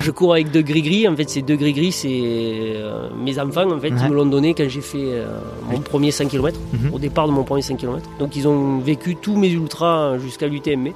je 0.00 0.10
cours 0.10 0.32
avec 0.32 0.50
deux 0.50 0.62
gris-gris. 0.62 1.08
En 1.08 1.16
fait, 1.16 1.28
ces 1.28 1.42
deux 1.42 1.56
gris-gris, 1.56 1.92
c'est 1.92 2.08
euh, 2.12 3.08
mes 3.22 3.38
enfants, 3.38 3.70
en 3.70 3.78
fait, 3.80 3.90
Ouais. 3.90 3.98
ils 4.04 4.10
me 4.10 4.14
l'ont 4.14 4.26
donné 4.26 4.54
quand 4.54 4.68
j'ai 4.68 4.80
fait 4.80 4.98
euh, 5.12 5.26
mon 5.70 5.80
premier 5.80 6.10
5 6.10 6.28
km, 6.28 6.58
Mhm. 6.72 6.94
au 6.94 6.98
départ 6.98 7.26
de 7.26 7.32
mon 7.32 7.42
premier 7.44 7.62
5 7.62 7.76
km. 7.78 8.08
Donc, 8.18 8.36
ils 8.36 8.46
ont 8.46 8.78
vécu 8.78 9.16
tous 9.16 9.36
mes 9.36 9.50
ultras 9.50 10.18
jusqu'à 10.18 10.46
l'UTMB. 10.46 10.88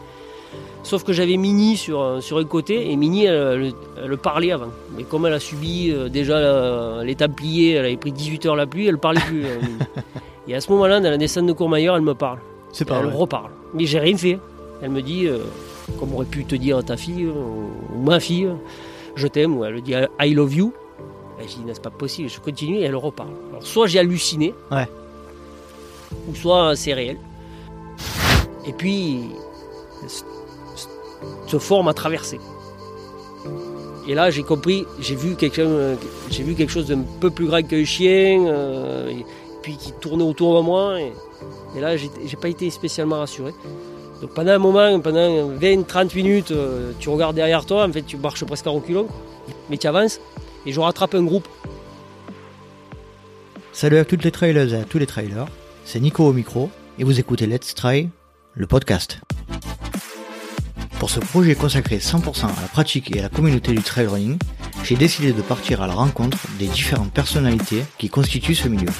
Sauf 0.84 1.04
que 1.04 1.12
j'avais 1.12 1.36
Mini 1.36 1.76
sur, 1.76 2.00
euh, 2.00 2.20
sur 2.20 2.38
un 2.38 2.44
côté 2.44 2.90
et 2.90 2.96
Mini, 2.96 3.24
elle, 3.26 3.72
elle- 3.98 4.04
elle 4.10 4.16
parlait 4.18 4.50
avant. 4.50 4.66
Mais 4.96 5.04
comme 5.04 5.26
elle 5.26 5.32
a 5.32 5.38
subi 5.40 5.90
euh, 5.92 6.08
déjà 6.08 6.40
la- 6.40 7.04
les 7.04 7.14
Templiers, 7.14 7.72
elle 7.74 7.84
avait 7.86 7.96
pris 7.96 8.10
18 8.12 8.46
heures 8.46 8.56
la 8.56 8.66
pluie, 8.66 8.88
elle 8.88 8.98
parlait 8.98 9.20
plus. 9.20 9.44
euh, 9.44 9.58
et 10.48 10.54
à 10.56 10.60
ce 10.60 10.70
moment-là, 10.72 10.98
dans 11.00 11.10
la 11.10 11.18
descente 11.18 11.46
de 11.46 11.52
Courmayeur, 11.52 11.94
elle 11.96 12.02
me 12.02 12.14
parle. 12.14 12.38
C'est 12.72 12.90
elle 12.90 13.06
reparle. 13.14 13.50
Mais 13.74 13.86
j'ai 13.86 14.00
rien 14.00 14.16
fait. 14.16 14.38
Elle 14.82 14.90
me 14.90 15.02
dit, 15.02 15.26
euh, 15.28 15.38
comme 16.00 16.12
aurait 16.14 16.26
pu 16.26 16.44
te 16.44 16.56
dire 16.56 16.82
ta 16.84 16.96
fille 16.96 17.26
euh, 17.26 17.94
ou 17.96 18.02
ma 18.02 18.18
fille, 18.18 18.46
euh, 18.46 18.54
je 19.14 19.26
t'aime, 19.26 19.56
ou 19.56 19.64
elle 19.64 19.80
dit 19.82 19.94
I 20.20 20.34
love 20.34 20.54
you. 20.54 20.72
Et 21.40 21.48
je 21.48 21.54
dis, 21.56 21.64
n'est-ce 21.64 21.80
pas 21.80 21.90
possible? 21.90 22.28
Je 22.28 22.38
continue 22.40 22.76
et 22.78 22.82
elle 22.82 22.94
reparle. 22.96 23.30
Alors, 23.50 23.62
soit 23.66 23.86
j'ai 23.88 23.98
halluciné, 23.98 24.54
Ouais. 24.70 24.86
ou 26.28 26.34
soit 26.34 26.76
c'est 26.76 26.92
réel. 26.94 27.18
Et 28.66 28.72
puis, 28.72 29.20
se 31.46 31.58
forme 31.58 31.88
à 31.88 31.94
traverser. 31.94 32.38
Et 34.08 34.14
là, 34.14 34.30
j'ai 34.30 34.42
compris, 34.42 34.84
j'ai 35.00 35.14
vu, 35.14 35.36
quelqu'un, 35.36 35.96
j'ai 36.30 36.42
vu 36.42 36.54
quelque 36.54 36.70
chose 36.70 36.86
d'un 36.88 37.02
peu 37.20 37.30
plus 37.30 37.46
grand 37.46 37.62
qu'un 37.62 37.84
chien, 37.84 38.46
euh, 38.46 39.08
et 39.10 39.24
puis 39.62 39.76
qui 39.76 39.92
tournait 39.92 40.24
autour 40.24 40.56
de 40.56 40.62
moi. 40.64 41.00
Et, 41.00 41.12
et 41.76 41.80
là, 41.80 41.96
j'ai 41.96 42.36
pas 42.40 42.48
été 42.48 42.68
spécialement 42.70 43.18
rassuré. 43.18 43.52
Donc 44.22 44.34
pendant 44.34 44.52
un 44.52 44.58
moment, 44.58 45.00
pendant 45.00 45.50
20-30 45.50 46.14
minutes, 46.14 46.52
euh, 46.52 46.92
tu 47.00 47.08
regardes 47.08 47.34
derrière 47.34 47.66
toi, 47.66 47.84
en 47.84 47.92
fait, 47.92 48.02
tu 48.02 48.16
marches 48.16 48.44
presque 48.44 48.68
à 48.68 48.70
reculons, 48.70 49.08
mais 49.68 49.76
tu 49.76 49.88
avances, 49.88 50.20
et 50.64 50.72
je 50.72 50.78
rattrape 50.78 51.16
un 51.16 51.24
groupe. 51.24 51.48
Salut 53.72 53.98
à 53.98 54.04
toutes 54.04 54.22
les 54.22 54.30
trailers 54.30 54.72
et 54.72 54.80
à 54.80 54.84
tous 54.84 54.98
les 54.98 55.06
trailers, 55.06 55.46
c'est 55.84 55.98
Nico 55.98 56.24
au 56.24 56.32
micro 56.32 56.70
et 57.00 57.04
vous 57.04 57.18
écoutez 57.18 57.48
Let's 57.48 57.74
Try, 57.74 58.10
le 58.54 58.66
podcast. 58.68 59.18
Pour 61.00 61.10
ce 61.10 61.18
projet 61.18 61.56
consacré 61.56 61.98
100% 61.98 62.44
à 62.44 62.62
la 62.62 62.68
pratique 62.68 63.16
et 63.16 63.18
à 63.18 63.22
la 63.22 63.28
communauté 63.28 63.72
du 63.72 63.82
trail 63.82 64.06
running, 64.06 64.38
j'ai 64.84 64.94
décidé 64.94 65.32
de 65.32 65.42
partir 65.42 65.82
à 65.82 65.88
la 65.88 65.94
rencontre 65.94 66.38
des 66.60 66.68
différentes 66.68 67.12
personnalités 67.12 67.82
qui 67.98 68.08
constituent 68.08 68.54
ce 68.54 68.68
milieu. 68.68 68.92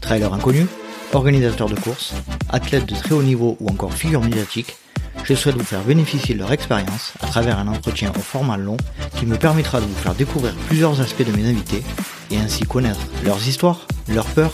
Trailers 0.00 0.32
inconnus, 0.32 0.66
organisateurs 1.12 1.68
de 1.68 1.78
courses, 1.78 2.14
athlètes 2.50 2.86
de 2.86 2.94
très 2.94 3.14
haut 3.14 3.22
niveau 3.22 3.56
ou 3.60 3.68
encore 3.68 3.92
figures 3.92 4.22
médiatiques, 4.22 4.76
je 5.24 5.34
souhaite 5.34 5.56
vous 5.56 5.64
faire 5.64 5.82
bénéficier 5.82 6.34
de 6.34 6.40
leur 6.40 6.52
expérience 6.52 7.14
à 7.20 7.26
travers 7.26 7.58
un 7.58 7.68
entretien 7.68 8.12
au 8.16 8.20
format 8.20 8.56
long 8.56 8.76
qui 9.18 9.26
me 9.26 9.36
permettra 9.36 9.80
de 9.80 9.86
vous 9.86 9.94
faire 9.94 10.14
découvrir 10.14 10.54
plusieurs 10.66 11.00
aspects 11.00 11.26
de 11.26 11.36
mes 11.36 11.48
invités 11.48 11.82
et 12.30 12.36
ainsi 12.38 12.64
connaître 12.64 13.00
leurs 13.24 13.46
histoires, 13.48 13.86
leurs 14.08 14.26
peurs, 14.26 14.52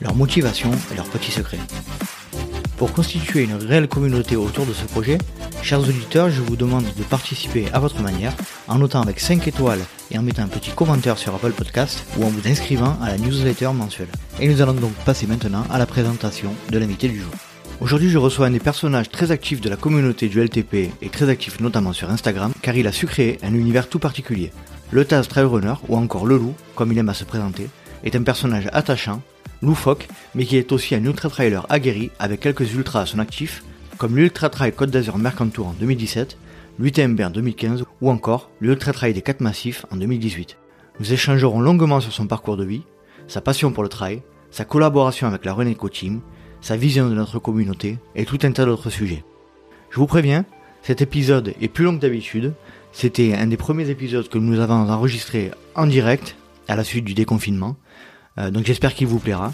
leurs 0.00 0.14
motivations 0.14 0.72
et 0.92 0.96
leurs 0.96 1.08
petits 1.08 1.30
secrets. 1.30 1.60
Pour 2.76 2.92
constituer 2.92 3.42
une 3.42 3.54
réelle 3.54 3.88
communauté 3.88 4.36
autour 4.36 4.66
de 4.66 4.72
ce 4.72 4.84
projet, 4.84 5.18
chers 5.62 5.80
auditeurs, 5.80 6.30
je 6.30 6.40
vous 6.40 6.56
demande 6.56 6.84
de 6.96 7.02
participer 7.02 7.66
à 7.72 7.80
votre 7.80 8.00
manière 8.00 8.32
en 8.68 8.78
notant 8.78 9.02
avec 9.02 9.20
5 9.20 9.46
étoiles 9.48 9.80
et 10.10 10.18
en 10.18 10.22
mettant 10.22 10.42
un 10.42 10.48
petit 10.48 10.70
commentaire 10.70 11.18
sur 11.18 11.34
Apple 11.34 11.52
Podcast 11.52 12.04
ou 12.16 12.24
en 12.24 12.28
vous 12.28 12.48
inscrivant 12.48 12.98
à 13.02 13.08
la 13.08 13.18
newsletter 13.18 13.70
mensuelle. 13.72 14.08
Et 14.40 14.48
nous 14.48 14.62
allons 14.62 14.74
donc 14.74 14.92
passer 15.04 15.26
maintenant 15.26 15.64
à 15.70 15.78
la 15.78 15.86
présentation 15.86 16.54
de 16.70 16.78
l'invité 16.78 17.08
du 17.08 17.20
jour. 17.20 17.32
Aujourd'hui, 17.80 18.10
je 18.10 18.18
reçois 18.18 18.46
un 18.46 18.50
des 18.50 18.58
personnages 18.58 19.08
très 19.08 19.30
actifs 19.30 19.60
de 19.60 19.68
la 19.68 19.76
communauté 19.76 20.28
du 20.28 20.42
LTP 20.42 20.90
et 21.00 21.08
très 21.10 21.28
actif 21.28 21.60
notamment 21.60 21.92
sur 21.92 22.10
Instagram 22.10 22.52
car 22.60 22.74
il 22.76 22.86
a 22.86 22.92
su 22.92 23.06
créer 23.06 23.38
un 23.42 23.54
univers 23.54 23.88
tout 23.88 24.00
particulier. 24.00 24.50
Le 24.90 25.04
Taz 25.04 25.28
Trail 25.28 25.44
Runner, 25.44 25.74
ou 25.88 25.96
encore 25.96 26.26
le 26.26 26.38
loup, 26.38 26.54
comme 26.74 26.90
il 26.92 26.98
aime 26.98 27.10
à 27.10 27.14
se 27.14 27.24
présenter, 27.24 27.68
est 28.04 28.16
un 28.16 28.22
personnage 28.22 28.68
attachant, 28.72 29.22
loufoque, 29.62 30.08
mais 30.34 30.44
qui 30.44 30.56
est 30.56 30.72
aussi 30.72 30.94
un 30.94 31.04
ultra-trailer 31.04 31.66
aguerri 31.68 32.10
avec 32.18 32.40
quelques 32.40 32.72
ultras 32.72 33.02
à 33.02 33.06
son 33.06 33.18
actif, 33.18 33.62
comme 33.98 34.16
l'Ultra 34.16 34.48
Trail 34.48 34.72
Côte 34.72 34.90
d'Azur 34.90 35.18
Mercantour 35.18 35.68
en 35.68 35.74
2017, 35.78 36.38
l'UTMB 36.78 37.20
en 37.20 37.30
2015 37.30 37.84
ou 38.00 38.10
encore 38.10 38.50
l'Ultra 38.60 38.92
Trail 38.92 39.14
des 39.14 39.22
4 39.22 39.40
Massifs 39.40 39.86
en 39.90 39.96
2018. 39.96 40.56
Nous 41.00 41.12
échangerons 41.12 41.60
longuement 41.60 42.00
sur 42.00 42.12
son 42.12 42.26
parcours 42.26 42.56
de 42.56 42.64
vie, 42.64 42.82
sa 43.26 43.40
passion 43.40 43.72
pour 43.72 43.82
le 43.82 43.88
trail, 43.88 44.22
sa 44.50 44.64
collaboration 44.64 45.26
avec 45.26 45.44
la 45.44 45.52
Reneco 45.52 45.88
Team, 45.88 46.20
sa 46.60 46.76
vision 46.76 47.08
de 47.08 47.14
notre 47.14 47.38
communauté 47.38 47.98
et 48.14 48.24
tout 48.24 48.38
un 48.42 48.52
tas 48.52 48.64
d'autres 48.64 48.90
sujets. 48.90 49.24
Je 49.90 49.96
vous 49.96 50.06
préviens, 50.06 50.44
cet 50.82 51.02
épisode 51.02 51.54
est 51.60 51.68
plus 51.68 51.84
long 51.84 51.96
que 51.96 52.02
d'habitude. 52.02 52.52
C'était 52.92 53.34
un 53.34 53.46
des 53.46 53.56
premiers 53.56 53.90
épisodes 53.90 54.28
que 54.28 54.38
nous 54.38 54.60
avons 54.60 54.88
enregistré 54.88 55.50
en 55.74 55.86
direct 55.86 56.36
à 56.66 56.76
la 56.76 56.84
suite 56.84 57.04
du 57.04 57.14
déconfinement. 57.14 57.76
Euh, 58.38 58.50
donc 58.50 58.66
j'espère 58.66 58.94
qu'il 58.94 59.06
vous 59.06 59.18
plaira. 59.18 59.52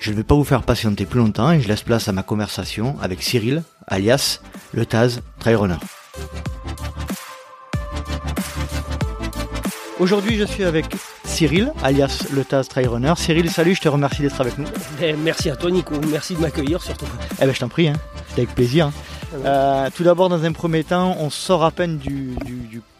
Je 0.00 0.10
ne 0.10 0.16
vais 0.16 0.24
pas 0.24 0.34
vous 0.34 0.44
faire 0.44 0.62
patienter 0.62 1.06
plus 1.06 1.20
longtemps 1.20 1.52
et 1.52 1.60
je 1.60 1.68
laisse 1.68 1.82
place 1.82 2.08
à 2.08 2.12
ma 2.12 2.22
conversation 2.22 2.96
avec 3.00 3.22
Cyril, 3.22 3.62
alias 3.86 4.40
le 4.72 4.84
Taz 4.84 5.22
Trail 5.38 5.56
Aujourd'hui, 9.98 10.36
je 10.36 10.44
suis 10.44 10.62
avec 10.62 10.84
Cyril, 11.24 11.72
alias 11.82 12.26
le 12.30 12.44
Taz 12.44 12.68
Trail 12.68 12.86
Runner. 12.86 13.14
Cyril, 13.16 13.50
salut, 13.50 13.74
je 13.74 13.80
te 13.80 13.88
remercie 13.88 14.20
d'être 14.20 14.38
avec 14.38 14.58
nous. 14.58 14.66
Ben, 15.00 15.16
merci 15.18 15.48
à 15.48 15.56
toi, 15.56 15.70
Nico. 15.70 15.94
Merci 16.10 16.34
de 16.34 16.40
m'accueillir 16.40 16.82
surtout. 16.82 17.06
Eh 17.40 17.46
ben, 17.46 17.54
je 17.54 17.58
t'en 17.58 17.68
prie, 17.68 17.88
hein. 17.88 17.94
c'est 18.28 18.42
avec 18.42 18.54
plaisir. 18.54 18.90
Euh, 19.44 19.88
tout 19.96 20.04
d'abord, 20.04 20.28
dans 20.28 20.44
un 20.44 20.52
premier 20.52 20.84
temps, 20.84 21.16
on 21.18 21.30
sort 21.30 21.64
à 21.64 21.70
peine 21.70 21.96
du, 21.96 22.36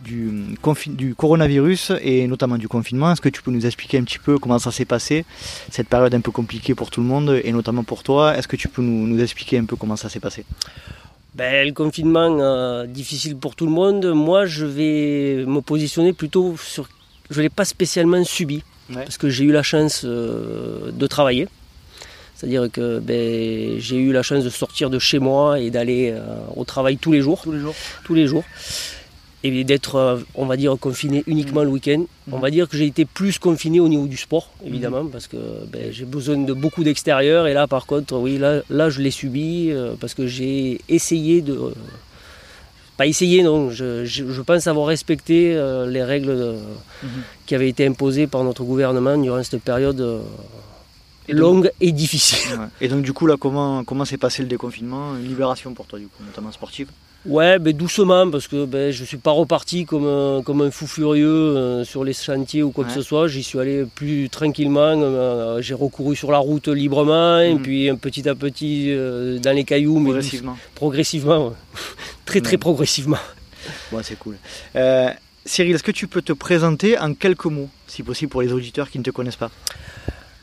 du 0.00 1.14
coronavirus 1.14 1.92
et 2.00 2.26
notamment 2.26 2.56
du 2.56 2.66
confinement. 2.66 3.12
Est-ce 3.12 3.20
que 3.20 3.28
tu 3.28 3.42
peux 3.42 3.50
nous 3.50 3.66
expliquer 3.66 3.98
un 3.98 4.04
petit 4.04 4.18
peu 4.18 4.38
comment 4.38 4.58
ça 4.58 4.72
s'est 4.72 4.86
passé, 4.86 5.26
cette 5.70 5.88
période 5.88 6.14
un 6.14 6.20
peu 6.20 6.30
compliquée 6.30 6.74
pour 6.74 6.90
tout 6.90 7.02
le 7.02 7.06
monde 7.06 7.40
et 7.44 7.52
notamment 7.52 7.84
pour 7.84 8.04
toi? 8.04 8.38
Est-ce 8.38 8.48
que 8.48 8.56
tu 8.56 8.68
peux 8.68 8.80
nous, 8.80 9.06
nous 9.06 9.20
expliquer 9.20 9.58
un 9.58 9.66
peu 9.66 9.76
comment 9.76 9.96
ça 9.96 10.08
s'est 10.08 10.20
passé? 10.20 10.46
Ben, 11.36 11.66
le 11.66 11.72
confinement, 11.74 12.38
euh, 12.40 12.86
difficile 12.86 13.36
pour 13.36 13.56
tout 13.56 13.66
le 13.66 13.72
monde. 13.72 14.06
Moi, 14.06 14.46
je 14.46 14.64
vais 14.64 15.44
me 15.46 15.60
positionner 15.60 16.14
plutôt 16.14 16.56
sur. 16.56 16.88
Je 17.28 17.38
ne 17.38 17.42
l'ai 17.42 17.50
pas 17.50 17.64
spécialement 17.66 18.24
subi, 18.24 18.62
Ouais. 18.88 19.02
parce 19.04 19.18
que 19.18 19.28
j'ai 19.28 19.44
eu 19.44 19.52
la 19.52 19.62
chance 19.62 20.02
euh, 20.04 20.90
de 20.92 21.06
travailler. 21.06 21.46
C'est-à-dire 22.36 22.68
que 22.72 23.00
ben, 23.00 23.78
j'ai 23.78 23.96
eu 23.96 24.12
la 24.12 24.22
chance 24.22 24.44
de 24.44 24.50
sortir 24.50 24.88
de 24.88 24.98
chez 24.98 25.18
moi 25.18 25.58
et 25.60 25.70
d'aller 25.70 26.12
euh, 26.14 26.20
au 26.54 26.64
travail 26.64 26.96
tous 26.96 27.12
les 27.12 27.20
jours. 27.20 27.40
Tous 27.42 27.52
les 27.52 27.60
jours 27.60 27.74
tous 28.04 28.14
les 28.14 28.26
jours. 28.26 28.44
Et 29.44 29.62
d'être, 29.64 29.94
euh, 29.94 30.18
on 30.34 30.46
va 30.46 30.56
dire, 30.56 30.76
confiné 30.80 31.22
uniquement 31.28 31.62
le 31.62 31.68
week-end. 31.68 32.04
On 32.32 32.38
va 32.38 32.50
dire 32.50 32.68
que 32.68 32.76
j'ai 32.76 32.86
été 32.86 33.04
plus 33.04 33.38
confiné 33.38 33.78
au 33.78 33.86
niveau 33.88 34.06
du 34.06 34.16
sport, 34.16 34.50
évidemment, 34.64 35.06
parce 35.06 35.28
que 35.28 35.36
ben, 35.70 35.92
j'ai 35.92 36.04
besoin 36.04 36.36
de 36.38 36.52
beaucoup 36.52 36.82
d'extérieur. 36.82 37.46
Et 37.46 37.52
là, 37.54 37.66
par 37.68 37.86
contre, 37.86 38.16
oui, 38.16 38.38
là, 38.38 38.62
là 38.70 38.90
je 38.90 39.00
l'ai 39.00 39.12
subi, 39.12 39.70
euh, 39.70 39.94
parce 40.00 40.14
que 40.14 40.26
j'ai 40.26 40.80
essayé 40.88 41.42
de... 41.42 41.52
euh, 41.52 41.70
pas 42.96 43.06
essayé, 43.06 43.42
non. 43.44 43.70
Je, 43.70 44.04
je- 44.04 44.24
je 44.32 44.42
pense 44.42 44.66
avoir 44.66 44.86
respecté 44.88 45.54
euh, 45.54 45.86
les 45.86 46.02
règles 46.02 46.34
de- 46.36 46.56
Mhm. 47.04 47.08
qui 47.46 47.54
avaient 47.54 47.68
été 47.68 47.86
imposées 47.86 48.26
par 48.26 48.42
notre 48.42 48.64
gouvernement 48.64 49.16
durant 49.18 49.42
cette 49.44 49.62
période 49.62 50.00
Et 51.28 51.34
donc- 51.34 51.40
longue 51.40 51.70
et 51.80 51.92
difficile. 51.92 52.58
Ouais. 52.58 52.66
Et 52.80 52.88
donc 52.88 53.02
du 53.02 53.12
coup 53.12 53.26
là, 53.26 53.36
comment, 53.38 53.84
comment 53.84 54.04
s'est 54.06 54.16
passé 54.16 54.42
le 54.42 54.48
déconfinement? 54.48 55.14
Une 55.16 55.28
libération 55.28 55.72
pour 55.74 55.86
toi 55.86 55.98
du 55.98 56.06
coup, 56.06 56.22
notamment 56.24 56.50
sportive? 56.52 56.88
Ouais, 57.26 57.58
ben 57.58 57.76
doucement, 57.76 58.30
parce 58.30 58.46
que 58.46 58.64
ben, 58.66 58.92
je 58.92 59.00
ne 59.02 59.06
suis 59.06 59.16
pas 59.16 59.32
reparti 59.32 59.84
comme 59.84 60.06
un, 60.06 60.42
comme 60.42 60.60
un 60.62 60.70
fou 60.70 60.86
furieux 60.86 61.26
euh, 61.28 61.84
sur 61.84 62.04
les 62.04 62.12
chantiers 62.12 62.62
ou 62.62 62.70
quoi 62.70 62.84
Ouais. 62.84 62.90
que 62.90 62.94
ce 62.94 63.02
soit. 63.02 63.26
J'y 63.26 63.42
suis 63.42 63.58
allé 63.58 63.84
plus 63.94 64.28
tranquillement. 64.30 64.94
euh, 65.02 65.60
J'ai 65.60 65.74
recouru 65.74 66.14
sur 66.14 66.30
la 66.30 66.38
route 66.38 66.68
librement, 66.68 67.40
et 67.40 67.54
Mhm. 67.54 67.62
puis 67.62 67.90
petit 67.96 68.28
à 68.28 68.34
petit 68.34 68.92
euh, 68.92 69.38
dans 69.38 69.52
les 69.56 69.64
cailloux, 69.64 69.98
mais 69.98 70.10
Progressivement. 70.10 70.52
douce- 70.52 70.60
progressivement. 70.76 71.46
ouais. 71.48 71.54
très 72.26 72.40
très 72.40 72.58
progressivement. 72.58 73.18
Ouais, 73.92 74.02
c'est 74.04 74.18
cool. 74.18 74.36
Euh, 74.76 75.10
Cyril, 75.44 75.74
est-ce 75.74 75.82
que 75.82 75.90
tu 75.92 76.06
peux 76.08 76.22
te 76.22 76.32
présenter 76.32 76.98
en 76.98 77.14
quelques 77.14 77.46
mots, 77.46 77.68
si 77.86 78.02
possible 78.02 78.30
pour 78.30 78.42
les 78.42 78.52
auditeurs 78.52 78.90
qui 78.90 78.98
ne 78.98 79.04
te 79.04 79.10
connaissent 79.10 79.36
pas? 79.36 79.50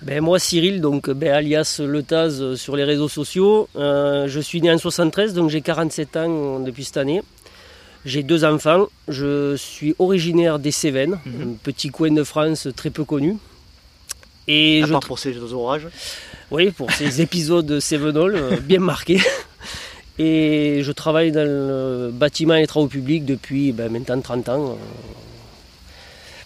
Ben, 0.04 0.20
moi, 0.22 0.38
Cyril, 0.38 0.82
donc, 0.82 1.10
ben, 1.10 1.32
alias 1.32 1.80
Le 1.86 2.04
Taz 2.04 2.42
euh, 2.42 2.56
sur 2.58 2.76
les 2.76 2.84
réseaux 2.84 3.08
sociaux. 3.08 3.70
Euh, 3.78 4.28
je 4.28 4.40
suis 4.42 4.60
né 4.62 4.70
en 4.72 4.78
73, 4.78 5.34
donc 5.34 5.50
j'ai 5.50 5.62
47 5.62 6.18
ans 6.18 6.22
euh, 6.28 6.60
depuis 6.60 6.84
cette 6.84 6.98
année. 6.98 7.22
J'ai 8.04 8.22
deux 8.22 8.44
enfants. 8.44 8.88
Je 9.08 9.56
suis 9.56 9.96
originaire 10.00 10.60
des 10.60 10.72
Cévennes, 10.72 11.20
Mhm. 11.26 11.42
un 11.42 11.54
petit 11.64 11.90
coin 11.90 12.12
de 12.12 12.24
France 12.24 12.68
très 12.76 12.90
peu 12.90 13.06
connu. 13.06 13.38
Et 14.50 14.84
À 14.84 14.88
je 14.88 14.92
part 14.92 15.00
pour 15.02 15.20
ces 15.20 15.38
orages 15.54 15.88
Oui, 16.52 16.72
pour 16.72 16.92
ces 16.92 17.22
épisodes 17.26 17.80
Cévenol 17.80 18.36
euh, 18.36 18.58
bien 18.60 18.80
marqués. 18.80 19.22
Et 20.20 20.82
je 20.84 20.92
travaille 20.92 21.32
dans 21.32 21.46
le 21.48 22.12
bâtiment 22.14 22.56
et 22.56 22.62
les 22.62 22.68
travaux 22.68 22.88
publics 22.88 23.24
depuis 23.26 23.72
ben, 23.72 23.90
maintenant 23.90 24.20
30 24.20 24.50
ans. 24.50 24.78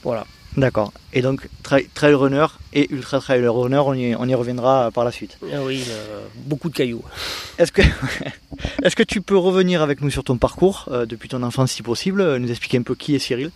Voilà. 0.03 0.25
D'accord. 0.57 0.91
Et 1.13 1.21
donc, 1.21 1.47
tra- 1.63 1.85
trail 1.93 2.15
runner 2.15 2.47
et 2.73 2.91
ultra 2.91 3.19
trail 3.19 3.45
runner, 3.47 3.77
on 3.77 3.93
y, 3.93 4.15
on 4.15 4.27
y 4.27 4.33
reviendra 4.33 4.89
par 4.91 5.05
la 5.05 5.11
suite. 5.11 5.37
Ah 5.53 5.57
oui, 5.63 5.83
euh, 5.89 6.25
beaucoup 6.35 6.69
de 6.69 6.75
cailloux. 6.75 7.03
Est-ce 7.59 7.71
que, 7.71 9.03
tu 9.03 9.21
peux 9.21 9.37
revenir 9.37 9.83
avec 9.83 10.01
nous 10.01 10.09
sur 10.09 10.23
ton 10.23 10.37
parcours, 10.37 10.85
euh, 10.91 11.05
depuis 11.05 11.29
ton 11.29 11.43
enfance 11.43 11.71
si 11.71 11.83
possible, 11.83 12.21
euh, 12.21 12.39
nous 12.39 12.49
expliquer 12.49 12.79
un 12.79 12.81
peu 12.81 12.95
qui 12.95 13.13
est 13.15 13.19
Cyril? 13.19 13.51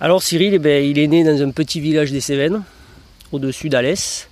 Alors 0.00 0.22
Cyril, 0.22 0.54
eh 0.54 0.58
ben, 0.60 0.84
il 0.84 0.98
est 0.98 1.08
né 1.08 1.24
dans 1.24 1.42
un 1.42 1.50
petit 1.50 1.80
village 1.80 2.12
des 2.12 2.20
Cévennes, 2.20 2.62
au-dessus 3.32 3.68
d'Alès, 3.68 4.28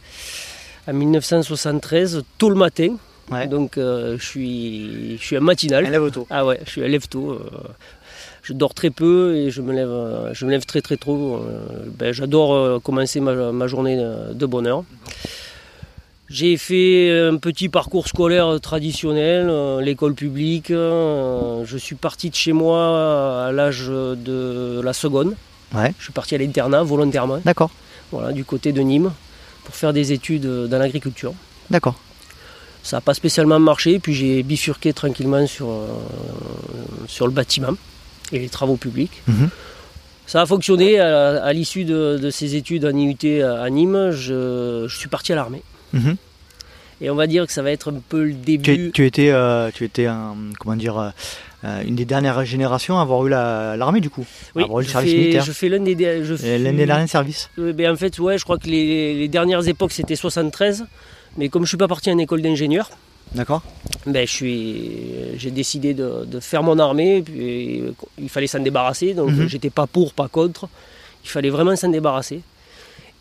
en 0.87 0.93
1973, 0.93 2.23
tôt 2.39 2.51
le 2.51 2.57
matin. 2.57 2.97
Ouais. 3.31 3.47
Donc 3.49 3.79
euh, 3.79 4.17
je, 4.19 4.25
suis, 4.25 5.17
je 5.19 5.23
suis 5.25 5.37
un 5.37 5.41
matinal. 5.41 5.85
Elle 5.87 5.93
lève 5.93 6.11
tôt. 6.11 6.27
Ah 6.31 6.45
ouais, 6.45 6.61
je 6.67 6.71
suis 6.71 6.85
un 6.85 6.89
lève 6.89 7.09
tôt. 7.09 7.33
euh, 7.33 7.41
je 8.45 8.53
dors 8.53 8.75
très 8.75 8.91
peu 8.91 9.35
et 9.37 9.51
je 9.51 9.63
me 9.63 9.73
lève, 9.73 9.89
euh, 9.89 10.35
je 10.35 10.45
me 10.45 10.51
lève 10.51 10.67
très 10.67 10.83
très 10.83 10.99
tôt. 10.99 11.37
euh, 11.37 11.87
ben, 11.99 12.13
J'adore 12.13 12.55
euh, 12.55 12.79
commencer 12.79 13.19
ma, 13.19 13.53
ma 13.53 13.67
journée 13.67 13.97
de, 13.97 14.47
bonne 14.47 14.67
heure. 14.67 14.85
J'ai 16.29 16.57
fait 16.59 17.11
un 17.29 17.37
petit 17.39 17.69
parcours 17.69 18.07
scolaire 18.07 18.61
traditionnel, 18.61 19.51
l'école 19.81 20.15
publique. 20.15 20.69
je 20.71 21.77
suis 21.79 21.95
parti 21.97 22.31
de 22.31 22.35
chez 22.35 22.53
moi 22.53 23.47
à 23.47 23.53
l'âge 23.53 23.89
de 23.89 24.81
la 24.83 24.93
seconde. 24.93 25.35
Ouais. 25.75 25.95
Je 25.99 26.05
suis 26.05 26.13
parti 26.13 26.35
à 26.35 26.39
l'internat 26.39 26.83
volontairement, 26.83 27.41
D'accord. 27.45 27.71
voilà, 28.11 28.33
du 28.33 28.45
côté 28.45 28.73
de 28.73 28.81
Nîmes, 28.81 29.13
pour 29.65 29.75
faire 29.75 29.93
des 29.93 30.13
études 30.13 30.47
dans 30.47 30.79
l'agriculture. 30.79 31.35
D'accord. 31.71 31.95
Ça 32.83 32.99
n'a 32.99 33.01
pas 33.01 33.15
spécialement 33.15 33.59
marché, 33.59 33.99
puis 33.99 34.15
j'ai 34.15 34.43
bifurqué 34.43 34.93
tranquillement 34.93 35.47
sur, 35.47 35.71
euh, 35.71 35.87
sur 37.07 37.27
le 37.27 37.33
bâtiment 37.33 37.75
et 38.33 38.39
les 38.39 38.49
travaux 38.49 38.77
publics. 38.77 39.23
Mhm. 39.27 39.49
Ça 40.27 40.41
a 40.41 40.47
fonctionné 40.47 40.99
à, 40.99 41.43
à 41.45 41.53
l'issue 41.53 41.85
de, 41.85 42.19
de 42.21 42.31
ces 42.31 42.57
études 42.57 42.85
en 42.87 42.97
IUT 42.97 43.43
à, 43.43 43.69
Nîmes. 43.71 44.11
Je, 44.11 44.87
je 44.89 44.97
suis 44.99 45.09
parti 45.09 45.33
à 45.33 45.37
l'armée. 45.37 45.63
Mhm. 45.93 46.17
Et 47.01 47.11
on 47.11 47.15
va 47.15 47.27
dire 47.27 47.47
que 47.47 47.53
ça 47.53 47.61
va 47.63 47.71
être 47.73 47.93
un 47.93 48.01
peu 48.09 48.25
le 48.25 48.31
Tu, 48.33 48.37
début. 48.59 48.91
tu 48.93 49.05
étais, 49.05 49.31
euh, 49.31 49.71
tu 49.75 49.85
étais 49.85 50.07
un, 50.07 50.35
comment 50.59 50.77
dire, 50.77 50.97
euh, 50.99 51.11
euh, 51.65 51.83
une 51.87 51.97
des 51.97 52.05
dernières 52.07 52.45
générations 52.45 52.99
à 52.99 53.03
avoir 53.03 53.27
eu 53.27 53.29
la- 53.29 53.77
l'armée 53.77 54.01
du 54.01 54.09
coup. 54.11 54.25
Oui, 54.55 54.63
avoir 54.63 54.81
eu 54.81 54.85
le 54.85 54.89
service 54.89 55.11
fais, 55.13 55.19
militaire. 55.19 55.45
je 55.45 55.53
fais 55.53 55.69
l'un 55.69 55.81
des, 55.81 56.25
je 56.25 56.37
fais- 56.37 56.59
des 56.59 56.87
derniers 56.87 57.07
services. 57.09 57.51
Ben 57.59 57.91
en 57.93 57.97
fait, 57.97 58.19
ouais, 58.19 58.39
je 58.39 58.45
crois 58.45 58.59
que 58.59 58.69
les, 58.69 59.15
les 59.19 59.29
dernières 59.29 59.67
époques 59.69 59.93
c'était 59.93 60.17
73. 60.17 60.87
Mais 61.37 61.49
comme 61.49 61.65
je 61.65 61.69
suis 61.69 61.77
pas 61.77 61.89
parti 61.89 62.11
en 62.11 62.19
école 62.19 62.41
d'ingénieur, 62.43 62.91
D'accord. 63.35 63.63
ben, 64.07 64.27
je 64.27 64.33
suis, 64.33 64.91
j'ai 65.39 65.51
décidé 65.51 65.95
de, 65.95 66.25
de 66.25 66.41
faire 66.41 66.63
mon 66.63 66.79
armée. 66.79 67.23
Puis, 67.23 67.83
il 68.19 68.29
fallait 68.29 68.47
s'en 68.47 68.61
débarrasser, 68.61 69.15
donc 69.15 69.31
Mhm. 69.31 69.49
j'étais 69.49 69.71
pas 69.71 69.87
pour, 69.87 70.13
pas 70.13 70.29
contre. 70.29 70.69
Il 71.25 71.31
fallait 71.31 71.51
vraiment 71.51 71.75
s'en 71.77 71.89
débarrasser. 71.89 72.41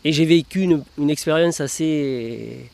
Et 0.04 0.12
j'ai 0.12 0.24
vécu 0.26 0.60
une, 0.62 0.82
une 0.98 1.10
expérience 1.10 1.60
assez 1.60 2.68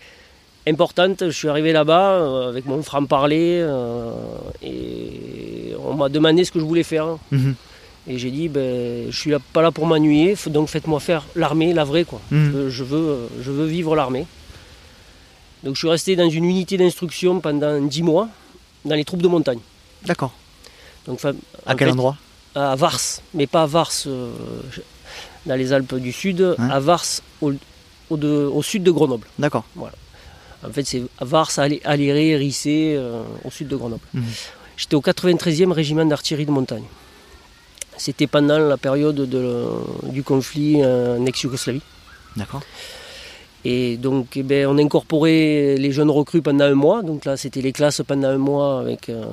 importante. 0.69 1.25
Je 1.27 1.31
suis 1.31 1.49
arrivé 1.49 1.73
là-bas 1.73 2.13
euh, 2.15 2.49
avec 2.49 2.67
mon 2.67 2.83
franc-parler 2.83 3.61
euh, 3.63 4.13
et 4.63 5.73
on 5.85 5.95
m'a 5.95 6.09
demandé 6.09 6.45
ce 6.45 6.51
que 6.53 6.59
je 6.61 6.65
voulais 6.65 6.83
faire. 6.83 7.07
Mhm. 7.31 7.55
Et 8.09 8.19
j'ai 8.19 8.31
dit, 8.31 8.49
ben, 8.49 9.07
je 9.11 9.17
suis 9.19 9.31
là- 9.31 9.39
pas 9.53 9.63
là 9.63 9.71
pour 9.71 9.87
m'ennuyer, 9.87 10.35
donc 10.49 10.69
faites-moi 10.69 11.01
faire 11.01 11.25
l'armée, 11.37 11.73
la 11.73 11.85
vraie. 11.85 12.05
Quoi. 12.05 12.21
Mhm. 12.31 12.45
Je, 12.45 12.51
veux, 12.51 12.71
je, 12.71 12.85
veux, 12.85 13.17
je 13.41 13.51
veux 13.51 13.67
vivre 13.67 13.95
l'armée. 13.97 14.27
Donc 15.65 15.75
je 15.75 15.81
suis 15.81 15.89
resté 15.89 16.17
dans 16.17 16.29
une 16.31 16.45
unité 16.45 16.77
d'instruction 16.77 17.41
pendant 17.41 17.81
10 17.81 18.03
mois, 18.03 18.29
dans 18.85 18.95
les 18.95 19.05
troupes 19.05 19.23
de 19.23 19.29
montagne. 19.29 19.59
D'accord. 20.07 20.33
Donc, 21.07 21.21
À 21.67 21.75
quel 21.75 21.89
fait, 21.89 21.93
endroit? 21.93 22.17
À 22.55 22.75
Vars, 22.77 23.01
mais 23.35 23.47
pas 23.47 23.63
à 23.63 23.67
Vars, 23.67 23.91
euh, 24.07 24.31
dans 25.47 25.55
les 25.55 25.73
Alpes 25.73 25.95
du 25.97 26.13
Sud, 26.13 26.57
à 26.59 26.81
Vars, 26.81 27.05
au, 27.41 27.53
au 28.11 28.17
de- 28.17 28.51
au 28.53 28.63
sud 28.63 28.83
de 28.83 28.91
Grenoble. 28.91 29.27
D'accord. 29.39 29.65
En 29.79 30.71
fait, 30.73 30.85
c'est 30.85 31.03
à 31.19 31.25
Vars, 31.25 31.51
Aléré, 31.59 32.37
Rissé, 32.37 32.95
euh, 32.97 33.23
au 33.45 33.51
sud 33.51 33.69
de 33.69 33.77
Grenoble. 33.77 34.03
Mhm. 34.15 34.25
J'étais 34.77 34.95
au 34.95 35.01
93e 35.01 35.73
régiment 35.73 36.05
d'artillerie 36.05 36.47
de 36.47 36.51
montagne. 36.51 36.85
C'était 37.97 38.27
pendant 38.27 38.59
la 38.59 38.77
période 38.79 39.17
de- 39.17 39.67
du 40.05 40.23
conflit 40.23 40.85
en 40.85 41.25
ex-Yougoslavie. 41.27 41.83
D'accord. 42.37 42.63
Et 43.65 43.97
donc, 43.99 44.37
eh 44.37 44.43
ben, 44.43 44.67
on 44.67 44.79
incorporait 44.79 45.77
les 45.79 45.93
jeunes 45.93 46.11
recrues 46.11 46.41
pendant 46.43 46.65
un 46.65 46.75
mois. 46.75 47.03
Donc 47.03 47.25
là, 47.27 47.37
c'était 47.37 47.61
les 47.61 47.73
classes 47.73 48.01
pendant 48.07 48.29
un 48.29 48.39
mois 48.39 48.81
avec, 48.81 49.09
euh, 49.11 49.25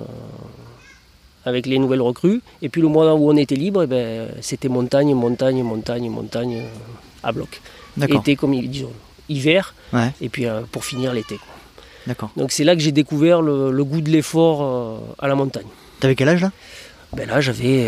avec 1.45 1.65
les 1.65 1.79
nouvelles 1.79 2.01
recrues. 2.01 2.41
Et 2.61 2.69
puis 2.69 2.81
le 2.81 2.87
mois 2.89 3.13
où 3.15 3.29
on 3.31 3.37
était 3.37 3.55
libre, 3.55 3.83
eh 3.83 3.87
ben, 3.87 4.27
c'était 4.41 4.67
montagne, 4.67 5.13
montagne, 5.13 5.63
montagne, 5.63 6.09
montagne, 6.09 6.57
euh, 6.57 6.67
à 7.23 7.31
bloc. 7.31 7.61
D'accord. 7.95 8.19
Été 8.21 8.35
comme, 8.35 8.59
disons, 8.61 8.91
hiver, 9.29 9.73
Ouais. 9.93 10.11
et 10.21 10.27
puis 10.29 10.45
euh, 10.45 10.61
pour 10.71 10.83
finir 10.83 11.13
l'été. 11.13 11.39
D'accord. 12.05 12.29
Donc 12.37 12.51
c'est 12.51 12.63
là 12.65 12.75
que 12.75 12.81
j'ai 12.81 12.91
découvert 12.91 13.41
le, 13.41 13.71
le 13.71 13.83
goût 13.83 14.01
de 14.01 14.09
l'effort 14.09 14.61
euh, 14.61 14.97
à 15.19 15.27
la 15.27 15.35
montagne. 15.35 15.65
T'avais 15.99 16.15
quel 16.15 16.29
âge 16.29 16.41
là? 16.41 16.51
Ben 17.15 17.27
là, 17.27 17.39
j'avais, 17.39 17.87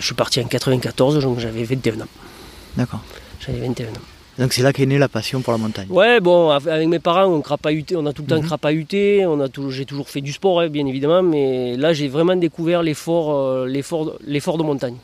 je 0.00 0.04
suis 0.04 0.14
parti 0.16 0.40
en 0.40 0.44
94, 0.48 1.20
donc 1.20 1.38
j'avais 1.38 1.62
21 1.62 2.00
ans. 2.00 2.08
D'accord. 2.76 3.00
J'avais 3.38 3.60
21 3.60 3.86
ans. 3.86 3.92
Donc 4.38 4.52
c'est 4.52 4.62
là 4.62 4.72
qu'est 4.72 4.84
née 4.86 4.98
la 4.98 5.08
passion 5.08 5.40
pour 5.40 5.52
la 5.52 5.58
montagne. 5.58 5.86
Ouais, 5.88 6.20
bon, 6.20 6.50
av- 6.50 6.68
avec 6.68 6.88
mes 6.88 6.98
parents, 6.98 7.24
on 7.26 7.40
crapahutait, 7.40 7.96
on 7.96 8.04
a 8.06 8.12
tout 8.12 8.22
le 8.22 8.28
temps 8.28 8.36
Mhm. 8.40 8.46
crapahuté, 8.46 9.24
on 9.26 9.40
a 9.40 9.48
toujours, 9.48 9.70
j'ai 9.70 9.86
toujours 9.86 10.08
fait 10.10 10.20
du 10.20 10.32
sport, 10.32 10.60
hein, 10.60 10.68
bien 10.68 10.86
évidemment, 10.86 11.22
mais 11.22 11.74
là, 11.76 11.92
j'ai 11.94 12.08
vraiment 12.08 12.36
découvert 12.36 12.82
l'effort, 12.82 13.34
euh, 13.34 13.66
l'effort, 13.66 14.12
l'effort 14.26 14.58
de 14.58 14.62
montagne. 14.62 14.96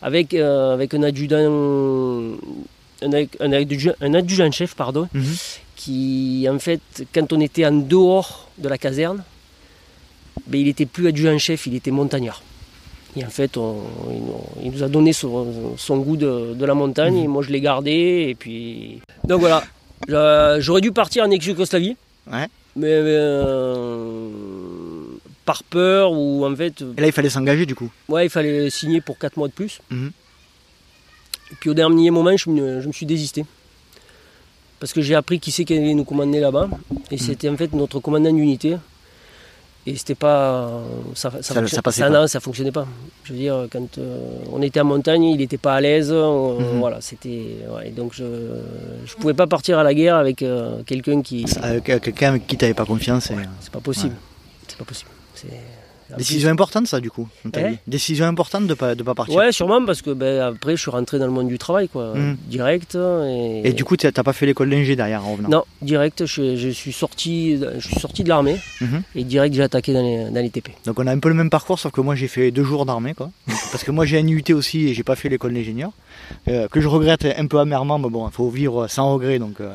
Avec, 0.00 0.32
euh, 0.34 0.74
avec 0.74 0.94
un 0.94 1.02
adjudant, 1.02 2.36
un, 3.02 3.12
ad- 3.12 3.28
un 3.40 3.52
adjudant, 3.52 3.94
un 4.00 4.14
adjudant-chef, 4.14 4.74
pardon, 4.74 5.08
Mhm. 5.12 5.34
qui, 5.76 6.46
en 6.48 6.58
fait, 6.58 6.80
quand 7.14 7.32
on 7.32 7.40
était 7.40 7.66
en 7.66 7.72
dehors 7.72 8.48
de 8.58 8.68
la 8.68 8.78
caserne, 8.78 9.24
ben, 10.46 10.60
il 10.60 10.68
était 10.68 10.86
plus 10.86 11.08
adjudant-chef, 11.08 11.66
il 11.66 11.74
était 11.74 11.90
montagnard. 11.90 12.42
Et 13.16 13.24
en 13.24 13.28
fait, 13.30 13.56
on- 13.58 13.76
il, 14.62 14.70
nous- 14.72 14.82
a 14.82 14.88
donné 14.88 15.12
son, 15.12 15.74
son 15.76 15.98
goût 15.98 16.16
de, 16.16 16.54
de 16.54 16.64
la 16.64 16.74
montagne, 16.74 17.16
et 17.18 17.28
moi 17.28 17.42
je 17.42 17.50
l'ai 17.50 17.60
gardé, 17.60 18.26
et 18.30 18.34
puis... 18.34 19.00
Donc 19.24 19.40
voilà, 19.40 19.62
j'aurais 20.60 20.80
dû 20.80 20.92
partir 20.92 21.24
en 21.24 21.30
ex-Yougoslavie, 21.30 21.96
Ouais. 22.32 22.46
mais 22.76 22.88
euh, 22.88 24.28
par 25.44 25.62
peur, 25.64 26.12
ou 26.12 26.46
en 26.46 26.54
fait, 26.56 26.82
Et 26.96 27.00
là 27.00 27.06
il 27.08 27.12
fallait 27.12 27.28
s'engager 27.30 27.66
du 27.66 27.74
coup. 27.74 27.90
ouais, 28.08 28.26
il 28.26 28.30
fallait 28.30 28.70
signer 28.70 29.00
pour 29.00 29.18
4 29.18 29.36
mois 29.36 29.48
de 29.48 29.52
plus. 29.52 29.80
Mhm. 29.90 30.10
Et 31.50 31.54
puis 31.60 31.68
au 31.70 31.74
dernier 31.74 32.10
moment, 32.10 32.34
je 32.36 32.48
me, 32.48 32.80
je 32.80 32.86
me 32.86 32.92
suis 32.92 33.04
désisté. 33.06 33.44
Parce 34.80 34.92
que 34.92 35.02
j'ai 35.02 35.14
appris 35.14 35.38
qui 35.38 35.52
c'est 35.52 35.64
qui 35.64 35.74
allait 35.74 35.94
nous 35.94 36.04
commander 36.04 36.40
là-bas. 36.40 36.68
Et 37.10 37.18
c'était 37.18 37.48
en 37.48 37.56
fait 37.56 37.72
notre 37.74 38.00
commandant 38.00 38.32
d'unité. 38.32 38.76
Et 39.84 39.96
c'était 39.96 40.14
pas. 40.14 40.70
Ça, 41.16 41.30
ça, 41.30 41.42
Ça- 41.42 41.54
fonctionne- 41.54 41.66
ça 41.68 41.82
passait 41.82 42.02
ça, 42.02 42.08
pas. 42.08 42.20
non, 42.20 42.26
ça 42.28 42.38
fonctionnait 42.38 42.70
pas. 42.70 42.86
Je 43.24 43.32
veux 43.32 43.38
dire, 43.38 43.66
quand 43.72 43.98
euh, 43.98 44.28
on 44.52 44.62
était 44.62 44.80
en 44.80 44.84
montagne, 44.84 45.24
il 45.24 45.38
n'était 45.38 45.58
pas 45.58 45.74
à 45.74 45.80
l'aise. 45.80 46.12
on- 46.12 46.60
Mhm. 46.60 46.78
Voilà, 46.78 47.00
c'était. 47.00 47.56
ouais, 47.74 47.90
donc 47.90 48.12
je 48.14 48.22
ne 48.22 49.20
pouvais 49.20 49.34
pas 49.34 49.48
partir 49.48 49.78
à 49.80 49.82
la 49.82 49.92
guerre 49.92 50.14
avec 50.16 50.42
euh, 50.42 50.82
quelqu'un 50.84 51.20
qui. 51.20 51.44
Avec 51.60 51.90
euh, 51.90 51.98
quelqu'un 51.98 52.28
avec 52.28 52.46
qui 52.46 52.56
t'avais 52.56 52.74
pas 52.74 52.84
confiance. 52.84 53.30
Et... 53.32 53.34
C'est 53.60 53.72
pas 53.72 53.80
possible. 53.80 54.14
C'est 54.68 54.78
pas 54.78 54.84
possible. 54.84 55.10
C'est. 55.34 55.48
Décision 56.18 56.50
importante 56.50 56.86
ça 56.86 57.00
du 57.00 57.10
coup. 57.10 57.28
vie. 57.44 57.78
Décision 57.86 58.26
importante 58.26 58.66
de 58.66 58.74
pas 58.74 58.94
de 58.94 59.02
pas 59.02 59.14
partir. 59.14 59.34
Ouais, 59.36 59.52
sûrement, 59.52 59.84
parce 59.84 60.02
que 60.02 60.10
ben, 60.10 60.40
après, 60.40 60.76
je 60.76 60.80
suis 60.82 60.90
rentré 60.90 61.18
dans 61.18 61.26
le 61.26 61.32
monde 61.32 61.48
du 61.48 61.58
travail, 61.58 61.88
quoi. 61.88 62.14
Mhm. 62.14 62.36
Direct. 62.46 62.94
Et, 62.96 63.68
Et 63.68 63.72
du 63.72 63.84
coup 63.84 63.96
t'as 63.96 64.12
t'as 64.12 64.22
pas 64.22 64.32
fait 64.32 64.46
l'école 64.46 64.70
d'ingé 64.70 64.96
derrière 64.96 65.24
en 65.26 65.32
revenant. 65.32 65.48
Non, 65.48 65.64
direct, 65.80 66.26
je, 66.26 66.56
je 66.56 66.68
suis 66.68 66.92
sorti, 66.92 67.58
je 67.78 67.86
suis 67.88 68.00
sorti 68.00 68.24
de 68.24 68.28
l'armée 68.28 68.56
Mhm. 68.80 69.02
et 69.14 69.24
direct, 69.24 69.54
j'ai 69.54 69.62
attaqué 69.62 69.92
dans 69.92 70.02
les, 70.02 70.30
dans 70.30 70.40
les 70.42 70.50
TP. 70.50 70.70
Donc 70.86 70.98
on 70.98 71.06
a 71.06 71.12
un 71.12 71.18
peu 71.18 71.28
le 71.28 71.34
même 71.34 71.50
parcours, 71.50 71.78
sauf 71.78 71.92
que 71.92 72.00
moi 72.00 72.14
j'ai 72.14 72.28
fait 72.28 72.50
deux 72.50 72.64
jours 72.64 72.84
d'armée, 72.86 73.14
quoi. 73.14 73.30
Parce 73.72 73.84
que 73.84 73.90
moi 73.90 74.04
j'ai 74.04 74.18
un 74.18 74.26
UT 74.26 74.52
aussi 74.52 74.88
et 74.88 74.94
j'ai 74.94 75.02
pas 75.04 75.16
fait 75.16 75.28
l'école 75.28 75.54
d'ingénieur, 75.54 75.90
euh, 76.48 76.68
que 76.68 76.80
je 76.80 76.88
regrette 76.88 77.24
un 77.36 77.46
peu 77.46 77.58
amèrement, 77.58 77.98
mais 77.98 78.08
bon, 78.10 78.26
il 78.28 78.32
faut 78.32 78.48
vivre 78.50 78.86
sans 78.88 79.14
regret, 79.14 79.38
donc 79.38 79.60
euh, 79.60 79.72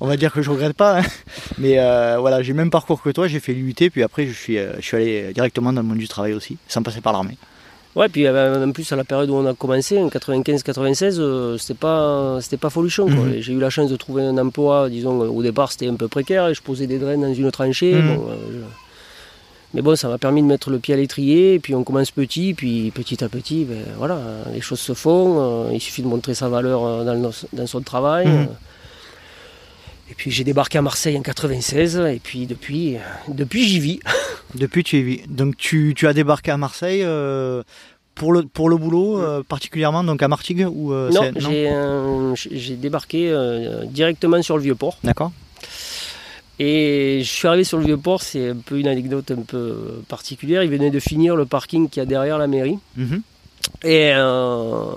on 0.00 0.06
va 0.06 0.16
dire 0.16 0.32
que 0.32 0.42
je 0.42 0.50
regrette 0.50 0.74
pas. 0.76 1.00
hein. 1.00 1.02
Mais 1.58 1.78
euh, 1.78 2.16
voilà, 2.20 2.42
j'ai 2.42 2.52
le 2.52 2.56
même 2.58 2.70
parcours 2.70 3.02
que 3.02 3.10
toi, 3.10 3.28
j'ai 3.28 3.40
fait 3.40 3.52
l'UT, 3.52 3.74
puis 3.90 4.02
après 4.02 4.26
je 4.26 4.32
suis, 4.32 4.56
je 4.56 4.80
suis 4.84 4.96
allé 4.96 5.32
directement 5.32 5.72
dans 5.72 5.82
le 5.82 5.88
monde 5.88 5.98
du 5.98 6.08
travail 6.08 6.32
aussi, 6.34 6.56
sans 6.68 6.82
passer 6.82 7.00
par 7.00 7.12
l'armée. 7.12 7.36
Ouais, 7.96 8.08
puis 8.08 8.24
euh, 8.26 8.64
en 8.64 8.70
plus, 8.70 8.90
à 8.92 8.96
la 8.96 9.02
période 9.02 9.30
où 9.30 9.34
on 9.34 9.44
a 9.46 9.52
commencé, 9.54 9.98
en 9.98 10.08
95-96, 10.08 11.16
euh, 11.18 11.58
c'était 11.58 11.74
pas, 11.74 12.38
c'était 12.40 12.56
pas 12.56 12.70
folichon. 12.70 13.08
Mhm. 13.08 13.40
J'ai 13.40 13.52
eu 13.52 13.58
la 13.58 13.68
chance 13.70 13.90
de 13.90 13.96
trouver 13.96 14.22
un 14.22 14.38
emploi, 14.38 14.88
disons, 14.88 15.18
au 15.20 15.42
départ, 15.42 15.72
c'était 15.72 15.88
un 15.88 15.96
peu 15.96 16.06
précaire, 16.06 16.46
et 16.48 16.54
je 16.54 16.62
posais 16.62 16.86
des 16.86 16.98
draines 16.98 17.22
dans 17.22 17.34
une 17.34 17.50
tranchée. 17.50 17.94
Mhm. 17.94 18.16
bon, 18.16 18.26
je- 18.52 18.58
Mais 19.74 19.82
bon, 19.82 19.94
ça 19.94 20.08
m'a 20.08 20.18
permis 20.18 20.42
de 20.42 20.46
mettre 20.48 20.68
le 20.70 20.78
pied 20.80 20.94
à 20.94 20.96
l'étrier, 20.96 21.54
et 21.54 21.58
puis 21.60 21.74
on 21.76 21.84
commence 21.84 22.10
petit, 22.10 22.54
puis 22.54 22.90
petit 22.90 23.22
à 23.22 23.28
petit, 23.28 23.64
ben, 23.64 23.78
voilà, 23.98 24.18
les 24.52 24.60
choses 24.60 24.80
se 24.80 24.94
font, 24.94 25.68
euh, 25.68 25.70
il 25.72 25.80
suffit 25.80 26.02
de 26.02 26.08
montrer 26.08 26.34
sa 26.34 26.48
valeur 26.48 26.84
euh, 26.84 27.04
dans, 27.04 27.14
le- 27.14 27.30
dans 27.56 27.66
son 27.68 27.80
travail. 27.80 28.26
Euh. 28.26 28.44
Et 30.10 30.14
puis 30.14 30.32
j'ai 30.32 30.42
débarqué 30.42 30.78
à 30.78 30.82
Marseille 30.82 31.16
en 31.16 31.22
96, 31.22 31.98
et 31.98 32.20
puis 32.22 32.46
depuis, 32.46 32.96
euh, 32.96 33.00
depuis 33.28 33.62
j'y 33.68 33.78
vis. 33.78 34.00
Depuis 34.56 34.82
tu 34.82 34.98
y 34.98 35.02
vis. 35.04 35.20
Donc 35.28 35.56
tu, 35.56 35.94
tu 35.96 36.08
as 36.08 36.12
débarqué 36.12 36.50
à 36.50 36.56
Marseille 36.56 37.04
pour, 38.16 38.32
le, 38.32 38.42
pour 38.42 38.68
le 38.68 38.76
boulot 38.76 39.20
euh, 39.20 39.44
particulièrement, 39.48 40.02
donc 40.02 40.20
à 40.24 40.26
Martigues 40.26 40.66
ou 40.68 40.92
euh, 40.92 41.08
non, 41.12 41.30
j'ai 41.36 41.68
euh, 41.70 42.34
débarqué 42.76 43.32
directement 43.86 44.42
sur 44.42 44.56
le 44.56 44.64
Vieux-Port. 44.64 44.98
D'accord. 45.04 45.30
Et 46.62 47.20
je 47.24 47.28
suis 47.28 47.48
arrivé 47.48 47.64
sur 47.64 47.78
le 47.78 47.86
Vieux-Port, 47.86 48.20
c'est 48.20 48.50
un 48.50 48.56
peu 48.56 48.78
une 48.78 48.86
anecdote 48.86 49.30
un 49.30 49.42
peu 49.42 50.02
particulière. 50.08 50.62
Il 50.62 50.68
venait 50.68 50.90
de 50.90 51.00
finir 51.00 51.34
le 51.34 51.46
parking 51.46 51.88
qu'il 51.88 52.00
y 52.00 52.02
a 52.02 52.06
derrière 52.06 52.36
la 52.36 52.46
mairie. 52.46 52.78
Mhm. 52.96 53.22
Et, 53.84 54.12
euh, 54.14 54.92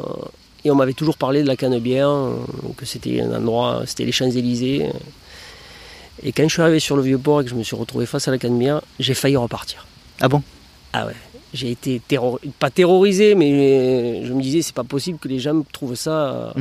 Et 0.66 0.72
on 0.72 0.76
m'avait 0.76 0.94
toujours 0.94 1.18
parlé 1.18 1.42
de 1.42 1.48
la 1.48 1.56
Canebière, 1.56 2.10
euh, 2.10 2.36
que 2.78 2.86
c'était 2.86 3.22
un 3.22 3.34
endroit, 3.36 3.84
c'était 3.86 4.06
les 4.06 4.12
Champs-Élysées. 4.14 4.88
Et 6.24 6.32
quand 6.32 6.44
je 6.44 6.54
suis 6.54 6.62
arrivé 6.62 6.80
sur 6.80 6.96
le 6.96 7.02
Vieux-Port 7.02 7.42
et 7.42 7.44
que 7.44 7.50
je 7.50 7.56
me 7.56 7.64
suis 7.64 7.76
retrouvé 7.76 8.06
face 8.06 8.28
à 8.28 8.32
la 8.32 8.38
Canebière, 8.38 8.82
j'ai 9.00 9.14
failli 9.14 9.36
repartir. 9.36 9.86
Ah 10.22 10.30
bon? 10.30 10.42
Ah 10.94 11.06
ouais. 11.06 11.16
J'ai 11.54 11.70
été 11.72 12.02
terror... 12.08 12.40
pas 12.60 12.70
terrorisé, 12.72 13.36
mais 13.36 14.26
je 14.26 14.34
me 14.34 14.42
disais, 14.42 14.62
c'est 14.62 14.76
pas 14.76 14.84
possible 14.84 15.20
que 15.20 15.28
les 15.28 15.40
gens 15.40 15.62
trouvent 15.72 15.96
ça 15.96 16.12
euh, 16.12 16.52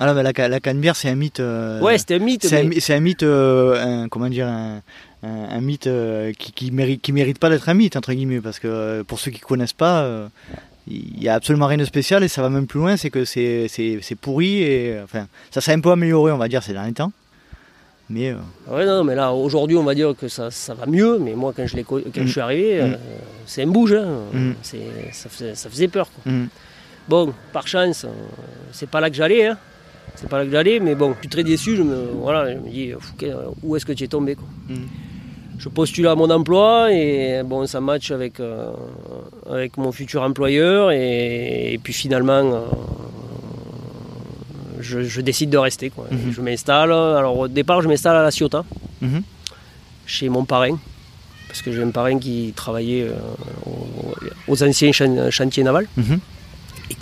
Alors, 0.00 0.14
la, 0.14 0.32
la 0.48 0.60
Canebière, 0.60 0.96
c'est 0.96 1.08
un 1.08 1.14
mythe. 1.14 1.40
euh, 1.40 1.80
Ouais, 1.80 1.98
c'était 1.98 2.14
un 2.16 2.18
mythe. 2.18 2.44
c'est 2.46 2.60
un, 2.60 2.62
mais- 2.64 3.00
mythe, 3.00 3.22
euh, 3.22 4.04
un- 4.04 4.08
comment 4.08 4.28
dire, 4.28 4.46
un, 4.48 5.60
mythe 5.60 5.86
euh, 5.86 6.32
qui, 6.38 6.52
qui 6.52 6.70
mérite, 6.70 7.02
qui 7.02 7.12
mérite 7.12 7.38
pas 7.38 7.50
d'être 7.50 7.68
un 7.68 7.74
mythe 7.74 7.96
entre 7.96 8.12
guillemets, 8.12 8.40
parce 8.40 8.58
que 8.58 9.02
pour 9.02 9.20
ceux 9.20 9.30
qui 9.30 9.40
connaissent 9.40 9.72
pas, 9.74 10.28
il 10.88 11.22
y 11.22 11.28
a 11.28 11.34
absolument 11.34 11.66
rien 11.66 11.76
de 11.78 11.84
spécial 11.84 12.24
et 12.24 12.28
ça 12.28 12.42
va 12.42 12.48
même 12.50 12.66
plus 12.66 12.80
loin, 12.80 12.96
c'est 12.96 13.10
que 13.10 13.24
c'est, 13.24 13.68
pourri 14.20 14.62
et 14.62 14.98
enfin, 15.04 15.26
ça 15.50 15.60
s'est 15.60 15.72
un 15.72 15.80
peu 15.80 15.90
amélioré, 15.92 16.32
on 16.32 16.38
va 16.38 16.48
dire, 16.48 16.62
ces 16.62 16.72
derniers 16.72 16.92
temps. 16.94 17.12
Mais 18.10 18.30
euh, 18.30 18.36
Ouais, 18.68 18.84
non, 18.84 19.04
mais 19.04 19.14
là, 19.14 19.32
aujourd'hui, 19.32 19.76
on 19.76 19.84
va 19.84 19.94
dire 19.94 20.12
que 20.18 20.26
ça, 20.28 20.50
ça 20.50 20.74
va 20.74 20.86
mieux, 20.86 21.18
mais 21.18 21.34
moi, 21.34 21.52
quand 21.56 21.66
je, 21.66 21.76
quand 21.82 21.96
Mm. 21.98 22.12
je 22.26 22.26
suis 22.26 22.40
arrivé, 22.40 22.82
Mm. 22.82 22.84
euh, 22.92 22.96
c'est 23.46 23.62
un 23.62 23.68
bouge. 23.68 23.92
hein. 23.94 24.06
Mm. 24.32 24.52
Ça, 25.12 25.28
faisait, 25.30 25.54
ça 25.54 25.70
faisait 25.70 25.88
peur. 25.88 26.08
quoi. 26.24 26.32
Bon, 27.08 27.32
par 27.52 27.66
chance, 27.68 28.04
c'est 28.72 28.88
pas 28.88 29.00
là 29.00 29.08
que 29.08 29.16
j'allais. 29.16 29.46
hein. 29.46 29.58
C'est 30.16 30.28
pas 30.28 30.38
là 30.38 30.44
que 30.44 30.50
j'allais, 30.50 30.78
mais 30.80 30.94
bon, 30.94 31.14
je 31.14 31.18
suis 31.20 31.28
très 31.28 31.42
déçu. 31.44 31.76
Je 31.76 31.82
me, 31.82 32.06
voilà, 32.20 32.52
je 32.52 32.58
me 32.58 32.68
dis, 32.70 32.92
où 33.62 33.76
est-ce 33.76 33.84
que 33.86 33.92
tu 33.92 34.04
es 34.04 34.08
tombé 34.08 34.34
quoi. 34.36 34.46
hum. 34.70 34.86
Je 35.58 35.68
postule 35.68 36.08
à 36.08 36.16
mon 36.16 36.28
emploi 36.30 36.92
et 36.92 37.42
bon, 37.44 37.66
ça 37.66 37.80
match 37.80 38.10
avec, 38.10 38.40
euh, 38.40 38.72
avec 39.48 39.76
mon 39.76 39.92
futur 39.92 40.22
employeur. 40.22 40.90
Et, 40.90 41.74
et 41.74 41.78
puis 41.78 41.92
finalement, 41.92 42.32
euh, 42.32 42.60
je, 44.80 45.02
je 45.02 45.20
décide 45.20 45.50
de 45.50 45.58
rester. 45.58 45.90
Quoi. 45.90 46.06
Mhm. 46.10 46.32
Je 46.32 46.40
m'installe. 46.40 46.90
Alors 46.92 47.38
au 47.38 47.48
départ, 47.48 47.80
je 47.82 47.88
m'installe 47.88 48.16
à 48.16 48.22
La 48.22 48.30
Ciotat, 48.30 48.64
Mhm. 49.00 49.22
chez 50.06 50.28
mon 50.28 50.44
parrain. 50.44 50.76
Parce 51.48 51.60
que 51.62 51.70
j'ai 51.70 51.82
un 51.82 51.90
parrain 51.90 52.18
qui 52.18 52.52
travaillait 52.56 53.02
euh, 53.08 53.14
aux, 54.48 54.62
anciens 54.62 54.90
chan- 54.90 55.30
chantiers 55.30 55.62
navals 55.62 55.86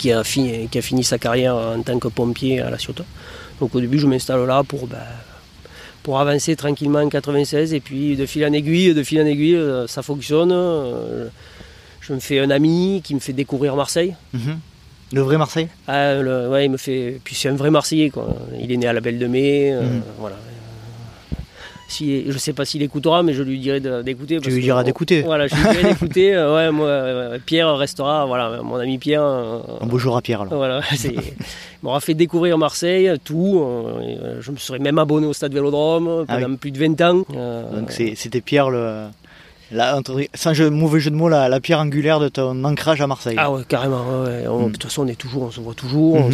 qui 0.01 0.11
a, 0.11 0.23
fini, 0.23 0.67
qui 0.69 0.77
a 0.79 0.81
fini 0.81 1.03
sa 1.03 1.17
carrière 1.19 1.55
en 1.55 1.81
tant 1.83 1.99
que 1.99 2.07
pompier 2.07 2.59
à 2.61 2.69
La 2.71 2.77
Ciotat. 2.79 3.05
Donc 3.59 3.75
au 3.75 3.79
début, 3.79 3.99
je 3.99 4.07
m'installe 4.07 4.45
là 4.47 4.63
pour, 4.63 4.87
ben, 4.87 4.97
pour 6.03 6.19
avancer 6.19 6.55
tranquillement 6.55 6.99
en 6.99 7.09
96. 7.09 7.73
Et 7.73 7.79
puis 7.79 8.15
de 8.15 8.25
fil 8.25 8.43
en 8.45 8.51
aiguille, 8.53 8.93
de 8.95 9.03
fil 9.03 9.21
en 9.21 9.25
aiguille, 9.25 9.55
euh, 9.55 9.85
ça 9.87 10.01
fonctionne. 10.01 10.51
Euh, 10.51 11.27
Je 12.01 12.13
me 12.13 12.19
fais 12.19 12.39
un 12.39 12.49
ami 12.49 13.01
qui 13.03 13.13
me 13.13 13.19
fait 13.19 13.31
découvrir 13.33 13.75
Marseille. 13.75 14.15
Mhm. 14.33 14.57
Le 15.13 15.21
vrai 15.21 15.37
Marseille? 15.37 15.67
Ah, 15.87 16.15
le- 16.15 16.49
ouais, 16.49 16.65
il 16.65 16.71
me 16.71 16.77
fait. 16.77 17.19
Puis 17.23 17.35
c'est 17.35 17.49
un 17.49 17.55
vrai 17.55 17.69
Marseillais, 17.69 18.09
quoi. 18.09 18.33
Il 18.59 18.71
est 18.71 18.77
né 18.77 18.87
à 18.87 18.93
la 18.93 19.01
Belle 19.01 19.19
de 19.19 19.27
Mai. 19.27 19.71
euh, 19.71 19.81
Mhm. 19.83 20.01
voilà. 20.17 20.37
Si, 21.91 22.31
je 22.31 22.37
sais 22.37 22.53
pas 22.53 22.63
s'il 22.63 22.81
écoutera, 22.83 23.21
mais 23.21 23.33
je 23.33 23.43
lui 23.43 23.59
dirai 23.59 23.79
d'écouter. 23.81 24.37
parce 24.39 24.47
lui 24.53 24.61
diras 24.61 24.83
d'écouter. 24.83 25.21
Voilà, 25.25 25.47
je 25.47 25.55
lui 25.55 25.61
dirai 25.61 25.89
d'écouter. 25.93 26.33
euh, 26.35 26.55
ouais, 26.55 26.71
moi, 26.71 26.87
euh, 26.87 27.37
Pierre 27.45 27.75
restera, 27.75 28.25
voilà, 28.25 28.61
mon 28.63 28.75
ami 28.77 28.97
Pierre. 28.97 29.23
euh, 29.23 29.59
Un 29.81 29.85
beau 29.87 29.97
jour 29.97 30.15
à 30.15 30.21
Pierre 30.21 30.41
alors. 30.41 30.55
voilà, 30.55 30.81
il 31.03 31.19
m'aura 31.83 31.99
fait 31.99 32.13
découvrir 32.13 32.57
Marseille, 32.57 33.11
tout. 33.23 33.61
euh, 33.63 34.01
euh, 34.01 34.37
je 34.39 34.51
me 34.51 34.57
serais 34.57 34.79
même 34.79 34.97
abonné 34.99 35.27
au 35.27 35.33
stade 35.33 35.53
Vélodrome 35.53 36.25
Ah 36.27 36.37
pendant 36.39 36.55
plus 36.55 36.71
de 36.71 36.79
20 36.79 37.01
ans. 37.01 37.25
Euh, 37.35 37.79
Donc 37.79 37.91
c'était 37.91 38.41
Pierre 38.41 38.69
le. 38.69 39.07
La- 39.71 39.99
sans 40.33 40.53
jeu- 40.53 40.69
mauvais 40.69 40.99
jeu 40.99 41.11
de 41.11 41.15
mots, 41.15 41.29
la, 41.29 41.47
la 41.49 41.59
pierre 41.59 41.79
angulaire 41.79 42.19
de 42.19 42.29
ton 42.29 42.63
ancrage 42.63 42.99
à 43.01 43.07
Marseille. 43.07 43.35
Ah 43.39 43.51
ouais, 43.51 43.61
carrément. 43.67 44.03
ouais, 44.23 44.29
ouais. 44.41 44.47
On- 44.47 44.63
Mm. 44.63 44.67
De 44.67 44.71
toute 44.73 44.83
façon, 44.83 45.03
on 45.03 45.07
est 45.07 45.15
toujours, 45.15 45.43
on 45.43 45.51
se 45.51 45.59
voit 45.61 45.73
toujours, 45.73 46.15
on, 46.15 46.27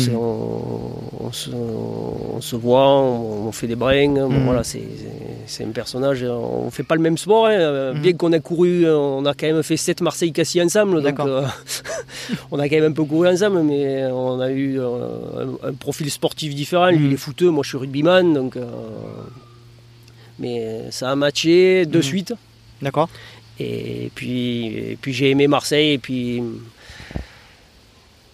on 1.20 1.32
se, 1.32 1.50
on 1.52 2.42
se 2.42 2.56
voit, 2.56 2.88
on, 3.00 3.52
fait 3.52 3.68
des 3.68 3.76
brins. 3.76 4.14
Bon, 4.14 4.30
Mhm. 4.30 4.46
voilà, 4.46 4.64
c'est 4.64 5.64
un 5.64 5.70
personnage. 5.70 6.24
On 6.24 6.70
fait 6.72 6.84
pas 6.84 6.96
le 6.96 7.02
même 7.02 7.18
sport, 7.18 7.48
hein, 7.48 7.52
euh, 7.52 7.94
bien 7.94 8.14
qu'on 8.14 8.34
a 8.34 8.40
couru, 8.40 8.90
on 8.90 9.26
a 9.26 9.34
quand 9.34 9.48
même 9.48 9.64
fait 9.64 9.78
7 9.78 10.02
Marseille-Cassis 10.02 10.62
ensemble. 10.62 11.02
Donc, 11.02 11.20
euh, 11.20 11.44
on 12.52 12.60
a 12.60 12.68
quand 12.70 12.76
même 12.76 12.92
un 12.92 12.92
peu 12.92 13.04
couru 13.04 13.28
ensemble, 13.28 13.62
mais 13.64 14.06
on 14.12 14.40
a 14.40 14.50
eu 14.52 14.80
euh, 14.80 15.56
un, 15.64 15.70
un 15.70 15.74
profil 15.74 16.10
sportif 16.12 16.54
différent. 16.56 16.88
Lui, 16.90 17.08
il 17.08 17.14
est 17.14 17.18
footeux, 17.18 17.50
moi, 17.50 17.64
je 17.64 17.70
suis 17.70 17.78
rugbyman, 17.78 18.34
donc. 18.34 18.56
euh, 18.58 18.66
mais 20.40 20.84
ça 20.92 21.12
a 21.12 21.16
matché 21.16 21.86
de 21.86 22.02
suite. 22.02 22.34
D'accord 22.82 23.10
Et 23.60 24.12
puis, 24.16 24.68
et 24.68 24.98
puis 25.02 25.14
j'ai 25.14 25.30
aimé 25.32 25.48
Marseille. 25.48 25.94
Et 25.94 25.98
puis 25.98 26.42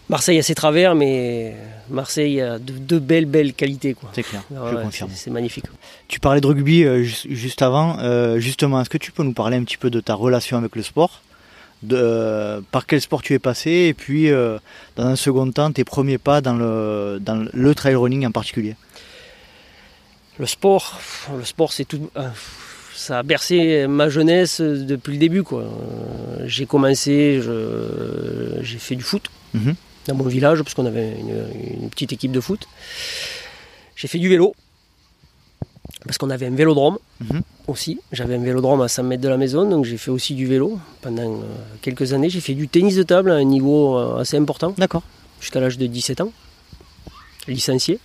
Marseille 0.10 0.38
a 0.38 0.44
ses 0.44 0.54
travers, 0.56 0.96
mais 0.96 1.56
Marseille 1.90 2.42
a 2.42 2.60
de, 2.60 2.74
de 2.78 3.00
belles, 3.00 3.26
belles 3.26 3.54
qualités. 3.54 3.96
C'est 4.14 4.24
clair, 4.24 4.44
je 4.52 4.56
ouais, 4.76 4.84
confirme. 4.84 5.10
c'est- 5.14 5.32
magnifique. 5.32 5.66
Tu 6.08 6.20
parlais 6.20 6.42
de 6.42 6.48
rugby 6.48 6.84
euh, 6.84 7.04
ju- 7.04 7.34
juste 7.36 7.62
avant. 7.62 7.98
Euh, 8.00 8.38
justement, 8.40 8.82
est-ce 8.82 8.90
que 8.90 8.98
tu 8.98 9.12
peux 9.12 9.24
nous 9.24 9.34
parler 9.34 9.58
un 9.58 9.64
petit 9.64 9.78
peu 9.78 9.90
de 9.90 10.00
ta 10.02 10.14
relation 10.14 10.58
avec 10.58 10.76
le 10.76 10.84
sport? 10.84 11.22
De, 11.84 11.96
euh, 11.98 12.62
Par 12.72 12.86
quel 12.86 13.02
sport 13.02 13.22
tu 13.22 13.34
es 13.34 13.40
passé? 13.40 13.72
Et 13.72 13.94
puis, 13.94 14.30
euh, 14.30 14.58
dans 14.98 15.06
un 15.06 15.16
second 15.16 15.50
temps, 15.52 15.72
tes 15.72 15.84
premiers 15.86 16.18
pas 16.18 16.42
dans 16.42 16.54
le, 16.56 17.20
dans 17.22 17.46
le 17.52 17.76
trail 17.76 17.96
running 17.96 18.26
en 18.26 18.32
particulier? 18.32 18.76
Le 20.38 20.46
sport, 20.46 21.00
le 21.38 21.46
sport, 21.46 21.72
c'est 21.72 21.86
tout. 21.86 22.10
euh, 22.18 22.28
Ça 22.96 23.20
a 23.20 23.24
bercé 23.24 23.88
ma 23.88 24.08
jeunesse 24.10 24.62
depuis 24.62 25.14
le 25.14 25.18
début. 25.20 25.44
quoi. 25.44 25.62
Euh, 25.62 26.44
J'ai 26.46 26.66
commencé, 26.66 27.42
je- 27.42 28.60
j'ai 28.62 28.78
fait 28.78 28.96
du 28.96 29.04
foot 29.04 29.30
Mhm. 29.54 29.76
dans 30.08 30.16
mon 30.16 30.26
village, 30.26 30.62
parce 30.62 30.74
qu'on 30.74 30.86
avait 30.86 31.12
une, 31.20 31.82
une 31.84 31.90
petite 31.90 32.14
équipe 32.14 32.32
de 32.32 32.40
foot. 32.40 32.68
J'ai 33.96 34.08
fait 34.08 34.20
du 34.20 34.28
vélo, 34.30 34.54
parce 36.06 36.18
qu'on 36.18 36.30
avait 36.30 36.48
un 36.48 36.56
vélodrome 36.56 36.98
Mhm. 37.22 37.42
aussi. 37.68 38.00
J'avais 38.12 38.36
un 38.36 38.44
vélodrome 38.44 38.82
à 38.82 38.88
100 38.88 39.04
mètres 39.04 39.22
de 39.24 39.30
la 39.30 39.38
maison, 39.38 39.68
donc 39.70 39.86
j'ai 39.86 39.98
fait 39.98 40.12
aussi 40.12 40.36
du 40.36 40.46
vélo 40.46 40.80
pendant 41.02 41.24
euh, 41.42 41.46
quelques 41.82 42.14
années. 42.14 42.30
J'ai 42.30 42.42
fait 42.42 42.54
du 42.56 42.68
tennis 42.68 42.96
de 42.96 43.04
table 43.04 43.32
à 43.32 43.36
un 43.36 43.44
niveau 43.46 43.98
euh, 43.98 44.20
assez 44.20 44.38
important, 44.38 44.74
D'accord. 44.78 45.04
jusqu'à 45.40 45.60
l'âge 45.60 45.78
de 45.78 45.88
17 45.88 46.22
ans, 46.22 46.32
licencié. 47.48 48.00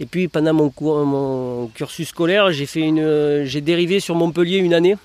Et 0.00 0.06
puis 0.06 0.28
pendant 0.28 0.54
mon, 0.54 0.70
cours- 0.70 1.04
mon 1.04 1.66
cursus 1.74 2.08
scolaire, 2.08 2.52
j'ai 2.52 2.66
fait 2.66 2.80
une, 2.80 3.00
euh, 3.00 3.44
j'ai 3.44 3.60
dérivé 3.60 3.98
sur 4.00 4.14
Montpellier 4.14 4.58
une 4.58 4.74
année 4.74 4.96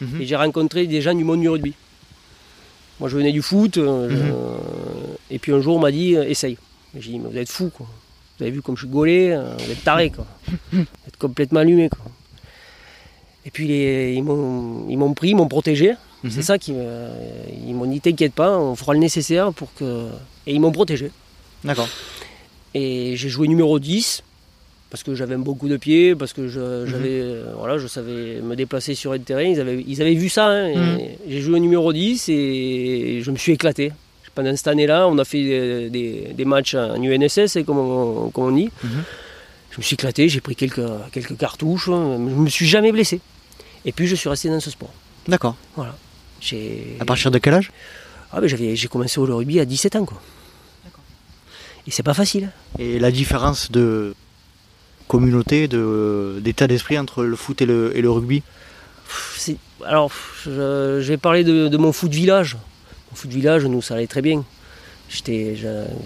Mhm. 0.00 0.20
et 0.20 0.26
j'ai 0.26 0.36
rencontré 0.36 0.86
des 0.86 1.00
gens 1.00 1.14
du 1.14 1.24
monde 1.24 1.40
du 1.40 1.48
rugby. 1.48 1.74
Moi, 3.00 3.08
je 3.08 3.16
venais 3.16 3.32
du 3.32 3.42
foot, 3.42 3.78
euh, 3.78 4.08
je- 4.10 4.16
Mhm. 4.16 5.16
et 5.30 5.38
puis 5.38 5.52
un 5.52 5.60
jour, 5.60 5.76
on 5.76 5.80
m'a 5.80 5.90
dit 5.90 6.14
euh, 6.16 6.24
essaye. 6.28 6.58
J'ai 6.98 7.12
dit 7.12 7.18
mais 7.18 7.30
vous 7.30 7.38
êtes 7.38 7.48
fou 7.50 7.70
quoi. 7.74 7.86
Vous 8.38 8.42
avez 8.44 8.50
vu 8.52 8.60
comme 8.62 8.76
je 8.76 8.82
suis 8.82 8.88
gaulé, 8.92 9.30
euh, 9.30 9.54
vous 9.58 9.70
êtes 9.70 9.82
taré 9.84 10.10
quoi. 10.10 10.26
Vous 10.72 10.80
êtes 11.08 11.16
complètement 11.16 11.60
allumé 11.60 11.88
quoi. 11.88 12.00
Et 13.46 13.50
puis 13.50 13.66
les- 13.68 14.14
ils 14.14 14.22
m'ont 14.22 14.86
ils 14.88 14.96
m'ont 14.98 15.12
pris, 15.14 15.30
ils 15.30 15.36
m'ont 15.36 15.48
protégé. 15.48 15.92
Mhm. 16.22 16.30
C'est 16.30 16.42
ça 16.42 16.58
qui 16.58 16.72
ils 17.66 17.74
m'ont 17.74 17.86
dit 17.86 18.00
t'inquiète 18.00 18.32
pas, 18.34 18.58
on 18.58 18.74
fera 18.76 18.92
le 18.92 18.98
nécessaire 19.00 19.52
pour 19.52 19.72
que 19.74 20.08
et 20.46 20.52
ils 20.54 20.60
m'ont 20.60 20.72
protégé. 20.72 21.10
D'accord. 21.64 21.88
Et 22.74 23.16
j'ai 23.16 23.28
joué 23.28 23.46
numéro 23.48 23.78
10 23.78 24.22
parce 24.94 25.02
que 25.02 25.16
j'avais 25.16 25.34
un 25.34 25.40
bon 25.40 25.54
coup 25.56 25.66
de 25.68 25.76
pied, 25.76 26.14
parce 26.14 26.32
que 26.32 26.42
Mhm. 26.42 26.48
je, 26.50 26.86
j'avais, 26.86 27.20
euh, 27.20 27.52
voilà, 27.58 27.78
je 27.78 27.88
savais 27.88 28.40
me 28.40 28.54
déplacer 28.54 28.94
sur 28.94 29.10
un 29.10 29.18
terrain. 29.18 29.42
Ils 29.42 29.58
avaient, 29.58 29.82
ils 29.88 30.00
avaient 30.00 30.14
vu 30.14 30.28
ça. 30.28 30.46
hein, 30.46 30.68
Mhm. 30.72 30.98
J'ai 31.28 31.40
joué 31.40 31.58
numéro 31.58 31.92
10 31.92 32.28
et 32.28 33.20
je 33.20 33.28
me 33.32 33.36
suis 33.36 33.50
éclaté. 33.54 33.90
Pendant 34.36 34.54
cette 34.54 34.68
année-là, 34.68 35.08
on 35.08 35.18
a 35.18 35.24
fait 35.24 35.42
des, 35.42 35.90
des- 35.90 36.32
des 36.38 36.44
matchs 36.44 36.76
en 36.76 36.94
UNSS, 37.02 37.58
comme 37.66 37.78
on, 37.78 38.30
comme 38.30 38.44
on 38.44 38.52
dit. 38.52 38.70
Mhm. 38.84 39.02
Je 39.72 39.78
me 39.78 39.82
suis 39.82 39.94
éclaté, 39.94 40.28
j'ai 40.28 40.40
pris 40.40 40.54
quelques, 40.54 40.88
quelques 41.10 41.36
cartouches, 41.36 41.88
hein, 41.88 42.14
je 42.30 42.34
me 42.46 42.48
suis 42.48 42.66
jamais 42.68 42.92
blessé. 42.92 43.18
Et 43.84 43.90
puis 43.90 44.06
je 44.06 44.14
suis 44.14 44.28
resté 44.28 44.48
dans 44.48 44.60
ce 44.60 44.70
sport. 44.70 44.92
D'accord. 45.26 45.56
J'ai... 46.40 46.96
À 47.00 47.04
partir 47.04 47.32
de 47.32 47.38
quel 47.38 47.54
âge? 47.54 47.72
Ah, 48.32 48.40
ben, 48.40 48.46
j'avais, 48.46 48.76
j'ai 48.76 48.86
commencé 48.86 49.18
au 49.18 49.24
rugby 49.24 49.58
à 49.58 49.64
17 49.64 49.96
ans. 49.96 50.04
Quoi. 50.04 50.20
Et 51.88 51.90
c'est 51.90 52.04
pas 52.04 52.14
facile. 52.14 52.50
Et 52.78 53.00
la 53.00 53.10
différence 53.10 53.72
de 53.72 54.14
communauté, 55.08 55.68
de, 55.68 56.40
d'état 56.42 56.66
d'esprit 56.66 56.98
entre 56.98 57.24
le 57.24 57.36
foot 57.36 57.60
et 57.62 57.66
le, 57.66 57.96
et 57.96 58.00
le 58.02 58.10
rugby 58.10 58.42
alors, 59.84 60.10
je, 60.44 60.50
je 61.00 61.08
vais 61.08 61.18
parler 61.18 61.44
de, 61.44 61.68
de 61.68 61.76
mon 61.76 61.92
foot 61.92 62.10
village. 62.10 62.56
Mon 63.10 63.16
foot 63.16 63.30
village, 63.30 63.64
nous, 63.66 63.82
ça 63.82 63.94
allait 63.94 64.06
très 64.06 64.22
bien. 64.22 64.42
J'étais, 65.10 65.56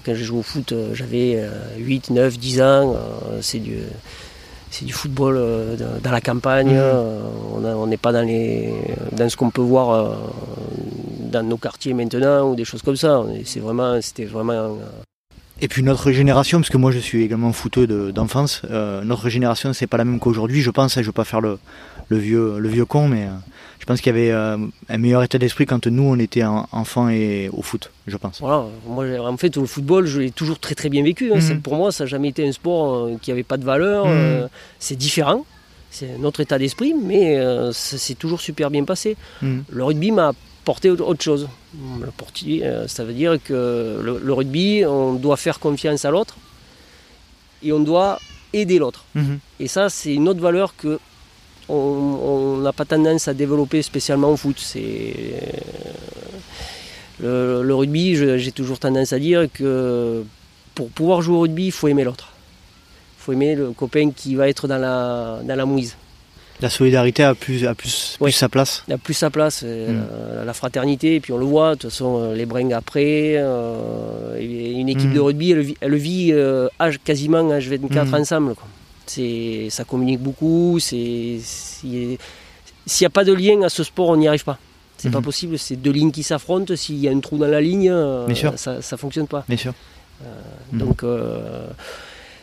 quand 0.05 0.14
j'ai 0.14 0.25
joué 0.25 0.38
au 0.40 0.43
foot, 0.43 0.73
euh, 0.73 0.95
j'avais 0.95 1.35
euh, 1.37 1.49
8, 1.78 2.11
9, 2.11 2.38
10 2.38 2.61
ans. 2.61 2.95
euh, 2.97 3.38
C'est 3.40 3.61
du, 3.61 3.78
c'est 4.71 4.85
du 4.85 4.93
football 4.93 5.37
euh, 5.38 5.76
dans- 6.02 6.11
la 6.11 6.21
campagne. 6.21 6.73
Euh, 6.75 7.21
on 7.55 7.87
n'est 7.87 7.97
pas 7.97 8.11
dans, 8.12 8.26
les, 8.26 8.75
dans 9.12 9.28
ce 9.28 9.37
qu'on 9.37 9.50
peut 9.50 9.62
voir 9.62 10.17
dans 11.21 11.43
nos 11.45 11.57
quartiers 11.57 11.95
maintenant 11.95 12.50
ou 12.50 12.57
des 12.57 12.64
choses 12.64 12.83
comme 12.83 12.97
ça. 12.97 13.25
C'est 13.45 13.61
vraiment, 13.61 14.00
c'était 14.02 14.25
vraiment. 14.25 14.76
Et 15.60 15.66
puis 15.68 15.82
notre 15.82 16.12
génération, 16.12 16.58
parce 16.60 16.70
que 16.70 16.76
moi 16.76 16.92
je 16.92 16.98
suis 16.98 17.22
également 17.24 17.52
footeux 17.52 17.86
de- 17.86 18.10
d'enfance, 18.12 18.62
euh, 18.70 19.02
notre 19.02 19.28
génération 19.28 19.72
c'est 19.72 19.86
pas 19.88 19.96
la 19.96 20.04
même 20.04 20.20
qu'aujourd'hui, 20.20 20.60
je 20.62 20.70
pense, 20.70 20.96
hein, 20.96 21.00
je 21.00 21.06
ne 21.06 21.06
veux 21.06 21.12
pas 21.12 21.24
faire 21.24 21.40
le, 21.40 21.58
le 22.08 22.16
vieux, 22.16 22.58
le 22.58 22.68
vieux 22.68 22.84
con, 22.84 23.08
mais 23.08 23.24
euh, 23.24 23.30
je 23.80 23.84
pense 23.84 24.00
qu'il 24.00 24.14
y 24.14 24.16
avait 24.16 24.30
euh, 24.30 24.56
un 24.88 24.98
meilleur 24.98 25.22
état 25.24 25.36
d'esprit 25.38 25.66
quand 25.66 25.86
nous 25.88 26.04
on 26.04 26.16
était 26.18 26.44
en- 26.44 26.68
enfants 26.70 27.08
et 27.08 27.50
au 27.52 27.62
foot, 27.62 27.90
je 28.06 28.16
pense. 28.16 28.40
Voilà, 28.40 28.66
moi 28.86 29.04
en 29.28 29.36
fait 29.36 29.56
le 29.56 29.66
football 29.66 30.06
je 30.06 30.20
l'ai 30.20 30.30
toujours 30.30 30.60
très 30.60 30.76
très 30.76 30.90
bien 30.90 31.02
vécu. 31.02 31.32
hein. 31.32 31.38
Mhm. 31.40 31.60
Pour 31.60 31.74
moi 31.74 31.90
ça 31.90 32.04
n'a 32.04 32.08
jamais 32.08 32.28
été 32.28 32.46
un 32.46 32.52
sport 32.52 33.08
qui 33.20 33.30
n'avait 33.30 33.42
pas 33.42 33.56
de 33.56 33.64
valeur. 33.64 34.06
Mhm. 34.06 34.48
c'est 34.78 34.94
différent, 34.96 35.44
c'est 35.90 36.18
notre 36.20 36.38
état 36.40 36.58
d'esprit, 36.58 36.94
mais 36.94 37.36
ça 37.72 37.98
s'est 37.98 38.14
toujours 38.14 38.40
super 38.40 38.70
bien 38.70 38.84
passé. 38.84 39.16
Mhm. 39.42 39.64
Le 39.70 39.82
rugby 39.84 40.12
m'a 40.12 40.34
apporté 40.62 40.88
autre 40.90 41.20
chose. 41.24 41.48
Me 41.75 42.00
l'a 42.00 42.08
apporté, 42.08 42.64
euh, 42.64 42.88
ça 42.88 43.04
veut 43.04 43.12
dire 43.12 43.37
que 43.42 44.00
le, 44.02 44.18
le 44.22 44.32
rugby, 44.32 44.84
on 44.87 45.14
doit 45.14 45.37
faire 45.37 45.58
confiance 45.58 46.04
à 46.06 46.10
l'autre 46.10 46.37
et 47.62 47.72
on 47.72 47.80
doit 47.80 48.18
aider 48.54 48.78
l'autre. 48.78 49.04
Mhm. 49.14 49.38
Et 49.60 49.68
ça 49.68 49.90
c'est 49.90 50.14
une 50.14 50.28
autre 50.28 50.40
valeur 50.40 50.75
que 50.76 50.98
on 51.68 52.56
n'a 52.62 52.72
pas 52.72 52.87
tendance 52.87 53.28
à 53.28 53.34
développer 53.34 53.82
spécialement 53.82 54.30
au 54.30 54.37
foot. 54.38 54.56
C'est 54.58 55.14
le, 57.20 57.62
le 57.62 57.75
rugby, 57.75 58.16
j'ai 58.16 58.52
toujours 58.52 58.78
tendance 58.78 59.12
à 59.12 59.18
dire 59.18 59.48
que 59.52 60.25
pour 60.75 60.88
pouvoir 60.88 61.20
jouer 61.20 61.37
au 61.37 61.40
rugby, 61.40 61.66
il 61.66 61.72
faut 61.72 61.88
aimer 61.88 62.04
l'autre. 62.04 62.32
Il 63.18 63.22
faut 63.25 63.32
aimer 63.32 63.54
le 63.54 63.72
copain 63.72 64.10
qui 64.10 64.34
va 64.34 64.48
être 64.48 64.66
dans 64.68 64.78
la, 64.78 65.40
dans 65.44 65.56
la 65.56 65.66
mouise. 65.66 65.96
La 66.60 66.70
solidarité 66.70 67.22
a 67.22 67.34
plus, 67.36 67.64
a 67.66 67.74
plus, 67.74 68.18
sa 68.32 68.48
place. 68.48 68.82
Il 68.88 68.94
a 68.94 68.98
plus 68.98 69.14
sa 69.14 69.30
place, 69.30 69.62
euh, 69.64 69.92
Mm. 70.42 70.44
la, 70.46 70.52
fraternité, 70.52 71.14
et 71.16 71.20
puis 71.20 71.32
on 71.32 71.38
le 71.38 71.44
voit, 71.44 71.76
de 71.76 71.80
toute 71.82 71.90
façon, 71.90 72.18
euh, 72.20 72.34
les 72.34 72.46
brings 72.46 72.72
après, 72.72 73.34
euh, 73.36 74.36
une 74.40 74.88
équipe 74.88 75.10
Mm. 75.10 75.14
de 75.14 75.20
rugby, 75.20 75.52
elle, 75.52 75.60
vit- 75.60 75.76
elle 75.80 75.94
vit 75.94 76.32
euh, 76.32 76.68
âge, 76.80 76.98
quasiment 77.04 77.42
H24 77.52 78.10
Mm. 78.10 78.14
ensemble. 78.14 78.54
quoi. 78.56 78.66
C'est, 79.06 79.68
ça 79.70 79.84
communique 79.84 80.20
beaucoup, 80.20 80.78
c'est, 80.80 81.38
c'est- 81.42 82.18
s'il 82.86 83.02
n'y 83.02 83.06
a 83.06 83.10
pas 83.10 83.24
de 83.24 83.32
lien 83.32 83.62
à 83.62 83.68
ce 83.68 83.84
sport, 83.84 84.08
on 84.08 84.16
n'y 84.16 84.26
arrive 84.28 84.44
pas. 84.44 84.58
C'est 84.96 85.10
pas 85.12 85.20
possible, 85.20 85.58
c'est 85.60 85.76
deux 85.76 85.92
lignes 85.92 86.10
qui 86.10 86.24
s'affrontent, 86.24 86.74
s'il 86.74 86.96
y 86.98 87.06
a 87.08 87.12
un 87.12 87.20
trou 87.20 87.38
dans 87.38 87.46
la 87.46 87.60
ligne, 87.60 87.88
euh, 87.88 88.26
ça 88.56 88.78
ne 88.78 88.96
fonctionne 88.96 89.28
pas. 89.28 89.44
Bien 89.48 89.56
sûr. 89.56 89.72
Donc, 90.72 91.04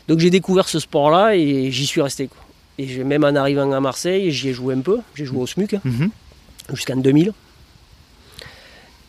donc 0.08 0.20
j'ai 0.20 0.30
découvert 0.30 0.70
ce 0.70 0.80
sport-là 0.80 1.36
et 1.36 1.70
j'y 1.72 1.86
suis 1.86 2.02
resté. 2.02 2.28
quoi. 2.28 2.38
Et 2.78 3.04
même 3.04 3.24
en 3.24 3.36
arrivant 3.36 3.72
à 3.72 3.80
Marseille, 3.80 4.32
j'y 4.32 4.50
ai 4.50 4.54
joué 4.54 4.74
un 4.76 4.82
peu, 4.82 5.00
j'ai 5.16 5.26
joué 5.26 5.40
au 5.40 5.48
SMUC 5.48 5.76
Mhm. 5.84 6.10
jusqu'en 6.74 6.98
2000. 6.98 7.32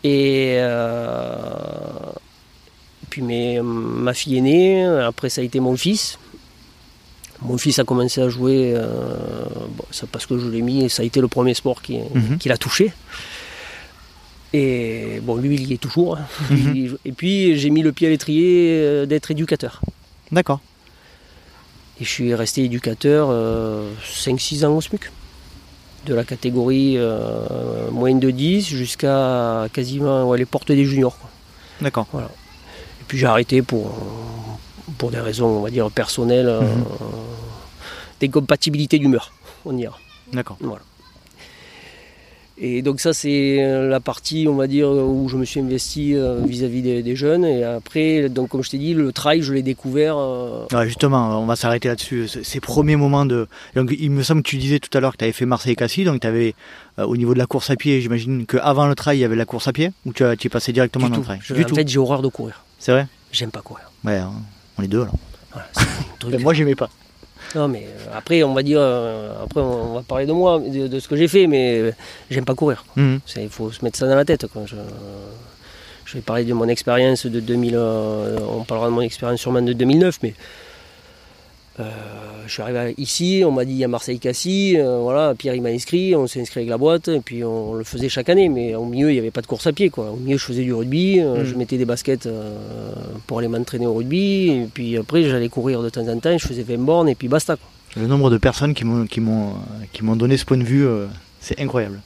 Et 0.04 0.54
euh, 0.58 1.48
puis 3.10 3.22
mes- 3.22 3.60
ma 3.62 4.14
fille 4.14 4.38
est 4.38 4.40
née, 4.40 4.84
après 4.84 5.28
ça 5.30 5.40
a 5.40 5.44
été 5.44 5.58
mon 5.60 5.76
fils. 5.76 6.18
Mon 7.42 7.58
fils 7.58 7.78
a 7.78 7.84
commencé 7.84 8.20
à 8.22 8.28
jouer, 8.28 8.72
euh, 8.74 8.86
bon, 9.76 9.84
ça 9.90 10.06
parce 10.10 10.26
que 10.26 10.38
je 10.38 10.48
l'ai 10.48 10.62
mis, 10.62 10.88
ça 10.88 11.02
a 11.02 11.04
été 11.04 11.20
le 11.20 11.28
premier 11.28 11.54
sport 11.54 11.82
qui, 11.82 11.98
qui 12.38 12.48
l'a 12.48 12.56
touché. 12.56 12.92
Et 14.52 15.20
bon, 15.22 15.36
lui, 15.36 15.54
il 15.56 15.66
y 15.70 15.74
est 15.74 15.78
toujours. 15.78 16.16
hein. 16.16 16.26
Mhm. 16.50 16.96
Et 17.04 17.12
puis 17.12 17.58
j'ai 17.58 17.70
mis 17.70 17.82
le 17.82 17.92
pied 17.92 18.06
à 18.06 18.10
l'étrier 18.10 18.80
euh, 18.80 19.06
d'être 19.06 19.30
éducateur. 19.32 19.80
D'accord. 20.32 20.60
Et 22.00 22.04
je 22.04 22.10
suis 22.10 22.34
resté 22.34 22.64
éducateur 22.64 23.30
5-6 24.04 24.64
ans 24.66 24.76
au 24.76 24.80
SMUC. 24.80 25.10
De 26.04 26.14
la 26.14 26.24
catégorie 26.24 26.94
euh, 26.98 27.90
moyenne 27.90 28.20
de 28.20 28.30
10 28.30 28.64
jusqu'à 28.66 29.66
quasiment 29.72 30.28
ouais, 30.28 30.38
les 30.38 30.44
portes 30.46 30.70
des 30.70 30.84
juniors. 30.84 31.16
D'accord. 31.80 32.06
Et 32.14 33.04
puis 33.08 33.18
j'ai 33.18 33.26
arrêté 33.26 33.60
pour, 33.62 33.92
pour 34.98 35.10
des 35.10 35.18
raisons, 35.20 35.46
on 35.48 35.60
va 35.62 35.70
dire, 35.70 35.90
personnelles, 35.90 36.48
euh, 36.48 36.60
Mhm. 36.60 36.84
des 38.20 38.28
compatibilités 38.28 38.98
d'humeur. 38.98 39.32
On 39.64 39.76
ira. 39.76 39.98
D'accord. 40.32 40.58
Voilà. 40.60 40.82
Et 42.58 42.80
donc 42.80 43.00
ça 43.00 43.12
c'est 43.12 43.58
la 43.88 44.00
partie 44.00 44.46
on 44.48 44.54
va 44.54 44.66
dire 44.66 44.88
où 44.88 45.28
je 45.28 45.36
me 45.36 45.44
suis 45.44 45.60
investi 45.60 46.14
euh, 46.14 46.40
vis-à-vis 46.42 46.80
des, 46.80 47.02
des 47.02 47.14
jeunes 47.14 47.44
et 47.44 47.64
après 47.64 48.30
donc 48.30 48.48
comme 48.48 48.62
je 48.64 48.70
t'ai 48.70 48.78
dit 48.78 48.94
le 48.94 49.12
trail 49.12 49.42
je 49.42 49.52
l'ai 49.52 49.62
découvert 49.62 50.16
euh, 50.16 50.64
Ouais, 50.72 50.86
justement, 50.86 51.38
on 51.42 51.44
va 51.46 51.54
s'arrêter 51.54 51.88
là-dessus. 51.88 52.28
Ces 52.28 52.60
premiers 52.60 52.96
moments 52.96 53.26
de. 53.26 53.46
Donc, 53.74 53.94
il 53.98 54.10
me 54.10 54.22
semble 54.22 54.42
que 54.42 54.48
tu 54.48 54.56
disais 54.56 54.78
tout 54.78 54.96
à 54.96 55.00
l'heure 55.00 55.12
que 55.12 55.18
tu 55.18 55.24
avais 55.24 55.32
fait 55.32 55.44
Marseille-Cassis, 55.46 56.04
donc 56.06 56.20
tu 56.20 56.26
avais 56.26 56.54
au 56.98 57.16
niveau 57.16 57.34
de 57.34 57.38
la 57.38 57.46
course 57.46 57.68
à 57.70 57.76
pied, 57.76 58.00
j'imagine 58.00 58.46
qu'avant 58.46 58.86
le 58.86 58.94
trail, 58.94 59.18
il 59.18 59.20
y 59.20 59.24
avait 59.24 59.36
la 59.36 59.44
course 59.44 59.68
à 59.68 59.72
pied 59.72 59.92
ou 60.06 60.12
tu, 60.14 60.24
as- 60.24 60.34
tu 60.36 60.46
es 60.46 60.50
passé 60.50 60.72
directement 60.72 61.04
du 61.06 61.10
dans 61.10 61.16
tout. 61.16 61.20
le 61.22 61.26
trail? 61.26 61.38
Je- 61.42 61.54
Du 61.54 61.62
en 61.62 61.66
tout. 61.66 61.74
fait 61.74 61.86
j'ai 61.88 61.98
horreur 61.98 62.22
de 62.22 62.28
courir. 62.28 62.64
C'est 62.78 62.92
vrai? 62.92 63.06
J'aime 63.32 63.50
pas 63.50 63.60
courir. 63.60 63.90
Ouais, 64.04 64.16
hein, 64.16 64.32
on 64.78 64.82
est 64.82 64.88
deux 64.88 65.02
alors. 65.02 65.14
Voilà. 65.52 65.68
Ben, 66.36 66.40
moi, 66.42 66.54
j'aimais 66.54 66.74
pas. 66.74 66.88
Non, 67.56 67.68
mais 67.68 67.84
euh, 67.88 68.10
après, 68.14 68.42
on 68.42 68.52
va 68.52 68.62
dire, 68.62 68.78
euh, 68.80 69.32
après, 69.42 69.60
on 69.62 69.94
va 69.94 70.02
parler 70.02 70.26
de 70.26 70.32
moi, 70.32 70.60
de, 70.60 70.88
de 70.88 71.00
ce 71.00 71.08
que 71.08 71.16
j'ai 71.16 71.26
fait, 71.26 71.46
mais 71.46 71.78
euh, 71.78 71.92
j'aime 72.30 72.44
pas 72.44 72.54
courir. 72.54 72.84
Mhm. 72.96 73.20
Il 73.36 73.48
faut 73.48 73.72
se 73.72 73.82
mettre 73.82 73.98
ça 73.98 74.06
dans 74.06 74.14
la 74.14 74.26
tête. 74.26 74.46
Quoi. 74.46 74.62
Je, 74.66 74.76
je 76.04 76.14
vais 76.14 76.20
parler 76.20 76.44
de 76.44 76.52
mon 76.52 76.68
expérience 76.68 77.24
de 77.24 77.40
2000. 77.40 77.74
euh, 77.74 78.36
on 78.56 78.62
parlera 78.64 78.88
de 78.88 78.94
mon 78.94 79.00
expérience 79.00 79.40
sûrement 79.40 79.62
de 79.62 79.72
2009, 79.72 80.18
mais 80.22 80.34
euh, 81.78 81.84
je 82.46 82.52
suis 82.52 82.62
arrivé 82.62 82.94
ici, 82.96 83.42
on 83.44 83.50
m'a 83.50 83.64
dit 83.64 83.72
il 83.72 83.78
y 83.78 83.84
a 83.84 83.88
Marseille-Cassis, 83.88 84.76
euh, 84.78 84.98
voilà, 85.00 85.34
Pierre 85.34 85.54
il 85.54 85.62
m'a 85.62 85.68
inscrit, 85.70 86.14
on 86.16 86.26
s'est 86.26 86.40
inscrit 86.40 86.60
avec 86.60 86.70
la 86.70 86.78
boîte, 86.78 87.08
et 87.08 87.20
puis 87.20 87.44
on 87.44 87.74
le 87.74 87.84
faisait 87.84 88.08
chaque 88.08 88.28
année, 88.28 88.48
mais 88.48 88.74
au 88.74 88.84
milieu 88.84 89.10
il 89.10 89.14
n'y 89.14 89.18
avait 89.18 89.30
pas 89.30 89.42
de 89.42 89.46
course 89.46 89.66
à 89.66 89.72
pied. 89.72 89.90
Quoi. 89.90 90.10
Au 90.12 90.16
milieu 90.16 90.38
je 90.38 90.44
faisais 90.44 90.62
du 90.62 90.72
rugby, 90.72 91.20
euh, 91.20 91.38
Mhm. 91.40 91.44
je 91.44 91.54
mettais 91.56 91.76
des 91.76 91.84
baskets 91.84 92.28
pour 93.26 93.38
aller 93.40 93.48
m'entraîner 93.48 93.86
au 93.86 93.94
rugby, 93.94 94.48
et 94.50 94.68
puis 94.72 94.96
après 94.96 95.24
j'allais 95.24 95.48
courir 95.48 95.82
de 95.82 95.88
temps 95.90 96.06
en 96.08 96.18
temps, 96.18 96.38
je 96.38 96.46
faisais 96.46 96.62
20 96.62 96.78
bornes, 96.78 97.08
et 97.08 97.14
puis 97.14 97.28
basta. 97.28 97.56
Quoi. 97.56 98.02
Le 98.02 98.06
nombre 98.08 98.30
de 98.30 98.38
personnes 98.38 98.74
qui 98.74 98.84
m'ont 98.84 100.16
donné 100.16 100.36
ce 100.36 100.44
point 100.44 100.56
de 100.58 100.64
vue, 100.64 100.86
c'est 101.40 101.60
incroyable. 101.60 102.00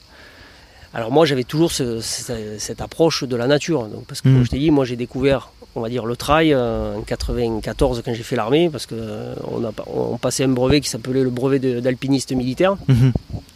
Alors 0.93 1.09
moi 1.11 1.25
j'avais 1.25 1.45
toujours 1.45 1.71
ce- 1.71 2.01
ce- 2.01 2.57
cette 2.57 2.81
approche 2.81 3.23
de 3.23 3.35
la 3.37 3.47
nature, 3.47 3.83
donc, 3.87 4.03
parce 4.07 4.19
que 4.19 4.27
comme 4.27 4.43
je 4.43 4.49
t'ai 4.49 4.59
dit, 4.59 4.71
moi 4.71 4.83
j'ai 4.83 4.97
découvert, 4.97 5.51
on 5.75 5.81
va 5.81 5.89
dire, 5.89 6.05
le 6.05 6.15
trail 6.15 6.53
euh, 6.53 6.97
en 6.97 7.01
94 7.01 8.01
quand 8.03 8.13
j'ai 8.13 8.23
fait 8.23 8.35
l'armée, 8.35 8.69
parce 8.69 8.87
on, 8.91 9.63
a 9.63 9.71
pas- 9.71 9.85
on 9.87 10.17
passait 10.17 10.43
un 10.43 10.49
brevet 10.49 10.81
qui 10.81 10.89
s'appelait 10.89 11.23
le 11.23 11.29
brevet 11.29 11.59
d'alpiniste 11.59 12.31
militaire. 12.33 12.75
Mhm. 12.87 13.13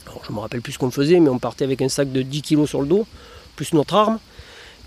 Alors, 0.08 0.22
je 0.28 0.32
me 0.34 0.40
rappelle 0.40 0.62
plus 0.62 0.74
ce 0.74 0.80
qu'on 0.80 0.92
faisait, 0.92 1.20
mais 1.20 1.30
on 1.30 1.40
partait 1.40 1.66
avec 1.66 1.82
un 1.82 1.90
sac 1.90 2.12
de 2.12 2.22
10 2.22 2.42
kg 2.42 2.66
sur 2.66 2.82
le 2.82 2.88
dos, 2.88 3.06
plus 3.56 3.74
notre 3.74 3.96
arme. 3.96 4.20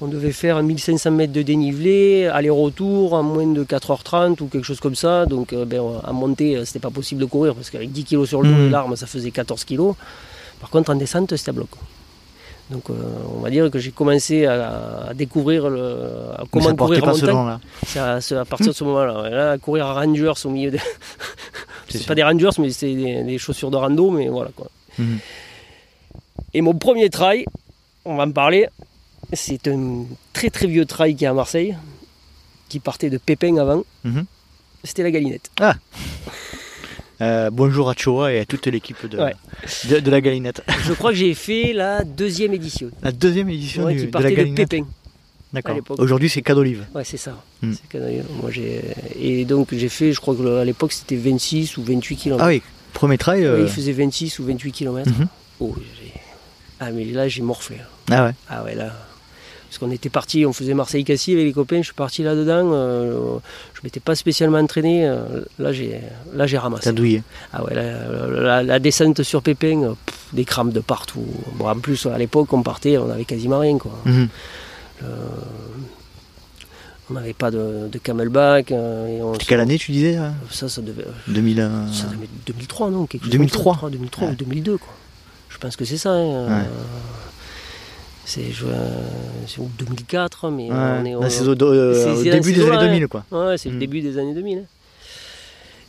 On 0.01 0.07
devait 0.07 0.31
faire 0.31 0.63
1500 0.63 1.11
mètres 1.11 1.33
de 1.33 1.43
dénivelé, 1.43 2.27
aller-retour 2.27 3.15
en 3.15 3.25
moins 3.25 3.47
de 3.49 3.65
4h30 3.65 4.41
ou 4.41 4.47
quelque 4.47 4.63
chose 4.65 4.79
comme 4.79 4.95
ça. 4.95 5.27
Donc 5.27 5.53
euh, 5.53 5.65
ben, 5.65 5.83
à 6.05 6.13
monter, 6.13 6.57
euh, 6.57 6.65
c'était 6.65 6.79
pas 6.79 6.91
possible 6.91 7.21
de 7.21 7.27
courir 7.27 7.55
parce 7.55 7.69
qu'avec 7.69 7.91
10 7.91 8.05
kg 8.05 8.25
sur 8.25 8.41
le 8.43 8.49
dos 8.49 8.55
Mhm. 8.55 8.67
et 8.69 8.71
l'arme, 8.71 8.95
ça 8.97 9.07
faisait 9.07 9.33
14 9.33 9.65
kg. 9.65 9.95
Par 10.61 10.71
contre, 10.71 10.91
en 10.93 10.95
descente, 10.95 11.37
c'était 11.37 11.51
à 11.51 11.53
bloc. 11.53 11.69
Donc 12.71 12.91
euh, 12.91 12.95
on 13.35 13.41
va 13.41 13.49
dire 13.51 13.71
que 13.71 13.79
j'ai 13.79 13.91
commencé 13.93 14.45
à, 14.45 15.07
à 15.09 15.15
découvrir 15.15 15.71
le, 15.71 15.97
à 16.37 16.45
comment 16.51 16.65
courir 16.87 17.05
en 17.05 17.07
montagne. 17.33 17.59
C'est 17.87 17.99
à, 17.99 18.41
à 18.41 18.45
partir 18.45 18.67
de 18.69 18.73
ce 18.73 18.85
moment-là. 18.85 19.31
Là, 19.31 19.59
courir 19.59 19.87
à 19.87 19.95
Rangers 19.95 20.33
au 20.45 20.51
milieu 20.51 20.71
des. 20.71 20.81
C'est 21.89 22.07
pas 22.07 22.15
des 22.15 22.23
Rangers, 22.23 22.51
mais 22.59 22.69
c'est 22.71 22.95
des, 22.95 23.23
des 23.25 23.39
chaussures 23.39 23.71
de 23.71 23.77
rando, 23.79 24.11
mais 24.11 24.29
voilà 24.29 24.51
quoi. 24.55 24.67
Mhm. 24.99 25.19
Et 26.53 26.61
mon 26.61 26.75
premier 26.75 27.09
trail, 27.09 27.47
on 28.05 28.17
va 28.17 28.25
en 28.25 28.31
parler, 28.31 28.69
c'est 29.33 29.67
un 29.69 30.05
très 30.35 30.51
très 30.51 30.67
vieux 30.67 30.85
trail 30.85 31.17
qui 31.17 31.25
est 31.25 31.29
à 31.29 31.33
Marseille, 31.33 31.75
qui 32.69 32.79
partait 32.79 33.09
de 33.09 33.17
Pépin 33.17 33.57
avant. 33.57 33.85
Mhm. 34.05 34.27
C'était 34.85 35.03
la 35.03 35.11
galinette. 35.11 35.51
Euh, 37.21 37.51
bonjour 37.51 37.91
à 37.91 37.95
Choa 37.97 38.33
et 38.33 38.39
à 38.39 38.45
toute 38.45 38.67
l'équipe 38.69 39.05
de, 39.09 39.19
Ouais. 39.19 39.35
de, 39.91 39.99
de 39.99 40.11
la 40.11 40.21
Galinette. 40.21 40.63
Je 40.87 40.93
crois 40.93 41.11
que 41.11 41.17
j'ai 41.17 41.35
fait 41.35 41.73
la 41.73 42.05
deuxième 42.05 42.55
édition. 42.55 42.91
La 43.03 43.11
deuxième 43.11 43.49
édition 43.49 43.85
Ouais, 43.85 43.95
du- 43.95 44.01
qui 44.03 44.07
de 44.07 44.19
la 44.23 44.31
de, 44.31 44.35
Galinette. 44.37 44.75
D'accord. 45.53 45.77
Aujourd'hui, 45.99 46.29
c'est 46.29 46.43
Cadolive. 46.43 46.85
Ouais, 46.95 47.05
c'est 47.05 47.17
ça. 47.17 47.43
Mm. 47.63 47.73
Moi, 48.41 48.51
j'ai... 48.51 48.83
Et 49.19 49.45
donc 49.45 49.69
j'ai 49.73 49.89
fait, 49.89 50.13
je 50.13 50.21
crois 50.21 50.37
que 50.37 50.43
le- 50.43 50.59
à 50.59 50.65
l'époque 50.65 50.93
c'était 50.93 51.17
26 51.17 51.77
ou 51.79 51.83
28 51.83 52.17
km. 52.17 52.45
Ah 52.45 52.49
oui, 52.49 52.63
premier 52.93 53.19
trail. 53.19 53.45
euh, 53.45 53.63
il 53.63 53.69
faisait 53.69 53.93
26 53.93 54.39
ou 54.39 54.45
28 54.45 54.71
km. 54.73 55.11
mhm. 55.11 55.27
Oh, 55.61 55.75
ah 56.79 56.93
mais 56.93 57.05
là 57.07 57.27
j'ai 57.27 57.43
morflé. 57.43 57.79
Ah 58.11 58.27
ouais. 58.27 58.33
Ah 58.49 58.63
ouais 58.63 58.75
là. 58.77 58.93
Parce 59.69 59.79
qu'on 59.79 59.91
était 59.91 60.09
parti, 60.09 60.47
on 60.47 60.53
faisait 60.55 60.73
Marseille-Cassis 60.73 61.35
avec 61.35 61.45
les 61.45 61.53
copains, 61.53 61.79
je 61.79 61.87
suis 61.87 61.95
parti 61.95 62.23
là-dedans, 62.23 62.71
euh, 62.73 63.37
je 63.75 63.81
m'étais 63.85 64.01
pas 64.01 64.15
spécialement 64.15 64.59
entraîné, 64.59 65.07
euh, 65.07 65.19
là 65.59 65.73
j'ai 65.73 66.01
là 66.35 66.47
j'ai 66.47 66.57
ramassé. 66.57 66.85
T'as 66.85 66.93
douillé. 66.93 67.23
Ah 67.53 67.63
ouais, 67.65 67.75
la, 67.75 68.09
la- 68.41 68.63
la 68.63 68.79
descente 68.79 69.23
sur 69.23 69.43
Pépin, 69.43 69.83
euh, 69.83 69.93
pff, 70.07 70.17
des 70.33 70.47
crampes 70.47 70.73
de 70.73 70.81
partout. 70.81 71.27
Bon, 71.57 71.69
en 71.69 71.79
plus 71.81 72.07
à 72.07 72.17
l'époque 72.17 72.51
on 72.55 72.63
partait, 72.63 72.97
on 72.97 73.11
avait 73.11 73.27
quasiment 73.27 73.59
rien 73.59 73.77
quoi. 73.77 73.93
Mhm. 74.07 74.29
On 77.11 77.15
n'avait 77.15 77.33
pas 77.33 77.51
de, 77.51 77.89
de 77.91 77.99
camelback. 77.99 78.71
euh, 78.73 79.07
et 79.19 79.23
on- 79.23 79.33
Quelle 79.33 79.61
année 79.61 79.79
tu 79.79 79.93
disais 79.93 80.19
euh, 80.19 80.29
Ça, 80.51 80.69
ça 80.69 80.83
devait. 80.83 81.07
2000. 81.27 81.61
euh, 81.61 81.87
Ça 81.93 82.07
devait 82.07 82.25
être 82.25 82.47
2003, 82.47 82.91
non? 82.91 83.07
Quelque 83.07 83.23
chose 83.25 83.33
2003. 83.33 83.75
comme 83.75 83.89
ça, 83.91 83.91
2003 83.91 84.27
Ouais. 84.29 84.33
ou 84.33 84.37
2002, 84.37 84.77
quoi. 84.79 84.93
Je 85.49 85.57
pense 85.59 85.77
que 85.77 85.85
c'est 85.87 85.97
ça. 85.97 86.11
hein, 86.11 86.47
Ouais. 86.47 86.53
euh, 86.53 86.65
C'est 88.29 89.59
au 89.59 89.69
2004, 89.79 90.51
mais 90.51 90.65
ouais. 90.65 90.71
on 90.71 91.05
est 91.05 91.11
Là, 91.13 91.19
au, 91.19 91.29
c'est 91.29 91.43
euh, 91.49 92.23
début 92.31 92.53
des 92.53 92.63
années 92.63 92.77
ouais. 92.77 92.85
2000, 92.87 93.09
quoi. 93.09 93.25
Ouais, 93.33 93.57
c'est 93.57 93.71
le 93.71 93.77
Mm. 93.77 93.79
début 93.79 94.01
des 94.03 94.19
années 94.19 94.35
2000. 94.35 94.59
hein. 94.59 94.63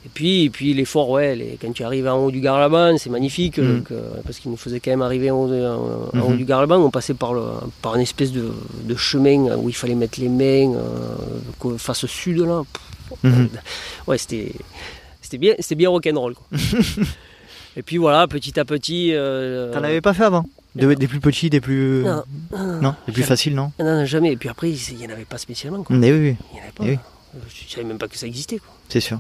Et 0.06 0.10
puis, 0.14 0.46
et 0.46 0.50
puis 0.50 0.74
l'effort, 0.74 1.10
ouais, 1.10 1.36
les- 1.36 1.58
quand 1.62 1.74
tu 1.74 1.84
arrives 1.84 2.08
en 2.08 2.16
haut 2.24 2.32
du 2.32 2.40
Garlaban, 2.40 2.98
c'est 2.98 3.10
magnifique, 3.10 3.60
donc, 3.60 3.92
euh, 3.92 4.00
parce 4.24 4.40
qu'il 4.40 4.50
nous 4.50 4.56
faisait 4.56 4.80
quand 4.80 4.92
même 4.92 5.02
arriver 5.02 5.30
en 5.30 5.36
haut, 5.42 5.50
de- 5.50 5.66
en- 5.66 6.18
en 6.18 6.22
haut 6.26 6.30
Mhm. 6.30 6.38
du 6.38 6.46
Garlaban. 6.46 6.78
On 6.78 6.90
passait 6.90 7.14
par, 7.14 7.34
le, 7.34 7.42
par 7.82 7.96
une 7.96 8.02
espèce 8.02 8.32
de, 8.32 8.50
de 8.86 8.96
chemin 8.96 9.58
où 9.58 9.68
il 9.68 9.76
fallait 9.76 9.96
mettre 9.96 10.22
les 10.22 10.30
mains 10.30 10.74
euh, 10.76 11.78
face 11.78 12.06
au 12.06 12.08
sud, 12.08 12.38
là. 12.40 12.62
Pff, 12.72 13.24
Mhm. 13.24 13.50
Ouais, 14.08 14.18
c'était 14.18 14.54
c'était 15.22 15.38
bien, 15.38 15.56
c'était 15.60 15.76
bien 15.76 15.90
rock'n'roll. 15.90 16.36
quoi. 16.36 16.46
et 17.76 17.82
puis 17.84 17.98
voilà, 17.98 18.26
petit 18.28 18.58
à 18.58 18.64
petit. 18.64 19.10
euh, 19.14 19.74
T'en 19.74 19.84
avais 19.84 20.00
pas 20.00 20.14
fait 20.14 20.24
avant 20.24 20.46
De- 20.76 20.94
Des 20.94 21.08
plus 21.08 21.20
petits, 21.20 21.50
des 21.50 21.62
plus. 21.62 22.04
Non, 22.04 22.24
non, 22.52 22.82
Non, 22.82 22.96
des 23.08 23.12
plus 23.14 23.24
faciles, 23.24 23.56
non 23.56 23.72
Non, 23.80 24.06
jamais. 24.06 24.34
Et 24.34 24.38
puis 24.38 24.50
après, 24.50 24.70
il 24.72 24.98
n'y 24.98 25.06
en 25.08 25.10
avait 25.10 25.26
pas 25.26 25.38
spécialement. 25.40 25.84
Quoi. 25.84 25.96
Mais 25.96 26.12
oui, 26.12 26.20
oui, 26.20 26.36
Il 26.52 26.56
n'y 26.56 26.60
en 26.60 26.64
avait 26.64 26.72
pas. 26.74 26.84
Eh 26.86 26.90
oui. 26.92 26.98
Je 27.50 27.66
ne 27.66 27.70
savais 27.70 27.88
même 27.88 27.98
pas 27.98 28.08
que 28.08 28.18
ça 28.18 28.28
existait. 28.28 28.60
C'est 28.88 29.00
sûr. 29.02 29.20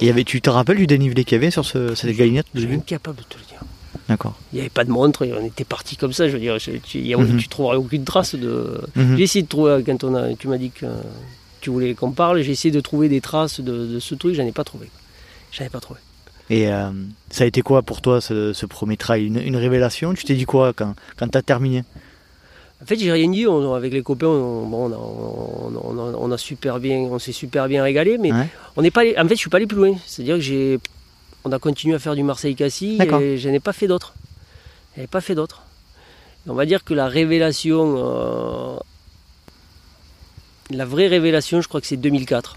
Et 0.00 0.06
y 0.06 0.10
avait, 0.10 0.24
tu 0.24 0.40
te 0.40 0.48
rappelles 0.50 0.78
du 0.78 0.86
dénivelé 0.86 1.24
qu'il 1.24 1.36
y 1.36 1.40
avait 1.40 1.50
sur 1.50 1.64
ce, 1.64 1.94
cette 1.94 2.14
galinette 2.16 2.46
Je 2.54 2.60
suis 2.60 2.74
incapable 2.74 3.18
de 3.18 3.22
te 3.24 3.36
le 3.38 3.44
dire. 3.44 3.60
D'accord. 4.08 4.34
Il 4.52 4.56
n'y 4.56 4.60
avait 4.62 4.70
pas 4.70 4.84
de 4.84 4.90
montre, 4.90 5.26
on 5.26 5.44
était 5.44 5.64
parti 5.64 5.96
comme 5.96 6.12
ça. 6.12 6.26
Je 6.28 6.32
veux 6.34 6.40
dire, 6.40 6.58
je- 6.58 6.72
tu, 6.72 7.12
a- 7.14 7.18
Mhm. 7.18 7.42
trouveras 7.44 7.76
aucune 7.76 8.04
trace 8.04 8.34
de. 8.34 8.80
Mhm. 8.96 9.16
J'ai 9.18 9.22
essayé 9.24 9.42
de 9.42 9.48
trouver, 9.48 9.82
quand 9.84 10.02
on 10.04 10.14
a, 10.14 10.34
tu 10.34 10.48
m'as 10.48 10.56
dit 10.58 10.70
que 10.70 10.86
tu 11.60 11.68
voulais 11.70 11.94
qu'on 11.94 12.12
parle, 12.12 12.40
j'ai 12.42 12.52
essayé 12.52 12.72
de 12.72 12.80
trouver 12.80 13.08
des 13.10 13.20
traces 13.20 13.60
de, 13.60 13.86
de 13.86 13.98
ce 14.00 14.14
truc, 14.14 14.34
j'en 14.34 14.46
ai 14.46 14.52
pas 14.52 14.64
trouvé. 14.64 14.90
J'en 15.52 15.64
ai 15.64 15.68
pas 15.68 15.80
trouvé. 15.80 16.00
Et 16.50 16.68
euh, 16.68 16.90
ça 17.30 17.44
a 17.44 17.46
été 17.46 17.62
quoi 17.62 17.82
pour 17.82 18.00
toi 18.02 18.20
ce, 18.20 18.52
ce 18.52 18.66
premier 18.66 18.96
trail? 18.96 19.24
Une, 19.26 19.38
une 19.40 19.56
révélation? 19.56 20.12
Tu 20.14 20.24
t'es 20.24 20.34
dit 20.34 20.44
quoi 20.46 20.72
quand, 20.72 20.94
quand 21.16 21.28
t'as 21.28 21.42
terminé? 21.42 21.84
En 22.82 22.86
fait, 22.86 22.96
j'ai 22.96 23.12
rien 23.12 23.30
dit. 23.30 23.46
On- 23.46 23.72
avec 23.74 23.92
les 23.92 24.02
copains, 24.02 24.26
on, 24.26 24.66
bon, 24.66 24.90
on, 24.90 24.92
a, 24.92 26.16
on- 26.18 26.36
super 26.36 26.80
bien, 26.80 26.98
on 26.98 27.18
s'est 27.18 27.32
super 27.32 27.68
bien 27.68 27.82
régalé, 27.84 28.18
mais 28.18 28.32
Ouais. 28.32 28.48
on 28.76 28.82
n'est 28.82 28.90
pas. 28.90 29.02
allé- 29.02 29.14
En 29.18 29.28
fait, 29.28 29.34
je 29.36 29.40
suis 29.40 29.50
pas 29.50 29.58
allé 29.58 29.66
plus 29.66 29.76
loin. 29.76 29.94
C'est-à-dire 30.06 30.36
que 30.36 30.40
j'ai, 30.40 30.78
on 31.44 31.52
a 31.52 31.58
continué 31.58 31.94
à 31.94 31.98
faire 31.98 32.14
du 32.16 32.22
Marseille-Cassis 32.24 32.98
et 33.20 33.38
je 33.38 33.48
n'ai 33.48 33.60
pas 33.60 33.72
fait 33.72 33.86
d'autre. 33.86 34.14
Je 34.96 35.02
n'ai 35.02 35.06
pas 35.06 35.20
fait 35.20 35.34
d'autre. 35.36 35.62
On 36.48 36.54
va 36.54 36.66
dire 36.66 36.82
que 36.82 36.94
la 36.94 37.06
révélation, 37.06 37.94
euh, 37.98 38.76
la 40.70 40.84
vraie 40.84 41.06
révélation, 41.06 41.60
je 41.60 41.68
crois 41.68 41.80
que 41.80 41.86
c'est 41.86 41.96
2004. 41.98 42.56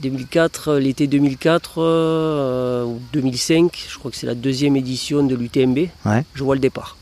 2004, 0.00 0.68
euh, 0.68 0.78
l'été 0.80 1.06
2004 1.06 1.74
euh, 1.78 2.84
ou 2.84 3.00
2005, 3.12 3.86
je 3.88 3.98
crois 3.98 4.10
que 4.10 4.16
c'est 4.16 4.26
la 4.26 4.34
deuxième 4.34 4.76
édition 4.76 5.22
de 5.24 5.34
l'UTMB. 5.34 5.78
Ouais. 6.04 6.24
Je 6.34 6.44
vois 6.44 6.54
le 6.54 6.60
départ. 6.60 6.96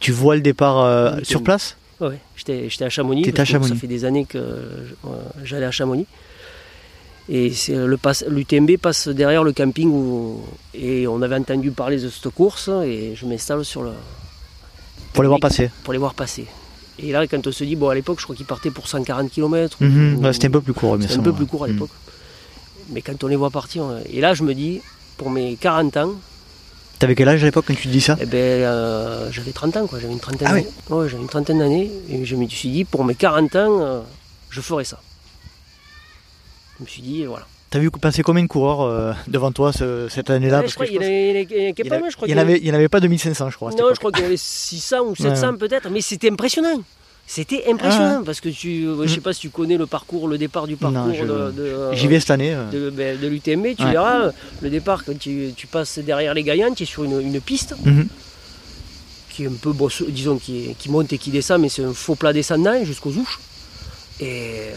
Tu 0.00 0.12
vois 0.12 0.34
le 0.36 0.40
départ 0.40 0.78
euh, 0.84 1.14
Oui, 1.18 1.24
sur 1.24 1.40
oui. 1.40 1.44
place? 1.44 1.76
Ouais, 2.00 2.18
j'étais, 2.36 2.68
j'étais 2.70 2.84
à 2.84 2.90
Chamonix. 2.90 3.28
À 3.36 3.44
Chamonix. 3.44 3.68
Ça 3.70 3.74
fait 3.74 3.86
des 3.88 4.04
années 4.04 4.24
que 4.24 4.40
j'allais 5.44 5.66
à 5.66 5.70
Chamonix. 5.72 6.06
Et 7.28 7.52
c'est 7.52 7.74
le 7.74 7.96
pass, 7.98 8.24
l'UTMB 8.28 8.76
passe 8.78 9.08
derrière 9.08 9.44
le 9.44 9.52
camping 9.52 9.90
où, 9.90 10.40
et 10.72 11.06
on 11.06 11.20
avait 11.20 11.36
entendu 11.36 11.70
parler 11.72 12.00
de 12.00 12.08
cette 12.08 12.30
course 12.32 12.70
et 12.84 13.14
je 13.16 13.26
m'installe 13.26 13.64
sur 13.66 13.82
le, 13.82 13.90
Pour 15.12 15.22
les 15.22 15.28
voir 15.28 15.36
Oui. 15.36 15.42
passer. 15.42 15.70
pour 15.84 15.92
les 15.92 15.98
voir 15.98 16.14
passer. 16.14 16.46
Et 17.00 17.12
là, 17.12 17.26
quand 17.26 17.46
on 17.46 17.52
se 17.52 17.64
dit, 17.64 17.76
bon, 17.76 17.88
à 17.90 17.94
l'époque, 17.94 18.18
je 18.18 18.24
crois 18.24 18.34
qu'ils 18.36 18.46
partaient 18.46 18.70
pour 18.70 18.88
140 18.88 19.30
km. 19.30 19.76
Mhm. 19.80 20.24
Ouais, 20.24 20.32
C'était 20.32 20.48
un 20.48 20.50
peu 20.50 20.60
plus 20.60 20.74
court, 20.74 20.96
C'était 21.00 21.14
un 21.14 21.22
peu 21.22 21.32
plus 21.32 21.46
court 21.46 21.64
à 21.64 21.68
l'époque. 21.68 21.90
Mais 22.90 23.02
quand 23.02 23.22
on 23.22 23.26
les 23.28 23.36
voit 23.36 23.50
partir, 23.50 23.82
on- 23.84 24.02
et 24.10 24.20
là, 24.20 24.34
je 24.34 24.42
me 24.42 24.54
dis, 24.54 24.80
pour 25.16 25.30
mes 25.30 25.56
40 25.56 25.96
ans, 25.96 26.12
T'avais 26.98 27.14
quel 27.14 27.28
âge 27.28 27.40
à 27.42 27.46
l'époque 27.46 27.66
quand 27.68 27.74
tu 27.76 27.82
te 27.86 27.92
dis 27.92 28.00
ça 28.00 28.16
eh 28.20 28.26
ben, 28.26 28.34
euh, 28.36 29.30
j'avais 29.30 29.52
30 29.52 29.76
ans, 29.76 29.86
quoi. 29.86 30.00
J'avais 30.00 30.12
une 30.12 30.18
trentaine 30.18 30.48
Ah 30.50 30.54
oui. 30.54 30.62
d'années. 30.64 30.74
Ouais, 31.02 31.08
j'avais 31.08 31.22
une 31.22 31.28
trentaine 31.28 31.60
d'années. 31.60 31.92
Et 32.08 32.24
je 32.24 32.34
me 32.34 32.48
suis 32.48 32.70
dit, 32.70 32.84
pour 32.84 33.04
mes 33.04 33.14
40 33.14 33.54
ans, 33.54 33.80
euh, 33.80 34.00
je 34.50 34.60
ferai 34.60 34.82
ça. 34.82 35.00
Je 36.78 36.82
me 36.84 36.88
suis 36.88 37.02
dit, 37.02 37.24
voilà. 37.24 37.46
T'as 37.70 37.78
vu 37.80 37.90
passer 37.90 38.22
combien 38.22 38.42
de 38.42 38.48
coureurs 38.48 38.80
euh, 38.80 39.12
devant 39.26 39.52
toi 39.52 39.72
ce- 39.74 40.08
cette 40.08 40.30
année-là 40.30 40.60
Ouais, 40.60 40.86
il 40.88 40.94
y 40.94 40.98
en 40.98 41.00
avait- 41.02 41.74
pas 41.88 41.96
en 41.96 42.00
mal, 42.00 42.10
je 42.10 42.16
crois 42.16 42.26
il 42.26 42.30
y 42.30 42.34
en 42.34 42.38
qu'il 42.42 42.48
y 42.48 42.52
avait, 42.52 42.58
il 42.62 42.66
y 42.66 42.70
en 42.70 42.74
avait 42.74 42.88
pas 42.88 43.00
2500, 43.00 43.50
je 43.50 43.56
crois. 43.56 43.70
Non, 43.72 43.88
je 43.92 43.98
crois 43.98 44.10
qu'il 44.10 44.20
y 44.22 44.24
en 44.24 44.26
avait 44.28 44.36
600 44.38 45.00
ou 45.06 45.14
700 45.14 45.56
peut-être, 45.56 45.90
mais 45.90 46.00
c'était 46.00 46.30
impressionnant. 46.30 46.80
C'était 47.26 47.64
Ah 47.66 47.72
impressionnant 47.72 48.22
parce 48.24 48.40
que 48.40 48.48
tu, 48.48 48.86
euh, 48.86 49.06
je 49.06 49.14
sais 49.16 49.20
pas 49.20 49.34
si 49.34 49.40
tu 49.42 49.50
connais 49.50 49.76
le 49.76 49.84
parcours, 49.84 50.28
le 50.28 50.38
départ 50.38 50.66
du 50.66 50.78
Non, 50.80 50.90
parcours 50.90 51.12
je- 51.14 51.24
de, 51.26 51.92
J'y 51.92 52.06
vais 52.06 52.20
cette 52.20 52.30
année. 52.30 52.54
euh. 52.54 52.70
de, 52.70 52.88
ben, 52.88 53.20
de 53.20 53.26
l'UTMB, 53.28 53.74
tu 53.76 53.84
Ouais. 53.84 53.90
verras, 53.92 54.20
euh, 54.28 54.30
le 54.62 54.70
départ, 54.70 55.04
quand 55.04 55.18
tu, 55.18 55.50
tu 55.54 55.66
passes 55.66 55.98
derrière 55.98 56.32
les 56.32 56.42
Gaillans, 56.44 56.72
tu 56.74 56.84
es 56.84 56.86
sur 56.86 57.04
une, 57.04 57.20
une 57.20 57.38
piste 57.42 57.74
Mhm. 57.84 58.08
qui 59.28 59.44
est 59.44 59.48
un 59.48 59.52
peu, 59.60 59.72
disons, 60.08 60.38
qui, 60.38 60.74
qui 60.78 60.90
monte 60.90 61.12
et 61.12 61.18
qui 61.18 61.28
descend, 61.30 61.60
mais 61.60 61.68
c'est 61.68 61.84
un 61.84 61.92
faux 61.92 62.14
plat 62.14 62.32
descendant 62.32 62.82
jusqu'aux 62.82 63.12
ouches. 63.12 63.38
Et 64.20 64.56
euh, 64.58 64.72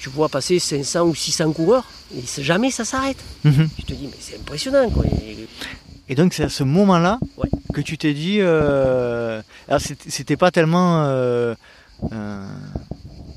tu 0.00 0.08
vois 0.10 0.28
passer 0.28 0.58
500 0.58 1.02
ou 1.06 1.14
600 1.14 1.52
coureurs, 1.52 1.84
et 2.16 2.22
jamais 2.42 2.70
ça 2.70 2.84
s'arrête. 2.84 3.16
Mhm. 3.44 3.68
Tu 3.76 3.82
te 3.84 3.92
dis, 3.94 4.06
mais 4.06 4.16
c'est 4.20 4.36
impressionnant. 4.36 4.88
Quoi. 4.90 5.04
Et- 6.08 6.14
donc 6.14 6.34
c'est 6.34 6.44
à 6.44 6.48
ce 6.48 6.62
moment-là 6.62 7.18
Ouais. 7.36 7.48
que 7.74 7.80
tu 7.80 7.98
t'es 7.98 8.14
dit. 8.14 8.36
euh, 8.40 9.42
Alors 9.68 9.80
c'était 9.80 10.36
pas 10.36 10.52
tellement 10.52 11.02
euh, 11.06 11.54
euh, 12.12 12.46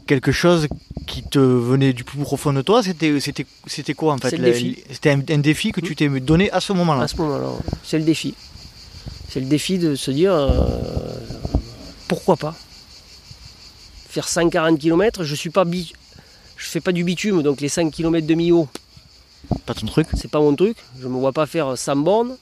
quelque 0.05 0.31
chose 0.31 0.67
qui 1.07 1.23
te 1.23 1.39
venait 1.39 1.93
du 1.93 2.03
plus 2.03 2.19
profond 2.19 2.53
de 2.53 2.61
toi. 2.61 2.83
C'était 2.83 3.93
quoi 3.95 4.13
en 4.13 4.17
fait. 4.19 4.29
C'était 4.91 5.09
un, 5.09 5.19
un 5.29 5.37
défi 5.39 5.71
que 5.71 5.81
tu 5.81 5.95
t'es 5.95 6.07
donné 6.19 6.51
à 6.51 6.59
ce 6.59 6.73
moment-là. 6.73 7.03
à 7.03 7.07
ce 7.07 7.17
moment-là, 7.17 7.47
c'est 7.83 7.97
le 7.97 8.03
défi. 8.03 8.35
C'est 9.29 9.39
le 9.39 9.47
défi 9.47 9.79
de 9.79 9.95
se 9.95 10.11
dire, 10.11 10.33
pourquoi 12.07 12.37
pas 12.37 12.55
faire 14.09 14.27
140 14.27 14.77
km, 14.79 15.23
je 15.23 15.35
suis 15.35 15.49
pas 15.49 15.63
bi- 15.65 15.93
je 16.57 16.65
fais 16.65 16.81
pas 16.81 16.91
du 16.91 17.03
bitume, 17.05 17.41
donc 17.43 17.61
les 17.61 17.69
5 17.69 17.91
km 17.91 18.25
demi-haut, 18.27 18.67
Pas 19.65 19.73
ton 19.73 19.85
truc. 19.87 20.07
c'est 20.17 20.29
pas 20.29 20.39
mon 20.39 20.53
truc. 20.55 20.75
Je 20.99 21.07
me 21.07 21.17
vois 21.17 21.31
pas 21.31 21.45
faire 21.45 21.77
100 21.77 21.95
bornes. 21.97 22.35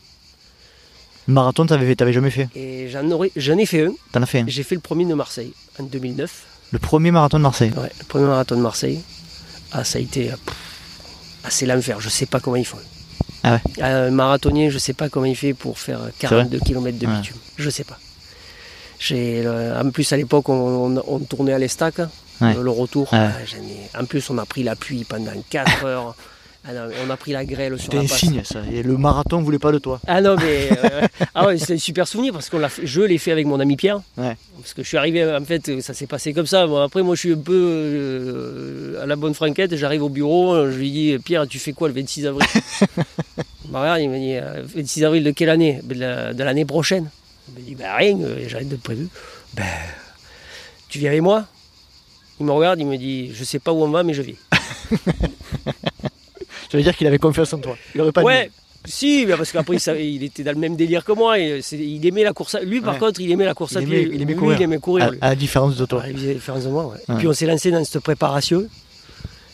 Marathon, 1.27 1.65
t'avais 1.65 1.93
t'avais 1.95 2.13
jamais 2.13 2.31
fait. 2.31 2.47
Et 2.55 2.89
j'en, 2.89 3.09
aurais, 3.11 3.31
j'en 3.35 3.57
ai 3.57 3.65
fait 3.65 3.85
un. 3.85 3.91
T'en 4.13 4.21
as 4.21 4.25
fait 4.25 4.39
un. 4.39 4.45
J'ai 4.47 4.63
fait 4.63 4.75
le 4.75 4.81
premier 4.81 5.05
de 5.05 5.13
Marseille 5.13 5.51
en 5.77 5.83
2009. 5.83 6.43
Le 6.71 6.79
premier 6.79 7.11
marathon 7.11 7.37
de 7.37 7.43
Marseille. 7.43 7.71
Ouais, 7.77 7.91
le 7.99 8.05
premier 8.05 8.25
marathon 8.27 8.55
de 8.55 8.61
Marseille. 8.61 9.01
Ah, 9.73 9.83
ça 9.83 9.99
a 9.99 10.01
été. 10.01 10.31
euh, 10.31 10.35
pff, 10.45 10.55
ah, 11.43 11.49
c'est 11.49 11.65
l'enfer. 11.65 11.99
Je 11.99 12.07
sais 12.09 12.25
pas 12.25 12.39
comment 12.39 12.55
ils 12.55 12.65
font. 12.65 12.77
Ah 13.43 13.59
ouais 13.77 13.83
Un 13.83 14.09
marathonnier, 14.11 14.71
je 14.71 14.77
sais 14.77 14.93
pas 14.93 15.09
comment 15.09 15.25
il 15.25 15.35
fait 15.35 15.53
pour 15.53 15.77
faire 15.79 15.99
42 16.19 16.59
km 16.59 16.97
de 16.97 17.05
Ouais. 17.07 17.15
bitume. 17.17 17.35
Je 17.57 17.69
sais 17.69 17.83
pas. 17.83 17.99
Euh, 19.11 19.81
en 19.81 19.89
plus, 19.91 20.11
à 20.13 20.17
l'époque, 20.17 20.49
on, 20.49 20.95
on- 20.97 21.03
on 21.07 21.19
tournait 21.19 21.53
à 21.53 21.59
l'Estac. 21.59 21.95
Ouais. 22.41 22.53
Le, 22.53 22.69
retour. 22.69 23.11
Ouais. 23.13 23.19
ah, 23.95 23.99
en 24.01 24.05
plus, 24.05 24.29
on 24.29 24.37
a 24.37 24.45
pris 24.45 24.63
la 24.63 24.75
pluie 24.75 25.03
pendant 25.03 25.31
4 25.49 25.85
heures. 25.85 26.15
Ah 26.69 26.73
non, 26.73 26.81
on 27.07 27.09
a 27.09 27.15
pris 27.15 27.31
la 27.31 27.45
grêle 27.45 27.75
sur 27.77 27.83
C'était 27.85 27.95
la 27.97 28.03
un 28.03 28.07
passe. 28.07 28.17
signe 28.17 28.41
ça. 28.43 28.59
Et 28.73 28.83
le 28.83 28.97
marathon 28.97 29.41
voulait 29.41 29.57
pas 29.57 29.71
de 29.71 29.77
toi. 29.79 30.01
Ah 30.05 30.19
non, 30.19 30.35
mais. 30.35 30.69
euh, 30.83 31.07
ah 31.33 31.45
ouais, 31.47 31.57
c'est 31.57 31.75
un 31.75 31.77
super 31.77 32.05
souvenir 32.07 32.33
parce 32.33 32.49
que 32.49 32.57
je 32.83 33.01
l'ai 33.01 33.17
fait 33.17 33.31
avec 33.31 33.45
mon 33.47 33.59
ami 33.61 33.77
Pierre. 33.77 34.01
Ouais. 34.17 34.35
Parce 34.59 34.73
que 34.73 34.83
je 34.83 34.87
suis 34.87 34.97
arrivé, 34.97 35.25
en 35.25 35.45
fait, 35.45 35.79
ça 35.81 35.93
s'est 35.93 36.07
passé 36.07 36.33
comme 36.33 36.45
ça. 36.45 36.67
Bon, 36.67 36.81
après, 36.81 37.03
moi, 37.03 37.15
je 37.15 37.21
suis 37.21 37.31
un 37.33 37.37
peu 37.37 37.53
euh, 37.55 39.01
à 39.01 39.05
la 39.05 39.15
bonne 39.15 39.33
franquette. 39.33 39.75
J'arrive 39.77 40.03
au 40.03 40.09
bureau, 40.09 40.69
je 40.69 40.77
lui 40.77 40.91
dis 40.91 41.17
Pierre, 41.23 41.47
tu 41.47 41.57
fais 41.59 41.71
quoi 41.73 41.87
le 41.87 41.93
26 41.93 42.27
avril? 42.27 42.45
Regarde, 43.73 44.01
il 44.01 44.09
me 44.09 44.17
dit 44.17 44.35
euh, 44.35 44.63
26 44.75 45.05
avril 45.05 45.23
de 45.23 45.31
quelle 45.31 45.49
année? 45.49 45.81
De 45.85 46.43
l'année 46.43 46.65
prochaine. 46.65 47.09
Il 47.49 47.61
me 47.61 47.65
dit 47.67 47.75
Ben 47.75 47.93
rien, 47.95 48.17
j'ai 48.47 48.57
rien 48.57 48.67
de 48.67 48.75
prévu. 48.75 49.07
Ben, 49.53 49.63
tu 50.89 50.99
viens 50.99 51.09
avec 51.09 51.21
moi? 51.21 51.45
Il 52.39 52.45
me 52.45 52.51
regarde, 52.51 52.79
il 52.79 52.85
me 52.87 52.97
dit 52.97 53.31
Je 53.33 53.43
sais 53.43 53.59
pas 53.59 53.71
où 53.71 53.83
on 53.83 53.89
va, 53.89 54.03
mais 54.03 54.13
je 54.13 54.21
viens. 54.21 54.35
Ça 56.69 56.77
veut 56.77 56.83
dire 56.83 56.95
qu'il 56.95 57.07
avait 57.07 57.17
confiance 57.19 57.53
en 57.53 57.59
toi. 57.59 57.77
Il 57.95 58.01
aurait 58.01 58.11
pas 58.11 58.21
Ouais, 58.23 58.51
si, 58.85 59.25
parce 59.27 59.51
qu'après, 59.51 59.77
il 59.77 60.23
était 60.23 60.43
dans 60.43 60.51
le 60.51 60.57
même 60.59 60.75
délire 60.75 61.03
que 61.05 61.13
moi. 61.13 61.39
Et 61.39 61.61
il 61.71 62.05
aimait 62.05 62.23
la 62.23 62.33
course 62.33 62.55
à... 62.55 62.59
Lui, 62.61 62.81
par 62.81 62.93
Ouais. 62.95 62.99
contre, 62.99 63.21
il 63.21 63.31
aimait 63.31 63.45
la 63.45 63.53
course 63.53 63.75
à 63.77 63.81
pied. 63.81 64.01
il 64.13 64.21
aimait 64.21 64.33
Lui, 64.33 64.39
courir. 64.39 64.57
il 64.59 64.63
aimait 64.63 64.77
courir. 64.79 65.11
à, 65.21 65.25
à 65.27 65.29
la 65.29 65.35
différence 65.35 65.77
de 65.77 65.85
toi. 65.85 66.03
Il 66.07 66.15
faisait 66.17 66.33
différence 66.35 66.63
de 66.65 66.69
moi. 66.69 66.87
ouais. 66.87 66.97
Et 67.15 67.17
puis, 67.17 67.27
on 67.27 67.33
s'est 67.33 67.45
lancé 67.45 67.71
dans 67.71 67.83
cette 67.85 68.01
préparation. 68.03 68.65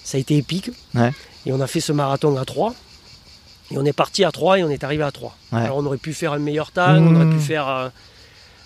Ça 0.04 0.18
a 0.18 0.20
été 0.22 0.38
épique. 0.38 0.72
Et 1.46 1.52
on 1.52 1.62
a 1.62 1.68
fait 1.68 1.80
ce 1.82 1.92
marathon 1.94 2.36
à 2.38 2.46
3. 2.46 2.74
Et 3.74 3.78
on 3.78 3.86
est 3.86 3.94
parti 3.94 4.24
à 4.24 4.32
3 4.32 4.60
et 4.60 4.64
on 4.64 4.70
est 4.70 4.84
arrivé 4.84 5.04
à 5.04 5.12
3. 5.12 5.36
Ouais. 5.52 5.60
Alors, 5.62 5.78
on 5.78 5.86
aurait 5.86 5.98
pu 5.98 6.14
faire 6.14 6.32
un 6.34 6.40
meilleur 6.40 6.72
temps, 6.72 6.96
on 6.96 7.02
Mmh. 7.02 7.16
aurait 7.16 7.30
pu 7.30 7.40
faire. 7.40 7.68
euh, 7.68 7.90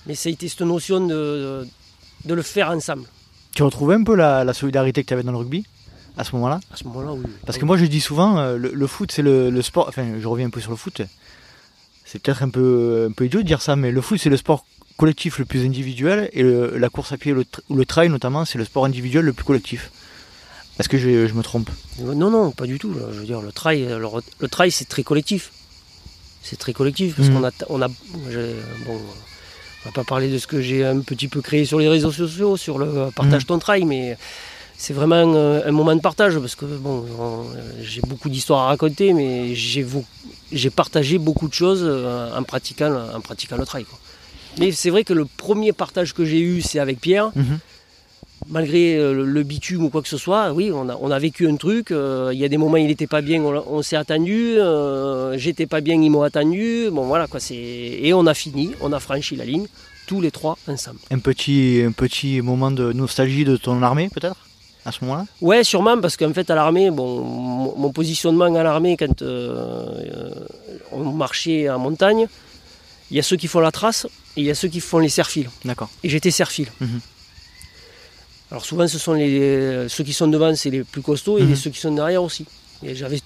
Mais 0.05 0.15
ça 0.15 0.29
a 0.29 0.31
été 0.31 0.47
cette 0.49 0.61
notion 0.61 1.05
de, 1.07 1.65
de 2.25 2.33
le 2.33 2.41
faire 2.41 2.69
ensemble. 2.71 3.03
Tu 3.55 3.63
retrouvais 3.63 3.95
un 3.95 4.03
peu 4.03 4.15
la, 4.15 4.43
la 4.43 4.53
solidarité 4.53 5.01
que 5.03 5.07
tu 5.07 5.13
avais 5.13 5.23
dans 5.23 5.31
le 5.31 5.37
rugby 5.37 5.65
à 6.17 6.23
ce 6.23 6.35
moment-là? 6.35 6.59
À 6.73 6.77
ce 6.77 6.83
moment-là, 6.85 7.13
oui. 7.13 7.25
Parce 7.45 7.57
que 7.57 7.65
moi 7.65 7.77
je 7.77 7.85
dis 7.85 8.01
souvent, 8.01 8.37
euh, 8.37 8.57
le, 8.57 8.71
le 8.73 8.87
foot 8.87 9.11
c'est 9.11 9.21
le, 9.21 9.49
le 9.49 9.61
sport, 9.61 9.85
enfin 9.89 10.05
je 10.19 10.27
reviens 10.27 10.47
un 10.47 10.49
peu 10.49 10.59
sur 10.61 10.71
le 10.71 10.77
foot, 10.77 11.01
c'est 12.05 12.19
peut-être 12.21 12.43
un 12.43 12.49
peu, 12.49 13.07
un 13.09 13.13
peu 13.13 13.25
idiot 13.25 13.41
de 13.41 13.45
dire 13.47 13.61
ça, 13.61 13.75
mais 13.75 13.91
le 13.91 14.01
foot 14.01 14.19
c'est 14.19 14.29
le 14.29 14.37
sport 14.37 14.65
collectif 14.97 15.37
le 15.39 15.45
plus 15.45 15.65
individuel 15.65 16.29
et 16.33 16.41
le- 16.43 16.77
la 16.77 16.89
course 16.89 17.11
à 17.11 17.17
pied 17.17 17.33
le 17.33 17.43
tra- 17.43 17.59
ou 17.69 17.75
le 17.75 17.85
trail 17.85 18.09
notamment 18.09 18.45
c'est 18.45 18.57
le 18.57 18.65
sport 18.65 18.85
individuel 18.85 19.25
le 19.25 19.33
plus 19.33 19.45
collectif. 19.45 19.91
Est-ce 20.79 20.89
que 20.89 20.97
je, 20.97 21.27
je 21.27 21.33
me 21.33 21.41
trompe? 21.43 21.69
Non, 21.99 22.29
non, 22.29 22.51
pas 22.51 22.65
du 22.67 22.77
tout. 22.77 22.93
Je 22.93 23.19
veux 23.19 23.25
dire, 23.25 23.41
le 23.41 23.51
trail, 23.51 23.87
le, 24.39 24.47
trail 24.47 24.71
c'est 24.71 24.85
très 24.87 25.03
collectif. 25.03 25.51
C'est 26.43 26.57
très 26.59 26.73
collectif 26.73 27.15
parce 27.15 27.29
Mhm. 27.29 27.35
qu'on 27.41 27.43
a, 27.47 27.51
on 27.69 27.81
a, 27.81 27.87
bon, 27.87 27.93
on 28.89 29.85
va 29.85 29.91
pas 29.93 30.03
parler 30.03 30.29
de 30.29 30.37
ce 30.37 30.47
que 30.47 30.61
j'ai 30.61 30.85
un 30.85 30.99
petit 31.01 31.27
peu 31.27 31.41
créé 31.41 31.65
sur 31.65 31.79
les 31.79 31.89
réseaux 31.89 32.11
sociaux, 32.11 32.57
sur 32.57 32.77
le 32.77 32.85
euh, 32.87 33.11
partage 33.11 33.41
Mhm. 33.43 33.47
ton 33.47 33.59
trail, 33.59 33.85
mais 33.85 34.17
c'est 34.77 34.93
vraiment 34.93 35.15
un, 35.15 35.67
un 35.67 35.71
moment 35.71 35.95
de 35.95 36.01
partage 36.01 36.37
parce 36.39 36.55
que 36.55 36.65
bon, 36.65 37.05
on- 37.19 37.45
j'ai 37.81 38.01
beaucoup 38.01 38.29
d'histoires 38.29 38.61
à 38.61 38.67
raconter, 38.67 39.13
mais 39.13 39.55
j'ai 39.55 40.69
partagé 40.69 41.17
beaucoup 41.17 41.47
de 41.47 41.53
choses 41.53 41.81
euh, 41.83 42.37
en 42.37 42.43
pratiquant, 42.43 42.93
en 43.15 43.19
pratiquant 43.21 43.57
le 43.57 43.65
trail. 43.65 43.85
quoi. 43.85 43.97
Mais 44.59 44.71
c'est 44.71 44.89
vrai 44.91 45.03
que 45.03 45.13
le 45.13 45.25
premier 45.25 45.73
partage 45.73 46.13
que 46.13 46.23
j'ai 46.25 46.39
eu, 46.39 46.61
c'est 46.61 46.79
avec 46.79 46.99
Pierre. 47.01 47.31
Mhm. 47.35 47.59
Malgré 48.49 48.95
euh, 48.95 49.25
le, 49.25 49.43
bitume 49.43 49.83
ou 49.86 49.89
quoi 49.89 50.01
que 50.01 50.07
ce 50.07 50.17
soit, 50.17 50.53
oui, 50.53 50.71
on 50.73 50.88
a, 50.89 50.97
on 51.01 51.12
a 51.12 51.19
vécu 51.19 51.47
un 51.49 51.55
truc. 51.57 51.91
euh, 51.91 52.31
Il 52.33 52.39
y 52.39 52.45
a 52.45 52.49
des 52.49 52.57
moments, 52.57 52.77
il 52.77 52.88
n'était 52.88 53.07
pas 53.07 53.21
bien, 53.21 53.41
on, 53.43 53.81
s'est 53.81 53.97
attendu. 53.97 54.57
euh, 54.57 55.38
J'étais 55.38 55.65
pas 55.65 55.81
bien, 55.81 56.01
ils 56.01 56.10
m'ont 56.10 56.21
attendu. 56.21 56.89
Bon, 56.91 57.05
voilà 57.05 57.27
quoi. 57.27 57.39
Et 57.51 58.13
on 58.13 58.25
a 58.25 58.33
fini, 58.33 58.71
on 58.81 58.93
a 58.93 58.99
franchi 58.99 59.36
la 59.36 59.43
ligne, 59.45 59.67
tous 60.07 60.21
les 60.21 60.31
trois 60.31 60.57
ensemble. 60.67 60.99
Un 61.12 61.19
petit, 61.19 61.81
un 61.86 61.91
petit 61.91 62.41
moment 62.41 62.71
de 62.71 62.93
nostalgie 62.93 63.43
de 63.43 63.57
ton 63.57 63.81
armée, 63.83 64.10
peut-être 64.13 64.38
À 64.86 64.91
ce 64.93 65.03
moment-là? 65.03 65.25
Ouais, 65.41 65.65
sûrement, 65.65 65.99
parce 65.99 66.15
qu'en 66.15 66.33
fait, 66.33 66.49
à 66.49 66.55
l'armée, 66.55 66.89
bon, 66.89 67.21
mon, 67.77 67.91
positionnement 67.91 68.45
à 68.45 68.63
l'armée, 68.63 68.95
quand 68.95 69.21
euh, 69.21 70.31
on 70.93 71.03
marchait 71.12 71.69
en 71.69 71.79
montagne, 71.79 72.27
il 73.12 73.17
y 73.17 73.19
a 73.19 73.23
ceux 73.23 73.36
qui 73.36 73.47
font 73.47 73.60
la 73.60 73.71
trace 73.71 74.05
et 74.38 74.41
il 74.41 74.45
y 74.45 74.51
a 74.51 74.55
ceux 74.55 74.69
qui 74.69 74.79
font 74.79 74.99
les 74.99 75.10
serfils. 75.10 75.49
D'accord. 75.65 75.89
Et 76.03 76.10
j'étais. 76.10 76.31
Mhm. 76.79 77.01
Alors 78.51 78.63
souvent, 78.65 78.88
ce 78.88 78.97
sont 78.97 79.13
les, 79.13 79.88
ceux 79.89 80.03
qui 80.03 80.13
sont 80.13 80.27
devant, 80.27 80.55
c'est 80.55 80.69
les 80.69 80.83
plus 80.83 81.01
costauds, 81.01 81.38
et 81.38 81.43
Mhm. 81.43 81.49
les- 81.49 81.55
ceux 81.55 81.69
qui 81.69 81.79
sont 81.79 81.91
derrière 81.93 82.23
aussi. 82.23 82.45
Et 82.83 82.95
j'avais 82.95 83.19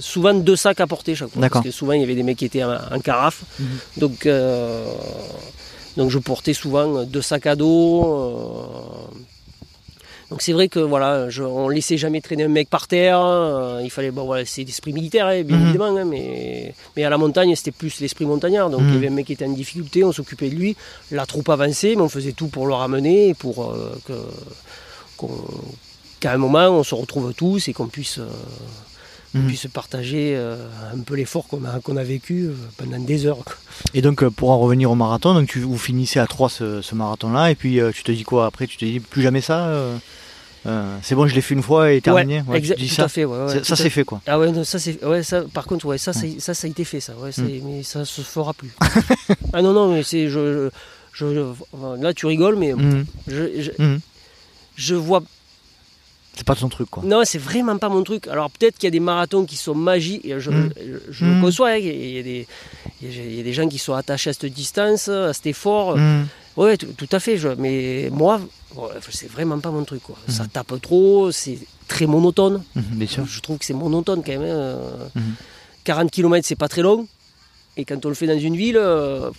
souvent 0.00 0.34
deux 0.34 0.56
sacs 0.56 0.80
à 0.80 0.86
porter 0.86 1.14
chaque 1.14 1.30
fois. 1.30 1.40
Parce 1.48 1.64
que 1.64 1.70
souvent, 1.70 1.92
il 1.92 2.00
y 2.00 2.04
avait 2.04 2.16
des 2.16 2.22
mecs 2.24 2.36
qui 2.38 2.46
étaient 2.46 2.64
en, 2.64 2.72
en 2.92 3.00
carafe. 3.00 3.44
Mhm. 3.60 3.66
Donc, 3.98 4.26
euh, 4.26 4.84
donc 5.96 6.10
je 6.10 6.18
portais 6.18 6.52
souvent 6.52 7.04
deux 7.04 7.22
sacs 7.22 7.46
à 7.46 7.54
dos. 7.56 8.04
euh. 8.04 9.16
Donc 10.32 10.40
c'est 10.40 10.54
vrai 10.54 10.68
que 10.68 10.78
voilà, 10.80 11.28
je, 11.28 11.42
on 11.42 11.68
laissait 11.68 11.98
jamais 11.98 12.22
traîner 12.22 12.44
un 12.44 12.48
mec 12.48 12.70
par 12.70 12.88
terre. 12.88 13.20
euh, 13.20 13.80
il 13.84 13.90
fallait, 13.90 14.10
bon 14.10 14.24
voilà, 14.24 14.46
c'est 14.46 14.64
l'esprit 14.64 14.94
militaire, 14.94 15.26
hein, 15.26 15.42
bien 15.42 15.58
Mhm. 15.58 15.64
évidemment, 15.64 15.94
hein, 15.98 16.06
mais, 16.06 16.74
mais 16.96 17.04
à 17.04 17.10
la 17.10 17.18
montagne, 17.18 17.54
c'était 17.54 17.70
plus 17.70 18.00
l'esprit 18.00 18.24
montagnard. 18.24 18.70
Donc 18.70 18.80
Mhm. 18.80 18.88
il 18.88 18.94
y 18.94 18.96
avait 18.96 19.08
un 19.08 19.10
mec 19.10 19.26
qui 19.26 19.34
était 19.34 19.44
en 19.44 19.52
difficulté, 19.52 20.02
on 20.04 20.12
s'occupait 20.12 20.48
de 20.48 20.54
lui. 20.54 20.74
La 21.10 21.26
troupe 21.26 21.50
avançait, 21.50 21.96
mais 21.96 22.02
on 22.02 22.08
faisait 22.08 22.32
tout 22.32 22.48
pour 22.48 22.66
le 22.66 22.72
ramener, 22.72 23.28
et 23.28 23.34
pour 23.34 23.70
euh, 23.70 23.94
que, 24.06 24.14
qu'on- 25.18 25.44
qu'à 26.18 26.32
un 26.32 26.38
moment 26.38 26.68
on 26.70 26.82
se 26.82 26.94
retrouve 26.94 27.34
tous 27.34 27.68
et 27.68 27.74
qu'on 27.74 27.88
puisse, 27.88 28.18
euh, 28.18 28.26
Mhm. 29.34 29.46
puisse 29.48 29.66
partager 29.72 30.34
euh, 30.36 30.56
un 30.94 31.00
peu 31.00 31.14
l'effort 31.14 31.46
qu'on 31.48 31.64
a, 31.64 31.80
qu'on 31.80 31.96
a 31.96 32.04
vécu 32.04 32.44
euh, 32.48 32.54
pendant 32.78 32.98
des 32.98 33.26
heures. 33.26 33.38
Et 33.94 34.00
donc, 34.02 34.22
euh, 34.22 34.30
pour 34.30 34.50
en 34.50 34.58
revenir 34.58 34.90
au 34.90 34.94
marathon, 34.94 35.34
donc 35.34 35.48
tu, 35.48 35.60
vous 35.60 35.78
finissez 35.78 36.20
à 36.20 36.26
3 36.26 36.48
ce, 36.48 36.80
ce 36.82 36.94
marathon-là, 36.94 37.50
et 37.50 37.54
puis 37.54 37.80
tu 37.94 38.02
te 38.02 38.12
dis 38.12 38.24
quoi 38.24 38.46
après? 38.46 38.66
Tu 38.66 38.76
te 38.76 38.84
dis 38.84 39.00
plus 39.00 39.22
jamais 39.22 39.40
ça 39.40 39.68
euh, 40.66 40.70
euh, 40.70 40.96
C'est 41.02 41.14
bon, 41.14 41.26
je 41.26 41.34
l'ai 41.34 41.40
fait 41.40 41.54
une 41.54 41.62
fois 41.62 41.92
et 41.92 42.00
terminé 42.00 42.42
Ouais, 42.46 42.60
tu 42.60 42.74
dis 42.74 42.88
tout 42.88 42.94
ça 42.94 43.04
à 43.04 43.08
fait. 43.08 43.24
ouais, 43.24 43.62
Ça, 43.64 43.76
c'est 43.76 43.90
fait 43.90 44.04
quoi. 44.04 44.20
Ah 44.26 44.38
ouais, 44.38 44.50
non, 44.52 44.64
ça 44.64 44.78
c'est. 44.78 45.02
Ouais, 45.04 45.22
ça, 45.22 45.42
par 45.52 45.64
contre, 45.66 45.86
ouais, 45.86 45.98
ça, 45.98 46.12
c'est- 46.12 46.40
ça, 46.40 46.54
ça 46.54 46.66
a 46.66 46.70
été 46.70 46.84
fait, 46.84 47.00
ça. 47.00 47.14
Ouais, 47.16 47.32
c'est- 47.32 47.42
Mm. 47.42 47.60
Mais 47.64 47.82
ça 47.82 48.04
se 48.04 48.20
fera 48.22 48.52
plus. 48.54 48.70
ah 49.52 49.62
non, 49.62 49.72
non, 49.72 49.92
mais 49.92 50.02
c'est. 50.02 50.28
Je, 50.28 50.70
je, 51.12 51.34
je- 51.34 51.52
enfin, 51.72 51.96
là, 52.00 52.14
tu 52.14 52.26
rigoles, 52.26 52.56
mais 52.56 52.72
Mhm. 52.74 53.04
je, 53.28 53.62
je, 53.62 53.70
Mhm. 53.82 54.00
je 54.76 54.94
vois. 54.94 55.22
C'est 56.34 56.46
pas 56.46 56.54
ton 56.54 56.70
truc 56.70 56.88
quoi. 56.88 57.02
Non, 57.04 57.22
c'est 57.26 57.36
vraiment 57.38 57.76
pas 57.76 57.90
mon 57.90 58.02
truc. 58.04 58.26
Alors 58.26 58.50
peut-être 58.50 58.78
qu'il 58.78 58.86
y 58.86 58.88
a 58.88 58.90
des 58.90 59.00
marathons 59.00 59.44
qui 59.44 59.56
sont 59.56 59.74
magiques. 59.74 60.22
Je, 60.38 60.50
Mm. 60.50 60.70
je, 61.10 61.24
Mm. 61.26 61.34
le 61.34 61.40
conçois. 61.42 61.70
hein, 61.72 61.76
Il 61.76 61.86
y, 62.16 62.18
a 62.18 62.22
des, 62.22 62.46
il 63.02 63.08
y 63.14 63.20
a- 63.20 63.24
il 63.24 63.36
y 63.36 63.40
a 63.40 63.42
des 63.42 63.52
gens 63.52 63.68
qui 63.68 63.76
sont 63.78 63.92
attachés 63.92 64.30
à 64.30 64.32
cette 64.32 64.46
distance, 64.46 65.08
à 65.08 65.34
cet 65.34 65.46
effort. 65.46 65.98
Ouais, 66.56 66.76
tout, 66.78 66.86
tout 66.96 67.08
à 67.12 67.20
fait. 67.20 67.36
Je, 67.36 67.48
mais 67.58 68.08
moi, 68.10 68.40
c'est 69.10 69.30
vraiment 69.30 69.58
pas 69.60 69.70
mon 69.70 69.84
truc. 69.84 70.02
Quoi. 70.02 70.16
Ça 70.28 70.46
tape 70.46 70.80
trop, 70.80 71.30
c'est 71.32 71.58
très 71.88 72.06
monotone. 72.06 72.62
Mhm, 72.74 72.82
Bien 72.92 73.06
sûr. 73.06 73.26
Je 73.26 73.40
trouve 73.40 73.58
que 73.58 73.64
c'est 73.64 73.74
monotone 73.74 74.22
quand 74.24 74.32
même. 74.32 74.42
hein. 74.42 74.46
Euh, 74.46 75.04
Mhm. 75.14 75.34
40 75.84 76.10
km, 76.10 76.46
c'est 76.46 76.56
pas 76.56 76.68
très 76.68 76.82
long. 76.82 77.06
Et 77.76 77.84
quand 77.84 78.04
on 78.04 78.08
le 78.08 78.14
fait 78.14 78.26
dans 78.26 78.38
une 78.38 78.56
ville, 78.56 78.76
euh, 78.76 79.30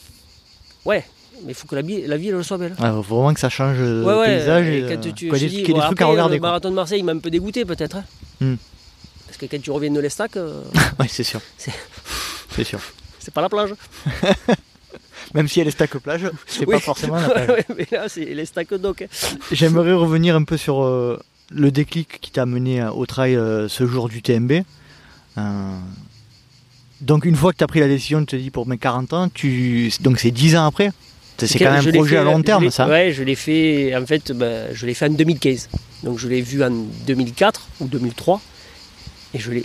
ouais, 0.85 1.05
mais 1.45 1.51
il 1.51 1.53
faut 1.55 1.67
que 1.67 1.75
la, 1.75 1.81
ville 1.81 2.05
elle 2.35 2.43
soit 2.43 2.57
belle. 2.57 2.75
Ouais, 2.79 2.89
faut 2.89 3.01
vraiment 3.15 3.33
que 3.33 3.39
ça 3.39 3.49
change 3.49 3.77
de 3.77 4.03
ouais, 4.03 4.13
ouais. 4.15 4.37
paysage. 4.37 4.67
et 4.67 4.79
et, 4.79 4.81
quand 4.95 5.13
tu, 5.13 5.29
quoi, 5.29 5.37
des- 5.39 5.47
dis, 5.47 5.63
bon, 5.63 5.79
à 5.79 5.85
après, 5.87 6.03
regarder. 6.03 6.35
Le 6.35 6.39
quoi. 6.41 6.49
marathon 6.49 6.69
de 6.71 6.75
Marseille, 6.75 6.99
il 6.99 7.05
m'a 7.05 7.11
un 7.13 7.19
peu 7.19 7.29
dégoûté 7.29 7.63
peut-être. 7.65 7.95
hein. 7.97 8.03
Hmm. 8.41 8.55
Parce 9.27 9.37
que 9.37 9.45
quand 9.45 9.61
tu 9.61 9.71
reviens 9.71 9.91
de 9.91 9.99
l'Estac, 9.99 10.35
euh, 10.37 10.61
Ouais, 10.99 11.07
c'est 11.07 11.23
sûr. 11.23 11.41
C'est 11.57 12.63
sûr. 12.63 12.79
c'est 13.19 13.33
pas 13.33 13.41
la 13.41 13.49
plage. 13.49 13.73
Même 15.33 15.47
si 15.47 15.59
elle 15.59 15.67
est 15.67 15.71
stack 15.71 15.97
plage, 15.97 16.29
c'est 16.45 16.65
Oui. 16.67 16.75
pas 16.75 16.79
forcément 16.79 17.15
la 17.15 17.29
plage. 17.45 17.63
Mais 17.77 17.87
là, 17.91 18.07
c'est 18.07 18.25
l'Estac 18.25 18.73
doc. 18.75 19.01
hein. 19.03 19.37
J'aimerais 19.51 19.93
revenir 19.93 20.35
un 20.35 20.43
peu 20.43 20.57
sur 20.57 20.83
euh, 20.83 21.19
le 21.51 21.71
déclic 21.71 22.19
qui 22.21 22.31
t'a 22.31 22.45
mené 22.45 22.81
euh, 22.81 22.91
au 22.91 23.05
trail 23.05 23.35
euh, 23.35 23.67
ce 23.67 23.85
jour 23.87 24.09
du 24.09 24.21
TMB. 24.21 24.61
Euh, 25.37 25.41
donc 27.01 27.25
une 27.25 27.35
fois 27.35 27.51
que 27.51 27.57
tu 27.57 27.63
as 27.63 27.67
pris 27.67 27.79
la 27.79 27.87
décision 27.87 28.21
de 28.21 28.25
te 28.25 28.35
dire 28.35 28.51
pour 28.51 28.67
mes 28.67 28.77
40 28.77 29.13
ans, 29.13 29.29
tu... 29.33 29.91
donc 30.01 30.19
c'est 30.19 30.31
10 30.31 30.55
ans 30.55 30.65
après 30.67 30.91
C'est 31.37 31.57
quand 31.59 31.71
même 31.71 31.85
un 31.87 31.91
projet 31.91 32.15
fait- 32.15 32.21
à 32.21 32.23
long 32.23 32.41
terme 32.41 32.69
ça 32.69 32.87
Ouais, 32.87 33.11
je 33.11 33.23
l'ai 33.23 33.35
fait, 33.35 33.95
en 33.95 34.05
fait, 34.05 34.31
ben, 34.31 34.69
je 34.73 34.85
l'ai 34.85 34.93
fait 34.93 35.07
en 35.07 35.13
2015. 35.13 35.69
Donc 36.03 36.19
je 36.19 36.27
l'ai 36.27 36.41
vu 36.41 36.63
en 36.63 36.69
2004 37.07 37.67
ou 37.81 37.87
2003. 37.87 38.39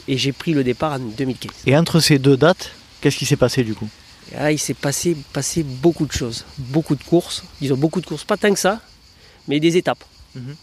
Et 0.09 0.16
j'ai 0.16 0.33
pris 0.33 0.54
le 0.54 0.64
départ 0.64 0.94
en 0.94 0.98
2015. 0.98 1.52
Et 1.66 1.76
entre 1.76 2.00
ces 2.00 2.18
deux 2.18 2.38
dates, 2.38 2.70
qu'est-ce 3.02 3.18
qui 3.18 3.26
s'est 3.26 3.37
passé 3.37 3.62
du 3.64 3.74
coup? 3.74 3.88
Là, 4.32 4.52
il 4.52 4.58
s'est 4.58 4.74
passé, 4.74 5.16
passé 5.32 5.62
beaucoup 5.62 6.06
de 6.06 6.12
choses, 6.12 6.44
beaucoup 6.58 6.94
de 6.96 7.02
courses. 7.04 7.42
Disons 7.60 7.76
beaucoup 7.76 8.00
de 8.00 8.06
courses, 8.06 8.24
pas 8.24 8.36
tant 8.36 8.52
que 8.52 8.58
ça, 8.58 8.80
mais 9.46 9.60
des 9.60 9.76
étapes. 9.76 10.04
Mhm. 10.34 10.54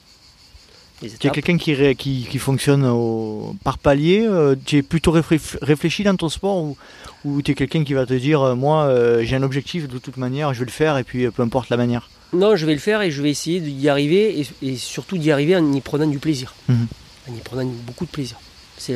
Tu 1.01 1.28
es 1.28 1.30
quelqu'un 1.30 1.58
qui, 1.58 1.75
qui, 1.97 2.25
qui 2.30 2.38
fonctionne 2.39 2.86
au- 2.86 3.54
par 3.65 3.78
palier 3.78 4.25
euh, 4.25 4.56
Tu 4.65 4.78
es 4.78 4.82
plutôt 4.82 5.12
réfléch- 5.12 5.58
réfléchi 5.62 6.04
dans 6.04 6.15
ton 6.15 6.30
sport 6.30 6.56
ou, 6.58 6.78
ou 7.25 7.41
tu 7.41 7.51
es 7.51 7.54
quelqu'un 7.54 7.84
qui 7.84 7.93
va 7.93 8.06
te 8.06 8.13
dire 8.13 8.41
euh, 8.41 8.56
moi 8.56 8.86
euh, 8.86 9.21
j'ai 9.23 9.36
un 9.36 9.43
objectif 9.43 9.89
de 9.89 9.97
toute 9.97 10.15
manière, 10.15 10.54
je 10.54 10.60
vais 10.60 10.65
le 10.65 10.71
faire 10.71 10.97
et 10.97 11.04
puis 11.04 11.30
peu 11.32 11.43
importe 11.43 11.69
la 11.69 11.75
manière? 11.75 12.10
Non, 12.32 12.56
je 12.56 12.65
vais 12.65 12.73
le 12.73 12.80
faire 12.80 13.01
et 13.01 13.12
je 13.12 13.21
vais 13.21 13.30
essayer 13.30 13.60
d'y 13.60 13.89
arriver 13.89 14.39
et, 14.39 14.47
et 14.71 14.78
surtout 14.78 15.17
d'y 15.17 15.32
arriver 15.32 15.56
en 15.58 15.73
y 15.73 15.82
prenant 15.82 16.08
du 16.08 16.17
plaisir. 16.19 16.56
Mhm. 16.69 16.88
En 17.30 17.36
y 17.36 17.39
prenant 17.41 17.65
beaucoup 17.86 18.06
de 18.06 18.12
plaisir. 18.12 18.38
C'est 18.78 18.95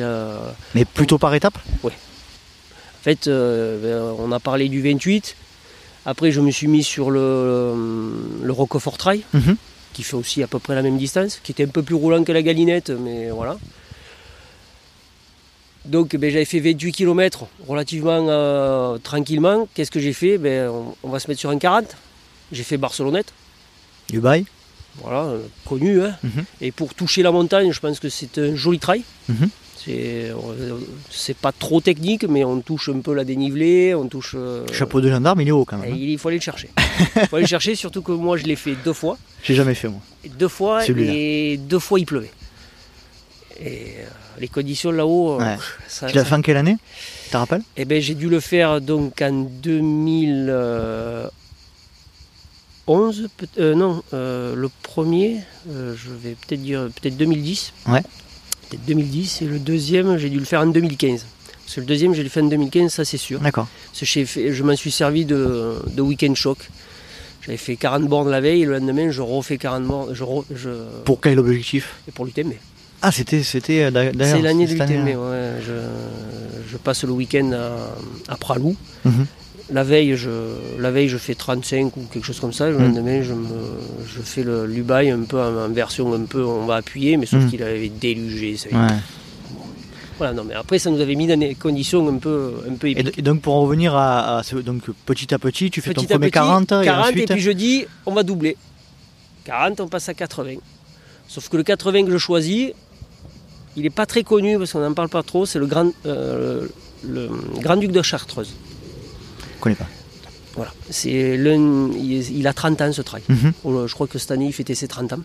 Mais 0.74 0.86
plutôt 0.86 1.18
par 1.18 1.34
étapes? 1.34 1.58
En 3.00 3.02
fait, 3.02 3.28
euh, 3.28 3.78
ben, 3.82 4.16
on 4.24 4.30
a 4.32 4.40
parlé 4.40 4.68
du 4.68 4.82
28. 4.82 5.34
Après, 6.06 6.30
je 6.32 6.40
me 6.40 6.50
suis 6.50 6.66
mis 6.66 6.82
sur 6.84 7.10
le, 7.10 7.74
le 8.42 8.52
Roquefort 8.52 8.98
Trail, 8.98 9.22
Mhm. 9.32 9.56
qui 9.94 10.02
fait 10.02 10.14
aussi 10.16 10.42
à 10.42 10.46
peu 10.46 10.58
près 10.58 10.74
la 10.74 10.82
même 10.82 10.98
distance, 10.98 11.40
qui 11.42 11.52
était 11.52 11.64
un 11.64 11.68
peu 11.68 11.82
plus 11.82 11.94
roulant 11.94 12.22
que 12.24 12.32
la 12.32 12.42
galinette, 12.42 12.90
mais 12.90 13.30
voilà. 13.30 13.56
Donc, 15.86 16.14
ben, 16.16 16.30
j'avais 16.30 16.44
fait 16.44 16.60
28 16.60 16.92
km 16.92 17.46
relativement 17.66 18.26
euh, 18.28 18.98
tranquillement. 18.98 19.66
Qu'est-ce 19.74 19.90
que 19.90 20.00
j'ai 20.00 20.12
fait? 20.12 20.36
Ben, 20.36 20.68
on, 20.68 20.94
on 21.02 21.08
va 21.08 21.18
se 21.20 21.28
mettre 21.28 21.40
sur 21.40 21.50
un 21.50 21.58
40. 21.58 21.96
J'ai 22.52 22.64
fait 22.64 22.76
Barcelonnette, 22.76 23.32
Du 24.08 24.20
bail 24.20 24.44
voilà, 25.00 25.22
euh, 25.22 25.38
connu. 25.64 26.02
hein. 26.02 26.16
Mhm. 26.22 26.44
Et 26.60 26.72
pour 26.72 26.94
toucher 26.94 27.22
la 27.22 27.30
montagne, 27.30 27.72
je 27.72 27.78
pense 27.80 28.00
que 28.00 28.08
c'est 28.08 28.36
un 28.38 28.56
joli 28.56 28.78
trail. 28.80 29.04
Mhm. 29.28 29.36
Euh, 29.42 29.46
c'est 29.84 31.36
pas 31.36 31.52
trop 31.52 31.80
technique, 31.80 32.24
mais 32.28 32.44
on 32.44 32.60
touche 32.60 32.88
un 32.88 33.00
peu 33.00 33.14
la 33.14 33.24
dénivelée, 33.24 33.94
on 33.94 34.06
touche. 34.08 34.34
euh, 34.36 34.64
Chapeau 34.72 35.00
de 35.00 35.10
gendarme, 35.10 35.40
il 35.40 35.48
est 35.48 35.52
haut 35.52 35.64
quand 35.64 35.78
même. 35.78 35.92
hein. 35.92 35.96
il 35.98 36.18
faut 36.18 36.28
aller 36.28 36.38
le 36.38 36.42
chercher. 36.42 36.70
Il 37.16 37.22
faut 37.28 37.36
aller 37.36 37.44
le 37.44 37.48
chercher, 37.48 37.74
surtout 37.74 38.02
que 38.02 38.12
moi 38.12 38.36
je 38.36 38.44
l'ai 38.44 38.56
fait 38.56 38.76
deux 38.84 38.92
fois. 38.92 39.16
J'ai 39.42 39.54
jamais 39.54 39.74
fait 39.74 39.88
moi. 39.88 40.00
Deux 40.38 40.48
fois, 40.48 40.84
et 40.86 41.56
deux 41.56 41.78
fois 41.78 41.98
il 41.98 42.06
pleuvait. 42.06 42.30
Et 43.62 43.94
euh, 43.98 44.04
les 44.38 44.48
conditions 44.48 44.90
là-haut, 44.90 45.34
euh, 45.34 45.38
Ouais. 45.44 45.56
ça, 45.88 46.06
Tu 46.08 46.16
l'as 46.16 46.22
ça- 46.24 46.30
fait 46.30 46.34
en 46.36 46.42
quelle 46.42 46.56
année? 46.56 46.76
Tu 47.24 47.30
te 47.30 47.36
rappelles? 47.36 47.62
Eh 47.76 47.84
ben, 47.84 48.00
j'ai 48.00 48.14
dû 48.14 48.28
le 48.28 48.40
faire 48.40 48.80
donc 48.80 49.20
en 49.22 49.32
2011. 49.32 51.30
peut- 53.36 53.46
euh, 53.58 53.74
non, 53.74 54.02
euh, 54.14 54.54
le 54.54 54.70
premier, 54.82 55.40
euh, 55.70 55.94
je 55.96 56.10
vais 56.10 56.36
peut-être 56.46 56.62
dire 56.62 56.88
peut-être 57.00 57.16
2010. 57.16 57.72
Ouais. 57.86 58.02
Peut-être 58.70 58.84
2010. 58.86 59.42
Et 59.42 59.44
le 59.46 59.58
deuxième, 59.58 60.16
j'ai 60.16 60.30
dû 60.30 60.38
le 60.38 60.44
faire 60.46 60.60
en 60.60 60.66
2015. 60.66 61.26
Parce 61.64 61.74
que 61.76 61.80
le 61.80 61.86
deuxième, 61.86 62.14
j'ai 62.14 62.22
le 62.22 62.28
fait 62.28 62.40
en 62.40 62.46
2015, 62.46 62.92
ça 62.92 63.04
c'est 63.04 63.16
sûr. 63.18 63.40
D'accord. 63.40 63.68
Je 64.00 64.62
m'en 64.62 64.74
suis 64.76 64.90
servi 64.90 65.24
de, 65.24 65.74
de 65.94 66.02
week-end 66.02 66.34
choc. 66.34 66.58
J'avais 67.42 67.56
fait 67.58 67.76
40 67.76 68.06
bornes 68.08 68.30
la 68.30 68.40
veille, 68.40 68.62
et 68.62 68.66
le 68.66 68.78
lendemain, 68.78 69.10
je 69.10 69.22
refais 69.22 69.56
40 69.58 69.84
bornes. 69.84 70.14
Je, 70.14 70.24
re- 70.24 70.44
je- 70.54 70.68
Pour 71.04 71.20
quel 71.20 71.38
objectif? 71.38 71.94
Et 72.08 72.12
pour 72.12 72.24
l'UTMB. 72.26 72.52
Ah, 73.02 73.10
c'était 73.12 73.42
c'était 73.42 73.84
euh, 73.84 73.90
d'a- 73.90 74.12
d'ailleurs. 74.12 74.36
C'est 74.36 74.42
l'année 74.42 74.66
de 74.66 74.80
année, 74.82 74.94
l'UTMB, 74.98 75.06
ouais. 75.18 75.52
Je, 75.66 75.72
je 76.72 76.76
passe 76.76 77.04
le 77.04 77.12
week-end 77.12 77.50
à, 77.52 78.32
à 78.32 78.36
Pralou. 78.36 78.76
Mhm. 79.04 79.26
La 79.72 79.84
veille, 79.84 80.16
je, 80.16 80.30
la 80.78 80.90
veille, 80.90 81.08
je 81.08 81.16
fais 81.16 81.34
35 81.36 81.96
ou 81.96 82.00
quelque 82.12 82.24
chose 82.24 82.40
comme 82.40 82.52
ça. 82.52 82.68
Le 82.70 82.76
Mhm. 82.78 82.84
lendemain, 82.86 83.22
je, 83.22 83.34
me, 83.34 83.48
je 84.06 84.20
fais 84.20 84.42
le 84.42 84.66
l'Ubaï 84.66 85.10
un 85.10 85.22
peu 85.22 85.40
en, 85.40 85.56
en 85.64 85.68
version 85.68 86.12
un 86.12 86.24
peu, 86.24 86.44
on 86.44 86.66
va 86.66 86.76
appuyer, 86.76 87.16
mais 87.16 87.26
sauf 87.26 87.42
Mhm. 87.44 87.50
qu'il 87.50 87.62
avait 87.62 87.88
délugé. 87.88 88.56
ça. 88.56 88.68
Ouais. 88.70 88.96
Voilà, 90.18 90.34
non, 90.34 90.44
mais 90.44 90.54
après, 90.54 90.78
ça 90.78 90.90
nous 90.90 91.00
avait 91.00 91.14
mis 91.14 91.26
dans 91.26 91.38
des 91.38 91.54
conditions 91.54 92.06
un 92.08 92.18
peu, 92.18 92.52
un 92.70 92.74
peu 92.74 92.88
Et, 92.88 92.90
épiques. 92.90 93.18
et 93.18 93.22
donc 93.22 93.40
pour 93.42 93.54
en 93.54 93.62
revenir 93.62 93.94
à, 93.94 94.38
à 94.38 94.42
ce, 94.42 94.56
donc 94.56 94.82
petit 95.06 95.32
à 95.32 95.38
petit, 95.38 95.70
tu 95.70 95.80
fais 95.80 95.94
Petit 95.94 96.06
ton 96.06 96.14
premier 96.14 96.26
petit, 96.26 96.32
40, 96.32 96.72
et 96.72 96.84
40 96.84 97.06
ensuite 97.06 97.30
puis 97.32 97.40
je 97.40 97.50
dis, 97.52 97.86
on 98.06 98.12
va 98.12 98.22
doubler. 98.22 98.56
40, 99.44 99.80
on 99.80 99.88
passe 99.88 100.08
à 100.10 100.14
80. 100.14 100.56
Sauf 101.26 101.48
que 101.48 101.56
le 101.56 101.62
80 101.62 102.04
que 102.04 102.10
je 102.10 102.18
choisis, 102.18 102.72
il 103.76 103.82
n'est 103.84 103.88
pas 103.90 104.04
très 104.04 104.22
connu 104.24 104.58
parce 104.58 104.72
qu'on 104.72 104.80
n'en 104.80 104.92
parle 104.94 105.08
pas 105.08 105.22
trop. 105.22 105.46
C'est 105.46 105.58
le 105.60 105.66
grand, 105.66 105.90
euh, 106.04 106.66
le 107.08 107.28
Grand 107.62 107.76
Duc 107.76 107.92
de 107.92 108.02
Chartreuse. 108.02 108.52
Je 109.60 109.64
connais 109.64 109.76
pas. 109.76 109.86
Voilà. 110.56 110.72
C'est 110.88 111.36
l'un- 111.36 111.90
il, 111.92 112.46
a 112.46 112.52
30 112.54 112.80
ans 112.80 112.92
ce 112.92 113.02
trail. 113.02 113.22
Mhm. 113.28 113.52
Je 113.86 113.92
crois 113.94 114.06
que 114.06 114.18
cette 114.18 114.30
année 114.30 114.46
il 114.46 114.52
fêtait 114.52 114.74
ses 114.74 114.88
30 114.88 115.12
ans. 115.12 115.20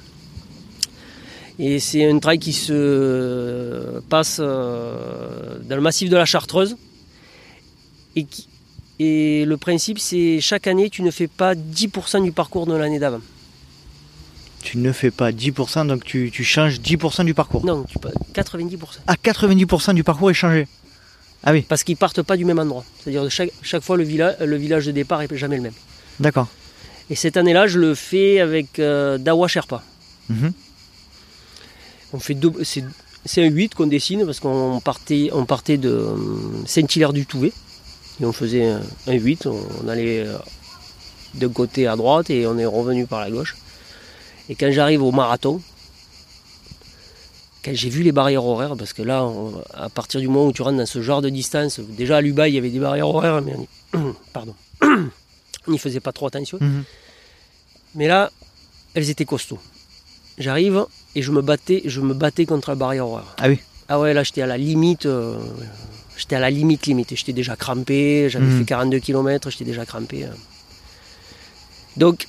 Et 1.57 1.79
c'est 1.79 2.09
un 2.09 2.19
trail 2.19 2.37
qui 2.37 2.51
se 2.51 3.99
passe 4.09 4.37
euh, 4.43 5.57
dans 5.63 5.75
le 5.77 5.81
massif 5.81 6.09
de 6.09 6.17
la 6.17 6.25
Chartreuse. 6.25 6.75
Et, 8.17 8.25
qui- 8.25 8.47
et 8.99 9.45
le 9.45 9.55
principe, 9.57 9.99
c'est 9.99 10.39
chaque 10.41 10.67
année, 10.67 10.89
tu 10.89 11.01
ne 11.01 11.11
fais 11.11 11.27
pas 11.27 11.55
10% 11.55 12.21
du 12.23 12.31
parcours 12.33 12.65
de 12.67 12.73
l'année 12.75 12.99
d'avant. 12.99 13.21
Tu 14.63 14.77
ne 14.79 14.91
fais 14.91 15.11
pas 15.11 15.31
10%, 15.31 15.85
donc 15.87 16.03
tu, 16.03 16.29
tu 16.31 16.43
changes 16.43 16.79
10% 16.81 17.23
du 17.23 17.33
parcours. 17.33 17.65
Non, 17.65 17.83
tu 17.83 17.99
peux 17.99 18.09
90%. 18.33 18.77
Ah, 19.07 19.15
90% 19.15 19.93
du 19.93 20.03
parcours 20.03 20.29
est 20.29 20.33
changé. 20.33 20.67
Ah 21.45 21.51
oui, 21.51 21.61
Parce 21.61 21.83
qu'ils 21.83 21.97
partent 21.97 22.23
pas 22.23 22.37
du 22.37 22.45
même 22.45 22.57
endroit. 22.59 22.83
C'est-à-dire 23.03 23.29
chaque, 23.29 23.51
chaque 23.61 23.83
fois, 23.83 23.97
le, 23.97 24.03
village, 24.03 24.35
le 24.39 24.55
village 24.57 24.85
de 24.87 24.91
départ 24.91 25.21
est 25.21 25.37
jamais 25.37 25.57
le 25.57 25.61
même. 25.63 25.73
d'accord. 26.19 26.47
Et 27.11 27.15
cette 27.15 27.37
année-là, 27.37 27.67
je 27.67 27.77
le 27.79 27.93
fais 27.93 28.39
avec 28.39 28.79
euh, 28.79 29.19
Dawa 29.19 29.47
Sherpa. 29.47 29.83
Mhm. 30.29 30.51
On 32.13 32.19
fait 32.19 32.33
deux- 32.33 32.51
c'est, 32.63 33.43
un 33.43 33.47
8 33.47 33.75
qu'on 33.75 33.85
dessine 33.85 34.25
parce 34.25 34.39
qu'on 34.39 34.79
partait, 34.83 35.29
on 35.31 35.45
partait 35.45 35.77
de 35.77 35.89
euh, 35.89 36.15
Saint-Hilaire 36.65 37.13
du 37.13 37.27
Touvet. 37.27 37.51
Et 38.19 38.25
on 38.25 38.31
faisait 38.31 38.65
un, 38.65 38.81
un 39.07 39.13
8. 39.13 39.45
On, 39.45 39.59
on 39.83 39.87
allait 39.87 40.25
euh, 40.25 40.35
d'un 41.35 41.49
côté 41.49 41.85
à 41.85 41.95
droite 41.95 42.31
et 42.31 42.47
on 42.47 42.57
est 42.57 42.65
revenu 42.65 43.05
par 43.05 43.19
la 43.19 43.29
gauche. 43.29 43.55
Et 44.49 44.55
quand 44.55 44.71
j'arrive 44.71 45.03
au 45.03 45.11
marathon, 45.11 45.61
quand 47.65 47.73
j'ai 47.73 47.89
vu 47.89 48.03
les 48.03 48.11
barrières 48.11 48.45
horaires, 48.45 48.75
parce 48.77 48.93
que 48.93 49.01
là, 49.01 49.23
on- 49.25 49.61
à 49.73 49.89
partir 49.89 50.19
du 50.21 50.27
moment 50.27 50.45
où 50.45 50.53
tu 50.53 50.61
rentres 50.61 50.77
dans 50.77 50.85
ce 50.85 51.01
genre 51.01 51.21
de 51.23 51.29
distance, 51.29 51.79
déjà 51.79 52.17
à 52.17 52.21
Lubaï, 52.21 52.51
il 52.51 52.55
y 52.55 52.57
avait 52.59 52.69
des 52.69 52.79
barrières 52.79 53.07
horaires, 53.09 53.41
mais 53.41 53.53
on 53.57 53.63
y, 53.63 54.13
pardon, 54.33 54.53
on 54.83 55.71
n'y 55.71 55.79
faisait 55.79 55.99
pas 55.99 56.11
trop 56.11 56.27
attention. 56.27 56.59
Mhm. 56.61 56.83
Mais 57.95 58.07
là, 58.07 58.31
elles 58.93 59.09
étaient 59.09 59.25
costauds. 59.25 59.59
J'arrive 60.37 60.85
et 61.15 61.21
je 61.23 61.31
me 61.31 61.41
battais, 61.41 61.81
je 61.85 62.01
me 62.01 62.13
battais 62.13 62.45
contre 62.45 62.69
la 62.69 62.75
barrière 62.75 63.07
horaire. 63.07 63.35
Ah 63.39 63.47
oui. 63.49 63.59
Ah 63.87 63.99
ouais, 63.99 64.13
là 64.13 64.23
j'étais 64.23 64.41
à 64.41 64.47
la 64.47 64.57
limite, 64.57 65.05
euh, 65.05 65.37
j'étais 66.17 66.35
à 66.35 66.39
la 66.39 66.49
limite 66.49 66.85
limite. 66.87 67.11
Et 67.11 67.15
J'étais 67.15 67.33
déjà 67.33 67.55
crampé, 67.55 68.27
j'avais 68.29 68.45
Mhm. 68.45 68.59
fait 68.59 68.65
42 68.65 68.99
km, 68.99 69.49
j'étais 69.49 69.65
déjà 69.65 69.85
crampé. 69.85 70.25
euh. 70.25 70.29
Donc 71.97 72.27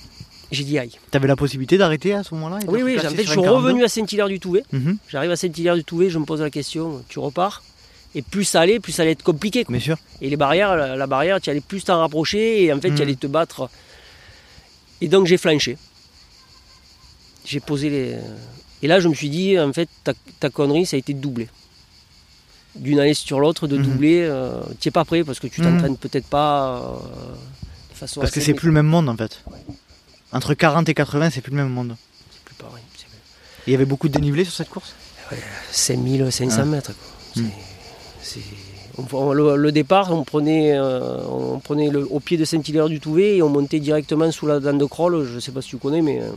j'ai 0.52 0.64
dit 0.64 0.78
aïe. 0.78 0.90
Tu 1.10 1.16
avais 1.16 1.28
la 1.28 1.36
possibilité 1.36 1.76
d'arrêter 1.78 2.12
à 2.14 2.22
ce 2.22 2.34
moment-là 2.34 2.58
Oui, 2.68 2.82
oui, 2.82 2.96
en 2.98 3.02
fait 3.02 3.22
je 3.24 3.30
suis 3.30 3.40
un 3.40 3.42
42? 3.42 3.50
revenu 3.50 3.84
à 3.84 3.88
Saint-Hilaire 3.88 4.28
du 4.28 4.38
Touvet. 4.40 4.62
Mhm, 4.72 4.98
J'arrive 5.08 5.30
à 5.30 5.36
Saint-Hilaire 5.36 5.74
du 5.76 5.84
Touvet, 5.84 6.08
je 6.10 6.18
me 6.18 6.24
pose 6.24 6.40
la 6.40 6.50
question, 6.50 7.02
tu 7.08 7.18
repars? 7.18 7.62
Et 8.14 8.22
plus 8.22 8.44
ça 8.44 8.60
allait, 8.62 8.80
plus 8.80 8.92
ça 8.92 9.02
allait 9.02 9.12
être 9.12 9.22
compliqué. 9.24 9.64
quoi. 9.64 9.72
Bien 9.72 9.80
sûr. 9.84 9.96
Et 10.22 10.30
les 10.30 10.36
barrières, 10.36 10.74
la, 10.76 10.96
la 10.96 11.06
barrière, 11.06 11.40
tu 11.40 11.50
allais 11.50 11.60
plus 11.60 11.84
t'en 11.84 11.98
rapprocher 11.98 12.62
et 12.64 12.72
en 12.72 12.80
fait, 12.80 12.90
Mhm. 12.90 12.96
tu 12.96 13.02
allais 13.02 13.14
te 13.16 13.26
battre. 13.26 13.68
Et 15.02 15.08
donc, 15.08 15.26
j'ai 15.26 15.36
flanché. 15.36 15.76
J'ai 17.44 17.60
posé 17.60 17.90
les. 17.90 18.16
Et 18.82 18.86
là, 18.88 19.00
je 19.00 19.08
me 19.08 19.14
suis 19.14 19.28
dit, 19.30 19.58
en 19.58 19.72
fait, 19.72 19.88
ta, 20.04 20.12
ta 20.40 20.48
connerie, 20.50 20.86
ça 20.86 20.96
a 20.96 20.98
été 20.98 21.12
de 21.14 21.18
doubler. 21.20 21.48
D'une 22.74 23.00
année 23.00 23.14
sur 23.14 23.40
l'autre, 23.40 23.66
de 23.66 23.76
Mhm. 23.76 23.82
doubler. 23.84 24.20
euh, 24.22 24.60
tu 24.80 24.88
n'es 24.88 24.92
pas 24.92 25.04
prêt 25.04 25.22
parce 25.24 25.38
que 25.38 25.46
tu 25.46 25.60
Mhm. 25.60 25.66
t'entraînes 25.72 25.96
peut-être 25.96 26.26
pas 26.26 26.78
euh, 26.78 26.96
de 27.90 27.94
façon. 27.96 28.20
Parce 28.20 28.32
que 28.32 28.40
c'est 28.40 28.54
plus 28.54 28.66
le 28.68 28.72
même 28.74 28.86
monde 28.86 29.08
en 29.08 29.16
fait. 29.16 29.42
Entre 30.36 30.54
40 30.54 30.88
et 30.88 30.94
80, 30.94 31.30
c'est 31.30 31.40
plus 31.40 31.50
le 31.50 31.56
même 31.56 31.68
monde. 31.72 31.96
c'est 32.30 32.42
plus 32.44 32.54
pareil. 32.54 32.82
C'est 32.96 33.06
Il 33.66 33.72
y 33.72 33.74
avait 33.76 33.84
beaucoup 33.86 34.08
de 34.08 34.12
dénivelé 34.14 34.44
sur 34.44 34.52
cette 34.54 34.68
course? 34.68 34.94
5500 35.72 36.58
Ah. 36.60 36.64
mètres. 36.64 36.92
quoi. 36.94 37.42
Mhm. 37.42 37.50
C'est- 38.22 38.38
c'est- 38.40 38.44
on- 38.98 39.16
on- 39.16 39.32
le, 39.32 39.56
le 39.56 39.72
départ, 39.72 40.12
on 40.12 40.24
prenait, 40.24 40.76
euh, 40.78 41.18
on 41.28 41.58
prenait 41.58 41.90
le- 41.90 42.06
au 42.10 42.20
pied 42.20 42.36
de 42.36 42.44
Saint-Hilaire 42.44 42.88
du 42.88 43.00
Touvet 43.00 43.36
et 43.36 43.42
on 43.42 43.48
montait 43.48 43.80
directement 43.80 44.30
sous 44.30 44.46
la 44.46 44.60
dent 44.60 44.72
de 44.74 44.84
Croll. 44.84 45.26
Je 45.26 45.34
ne 45.34 45.40
sais 45.40 45.52
pas 45.52 45.62
si 45.62 45.70
tu 45.70 45.78
connais, 45.78 46.02
mais 46.02 46.20
euh, 46.20 46.30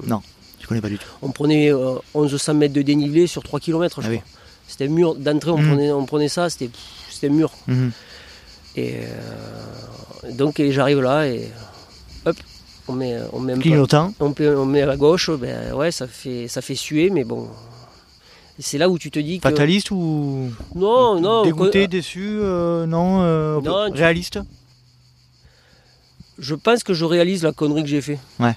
Je 0.62 0.68
connais 0.68 0.82
pas 0.82 0.90
du 0.90 0.98
tout. 0.98 1.06
on 1.22 1.32
prenait 1.32 1.72
euh, 1.72 1.96
1100 2.16 2.54
mètres 2.56 2.74
de 2.74 2.82
dénivelé 2.82 3.28
sur 3.28 3.44
3 3.44 3.60
km. 3.60 4.02
Je 4.02 4.08
Ah 4.08 4.10
oui. 4.12 4.18
crois. 4.18 4.28
C'était 4.68 4.86
un 4.86 4.90
mur 4.90 5.16
d'entrée, 5.16 5.52
on, 5.52 5.58
Mhm. 5.58 5.68
prenait, 5.68 5.92
on 5.92 6.06
prenait 6.06 6.30
ça, 6.30 6.50
c'était 6.50 6.70
c'était 7.12 7.28
un 7.28 7.36
mur. 7.36 7.52
Mhm. 7.68 7.92
Et 8.76 8.96
euh, 8.98 10.32
donc 10.32 10.60
et 10.60 10.72
j'arrive 10.72 11.02
là 11.02 11.28
et 11.28 11.50
on 12.90 12.94
met, 12.94 13.18
on 13.34 13.40
met 13.40 13.54
un 13.54 13.56
peu- 13.56 13.62
Clignotant. 13.62 14.14
on, 14.20 14.34
peut- 14.34 14.58
on 14.58 14.66
met 14.66 14.82
à 14.82 14.98
gauche, 14.98 15.30
ben 15.32 15.74
ouais, 15.74 15.92
ça 15.92 16.08
fait, 16.08 16.48
ça 16.48 16.62
fait 16.62 16.76
suer, 16.76 17.10
mais 17.10 17.24
bon. 17.24 17.48
C'est 18.62 18.78
là 18.78 18.90
où 18.90 18.98
tu 19.00 19.10
te 19.10 19.20
dis 19.20 19.40
que. 19.40 19.44
Fataliste 19.50 19.92
ou 19.92 20.50
Non, 20.76 21.20
non. 21.22 21.44
dégoûté, 21.44 21.86
on- 21.86 21.88
déçu, 21.88 22.26
euh, 22.42 22.86
non, 22.86 23.22
euh, 23.22 23.62
Non, 23.62 23.90
réaliste 23.94 24.40
Je 26.38 26.56
pense 26.56 26.84
que 26.84 26.94
je 26.94 27.06
réalise 27.06 27.44
la 27.44 27.52
connerie 27.52 27.84
que 27.84 27.90
j'ai 27.90 28.02
fait. 28.02 28.20
Ouais. 28.40 28.56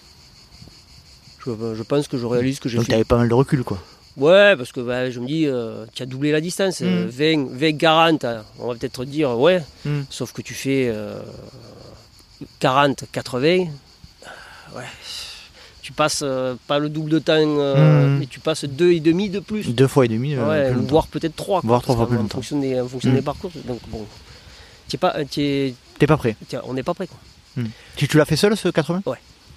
Je, 1.45 1.51
je 1.75 1.83
pense 1.83 2.07
que 2.09 2.17
je 2.17 2.27
réalise 2.27 2.61
que 2.61 2.69
j'ai 2.69 2.77
Donc 2.79 2.87
fait. 2.87 2.93
t'avais 2.93 3.05
pas 3.05 3.17
mal 3.19 3.29
de 3.29 3.35
recul 3.35 3.65
quoi. 3.65 3.79
Ouais, 4.17 4.55
parce 4.57 4.71
que 4.73 4.81
bah, 4.81 5.11
je 5.11 5.19
me 5.21 5.27
dis, 5.27 5.47
euh, 5.47 5.85
tu 5.95 6.03
as 6.03 6.07
doublé 6.07 6.31
la 6.33 6.41
distance. 6.41 6.83
euh, 6.83 7.07
Mm. 7.07 7.09
20, 7.09 7.49
20, 7.51 7.77
40, 7.79 8.27
on 8.61 8.69
va 8.69 8.75
peut-être 8.75 9.05
dire, 9.05 9.39
ouais. 9.39 9.63
Mm. 9.85 10.03
Sauf 10.11 10.33
que 10.33 10.43
tu 10.43 10.55
fais 10.55 10.89
euh, 10.93 11.19
40, 12.61 13.05
80. 13.11 13.67
Ouais. 14.77 14.85
Tu 15.83 15.93
passes 15.93 16.21
euh, 16.23 16.55
pas 16.69 16.79
le 16.79 16.89
double 16.89 17.11
de 17.11 17.19
temps, 17.19 17.33
euh, 17.37 18.07
Mm. 18.07 18.19
mais 18.21 18.27
tu 18.27 18.39
passes 18.39 18.65
deux 18.65 18.93
et 18.93 19.01
demi 19.01 19.29
de 19.29 19.41
plus. 19.41 19.69
Deux 19.75 19.89
fois 19.89 20.05
et 20.05 20.09
demi. 20.09 20.35
euh, 20.35 20.49
Ouais, 20.49 20.73
voire 20.73 21.09
peut-être 21.09 21.35
trois. 21.35 21.61
quoi, 21.61 21.69
Voire 21.69 21.83
trois 21.83 21.97
fois 21.97 22.07
plus 22.07 22.17
qu'en- 22.17 22.23
longtemps. 22.23 22.39
En 22.39 22.43
fonction 22.43 22.61
des, 22.61 22.81
en 22.81 22.87
fonction 22.89 23.13
des 23.13 23.23
parcours. 23.23 23.51
Donc 23.67 23.81
bon, 23.89 24.07
t'es 24.89 24.97
pas, 24.97 25.13
t'es- 25.25 25.75
T'es 25.99 26.07
pas 26.07 26.17
prêt. 26.17 26.37
on 26.65 26.75
n'est 26.75 26.83
pas 26.85 26.95
prêt. 26.95 27.09
Quoi. 27.09 27.65
Tu, 27.97 28.07
tu 28.09 28.17
l'as 28.17 28.25
fait 28.25 28.37
seul 28.37 28.57
ce 28.57 28.69
80 28.69 29.03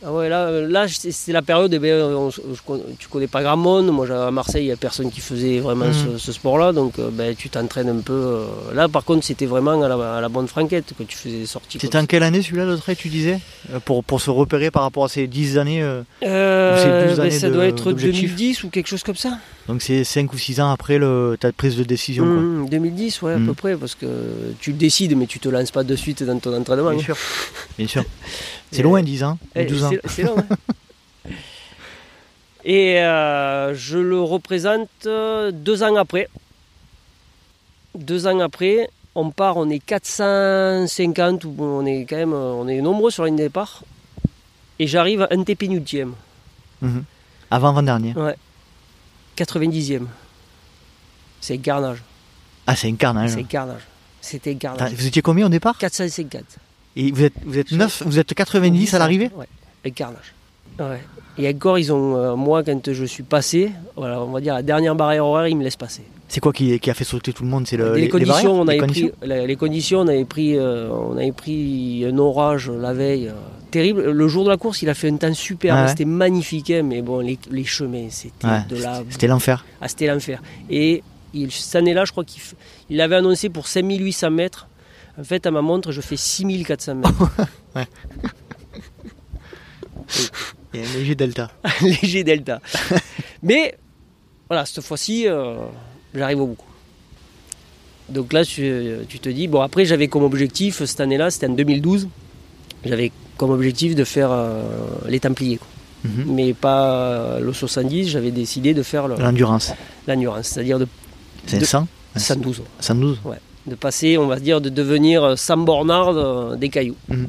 Ah 0.04 0.12
ouais, 0.12 0.30
là, 0.30 0.48
euh, 0.48 0.68
là 0.68 0.86
c'est 0.88 1.32
la 1.32 1.42
période, 1.42 1.74
eh 1.74 1.94
on- 1.94 2.30
con- 2.66 2.82
tu 3.00 3.08
connais 3.08 3.28
pas 3.28 3.42
grand 3.44 3.58
monde. 3.58 3.88
Moi, 3.92 4.08
à 4.10 4.30
Marseille, 4.32 4.64
il 4.64 4.68
n'y 4.68 4.72
a 4.72 4.76
personne 4.76 5.10
qui 5.12 5.20
faisait 5.22 5.60
vraiment 5.60 5.86
ce, 5.94 6.18
ce 6.18 6.32
sport-là. 6.32 6.74
Donc, 6.74 7.00
euh, 7.00 7.10
ben, 7.12 7.36
tu 7.36 7.50
t'entraînes 7.50 7.90
un 7.90 8.00
peu. 8.02 8.14
euh. 8.14 8.46
Là, 8.74 8.88
par 8.90 9.04
contre, 9.04 9.26
c'était 9.26 9.46
vraiment 9.46 9.82
à 9.82 9.88
la, 9.88 10.18
à 10.18 10.22
la 10.22 10.30
bonne 10.30 10.48
franquette 10.48 10.94
que 10.98 11.04
tu 11.04 11.16
faisais 11.18 11.40
des 11.40 11.46
sorties. 11.46 11.78
C'était 11.82 11.98
en 11.98 12.06
quelle 12.06 12.24
année 12.24 12.42
celui-là 12.42 12.66
le 12.66 12.78
trail 12.78 12.96
tu 12.96 13.10
disais 13.10 13.40
pour, 13.86 14.04
pour 14.04 14.22
se 14.22 14.30
repérer 14.30 14.70
par 14.72 14.84
rapport 14.84 15.06
à 15.06 15.10
ces 15.10 15.28
10 15.28 15.58
années 15.58 15.82
euh, 15.82 16.02
ça. 16.22 16.28
Euh, 16.28 16.76
Ou 16.76 16.78
c'est 16.78 17.08
12 17.10 17.18
ben, 17.18 17.22
années 17.24 17.32
ça 17.32 17.48
de- 17.50 17.54
doit 17.54 17.66
être 17.66 17.86
d'objectif 17.86 18.36
2010 18.36 18.64
ou 18.64 18.70
quelque 18.70 18.88
chose 18.88 19.04
comme 19.04 19.16
ça. 19.16 19.38
Donc 19.68 19.82
c'est 19.82 20.04
5 20.04 20.32
ou 20.32 20.38
6 20.38 20.60
ans 20.62 20.70
après 20.72 20.98
le, 21.00 21.38
ta 21.40 21.52
prise 21.52 21.76
de 21.76 21.84
décision 21.84 22.24
quoi. 22.24 22.34
Mhm, 22.36 22.70
2010, 22.70 23.22
ouais, 23.24 23.34
à 23.34 23.38
Mhm. 23.38 23.48
peu 23.48 23.54
près. 23.56 23.76
Parce 23.76 23.96
que 23.96 24.06
tu 24.60 24.72
le 24.72 24.78
décides, 24.78 25.18
mais 25.18 25.26
tu 25.26 25.40
te 25.40 25.50
lances 25.50 25.72
pas 25.72 25.84
de 25.84 25.96
suite 25.96 26.22
dans 26.24 26.38
ton 26.40 26.56
entraînement. 26.56 26.92
Bien 26.92 27.00
hein. 27.00 27.04
sûr. 27.04 27.18
Bien 27.78 27.88
sûr. 27.88 28.04
C'est 28.72 28.84
loin 28.84 29.02
10 29.02 29.24
ans 29.24 29.40
ou 29.44 29.48
Eh, 29.60 29.66
12 29.66 29.84
ans. 29.84 29.92
c'est- 30.08 30.24
long, 30.24 30.36
hein. 30.38 30.56
Et 32.68 33.00
euh, 33.00 33.76
je 33.76 33.98
le 34.00 34.20
représente 34.22 34.90
euh, 35.06 35.52
deux 35.52 35.84
ans 35.84 35.96
après. 35.98 36.28
Deux 37.96 38.26
ans 38.28 38.40
après, 38.40 38.90
on 39.14 39.30
part, 39.30 39.58
on 39.58 39.70
est 39.70 39.80
450, 39.80 41.46
ou 41.46 41.50
bon, 41.52 41.82
on 41.82 41.86
est 41.86 42.06
quand 42.10 42.16
même 42.18 42.34
euh, 42.34 42.54
on 42.54 42.68
est 42.68 42.82
nombreux 42.82 43.12
sur 43.12 43.24
la 43.24 43.28
ligne 43.30 43.38
de 43.38 43.44
départ. 43.44 43.84
Et 44.80 44.88
j'arrive 44.88 45.22
à 45.22 45.28
un 45.32 45.44
TP 45.44 45.64
ultime, 45.68 46.14
Mhm. 46.82 47.04
Avant 47.52 47.70
avant-dernier. 47.70 48.14
90e. 49.38 50.04
C'est 51.42 51.58
garnage. 51.58 52.02
Ah 52.68 52.76
c'est 52.76 52.88
un 52.88 52.96
carnage. 52.96 53.32
C'est 53.32 53.44
garnage. 53.44 53.82
C'était 54.22 54.56
garnage. 54.56 54.94
Vous 54.94 55.06
étiez 55.06 55.22
combien 55.22 55.46
au 55.46 55.50
départ 55.50 55.78
450. 55.78 56.42
Et 56.96 57.12
vous 57.12 57.24
êtes, 57.24 57.34
vous 57.46 57.58
êtes 57.58 57.72
9, 57.72 58.04
vous 58.06 58.20
êtes 58.20 58.34
90 58.34 58.94
à 58.94 59.00
l'arrivée 59.00 59.30
Ouais, 59.36 59.46
avec 59.84 59.96
carnage. 59.96 60.34
Ouais. 60.80 61.02
Et 61.38 61.48
encore, 61.54 61.78
ils 61.78 61.92
ont, 61.94 62.16
euh, 62.16 62.36
moi, 62.36 62.64
quand 62.64 62.92
je 62.92 63.06
suis 63.06 63.24
passé, 63.24 63.72
voilà, 63.96 64.22
on 64.22 64.32
va 64.32 64.42
dire 64.42 64.54
la 64.56 64.64
dernière 64.64 64.96
barrière 64.96 65.26
horaire, 65.26 65.48
ils 65.48 65.56
me 65.58 65.64
laissent 65.64 65.76
passer. 65.76 66.04
C'est 66.28 66.40
quoi 66.40 66.54
qui, 66.54 66.80
qui 66.80 66.90
a 66.90 66.94
fait 66.94 67.04
sauter 67.04 67.34
tout 67.34 67.44
le 67.44 67.50
monde? 67.50 67.68
C'est 67.68 67.78
le, 67.78 67.94
les, 67.94 68.02
les 68.04 68.10
conditions, 68.10 68.34
barrières 68.34 68.52
on 68.54 68.64
Les 68.64 68.70
avait 68.72 68.80
conditions? 68.80 69.10
pris, 69.22 69.48
les 69.48 69.56
conditions, 69.56 70.00
on 70.00 70.08
avait 70.08 70.26
pris, 70.26 70.58
euh, 70.58 70.90
on 70.90 71.18
avait 71.18 71.32
pris 71.34 72.06
un 72.10 72.18
orage 72.18 72.70
la 72.72 72.94
veille, 72.94 73.28
euh, 73.28 73.34
terrible. 73.80 74.02
Le 74.12 74.28
jour 74.28 74.44
de 74.46 74.50
la 74.50 74.58
course, 74.58 74.82
il 74.82 74.90
a 74.90 74.94
fait 74.94 75.10
un 75.10 75.18
temps 75.18 75.34
super, 75.34 75.76
Ouais, 75.76 75.82
ouais. 75.84 75.88
c'était 75.88 76.06
magnifique, 76.06 76.70
hein, 76.72 76.82
mais 76.84 77.02
bon, 77.02 77.20
les, 77.20 77.38
les 77.52 77.64
chemins, 77.66 78.08
c'était 78.10 78.48
Ouais, 78.48 78.62
de 78.70 78.76
la, 78.78 79.04
c'était- 79.10 79.28
l'enfer. 79.28 79.66
ah, 79.82 79.88
c'était 79.88 80.08
l'enfer. 80.08 80.42
Et 80.70 81.04
il, 81.34 81.52
cette 81.52 81.76
année-là, 81.76 82.06
je 82.06 82.12
crois 82.12 82.24
qu'il 82.24 82.42
f- 82.42 82.54
il 82.90 82.98
l'avait 82.98 83.16
annoncé 83.18 83.50
pour 83.50 83.68
5800 83.68 84.32
mètres. 84.32 84.68
En 85.20 85.24
fait, 85.24 85.46
à 85.46 85.52
ma 85.52 85.62
montre, 85.62 85.92
je 85.92 86.02
fais 86.02 86.18
6400 86.18 86.96
mètres. 86.96 87.32
Et 90.74 90.80
un 90.82 90.94
léger 90.98 91.16
delta. 91.16 91.52
léger 91.82 92.24
delta. 92.24 92.62
Mais 93.42 93.76
voilà, 94.50 94.66
cette 94.66 94.84
fois-ci, 94.84 95.28
euh, 95.28 95.56
j'arrive 96.14 96.42
au 96.42 96.48
bout. 96.48 96.58
Donc 98.10 98.34
là, 98.34 98.46
tu, 98.46 98.72
tu 99.10 99.20
te 99.20 99.30
dis, 99.30 99.48
bon, 99.48 99.62
après, 99.62 99.86
j'avais 99.86 100.08
comme 100.08 100.24
objectif, 100.24 100.84
cette 100.84 101.00
année-là, 101.02 101.32
c'était 101.32 101.48
en 101.48 101.54
2012, 101.54 102.08
j'avais 102.86 103.12
comme 103.38 103.52
objectif 103.52 103.96
de 103.96 104.04
faire 104.04 104.32
euh, 104.32 104.64
les 105.08 105.20
Templiers. 105.20 105.58
quoi. 105.58 105.68
Mhm. 106.06 106.26
mais 106.36 106.54
pas 106.54 107.40
le 107.40 107.52
70. 107.52 108.08
J'avais 108.10 108.30
décidé 108.32 108.74
de 108.76 108.84
faire 108.84 109.08
le- 109.08 109.16
L'endurance. 109.18 109.74
l'endurance, 110.08 110.48
c'est-à-dire 110.50 110.78
de 110.80 110.88
C'est 111.48 111.58
De- 111.60 111.66
100 111.66 111.88
112. 112.16 112.62
112 112.80 113.20
De 113.68 113.74
passer, 113.76 114.18
on 114.20 114.28
va 114.28 114.40
dire, 114.40 114.62
de 114.62 114.70
devenir 114.70 115.38
Sam 115.38 115.66
Bornard 115.66 116.10
euh, 116.10 116.56
des 116.56 116.70
cailloux. 116.70 116.96
Mhm. 117.10 117.28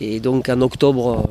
Et 0.00 0.20
donc 0.20 0.48
en 0.48 0.60
octobre, 0.60 1.26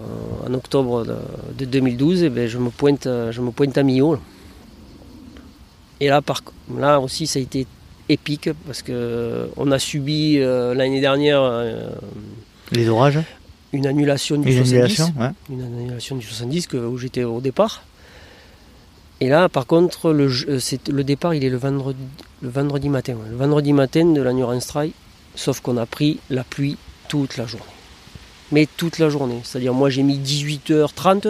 euh, 0.45 0.49
en 0.49 0.53
octobre 0.55 1.05
de, 1.05 1.15
de 1.59 1.65
2012, 1.65 2.23
eh 2.23 2.29
ben, 2.29 2.47
je, 2.47 2.57
me 2.57 2.69
pointe, 2.71 3.05
euh, 3.07 3.31
je 3.31 3.41
me 3.41 3.51
pointe 3.51 3.77
à 3.77 3.83
Millau. 3.83 4.17
Et 5.99 6.07
là, 6.09 6.21
par, 6.21 6.41
là 6.77 6.99
aussi, 6.99 7.27
ça 7.27 7.39
a 7.39 7.41
été 7.41 7.65
épique 8.09 8.49
parce 8.65 8.81
que 8.81 9.49
on 9.57 9.71
a 9.71 9.79
subi 9.79 10.37
euh, 10.39 10.73
l'année 10.73 11.01
dernière 11.01 11.41
euh, 11.41 11.89
Les 12.71 12.89
orages 12.89 13.19
une 13.73 13.85
annulation 13.85 14.37
du 14.37 14.47
Une 14.47 14.63
70. 14.65 14.73
annulation 14.73 15.13
ouais. 15.19 15.29
une 15.49 15.61
annulation 15.61 16.15
du 16.15 16.25
70 16.25 16.67
que- 16.67 16.77
où 16.77 16.97
j'étais 16.97 17.23
au 17.25 17.41
départ. 17.41 17.83
Et 19.19 19.27
là, 19.29 19.49
par 19.49 19.65
contre, 19.67 20.11
le, 20.11 20.27
euh, 20.47 20.59
c'est- 20.59 20.87
le 20.87 21.03
départ, 21.03 21.33
il 21.33 21.43
est 21.43 21.49
le 21.49 21.57
vendredi, 21.57 21.99
le 22.41 22.49
vendredi 22.49 22.87
matin. 22.87 23.17
Le 23.29 23.35
vendredi 23.35 23.73
matin 23.73 24.05
de 24.05 24.21
l'Endurance 24.21 24.67
Trail, 24.67 24.93
sauf 25.35 25.59
qu'on 25.59 25.75
a 25.77 25.85
pris 25.85 26.19
la 26.29 26.43
pluie 26.43 26.77
toute 27.09 27.35
la 27.37 27.45
journée. 27.45 27.65
Mais 28.53 28.67
toute 28.77 28.99
la 28.99 29.09
journée. 29.09 29.41
C'est-à-dire, 29.43 29.73
moi, 29.73 29.89
j'ai 29.89 30.03
mis 30.03 30.17
18h30, 30.17 31.27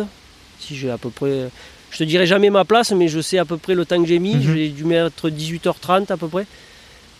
si 0.59 0.75
j'ai 0.75 0.91
à 0.91 0.97
peu 0.99 1.09
près... 1.09 1.49
Je 1.89 1.97
te 1.97 2.03
dirai 2.03 2.27
jamais 2.27 2.49
ma 2.51 2.65
place, 2.65 2.91
mais 2.91 3.07
je 3.07 3.19
sais 3.21 3.37
à 3.39 3.45
peu 3.45 3.57
près 3.57 3.73
le 3.73 3.85
temps 3.85 3.99
que 4.01 4.07
j'ai 4.07 4.19
mis. 4.19 4.35
Mhm. 4.35 4.41
J'ai 4.53 4.69
dû 4.69 4.83
mettre 4.83 5.29
18h30 5.29 6.11
à 6.11 6.17
peu 6.17 6.27
près. 6.27 6.45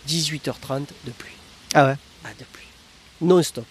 18h30 0.06 0.88
de 1.06 1.10
pluie. 1.10 1.32
Ah 1.74 1.86
ouais 1.86 1.96
Ah, 2.24 2.28
de 2.38 2.44
pluie. 2.52 2.66
Non-stop. 3.22 3.64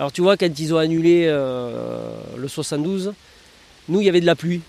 Alors 0.00 0.10
tu 0.12 0.22
vois, 0.22 0.36
quand 0.36 0.58
ils 0.58 0.72
ont 0.74 0.78
annulé 0.78 1.26
euh, 1.28 2.00
le 2.36 2.48
72, 2.48 3.12
nous, 3.88 4.00
il 4.00 4.06
y 4.06 4.08
avait 4.08 4.22
de 4.22 4.26
la 4.26 4.34
pluie. 4.34 4.62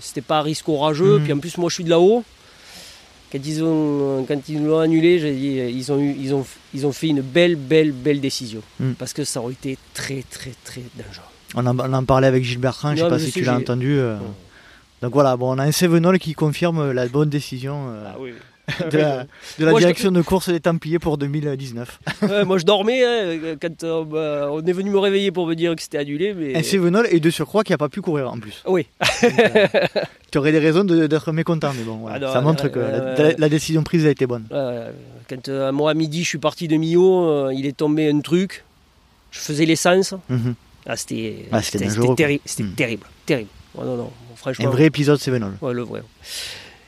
C'était 0.00 0.20
pas 0.22 0.40
un 0.40 0.42
risque 0.42 0.68
orageux. 0.68 1.18
Mhm. 1.18 1.22
Puis 1.24 1.32
en 1.32 1.38
plus, 1.38 1.56
moi, 1.56 1.70
je 1.70 1.74
suis 1.76 1.84
de 1.84 1.90
là-haut. 1.90 2.24
Quand 3.30 3.38
ils, 3.46 3.62
ont, 3.64 4.24
quand 4.26 4.48
ils 4.48 4.62
l'ont 4.62 4.80
annulé, 4.80 5.18
j'ai 5.20 5.32
dit, 5.32 5.56
ils 5.78 5.90
ont, 5.92 5.98
eu, 6.00 6.14
ils, 6.18 6.34
ont, 6.34 6.44
ils 6.74 6.84
ont 6.86 6.92
fait 6.92 7.06
une 7.08 7.20
belle, 7.22 7.54
belle, 7.56 7.92
belle 7.92 8.20
décision. 8.20 8.60
Mhm. 8.80 8.94
Parce 8.96 9.12
que 9.12 9.22
ça 9.24 9.40
aurait 9.40 9.52
été 9.54 9.78
très, 9.94 10.22
très, 10.28 10.50
très 10.64 10.82
dangereux. 10.96 11.24
on 11.54 11.64
en, 11.64 11.78
on 11.78 11.92
en 11.94 12.04
parlait 12.04 12.26
avec 12.26 12.42
Gilles 12.44 12.58
Bertrand, 12.58 12.90
je 12.90 12.96
sais 12.96 13.02
Non, 13.04 13.08
pas 13.08 13.18
je 13.18 13.24
si 13.26 13.30
sais, 13.30 13.38
tu 13.40 13.46
l'as 13.46 13.52
j'ai- 13.54 13.58
entendu. 13.62 13.96
euh. 13.98 14.16
Donc 15.00 15.12
voilà, 15.14 15.36
bon, 15.36 15.54
on 15.54 15.58
a 15.58 15.64
un 15.64 15.72
Sévenol 15.72 16.18
qui 16.18 16.34
confirme 16.34 16.90
la 16.92 17.06
bonne 17.08 17.28
décision 17.30 17.86
euh, 17.88 18.10
oui. 18.18 18.32
De 18.90 18.98
la, 18.98 19.24
de 19.58 19.64
la 19.64 19.70
Moi, 19.72 19.80
je- 19.80 19.84
direction 19.86 20.10
de 20.12 20.22
course 20.22 20.48
des 20.48 20.60
Templiers 20.60 20.98
pour 20.98 21.18
2019. 21.18 22.00
Ouais, 22.22 22.44
moi, 22.44 22.58
je 22.58 22.64
dormais 22.64 23.02
hein, 23.04 23.56
quand 23.60 23.82
euh, 23.84 24.04
bah, 24.04 24.48
on 24.52 24.64
est 24.64 24.72
venu 24.72 24.90
me 24.90 24.98
réveiller 24.98 25.30
pour 25.32 25.46
me 25.46 25.54
dire 25.54 25.74
que 25.74 25.82
c'était 25.82 25.98
annulé. 25.98 26.34
Mais... 26.34 26.56
Un 26.56 26.62
Sévenol 26.62 27.06
et 27.10 27.18
de 27.20 27.30
surcroît 27.30 27.64
qui 27.64 27.72
n'a 27.72 27.78
pas 27.78 27.88
pu 27.88 28.00
courir 28.00 28.30
en 28.32 28.38
plus. 28.38 28.62
Oui. 28.66 28.86
tu 30.30 30.38
aurais 30.38 30.52
des 30.52 30.58
raisons 30.58 30.84
de- 30.84 31.06
d'être 31.06 31.32
mécontent, 31.32 31.72
mais 31.76 31.82
bon, 31.84 31.96
voilà. 31.96 32.16
Ah 32.16 32.20
non, 32.20 32.32
ça 32.32 32.40
montre 32.40 32.64
ouais, 32.64 32.70
que 32.70 32.78
ouais, 32.78 33.34
la, 33.38 33.44
ouais. 33.44 33.48
décision 33.50 33.82
prise 33.82 34.06
a 34.06 34.10
été 34.10 34.26
bonne. 34.26 34.46
Quand 35.28 35.48
euh, 35.48 35.72
moi 35.72 35.90
à 35.90 35.94
midi 35.94 36.22
je 36.24 36.28
suis 36.28 36.38
parti 36.38 36.68
de 36.68 36.76
Millau, 36.76 37.28
euh, 37.28 37.52
il 37.54 37.66
est 37.66 37.76
tombé 37.76 38.10
un 38.10 38.20
truc. 38.20 38.64
Je 39.30 39.38
faisais 39.40 39.64
l'essence. 39.64 40.14
Ah, 40.86 40.96
c'était 40.96 41.46
Ah, 41.52 41.62
c'était 41.62 41.88
c'était 41.88 42.14
terri- 42.14 42.40
Mm. 42.60 42.74
terrible. 42.74 43.06
Terrible. 43.24 43.48
Oh, 43.76 43.84
non, 43.84 43.96
non, 43.96 44.10
franchement. 44.36 44.66
Un 44.66 44.70
vrai 44.70 44.84
épisode 44.84 45.18
Sévenol. 45.18 45.52
ouais, 45.62 45.72
le 45.72 45.82
vrai. 45.82 46.02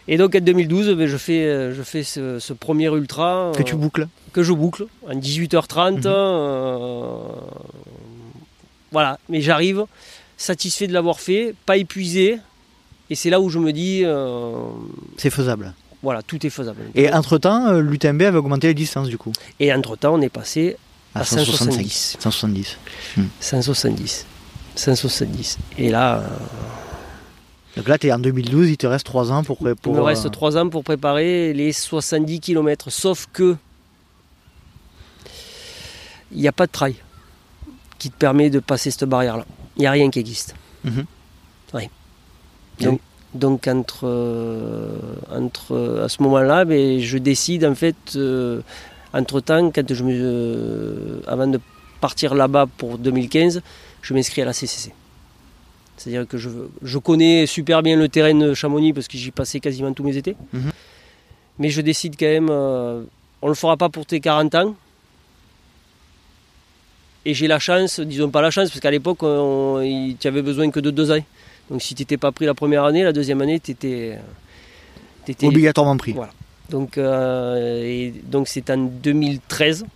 Et 0.07 0.17
donc 0.19 0.35
en 0.35 0.41
2012, 0.41 0.91
ben, 0.97 1.07
je 1.07 1.17
fais, 1.17 1.45
euh, 1.45 1.75
je 1.75 1.83
fais 1.83 2.03
ce, 2.03 2.39
ce 2.39 2.53
premier 2.53 2.87
ultra 2.95 3.53
Que 3.55 3.61
euh, 3.61 3.65
tu 3.65 3.75
boucles. 3.77 4.07
que 4.33 4.43
je 4.43 4.53
boucle 4.53 4.87
en 5.09 5.15
18h30. 5.15 5.93
Mhm. 5.97 6.03
euh, 6.07 7.19
voilà, 8.93 9.19
mais 9.29 9.41
j'arrive 9.41 9.85
satisfait 10.37 10.87
de 10.87 10.93
l'avoir 10.93 11.21
fait, 11.21 11.55
pas 11.67 11.77
épuisé. 11.77 12.39
Et 13.11 13.15
c'est 13.15 13.31
là 13.31 13.41
où 13.41 13.49
je 13.51 13.59
me 13.59 13.73
dis, 13.73 14.03
euh, 14.05 14.53
C'est 15.17 15.31
faisable. 15.31 15.75
voilà, 16.03 16.23
tout 16.23 16.45
est 16.47 16.51
faisable. 16.51 16.81
Et 16.95 17.13
entre-temps, 17.13 17.73
l'UTMB 17.73 18.23
avait 18.23 18.39
augmenté 18.39 18.69
les 18.69 18.75
distances 18.75 19.09
du 19.09 19.19
coup. 19.19 19.33
Et 19.61 19.73
entre-temps, 19.73 20.15
on 20.15 20.21
est 20.21 20.29
passé 20.29 20.77
À, 21.15 21.21
à 21.21 21.25
170. 21.25 22.17
170. 22.21 22.79
170. 23.41 24.27
170. 24.77 25.59
Et 25.79 25.89
là, 25.91 26.19
euh, 26.19 26.27
Donc 27.77 27.89
là, 27.89 27.99
tu 27.99 28.07
es 28.07 28.13
en 28.13 28.19
2012, 28.19 28.71
il 28.71 28.77
te 28.77 28.87
reste 28.87 29.07
3 29.07 29.33
ans 29.33 29.43
pour... 29.43 29.59
pour 29.59 29.69
il 29.87 29.93
me 29.93 30.01
reste 30.01 30.27
euh, 30.27 30.31
3 30.31 30.57
ans 30.57 30.69
pour 30.69 30.85
préparer 30.85 31.53
les 31.53 31.73
70 31.73 32.41
km. 32.41 32.91
Sauf 32.91 33.27
que 33.33 33.57
il 36.33 36.41
n'y 36.41 36.49
a 36.49 36.53
pas 36.53 36.67
de 36.67 36.73
trail 36.73 36.97
qui 37.99 38.11
te 38.11 38.17
permet 38.17 38.51
de 38.51 38.59
passer 38.59 38.91
cette 38.91 39.05
barrière-là. 39.05 39.47
Il 39.77 39.81
n'y 39.81 39.87
a 39.87 39.91
rien 39.91 40.11
qui 40.11 40.19
existe. 40.19 40.55
Mhm. 40.85 41.07
Et 42.81 42.85
Donc, 42.85 43.01
donc 43.35 43.69
entre, 43.69 44.01
euh, 44.05 44.97
entre, 45.31 46.01
à 46.05 46.09
ce 46.09 46.23
moment-là, 46.23 46.65
ben, 46.65 47.01
je 47.01 47.19
décide 47.19 47.65
en 47.65 47.75
fait, 47.75 47.97
euh, 48.17 48.61
entre-temps, 49.13 49.71
quand 49.71 49.93
je 49.93 50.03
me, 50.05 50.13
euh, 50.13 51.21
avant 51.27 51.47
de 51.47 51.61
partir 52.01 52.35
là-bas 52.35 52.67
pour 52.77 52.99
2015, 52.99 53.63
je 54.03 54.15
m'inscris 54.15 54.43
à 54.43 54.45
la 54.45 54.53
CCC. 54.53 54.93
C'est-à-dire 55.97 56.27
que 56.27 56.39
je, 56.39 56.49
je 56.83 56.99
connais 56.99 57.47
super 57.47 57.83
bien 57.83 57.97
le 57.97 58.09
terrain 58.09 58.35
de 58.35 58.55
Chamonix 58.55 58.93
parce 58.93 59.09
que 59.09 59.17
j'y 59.17 59.31
passais 59.31 59.61
quasiment 59.61 59.93
tous 59.93 60.03
mes 60.03 60.17
étés. 60.17 60.37
Mhm. 60.53 60.71
Mais 61.59 61.71
je 61.71 61.81
décide 61.81 62.17
quand 62.19 62.27
même, 62.27 62.49
euh, 62.51 63.03
on 63.43 63.47
ne 63.47 63.51
le 63.53 63.57
fera 63.57 63.77
pas 63.77 63.89
pour 63.89 64.07
tes 64.07 64.21
40 64.21 64.55
ans. 64.57 64.75
Et 67.25 67.33
j'ai 67.33 67.47
la 67.47 67.59
chance, 67.59 68.01
disons 68.01 68.29
pas 68.29 68.43
la 68.43 68.51
chance, 68.51 68.69
parce 68.69 68.81
qu'à 68.81 68.91
l'époque, 68.91 69.21
tu 69.21 70.29
avais 70.29 70.43
besoin 70.43 70.71
que 70.71 70.81
de 70.81 70.91
deux 70.91 71.11
ans. 71.11 71.25
Donc 71.71 71.81
si 71.81 71.95
tu 71.95 72.03
n'étais 72.03 72.19
pas 72.19 72.33
pris 72.33 72.45
la 72.45 72.55
première 72.55 72.85
année, 72.85 73.03
la 73.03 73.13
deuxième 73.13 73.41
année, 73.41 73.61
tu 73.61 73.71
étais, 73.71 74.19
Obligatoirement 75.43 75.97
pris. 75.97 76.13
Voilà. 76.13 76.33
Donc, 76.71 76.99
euh, 76.99 78.11
c'est 78.47 78.71
en 78.71 78.79
2013. 78.79 79.87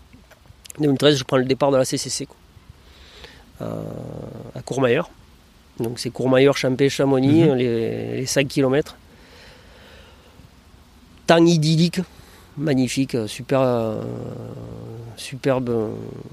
2013, 0.78 1.18
je 1.18 1.24
prends 1.24 1.36
le 1.36 1.44
départ 1.44 1.70
de 1.70 1.76
la 1.76 1.84
CCC 1.84 2.26
quoi. 2.26 2.36
Euh, 3.62 3.82
à 4.54 4.62
Courmayeur. 4.62 5.10
Donc 5.80 5.98
c'est 5.98 6.10
Courmayeur, 6.10 6.56
Champé, 6.56 6.88
Chamonix, 6.88 7.44
Mhm. 7.44 7.54
les, 7.54 8.16
les 8.16 8.26
5 8.26 8.48
km. 8.48 8.96
Temps 11.26 11.44
idyllique, 11.44 12.00
magnifique, 12.56 13.16
super, 13.26 13.60
euh, 13.60 14.02
superbe, 15.16 15.90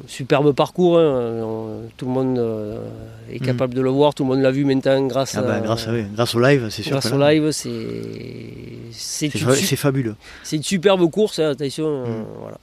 superbe 0.08 0.54
parcours. 0.54 0.98
hein. 1.00 1.42
On- 1.44 1.66
Tout 1.98 2.06
le 2.08 2.12
monde 2.12 2.40
euh, 2.40 2.80
est 3.32 3.40
Mhm. 3.40 3.46
capable 3.46 3.74
de 3.74 3.82
le 3.82 3.90
voir, 3.90 4.14
tout 4.14 4.24
le 4.24 4.30
monde 4.30 4.42
l'a 4.42 4.52
vu 4.52 4.66
maintenant 4.66 5.02
grâce, 5.08 5.36
Ah 5.38 5.42
bah, 5.44 5.56
à- 5.56 5.60
grâce, 5.62 5.88
à, 5.88 5.94
oui, 5.94 6.04
grâce 6.14 6.34
au 6.36 6.40
live, 6.40 6.68
c'est 6.70 6.82
sûr. 6.82 6.92
grâce 6.92 7.12
au 7.12 7.18
live. 7.20 7.52
C'est 7.52 7.72
c'est 8.92 9.76
fabuleux. 9.78 10.16
c'est 10.44 10.56
une 10.58 10.64
superbe 10.64 11.10
course, 11.10 11.40
hein, 11.40 11.50
attention. 11.52 11.86
euh, 11.88 12.06
Mm. 12.06 12.26
voilà. 12.42 12.58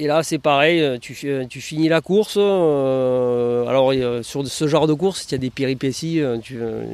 Et 0.00 0.06
là, 0.08 0.22
c'est 0.24 0.38
pareil, 0.38 0.80
euh, 0.80 0.98
tu, 0.98 1.14
fi- 1.14 1.46
tu 1.48 1.60
finis 1.60 1.88
la 1.88 2.00
course. 2.00 2.34
euh, 2.36 3.66
alors, 3.66 3.92
euh, 3.92 4.22
sur 4.22 4.46
ce 4.46 4.66
genre 4.66 4.86
de 4.88 4.92
course, 4.94 5.24
il 5.28 5.32
y 5.32 5.34
a 5.36 5.38
des 5.38 5.50
péripéties. 5.50 6.20
euh, 6.20 6.38
tu, 6.38 6.58
euh, 6.60 6.84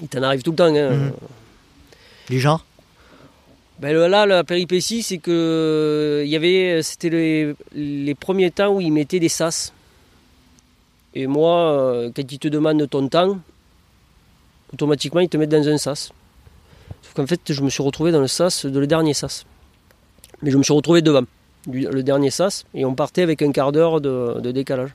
il 0.00 0.08
t'en 0.08 0.22
arrive 0.22 0.42
tout 0.42 0.50
le 0.50 0.56
temps. 0.56 0.74
hein. 0.74 0.90
Mhm. 0.90 1.12
Du 2.28 2.40
genre 2.40 2.64
Ben, 3.80 3.94
là, 3.96 4.26
la 4.26 4.44
péripétie, 4.44 5.02
c'est 5.02 5.18
que 5.18 6.22
il 6.24 6.30
y 6.30 6.36
avait, 6.36 6.82
c'était 6.82 7.08
les, 7.10 7.54
les 7.74 8.14
premiers 8.14 8.50
temps 8.50 8.74
où 8.74 8.80
ils 8.82 8.92
mettaient 8.92 9.20
des 9.20 9.28
sas. 9.30 9.72
Et 11.14 11.26
moi, 11.26 11.72
euh, 11.72 12.10
quand 12.14 12.30
ils 12.30 12.38
te 12.38 12.48
demandent 12.48 12.88
ton 12.90 13.08
temps, 13.08 13.38
automatiquement, 14.72 15.20
ils 15.20 15.28
te 15.28 15.36
mettent 15.36 15.50
dans 15.50 15.68
un 15.68 15.78
sas. 15.78 16.10
Sauf 17.02 17.14
qu'en 17.14 17.26
fait, 17.26 17.40
je 17.52 17.62
me 17.62 17.70
suis 17.70 17.82
retrouvé 17.82 18.12
dans 18.12 18.20
le 18.20 18.26
sas 18.28 18.66
de 18.66 18.78
le 18.78 18.86
dernier 18.86 19.14
sas. 19.14 19.44
Mais 20.42 20.50
je 20.50 20.56
me 20.58 20.62
suis 20.62 20.72
retrouvé 20.74 21.00
devant 21.02 21.22
du- 21.66 21.86
le 21.88 22.02
dernier 22.02 22.30
sas 22.30 22.64
et 22.74 22.84
on 22.84 22.94
partait 22.94 23.22
avec 23.22 23.42
un 23.42 23.52
quart 23.52 23.72
d'heure 23.72 24.00
de, 24.00 24.40
de 24.40 24.50
décalage. 24.52 24.90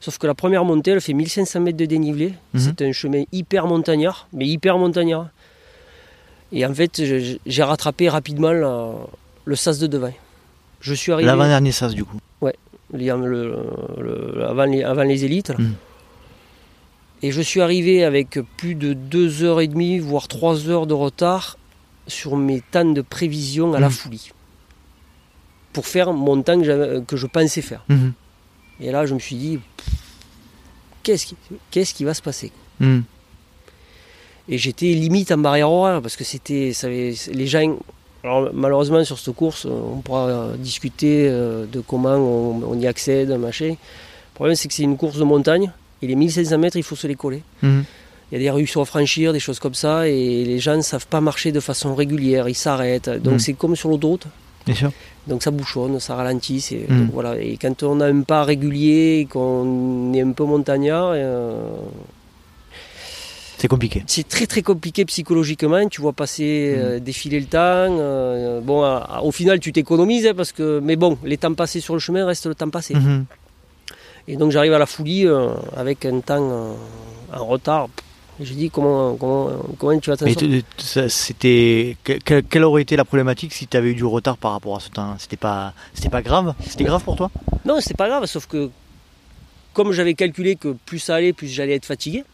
Sauf 0.00 0.18
que 0.18 0.26
la 0.28 0.34
première 0.34 0.64
montée, 0.64 0.92
elle 0.92 1.00
fait 1.00 1.12
1500 1.12 1.60
mètres 1.60 1.76
de 1.78 1.84
dénivelé. 1.84 2.34
Mhm. 2.54 2.60
C'est 2.60 2.82
un 2.82 2.92
chemin 2.92 3.24
hyper 3.32 3.66
montagnard, 3.66 4.28
mais 4.32 4.46
hyper 4.46 4.78
montagnard. 4.78 5.28
Et 6.52 6.64
en 6.64 6.72
fait, 6.72 7.02
j'ai 7.44 7.62
rattrapé 7.62 8.08
rapidement 8.08 8.52
la- 8.52 8.92
le 9.44 9.56
sas 9.56 9.78
de 9.78 9.86
devant. 9.86 10.12
Je 10.80 10.94
suis 10.94 11.10
arrivé 11.12 11.26
L'avant-dernier 11.26 11.72
sas 11.72 11.94
du 11.94 12.04
coup. 12.04 12.18
le- 12.90 13.56
le- 14.36 14.44
avant, 14.46 14.64
les, 14.64 14.82
avant 14.82 15.02
les 15.02 15.24
élites. 15.24 15.48
là. 15.50 15.56
Mhm. 15.58 15.74
Et 17.22 17.32
je 17.32 17.42
suis 17.42 17.60
arrivé 17.60 18.04
avec 18.04 18.38
plus 18.56 18.74
de 18.76 18.94
2h30, 18.94 19.98
voire 20.00 20.28
3 20.28 20.68
heures 20.68 20.86
de 20.86 20.94
retard 20.94 21.58
sur 22.06 22.36
mes 22.36 22.62
temps 22.70 22.84
de 22.84 23.02
prévision 23.02 23.74
à 23.74 23.80
la 23.80 23.88
Mhm. 23.88 23.92
folie. 23.92 24.30
Pour 25.78 25.86
faire 25.86 26.12
mon 26.12 26.42
temps 26.42 26.60
que, 26.60 26.98
que 27.00 27.16
je 27.16 27.28
pensais 27.28 27.62
faire. 27.62 27.84
Mhm. 27.88 28.12
Et 28.80 28.90
là, 28.90 29.06
je 29.06 29.14
me 29.14 29.20
suis 29.20 29.36
dit, 29.36 29.60
qu'est-ce 31.04 31.24
qui, 31.26 31.36
qu'est-ce 31.70 31.94
qui 31.94 32.02
va 32.02 32.14
se 32.14 32.22
passer 32.22 32.50
Mhm. 32.80 33.04
Et 34.48 34.58
j'étais 34.58 34.86
limite 34.86 35.30
en 35.30 35.38
barrière 35.38 35.70
horaire 35.70 36.02
parce 36.02 36.16
que 36.16 36.24
c'était, 36.24 36.72
les 36.84 37.46
gens. 37.46 37.76
Alors 38.24 38.50
malheureusement 38.52 39.04
sur 39.04 39.18
cette 39.20 39.34
course, 39.36 39.66
on 39.66 40.00
pourra 40.00 40.26
euh, 40.26 40.56
discuter 40.56 41.28
euh, 41.28 41.64
de 41.66 41.80
comment 41.80 42.16
on, 42.16 42.62
on 42.72 42.80
y 42.80 42.88
accède, 42.88 43.30
machin. 43.38 43.68
Le 43.70 44.34
problème 44.34 44.56
c'est 44.56 44.66
que 44.66 44.74
c'est 44.74 44.82
une 44.82 44.96
course 44.96 45.18
de 45.18 45.24
montagne 45.24 45.70
Et 46.02 46.08
les 46.08 46.16
1500 46.16 46.58
mètres, 46.58 46.76
il 46.76 46.82
faut 46.82 46.96
se 46.96 47.06
les 47.06 47.14
coller. 47.14 47.42
Mhm. 47.62 47.84
Il 48.30 48.34
y 48.34 48.36
a 48.36 48.40
des 48.40 48.50
rues 48.50 48.68
à 48.74 48.84
franchir, 48.84 49.32
des 49.32 49.40
choses 49.40 49.60
comme 49.60 49.74
ça, 49.74 50.08
et 50.08 50.44
les 50.44 50.58
gens 50.58 50.76
ne 50.76 50.82
savent 50.82 51.06
pas 51.06 51.20
marcher 51.20 51.52
de 51.52 51.60
façon 51.60 51.94
régulière, 51.94 52.48
ils 52.48 52.54
s'arrêtent. 52.54 53.08
Donc 53.08 53.40
c'est 53.40 53.54
comme 53.54 53.76
sur 53.76 53.88
l'autoroute. 53.88 54.26
Bien 54.66 54.74
sûr. 54.74 54.92
Donc 55.28 55.42
ça 55.42 55.50
bouchonne, 55.50 56.00
ça 56.00 56.14
ralentit. 56.14 56.60
c'est- 56.60 56.86
donc 56.88 57.10
voilà. 57.12 57.38
Et 57.38 57.58
quand 57.60 57.82
on 57.82 58.00
a 58.00 58.06
un 58.06 58.22
pas 58.22 58.44
régulier, 58.44 59.20
et 59.20 59.26
qu'on 59.26 60.12
est 60.14 60.22
un 60.22 60.32
peu 60.32 60.44
montagnard, 60.44 61.10
euh, 61.14 61.60
C'est 63.58 63.68
compliqué. 63.68 64.04
c'est 64.06 64.26
très 64.26 64.46
très 64.46 64.62
compliqué 64.62 65.04
psychologiquement. 65.04 65.86
Tu 65.88 66.00
vois 66.00 66.12
passer, 66.12 66.74
euh, 66.78 66.98
défiler 67.00 67.40
le 67.40 67.46
temps. 67.46 67.58
euh, 67.58 68.60
bon, 68.60 68.82
à- 68.82 69.20
au 69.22 69.32
final, 69.32 69.58
tu 69.60 69.72
t'économises 69.72 70.26
hein, 70.26 70.32
parce 70.36 70.52
que, 70.52 70.80
mais 70.82 70.96
bon, 70.96 71.18
les 71.24 71.36
temps 71.36 71.52
passés 71.54 71.80
sur 71.80 71.94
le 71.94 72.00
chemin 72.00 72.24
restent 72.24 72.46
le 72.46 72.54
temps 72.54 72.70
passé. 72.70 72.94
Mhm. 72.94 73.24
Et 74.28 74.36
donc 74.36 74.50
j'arrive 74.52 74.74
à 74.74 74.78
la 74.78 74.86
Foulie 74.86 75.26
euh, 75.26 75.48
avec 75.76 76.04
un 76.06 76.20
temps 76.20 76.76
en 77.34 77.44
retard. 77.44 77.88
Je 78.40 78.52
dis 78.54 78.70
comment, 78.70 79.16
comment, 79.16 79.50
comment 79.78 79.98
tu 79.98 80.10
vas 80.10 80.16
t'en 80.16 80.26
sortir 80.26 80.62
c'était 81.08 81.96
que- 82.04 82.12
que- 82.18 82.40
quelle 82.40 82.64
aurait 82.64 82.82
été 82.82 82.96
la 82.96 83.04
problématique 83.04 83.52
si 83.52 83.66
tu 83.66 83.76
avais 83.76 83.90
eu 83.90 83.94
du 83.94 84.04
retard 84.04 84.36
par 84.36 84.52
rapport 84.52 84.76
à 84.76 84.80
ce 84.80 84.90
temps? 84.90 85.16
C'était 85.18 85.36
pas 85.36 85.72
c'était 85.92 86.08
pas 86.08 86.22
grave? 86.22 86.54
C'était 86.66 86.84
grave 86.84 87.02
pour 87.02 87.16
toi? 87.16 87.30
Non, 87.64 87.78
c'est 87.80 87.96
pas 87.96 88.08
grave, 88.08 88.26
sauf 88.26 88.46
que 88.46 88.70
comme 89.74 89.90
j'avais 89.92 90.14
calculé 90.14 90.54
que 90.56 90.76
plus 90.86 90.98
ça 91.00 91.16
allait, 91.16 91.32
plus 91.32 91.48
j'allais 91.48 91.74
être 91.74 91.86
fatigué, 91.86 92.24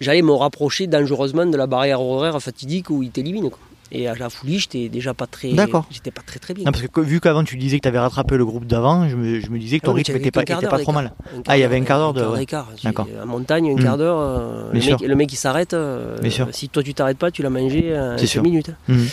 j'allais 0.00 0.22
me 0.22 0.32
rapprocher 0.32 0.86
dangereusement 0.86 1.46
de 1.46 1.56
la 1.56 1.66
barrière 1.66 2.00
horaire 2.00 2.40
fatidique 2.40 2.90
où 2.90 3.02
il 3.02 3.10
t'élimine. 3.10 3.50
Et 3.92 4.08
à 4.08 4.14
la 4.16 4.28
Foulie, 4.30 4.58
j'étais 4.58 4.88
déjà 4.88 5.14
pas 5.14 5.28
très, 5.28 5.52
D'accord. 5.52 5.86
j'étais 5.92 6.10
pas 6.10 6.22
très 6.26 6.40
très 6.40 6.54
bien. 6.54 6.64
Non, 6.64 6.72
parce 6.72 6.84
que 6.88 7.00
vu 7.00 7.20
qu'avant 7.20 7.44
tu 7.44 7.56
disais 7.56 7.76
que 7.76 7.82
tu 7.82 7.88
avais 7.88 8.00
rattrapé 8.00 8.36
le 8.36 8.44
groupe 8.44 8.66
d'avant, 8.66 9.08
je 9.08 9.14
me, 9.14 9.38
je 9.38 9.48
me 9.48 9.58
disais 9.60 9.78
que 9.78 9.84
Ah 9.84 9.86
ton 9.86 9.92
mais 9.92 9.98
rythme 9.98 10.12
t'avais 10.14 10.18
était 10.24 10.30
pas, 10.32 10.42
était 10.42 10.66
pas 10.66 10.78
trop 10.80 10.90
mal. 10.90 11.12
Ah, 11.46 11.56
il 11.56 11.60
y 11.60 11.64
avait 11.64 11.76
un 11.76 11.84
quart 11.84 11.98
d'heure 11.98 12.12
de- 12.12 12.22
un 12.22 12.30
ouais. 12.32 12.46
D'accord. 12.82 13.06
En 13.22 13.26
montagne, 13.26 13.70
un 13.70 13.74
Mm. 13.76 13.82
quart 13.84 13.96
d'heure. 13.96 14.18
euh, 14.18 14.70
Bien 14.72 14.80
le, 14.82 14.90
mec, 14.90 15.00
le 15.08 15.14
mec, 15.14 15.32
il 15.32 15.36
s'arrête. 15.36 15.72
euh. 15.74 16.16
Si 16.50 16.68
toi 16.68 16.82
tu 16.82 16.94
t'arrêtes 16.94 17.18
pas, 17.18 17.30
tu 17.30 17.42
l'as 17.42 17.50
mangé 17.50 17.96
en 17.96 18.18
C'est 18.18 18.26
5 18.26 18.32
sûr. 18.32 18.42
minutes. 18.42 18.70
Mhm. 18.88 19.06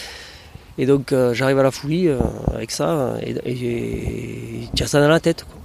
Et 0.80 0.88
donc 0.88 1.12
euh, 1.14 1.36
j'arrive 1.36 1.60
à 1.60 1.64
la 1.64 1.70
Foulie 1.70 2.08
euh, 2.08 2.18
avec 2.56 2.72
ça 2.72 2.90
euh, 2.90 3.20
et, 3.22 3.36
et, 3.46 4.82
as 4.82 4.88
ça 4.88 5.00
dans 5.00 5.08
la 5.08 5.20
tête. 5.20 5.46
quoi. 5.46 5.62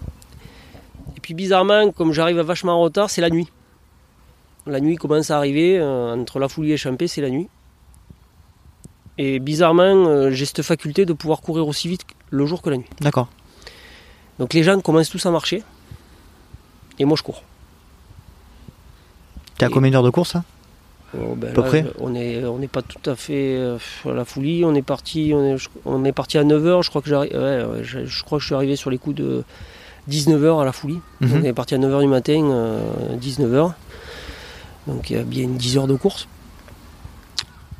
Et 1.16 1.20
puis 1.20 1.32
bizarrement, 1.32 1.92
comme 1.92 2.12
j'arrive 2.12 2.38
vachement 2.40 2.74
en 2.74 2.80
retard, 2.82 3.08
c'est 3.08 3.22
la 3.22 3.30
nuit. 3.30 3.48
La 4.66 4.80
nuit 4.80 4.96
commence 4.96 5.30
à 5.30 5.38
arriver, 5.38 5.78
euh, 5.78 6.14
entre 6.14 6.38
la 6.38 6.48
Foulie 6.48 6.72
et 6.72 6.76
Champé, 6.76 7.08
c'est 7.08 7.22
la 7.22 7.30
nuit. 7.30 7.48
Et 9.18 9.38
bizarrement, 9.40 9.82
euh, 10.06 10.30
j'ai 10.30 10.44
cette 10.46 10.62
faculté 10.62 11.04
de 11.04 11.12
pouvoir 11.12 11.40
courir 11.40 11.66
aussi 11.66 11.88
vite 11.88 12.02
le 12.30 12.46
jour 12.46 12.62
que 12.62 12.70
la 12.70 12.76
nuit. 12.76 12.86
D'accord. 13.00 13.28
Donc 14.38 14.54
les 14.54 14.62
gens 14.62 14.80
commencent 14.80 15.10
tous 15.10 15.26
à 15.26 15.30
marcher, 15.32 15.62
et 17.00 17.04
moi 17.04 17.16
je 17.18 17.22
cours. 17.24 17.42
T'es 19.58 19.64
à 19.64 19.68
Et- 19.68 19.72
combien 19.72 19.90
d'heures 19.90 20.02
de 20.04 20.10
course 20.10 20.36
hein 20.36 20.44
Oh, 21.16 21.34
ben 21.34 21.48
À 21.48 21.52
peu 21.52 21.62
là, 21.62 21.66
près 21.68 21.84
On 22.00 22.10
n'est 22.10 22.44
on 22.44 22.58
n'est 22.58 22.68
pas 22.68 22.82
tout 22.82 23.10
à 23.10 23.16
fait 23.16 23.56
euh, 23.56 23.78
à 24.04 24.10
la 24.12 24.26
Foulie, 24.26 24.62
on 24.66 24.74
est 24.74 24.82
parti, 24.82 25.32
on 25.34 25.42
est, 25.42 25.56
on 25.86 26.04
est 26.04 26.12
parti 26.12 26.36
à 26.36 26.44
9h, 26.44 26.82
je 26.84 26.90
crois 26.90 27.00
que 27.00 27.10
ouais, 27.10 27.82
je, 27.82 28.04
je 28.04 28.24
crois 28.24 28.36
que 28.38 28.42
je 28.42 28.46
suis 28.46 28.54
arrivé 28.54 28.76
sur 28.76 28.90
les 28.90 28.98
coups 28.98 29.16
de 29.16 29.42
19h 30.10 30.60
à 30.60 30.64
la 30.66 30.72
Foulie. 30.72 31.00
Mhm. 31.22 31.40
On 31.40 31.44
est 31.44 31.52
parti 31.54 31.74
à 31.74 31.78
9h 31.78 32.00
du 32.02 32.08
matin, 32.08 32.42
euh, 32.50 33.16
19h. 33.16 33.72
Donc 34.86 35.08
il 35.08 35.16
y 35.16 35.18
a 35.18 35.22
bien 35.22 35.48
10 35.48 35.78
heures 35.78 35.86
de 35.86 35.96
course. 35.96 36.28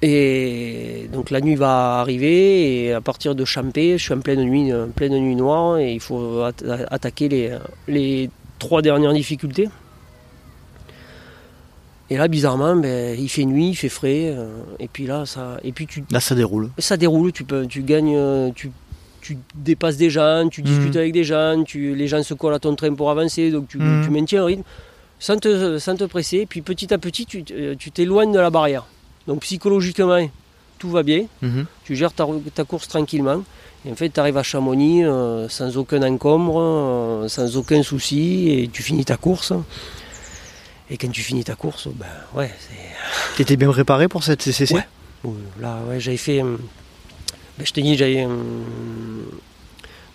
Et 0.00 1.08
donc 1.12 1.30
la 1.30 1.40
nuit 1.40 1.56
va 1.56 1.98
arriver 2.00 2.84
et 2.84 2.92
à 2.92 3.00
partir 3.00 3.34
de 3.34 3.44
Champé, 3.44 3.98
je 3.98 4.04
suis 4.04 4.14
en 4.14 4.20
pleine 4.20 4.42
nuit, 4.44 4.72
en 4.72 4.88
pleine 4.88 5.18
nuit 5.18 5.34
noire 5.34 5.78
et 5.78 5.92
il 5.92 6.00
faut 6.00 6.42
at- 6.42 6.52
attaquer 6.90 7.28
les, 7.28 7.50
les 7.88 8.30
trois 8.60 8.80
dernières 8.80 9.12
difficultés. 9.12 9.68
Et 12.10 12.16
là 12.16 12.28
bizarrement, 12.28 12.76
ben, 12.76 13.18
il 13.18 13.28
fait 13.28 13.44
nuit, 13.44 13.70
il 13.70 13.74
fait 13.74 13.88
frais 13.88 14.32
euh, 14.34 14.48
et 14.78 14.86
puis 14.88 15.06
là 15.06 15.26
ça 15.26 15.58
et 15.64 15.72
puis 15.72 15.86
tu 15.86 16.04
Là 16.10 16.20
ça 16.20 16.34
déroule. 16.34 16.70
ça 16.78 16.96
déroule, 16.96 17.32
tu 17.32 17.44
peux, 17.44 17.66
tu 17.66 17.82
gagnes, 17.82 18.14
euh, 18.16 18.50
tu, 18.54 18.70
tu 19.20 19.36
dépasses 19.56 19.96
des 19.96 20.10
gens, 20.10 20.48
tu 20.48 20.62
discutes 20.62 20.94
Mhm. 20.94 21.00
avec 21.00 21.12
des 21.12 21.24
gens, 21.24 21.62
tu, 21.66 21.94
les 21.96 22.06
gens 22.08 22.22
se 22.22 22.34
collent 22.34 22.54
à 22.54 22.58
ton 22.60 22.74
train 22.76 22.94
pour 22.94 23.10
avancer, 23.10 23.50
donc 23.50 23.66
tu, 23.68 23.78
Mhm. 23.78 24.04
tu 24.04 24.10
maintiens 24.10 24.42
un 24.42 24.46
rythme 24.46 24.62
sans 25.18 25.36
te, 25.36 25.78
sans 25.78 25.96
te 25.96 26.04
presser. 26.04 26.46
Puis 26.48 26.62
petit 26.62 26.94
à 26.94 26.98
petit, 26.98 27.26
euh, 27.50 27.74
tu 27.76 27.90
t'éloignes 27.90 28.32
de 28.32 28.38
la 28.38 28.48
barrière. 28.50 28.86
Donc 29.28 29.40
psychologiquement, 29.42 30.28
tout 30.78 30.90
va 30.90 31.02
bien, 31.04 31.26
Mhm. 31.42 31.66
tu 31.84 31.94
gères 31.94 32.12
ta, 32.12 32.26
ta 32.54 32.64
course 32.64 32.88
tranquillement. 32.88 33.44
Et 33.86 33.92
en 33.92 33.94
fait, 33.94 34.08
tu 34.10 34.18
arrives 34.18 34.36
à 34.38 34.42
Chamonix 34.42 35.04
euh, 35.04 35.48
sans 35.48 35.76
aucun 35.76 36.02
encombre, 36.02 36.58
euh, 36.60 37.28
sans 37.28 37.56
aucun 37.56 37.82
souci, 37.84 38.48
et 38.50 38.68
tu 38.72 38.82
finis 38.82 39.04
ta 39.04 39.16
course. 39.16 39.52
Et 40.90 40.96
quand 40.96 41.10
tu 41.10 41.20
finis 41.22 41.44
ta 41.44 41.54
course, 41.54 41.86
ben 41.94 42.06
ouais, 42.34 42.50
c'est 42.58 43.36
T'étais 43.36 43.56
bien 43.56 43.70
préparé 43.70 44.08
pour 44.08 44.24
cette 44.24 44.42
CCC 44.42 44.74
Ouais. 44.74 44.86
Ouh, 45.24 45.34
Là, 45.60 45.78
ouais, 45.88 46.00
j'avais 46.00 46.16
fait. 46.16 46.42
euh, 46.42 46.56
ben, 47.58 47.66
je 47.66 47.72
te 47.72 47.80
dis, 47.80 47.96
j'avais. 47.96 48.26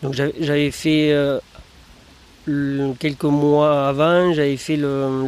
donc, 0.01 0.13
j'avais 0.15 0.71
fait. 0.71 1.11
euh, 1.13 1.39
le- 2.45 2.93
quelques 2.99 3.23
mois 3.23 3.87
avant, 3.87 4.33
j'avais 4.33 4.57
fait 4.57 4.75
le. 4.75 5.23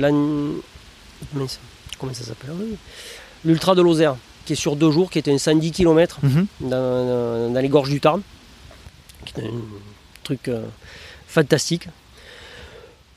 Comment 1.99 2.13
ça 2.13 2.23
s'appelle. 2.25 2.51
L'Ultra 3.45 3.75
de 3.75 3.81
Lozère, 3.81 4.15
qui 4.45 4.53
est 4.53 4.55
sur 4.57 4.75
deux 4.75 4.91
jours, 4.91 5.09
qui 5.09 5.19
était 5.19 5.31
un 5.31 5.37
110 5.37 5.71
km 5.71 6.19
Mhm. 6.23 6.47
dans, 6.61 7.61
les 7.61 7.69
gorges 7.69 7.89
du 7.89 7.99
Tarn. 8.01 8.21
Qui 9.25 9.39
est 9.39 9.43
un 9.45 9.51
truc 10.23 10.47
euh, 10.47 10.63
fantastique. 11.27 11.87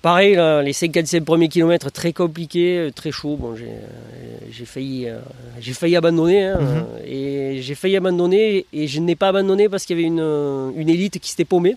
Pareil, 0.01 0.37
là, 0.37 0.62
les 0.62 0.72
55 0.72 1.24
premiers 1.24 1.49
kilomètres 1.49 1.91
très 1.91 2.12
compliqués, 2.12 2.79
euh, 2.79 2.91
très 2.93 3.11
chaud. 3.11 3.37
Bon, 3.37 3.57
j'ai 3.57 3.66
euh, 3.66 4.64
failli, 4.64 5.09
euh, 5.09 5.18
j'ai 5.61 5.72
failli 5.72 5.97
abandonner. 5.97 6.45
hein, 6.45 6.59
Mhm. 6.61 6.85
et 7.05 7.59
j'ai 7.62 7.74
failli 7.74 7.97
abandonner 7.97 8.64
et 8.72 8.87
je 8.87 9.01
n'ai 9.01 9.16
pas 9.16 9.29
abandonné 9.29 9.68
parce 9.68 9.85
qu'il 9.85 9.97
y 9.97 9.99
avait 10.01 10.07
une, 10.09 10.72
une 10.76 10.89
élite 10.89 11.18
qui 11.18 11.31
s'était 11.31 11.45
paumée. 11.45 11.76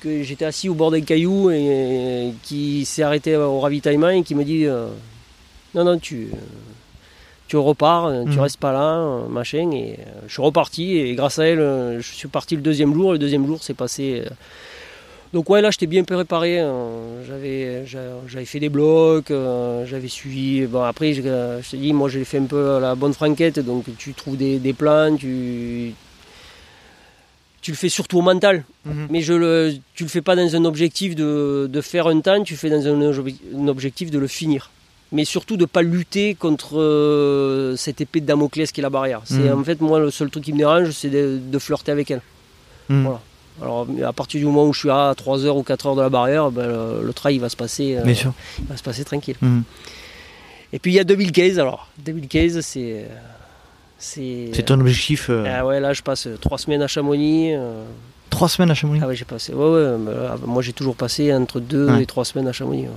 Que 0.00 0.22
j'étais 0.22 0.46
assis 0.46 0.68
au 0.70 0.74
bord 0.74 0.90
d'un 0.90 1.02
caillou 1.02 1.50
et, 1.50 2.32
qui 2.42 2.84
s'est 2.86 3.02
arrêté 3.02 3.36
au 3.36 3.60
ravitaillement 3.60 4.08
et 4.08 4.22
qui 4.22 4.34
me 4.34 4.42
dit 4.42 4.64
euh, 4.64 4.88
Non, 5.74 5.84
non, 5.84 5.98
tu, 5.98 6.28
euh, 6.32 6.36
tu 7.48 7.56
repars, 7.56 8.06
euh, 8.06 8.24
tu 8.24 8.30
Mhm. 8.36 8.40
restes 8.40 8.56
pas 8.58 8.72
là, 8.72 8.98
euh, 8.98 9.28
machin. 9.28 9.70
Et 9.72 9.96
euh, 10.00 10.20
je 10.26 10.32
suis 10.32 10.42
reparti 10.42 10.96
et 10.98 11.14
grâce 11.14 11.38
à 11.38 11.46
elle, 11.46 11.58
je 12.00 12.12
suis 12.14 12.28
parti 12.28 12.56
le 12.56 12.62
deuxième 12.62 12.94
jour. 12.94 13.12
Le 13.12 13.18
deuxième 13.18 13.46
jour, 13.46 13.58
c'est 13.62 13.74
passé. 13.74 14.22
donc 15.32 15.50
ouais, 15.50 15.60
là, 15.60 15.70
j'étais 15.72 15.86
bien 15.88 16.04
préparé. 16.04 16.64
J'avais, 17.26 17.84
j'a- 17.86 18.20
j'avais 18.28 18.44
fait 18.44 18.60
des 18.60 18.68
blocs, 18.68 19.32
j'avais 19.84 20.08
suivi. 20.08 20.64
Bon, 20.66 20.82
après, 20.82 21.12
je, 21.12 21.22
je 21.22 21.70
te 21.70 21.76
dis, 21.76 21.92
moi, 21.92 22.08
j'ai 22.08 22.24
fait 22.24 22.38
un 22.38 22.44
peu 22.46 22.78
la 22.80 22.94
bonne 22.94 23.12
franquette. 23.14 23.58
Donc, 23.58 23.84
tu 23.98 24.14
trouves 24.14 24.36
des, 24.36 24.58
des 24.58 24.72
plans, 24.72 25.16
tu, 25.16 25.92
tu 27.62 27.70
le 27.72 27.76
fais 27.76 27.88
surtout 27.88 28.18
au 28.18 28.22
mental. 28.22 28.64
Mhm. 28.84 29.06
Mais 29.10 29.22
je 29.22 29.32
le, 29.34 29.72
tu 29.94 30.04
le 30.04 30.08
fais 30.08 30.22
pas 30.22 30.36
dans 30.36 30.54
un 30.54 30.64
objectif 30.64 31.14
de, 31.16 31.66
de 31.70 31.80
faire 31.80 32.06
un 32.06 32.20
temps, 32.20 32.42
tu 32.44 32.52
le 32.54 32.58
fais 32.58 32.70
dans 32.70 32.86
un 32.86 33.68
objectif 33.68 34.10
de 34.10 34.18
le 34.18 34.26
finir. 34.28 34.70
Mais 35.14 35.24
surtout 35.24 35.56
de 35.56 35.64
pas 35.64 35.80
lutter 35.82 36.34
contre 36.34 36.78
euh, 36.78 37.76
cette 37.76 38.00
épée 38.02 38.20
de 38.20 38.26
Damoclès 38.26 38.70
qui 38.72 38.80
est 38.80 38.82
la 38.82 38.90
barrière. 38.90 39.20
C'est 39.24 39.38
Mhm. 39.50 39.60
en 39.60 39.64
fait 39.64 39.80
moi 39.80 39.98
le 40.00 40.10
seul 40.10 40.28
truc 40.28 40.44
qui 40.44 40.52
me 40.52 40.58
dérange, 40.58 40.90
c'est 40.90 41.08
de, 41.08 41.38
de 41.40 41.58
flirter 41.58 41.92
avec 41.92 42.10
elle. 42.10 42.20
Mhm. 42.90 43.02
Voilà. 43.04 43.20
Alors 43.62 43.86
à 44.04 44.12
partir 44.12 44.40
du 44.40 44.46
moment 44.46 44.66
où 44.66 44.72
je 44.72 44.80
suis 44.80 44.90
à 44.90 45.14
3 45.16 45.44
heures 45.46 45.56
ou 45.56 45.62
4 45.62 45.86
heures 45.86 45.94
de 45.96 46.02
la 46.02 46.08
barrière, 46.10 46.50
ben, 46.50 46.66
le, 46.66 47.06
le 47.06 47.12
trail 47.12 47.36
il 47.36 47.40
va 47.40 47.48
se 47.48 47.54
passer, 47.56 47.96
euh, 47.96 48.02
Bien 48.02 48.14
sûr. 48.14 48.32
il 48.58 48.64
va 48.66 48.76
se 48.76 48.82
passer 48.82 49.04
tranquille. 49.04 49.36
Mhm. 49.40 49.62
Et 50.72 50.78
puis 50.80 50.90
il 50.92 50.96
y 50.96 50.98
a 51.00 51.04
2015 51.04 51.58
alors. 51.60 51.88
2015 52.04 52.60
c'est 52.60 53.06
c'est 53.98 54.50
C'est 54.52 54.64
ton 54.64 54.80
objectif 54.80 55.28
euh, 55.30 55.44
ah 55.48 55.64
ouais 55.64 55.78
là 55.78 55.92
je 55.92 56.02
passe 56.02 56.26
3 56.40 56.58
semaines 56.58 56.82
à 56.82 56.88
Chamonix. 56.88 57.54
euh, 57.54 57.84
Trois 58.30 58.48
semaines 58.48 58.72
à 58.72 58.74
Chamonix 58.74 58.98
ah 59.00 59.06
ouais, 59.06 59.14
j'ai 59.14 59.24
passé. 59.24 59.52
Ouais, 59.54 59.64
ouais, 59.64 59.96
là, 60.12 60.36
moi 60.44 60.60
j'ai 60.60 60.72
toujours 60.72 60.96
passé 60.96 61.32
entre 61.32 61.60
deux 61.60 61.88
Ouais. 61.88 62.02
et 62.02 62.06
trois 62.06 62.24
semaines 62.24 62.48
à 62.48 62.52
Chamonix. 62.52 62.82
ouais. 62.82 62.88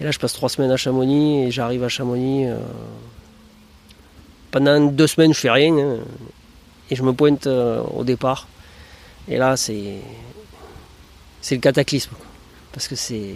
Et 0.00 0.04
là, 0.04 0.10
je 0.10 0.18
passe 0.18 0.32
trois 0.32 0.48
semaines 0.48 0.70
à 0.70 0.76
Chamonix 0.76 1.44
et 1.44 1.50
j'arrive 1.50 1.84
à 1.84 1.88
Chamonix. 1.88 2.46
euh, 2.46 2.56
Pendant 4.50 4.80
deux 4.80 5.06
semaines, 5.06 5.32
je 5.34 5.38
fais 5.38 5.50
rien. 5.50 5.76
hein, 5.76 5.96
et 6.90 6.96
je 6.96 7.02
me 7.02 7.12
pointe 7.12 7.46
euh, 7.46 7.82
au 7.94 8.02
départ. 8.04 8.48
Et 9.28 9.36
là, 9.36 9.56
c'est. 9.56 9.94
C'est 11.40 11.54
le 11.54 11.60
cataclysme. 11.60 12.10
quoi. 12.16 12.26
Parce 12.72 12.88
que 12.88 12.96
c'est. 12.96 13.34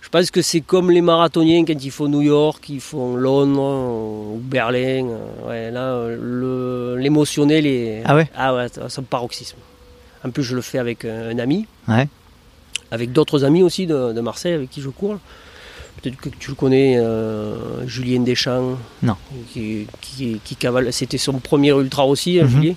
Je 0.00 0.08
pense 0.08 0.30
que 0.30 0.42
c'est 0.42 0.60
comme 0.62 0.90
les 0.90 1.00
marathoniens 1.00 1.64
quand 1.64 1.82
ils 1.82 1.90
font 1.90 2.08
New 2.08 2.22
York, 2.22 2.68
ils 2.68 2.80
font 2.80 3.14
Londres 3.16 4.32
ou 4.34 4.38
Berlin. 4.42 5.06
euh, 5.08 5.48
Ouais, 5.48 5.70
là, 5.70 5.92
euh, 5.94 6.96
l'émotionnel 6.98 7.66
est. 7.66 8.02
Ah 8.04 8.16
ouais? 8.16 8.28
Ah 8.34 8.54
ouais, 8.54 8.66
c'est 8.88 8.98
un 9.00 9.02
paroxysme. 9.04 9.58
En 10.24 10.30
plus, 10.30 10.42
je 10.42 10.54
le 10.56 10.62
fais 10.62 10.78
avec 10.78 11.04
un 11.04 11.38
ami, 11.38 11.66
Ouais. 11.88 12.08
Avec 12.92 13.10
d'autres 13.12 13.42
amis 13.44 13.62
aussi 13.62 13.86
de, 13.86 14.12
de 14.12 14.20
Marseille 14.20 14.52
avec 14.52 14.70
qui 14.70 14.80
je 14.80 14.88
cours. 14.90 15.18
Peut-être 16.00 16.16
que 16.16 16.28
tu 16.28 16.50
le 16.50 16.54
connais, 16.56 16.96
euh, 16.98 17.86
Julien 17.86 18.20
Deschamps. 18.20 18.76
Non. 19.02 19.16
Qui, 19.52 19.86
qui, 20.00 20.40
qui 20.44 20.56
cavale. 20.56 20.92
C'était 20.92 21.18
son 21.18 21.34
premier 21.40 21.70
ultra 21.70 22.06
aussi, 22.06 22.38
hein, 22.38 22.44
Mhm. 22.44 22.50
Julien. 22.50 22.74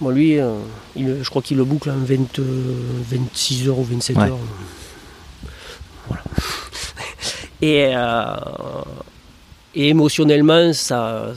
Bon, 0.00 0.10
lui, 0.10 0.38
euh, 0.40 0.54
il- 0.96 1.18
je 1.22 1.30
crois 1.30 1.42
qu'il 1.42 1.56
le 1.58 1.64
boucle 1.64 1.90
en 1.90 1.96
20, 1.98 2.38
euh, 2.40 2.74
26 3.10 3.68
heures 3.68 3.78
ou 3.78 3.84
27 3.84 4.16
Ouais. 4.16 4.24
heures. 4.24 4.38
Voilà. 6.08 6.22
Et, 7.60 7.92
euh, 7.94 8.34
et 9.74 9.88
émotionnellement, 9.90 10.72
ça, 10.72 11.28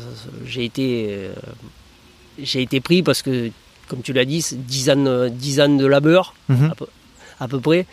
j'ai 0.45 0.65
été, 0.65 1.05
euh, 1.09 1.33
j'ai 2.41 2.61
été 2.63 2.79
pris 2.81 3.03
parce 3.03 3.21
que, 3.21 3.51
comme 3.87 4.01
tu 4.01 4.13
l'as 4.13 4.25
dit, 4.25 4.41
c'est 4.41 4.55
10 4.65 4.89
ans, 4.89 5.27
10 5.29 5.61
ans 5.61 5.69
de 5.69 5.85
labeur, 5.85 6.33
Mhm. 6.49 6.73
À 7.39 7.47
peu 7.47 7.59
près. 7.59 7.85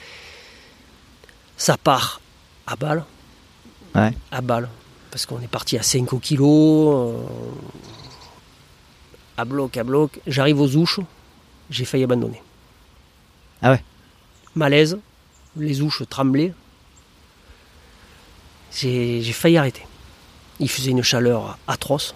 Ça 1.56 1.76
part 1.76 2.20
à 2.66 2.76
balle. 2.76 3.04
Ouais. 3.94 4.12
À 4.30 4.40
balle. 4.40 4.68
Parce 5.10 5.26
qu'on 5.26 5.40
est 5.40 5.48
parti 5.48 5.76
à 5.76 5.82
5 5.82 6.12
au 6.12 6.18
kilo. 6.18 6.92
euh, 6.92 7.24
à 9.36 9.44
bloc, 9.44 9.76
à 9.76 9.84
bloc. 9.84 10.20
J'arrive 10.26 10.60
aux 10.60 10.76
ouches. 10.76 11.00
J'ai 11.70 11.84
failli 11.84 12.04
abandonner. 12.04 12.42
Ah 13.62 13.72
ouais. 13.72 13.82
Malaise. 14.54 14.98
Les 15.56 15.82
ouches 15.82 16.02
tremblaient. 16.08 16.52
J'ai 18.74 19.20
j'ai 19.22 19.32
failli 19.32 19.58
arrêter. 19.58 19.86
Il 20.60 20.68
faisait 20.70 20.90
une 20.90 21.02
chaleur 21.02 21.58
atroce. 21.66 22.14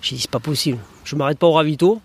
J'ai 0.00 0.16
dit, 0.16 0.22
c'est 0.22 0.30
pas 0.30 0.38
possible. 0.40 0.78
Je 1.04 1.16
m'arrête 1.16 1.38
pas 1.38 1.46
au 1.46 1.52
ravito. 1.52 2.00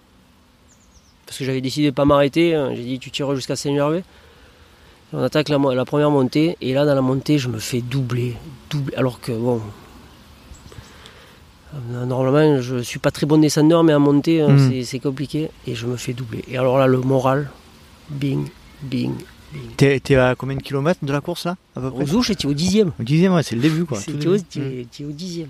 Parce 1.31 1.39
que 1.39 1.45
j'avais 1.45 1.61
décidé 1.61 1.91
de 1.91 1.95
pas 1.95 2.03
m'arrêter. 2.03 2.55
hein. 2.55 2.71
J'ai 2.75 2.83
dit, 2.83 2.99
tu 2.99 3.09
tires 3.09 3.33
jusqu'à 3.35 3.55
Saint-Gervais. 3.55 4.03
On 5.13 5.23
attaque 5.23 5.47
la, 5.47 5.57
première 5.85 6.11
montée. 6.11 6.57
Et 6.59 6.73
là, 6.73 6.85
dans 6.85 6.93
la 6.93 6.99
montée, 6.99 7.37
je 7.37 7.47
me 7.47 7.57
fais 7.57 7.79
doubler. 7.79 8.35
doubler 8.69 8.93
alors 8.97 9.21
que, 9.21 9.31
bon. 9.31 9.61
euh, 11.73 12.05
Normalement, 12.05 12.59
je 12.61 12.79
suis 12.81 12.99
pas 12.99 13.11
très 13.11 13.25
bon 13.25 13.37
descendeur, 13.37 13.81
mais 13.85 13.93
à 13.93 13.99
monter, 13.99 14.41
euh, 14.41 14.49
Mhm. 14.49 14.83
c'est- 14.83 14.99
compliqué. 14.99 15.49
Et 15.67 15.73
je 15.73 15.87
me 15.87 15.95
fais 15.95 16.11
doubler. 16.11 16.43
Et 16.49 16.57
alors 16.57 16.77
là, 16.77 16.85
le 16.85 16.97
moral, 16.99 17.49
bing, 18.09 18.49
bing, 18.81 19.13
bing. 19.53 19.61
T'es 19.77 20.01
t'es 20.01 20.15
à 20.17 20.35
combien 20.37 20.57
de 20.57 20.61
kilomètres 20.61 20.99
de 21.05 21.13
la 21.13 21.21
course 21.21 21.45
là 21.45 21.55
à 21.77 21.79
peu 21.79 21.91
près? 21.91 22.11
Ouches, 22.11 22.27
j'étais 22.27 22.45
au 22.45 22.53
dixième. 22.53 22.91
Au 22.99 23.03
dixième, 23.03 23.33
ouais, 23.35 23.43
c'est 23.43 23.55
le 23.55 23.61
début 23.61 23.85
quoi. 23.85 23.97
C'est- 24.01 24.11
tout 24.11 24.17
tu, 24.17 24.27
vois, 24.27 24.35
début. 24.37 24.49
tu 24.49 24.59
Mm. 24.59 24.63
es- 24.81 24.87
tu 24.91 25.03
es 25.03 25.05
au 25.05 25.11
dixième. 25.13 25.49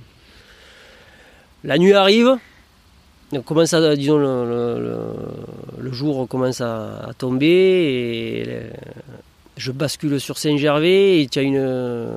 La 1.63 1.79
nuit 1.79 1.93
arrive. 1.93 2.37
Commence 3.45 3.73
à, 3.73 3.95
disons, 3.95 4.17
le, 4.17 4.45
le- 4.45 4.81
le- 4.81 5.83
le 5.83 5.91
jour 5.93 6.27
commence 6.27 6.59
à, 6.61 6.97
à 7.07 7.13
tomber 7.13 7.47
et 7.47 8.43
le- 8.45 8.61
je 9.57 9.71
bascule 9.71 10.19
sur 10.19 10.37
Saint-Gervais 10.37 11.21
et 11.21 11.27
tu 11.27 11.39
as 11.39 11.43
une, 11.43 12.13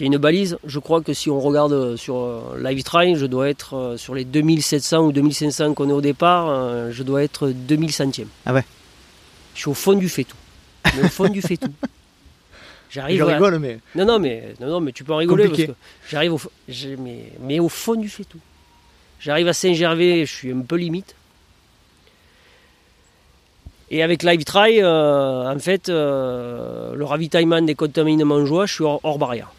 une 0.00 0.16
balise. 0.18 0.58
Je 0.66 0.78
crois 0.78 1.00
que 1.00 1.12
si 1.14 1.30
on 1.30 1.40
regarde 1.40 1.96
sur 1.96 2.16
euh, 2.16 2.40
Live 2.62 2.82
Trail, 2.82 3.14
je 3.16 3.26
dois 3.26 3.48
être 3.48 3.74
euh, 3.76 3.96
sur 3.96 4.14
les 4.14 4.24
2700 4.24 4.98
ou 5.06 5.12
2500 5.12 5.74
qu'on 5.74 5.88
est 5.88 5.92
au 5.92 6.00
départ, 6.00 6.48
euh, 6.48 6.90
je 6.92 7.02
dois 7.02 7.22
être 7.22 7.48
2000 7.48 7.92
centièmes. 7.92 8.28
Ah 8.44 8.52
ouais. 8.52 8.64
Je 9.54 9.60
suis 9.60 9.70
au 9.70 9.74
fond 9.74 9.92
du 9.94 10.08
fait 10.08 10.24
tout. 10.24 10.36
Au 11.02 11.08
fond 11.08 11.28
du 11.28 11.40
fait 11.40 11.56
tout. 11.56 11.72
J'arrive 12.90 13.18
Je 13.20 13.24
à- 13.24 13.34
rigole, 13.34 13.58
mais. 13.58 13.78
non, 13.94 14.04
non, 14.04 14.18
mais, 14.18 14.54
non, 14.60 14.66
non, 14.68 14.80
mais 14.80 14.92
tu 14.92 15.02
peux 15.04 15.12
en 15.12 15.18
rigoler 15.18 15.44
Compliqué. 15.44 15.66
parce 15.68 15.78
que 15.78 16.10
j'arrive 16.10 16.34
au, 16.34 16.40
mais 17.40 17.58
au 17.60 17.68
fond 17.68 17.94
du 17.94 18.08
fait 18.08 18.24
tout. 18.24 18.38
J'arrive 19.24 19.48
à 19.48 19.52
Saint-Gervais, 19.54 20.26
je 20.26 20.32
suis 20.32 20.52
un 20.52 20.60
peu 20.60 20.76
limite. 20.76 21.14
Et 23.90 24.02
avec 24.02 24.22
Live 24.22 24.44
Try, 24.44 24.82
euh, 24.82 25.50
en 25.54 25.58
fait, 25.58 25.88
euh, 25.88 26.94
le 26.94 27.04
ravitaillement 27.04 27.62
des 27.62 27.74
contaminements 27.74 28.44
joie, 28.44 28.66
je 28.66 28.74
suis 28.74 28.84
hors, 28.84 29.00
hors 29.02 29.18
barrière. 29.18 29.50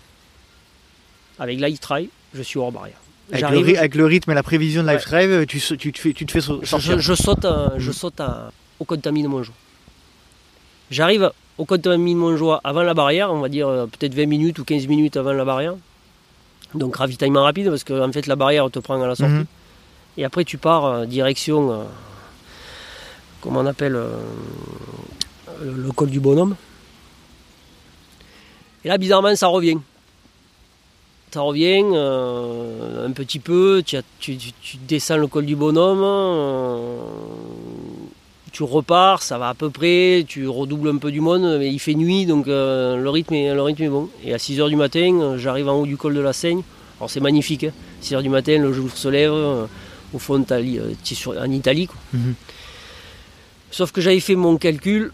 Avec 1.40 1.60
Live 1.60 1.80
Try, 1.80 2.10
je 2.34 2.42
suis 2.42 2.60
hors 2.60 2.72
barrière. 2.72 2.98
Avec 3.32 3.50
le, 3.50 3.78
avec 3.80 3.94
rythme 3.96 4.32
et 4.32 4.36
la 4.36 4.44
prévision 4.44 4.84
de 4.84 4.88
Life 4.90 5.06
Ouais. 5.12 5.26
Drive, 5.28 5.46
tu, 5.48 5.60
te 5.60 5.98
fais, 6.00 6.14
tu 6.14 6.26
te 6.28 6.32
fais 6.32 6.42
sortir. 6.42 6.80
je- 6.80 7.00
je 7.00 7.14
saute, 7.16 7.44
à- 7.46 7.74
je 7.78 7.92
saute 7.92 8.20
à- 8.20 8.52
au 8.80 8.86
contaminement 8.86 9.42
joie. 9.42 9.56
J'arrive 10.92 11.32
au 11.58 11.66
contaminement 11.66 12.36
joie 12.38 12.62
avant 12.64 12.84
la 12.84 12.94
barrière, 12.94 13.32
on 13.34 13.40
va 13.40 13.50
dire 13.50 13.68
euh, 13.68 13.88
peut-être 13.88 14.14
20 14.14 14.28
minutes 14.28 14.60
ou 14.60 14.64
15 14.64 14.86
minutes 14.88 15.18
avant 15.18 15.34
la 15.34 15.44
barrière. 15.46 15.74
Donc 16.76 16.98
ravitaillement 16.98 17.44
rapide 17.44 17.70
parce 17.70 17.84
que 17.84 17.94
en 17.94 18.12
fait 18.12 18.28
la 18.28 18.36
barrière 18.36 18.70
te 18.70 18.80
prend 18.80 19.02
à 19.02 19.08
la 19.08 19.16
sortie. 19.16 19.34
Mhm. 19.34 19.46
Et 20.18 20.26
après 20.26 20.44
tu 20.44 20.58
pars 20.58 20.86
euh, 20.86 21.06
direction, 21.06 21.72
euh, 21.72 21.84
comment 23.42 23.62
on 23.62 23.66
appelle, 23.66 23.96
euh, 23.96 24.18
le, 25.62 25.92
col 25.92 26.10
du 26.10 26.20
bonhomme. 26.20 26.56
Et 28.84 28.90
là 28.90 28.98
bizarrement 28.98 29.36
ça 29.36 29.48
revient. 29.48 29.78
Ça 31.32 31.42
revient 31.42 31.84
un 31.84 33.12
petit 33.12 33.40
peu, 33.40 33.84
tu, 33.86 34.38
descends 34.88 35.18
le 35.18 35.28
col 35.28 35.46
du 35.46 35.58
bonhomme, 35.58 36.00
tu 38.56 38.64
repars, 38.64 39.22
ça 39.22 39.38
va 39.38 39.50
à 39.50 39.54
peu 39.54 39.70
près, 39.70 40.24
tu 40.26 40.48
redoubles 40.48 40.88
un 40.88 40.96
peu 40.96 41.12
du 41.12 41.20
monde, 41.20 41.58
mais 41.60 41.70
il 41.74 41.78
fait 41.78 41.94
nuit 41.94 42.26
donc 42.26 42.48
euh, 42.48 42.96
le, 42.96 43.10
rythme 43.10 43.34
est, 43.34 43.54
le 43.54 43.62
rythme 43.62 43.84
est 43.84 43.90
bon. 43.90 44.10
Et 44.24 44.34
à 44.34 44.38
6h 44.38 44.70
du 44.70 44.78
matin, 44.78 45.12
euh, 45.20 45.38
j'arrive 45.38 45.68
en 45.68 45.74
haut 45.82 45.86
du 45.86 45.98
col 45.98 46.14
de 46.16 46.22
la 46.22 46.32
Seigne. 46.32 46.62
Alors 46.98 47.10
c'est 47.10 47.20
magnifique, 47.20 47.66
hein. 47.66 47.74
6h 48.02 48.22
du 48.22 48.30
matin, 48.30 48.58
le 48.58 48.72
jour 48.72 48.90
se 48.96 49.10
lève, 49.10 49.34
euh, 49.34 49.66
au 50.14 50.20
fond 50.20 50.42
tu 50.42 50.54
es 50.54 51.16
sur, 51.16 51.32
en 51.38 51.52
Italie. 51.52 51.88
quoi. 51.88 51.98
Mhm. 52.14 52.34
Sauf 53.72 53.92
que 53.92 54.00
j'avais 54.00 54.22
fait 54.22 54.36
mon 54.36 54.56
calcul 54.56 55.12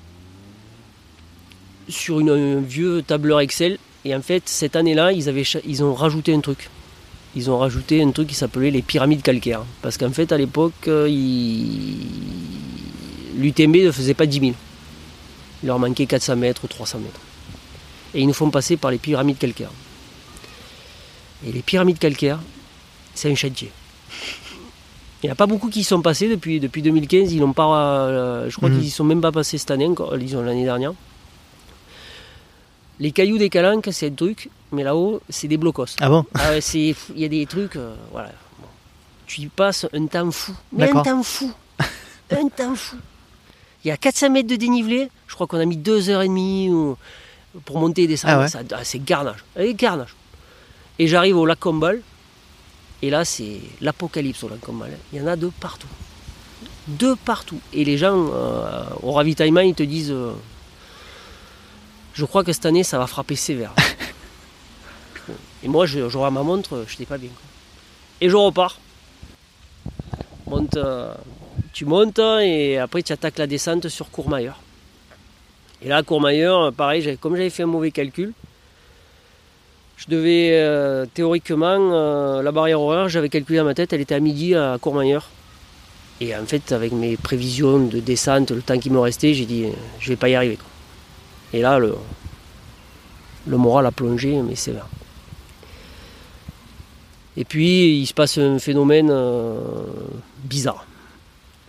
sur 1.89 2.19
une, 2.19 2.29
un 2.29 2.59
vieux 2.61 3.01
tableur 3.01 3.39
Excel. 3.39 3.79
Et 4.05 4.15
en 4.15 4.21
fait, 4.21 4.43
cette 4.45 4.75
année-là, 4.75 5.13
ils, 5.13 5.29
avaient, 5.29 5.45
ils 5.67 5.83
ont 5.83 5.95
rajouté 5.95 6.31
un 6.35 6.41
truc. 6.41 6.69
Ils 7.35 7.49
ont 7.49 7.57
rajouté 7.57 8.03
un 8.03 8.11
truc 8.11 8.27
qui 8.27 8.35
s'appelait 8.35 8.69
les 8.69 8.83
pyramides 8.83 9.23
calcaires. 9.23 9.63
Parce 9.81 9.97
qu'en 9.97 10.11
fait, 10.11 10.31
à 10.31 10.37
l'époque, 10.37 10.87
ils- 10.87 12.05
l'UTMB 13.35 13.75
ne 13.77 13.91
faisait 13.91 14.13
pas 14.13 14.25
10 14.25 14.39
000. 14.39 14.51
Il 15.63 15.67
leur 15.67 15.79
manquait 15.79 16.05
400 16.05 16.35
mètres 16.35 16.63
ou 16.63 16.67
300 16.67 16.99
mètres. 16.99 17.19
Et 18.13 18.21
ils 18.21 18.27
nous 18.27 18.33
font 18.33 18.49
passer 18.49 18.77
par 18.77 18.91
les 18.91 18.97
pyramides 18.97 19.37
calcaires. 19.37 19.71
Et 21.45 21.51
les 21.51 21.61
pyramides 21.61 21.99
calcaires, 21.99 22.39
c'est 23.15 23.31
un 23.31 23.35
chantier. 23.35 23.71
Il 25.23 25.27
n'y 25.27 25.29
en 25.29 25.33
a 25.33 25.35
pas 25.35 25.45
beaucoup 25.45 25.69
qui 25.69 25.81
y 25.81 25.83
sont 25.83 26.01
passés 26.01 26.27
depuis, 26.27 26.59
depuis 26.59 26.81
2015. 26.81 27.31
Ils 27.31 27.39
n'ont 27.39 27.53
pas, 27.53 28.07
euh, 28.07 28.49
je 28.49 28.55
crois 28.57 28.69
Mhm. 28.69 28.79
qu'ils 28.79 28.87
y 28.87 28.89
sont 28.91 29.03
même 29.03 29.21
pas 29.21 29.31
passés 29.31 29.57
cette 29.59 29.69
année 29.71 29.85
encore, 29.85 30.15
l'année 30.15 30.63
dernière. 30.63 30.93
Les 32.99 33.11
cailloux 33.11 33.37
des 33.37 33.49
calanques, 33.49 33.89
c'est 33.91 34.07
un 34.07 34.13
truc, 34.13 34.49
mais 34.71 34.83
là-haut, 34.83 35.21
c'est 35.29 35.47
des 35.47 35.57
blocos. 35.57 35.85
Ah 35.99 36.09
bon? 36.09 36.25
Ah 36.35 36.57
il 36.75 36.95
y 37.15 37.25
a 37.25 37.27
des 37.27 37.45
trucs, 37.45 37.75
euh, 37.75 37.95
voilà. 38.11 38.29
Bon. 38.59 38.67
Tu 39.25 39.41
y 39.41 39.47
passes 39.47 39.87
un 39.93 40.05
temps 40.07 40.29
fou. 40.31 40.53
Mais 40.71 40.89
un 40.89 41.01
temps 41.01 41.23
fou. 41.23 41.51
un 42.31 42.47
temps 42.49 42.75
fou. 42.75 42.97
Il 43.83 43.87
y 43.87 43.91
a 43.91 43.97
400 43.97 44.29
mètres 44.29 44.47
de 44.49 44.55
dénivelé. 44.55 45.09
Je 45.27 45.33
crois 45.35 45.47
qu'on 45.47 45.59
a 45.59 45.65
mis 45.65 45.77
2h30 45.77 46.69
ou- 46.71 46.97
pour 47.65 47.79
monter 47.79 48.03
et 48.03 48.07
descendre. 48.07 48.33
Ah 48.53 48.59
ouais. 48.59 48.65
Ah, 48.73 48.83
c'est 48.83 49.03
garnage. 49.03 49.43
Eh. 49.59 49.75
Et 50.99 51.07
j'arrive 51.07 51.37
au 51.37 51.45
lac 51.45 51.59
Combal. 51.59 52.01
Et 53.01 53.09
là, 53.09 53.25
c'est 53.25 53.59
l'apocalypse 53.81 54.43
au 54.43 54.49
lac 54.49 54.59
Combal. 54.59 54.91
Il 55.11 55.19
y 55.19 55.21
en 55.21 55.27
a 55.27 55.35
de 55.35 55.47
partout. 55.59 55.87
De 56.87 57.15
partout. 57.25 57.59
Et 57.73 57.83
les 57.83 57.97
gens, 57.97 58.29
euh, 58.33 58.83
au 59.01 59.11
ravitaillement, 59.13 59.61
ils 59.61 59.73
te 59.75 59.83
disent 59.83 60.11
euh, 60.11 60.33
Je 62.13 62.25
crois 62.25 62.43
que 62.43 62.53
cette 62.53 62.65
année, 62.65 62.83
ça 62.83 62.99
va 62.99 63.07
frapper 63.07 63.35
sévère. 63.35 63.73
Et 65.63 65.67
moi, 65.67 65.85
je, 65.85 65.99
ma 66.17 66.29
montre, 66.43 66.85
je 66.87 66.93
n'étais 66.93 67.05
pas 67.05 67.17
bien. 67.17 67.29
quoi. 67.29 67.41
Et 68.21 68.29
je 68.29 68.35
repars. 68.35 68.79
Monte, 70.47 70.75
euh, 70.75 71.13
tu 71.73 71.85
montes 71.85 72.19
et 72.19 72.77
après 72.77 73.03
tu 73.03 73.13
attaques 73.13 73.37
la 73.37 73.47
descente 73.47 73.89
sur 73.89 74.09
Courmayeur. 74.09 74.59
Et 75.83 75.87
là, 75.87 76.03
Courmayeur, 76.03 76.71
pareil, 76.73 77.17
comme 77.19 77.35
j'avais 77.35 77.49
fait 77.49 77.63
un 77.63 77.67
mauvais 77.67 77.91
calcul, 77.91 78.33
je 80.01 80.09
devais 80.09 80.49
euh, 80.53 81.05
théoriquement, 81.13 81.77
euh, 81.93 82.41
la 82.41 82.51
barrière 82.51 82.81
horaire, 82.81 83.07
j'avais 83.07 83.29
calculé 83.29 83.59
dans 83.59 83.65
ma 83.65 83.75
tête, 83.75 83.93
elle 83.93 84.01
était 84.01 84.15
à 84.15 84.19
midi 84.19 84.55
à 84.55 84.79
Courmayeur. 84.81 85.29
Et 86.19 86.35
en 86.35 86.43
fait, 86.45 86.71
avec 86.71 86.91
mes 86.91 87.17
prévisions 87.17 87.79
de 87.79 87.99
descente, 87.99 88.49
le 88.49 88.63
temps 88.63 88.79
qui 88.79 88.89
me 88.89 88.97
restait, 88.97 89.35
j'ai 89.35 89.45
dit, 89.45 89.65
euh, 89.65 89.71
je 89.99 90.09
vais 90.09 90.15
pas 90.15 90.29
y 90.29 90.33
arriver. 90.33 90.57
Et 91.53 91.61
là, 91.61 91.77
le, 91.77 91.95
moral 93.45 93.85
a 93.85 93.91
plongé, 93.91 94.41
mais 94.41 94.55
sévère. 94.55 94.87
Et 97.37 97.45
puis, 97.45 97.99
il 97.99 98.07
se 98.07 98.13
passe 98.15 98.39
un 98.39 98.57
phénomène 98.57 99.13
bizarre. 100.45 100.85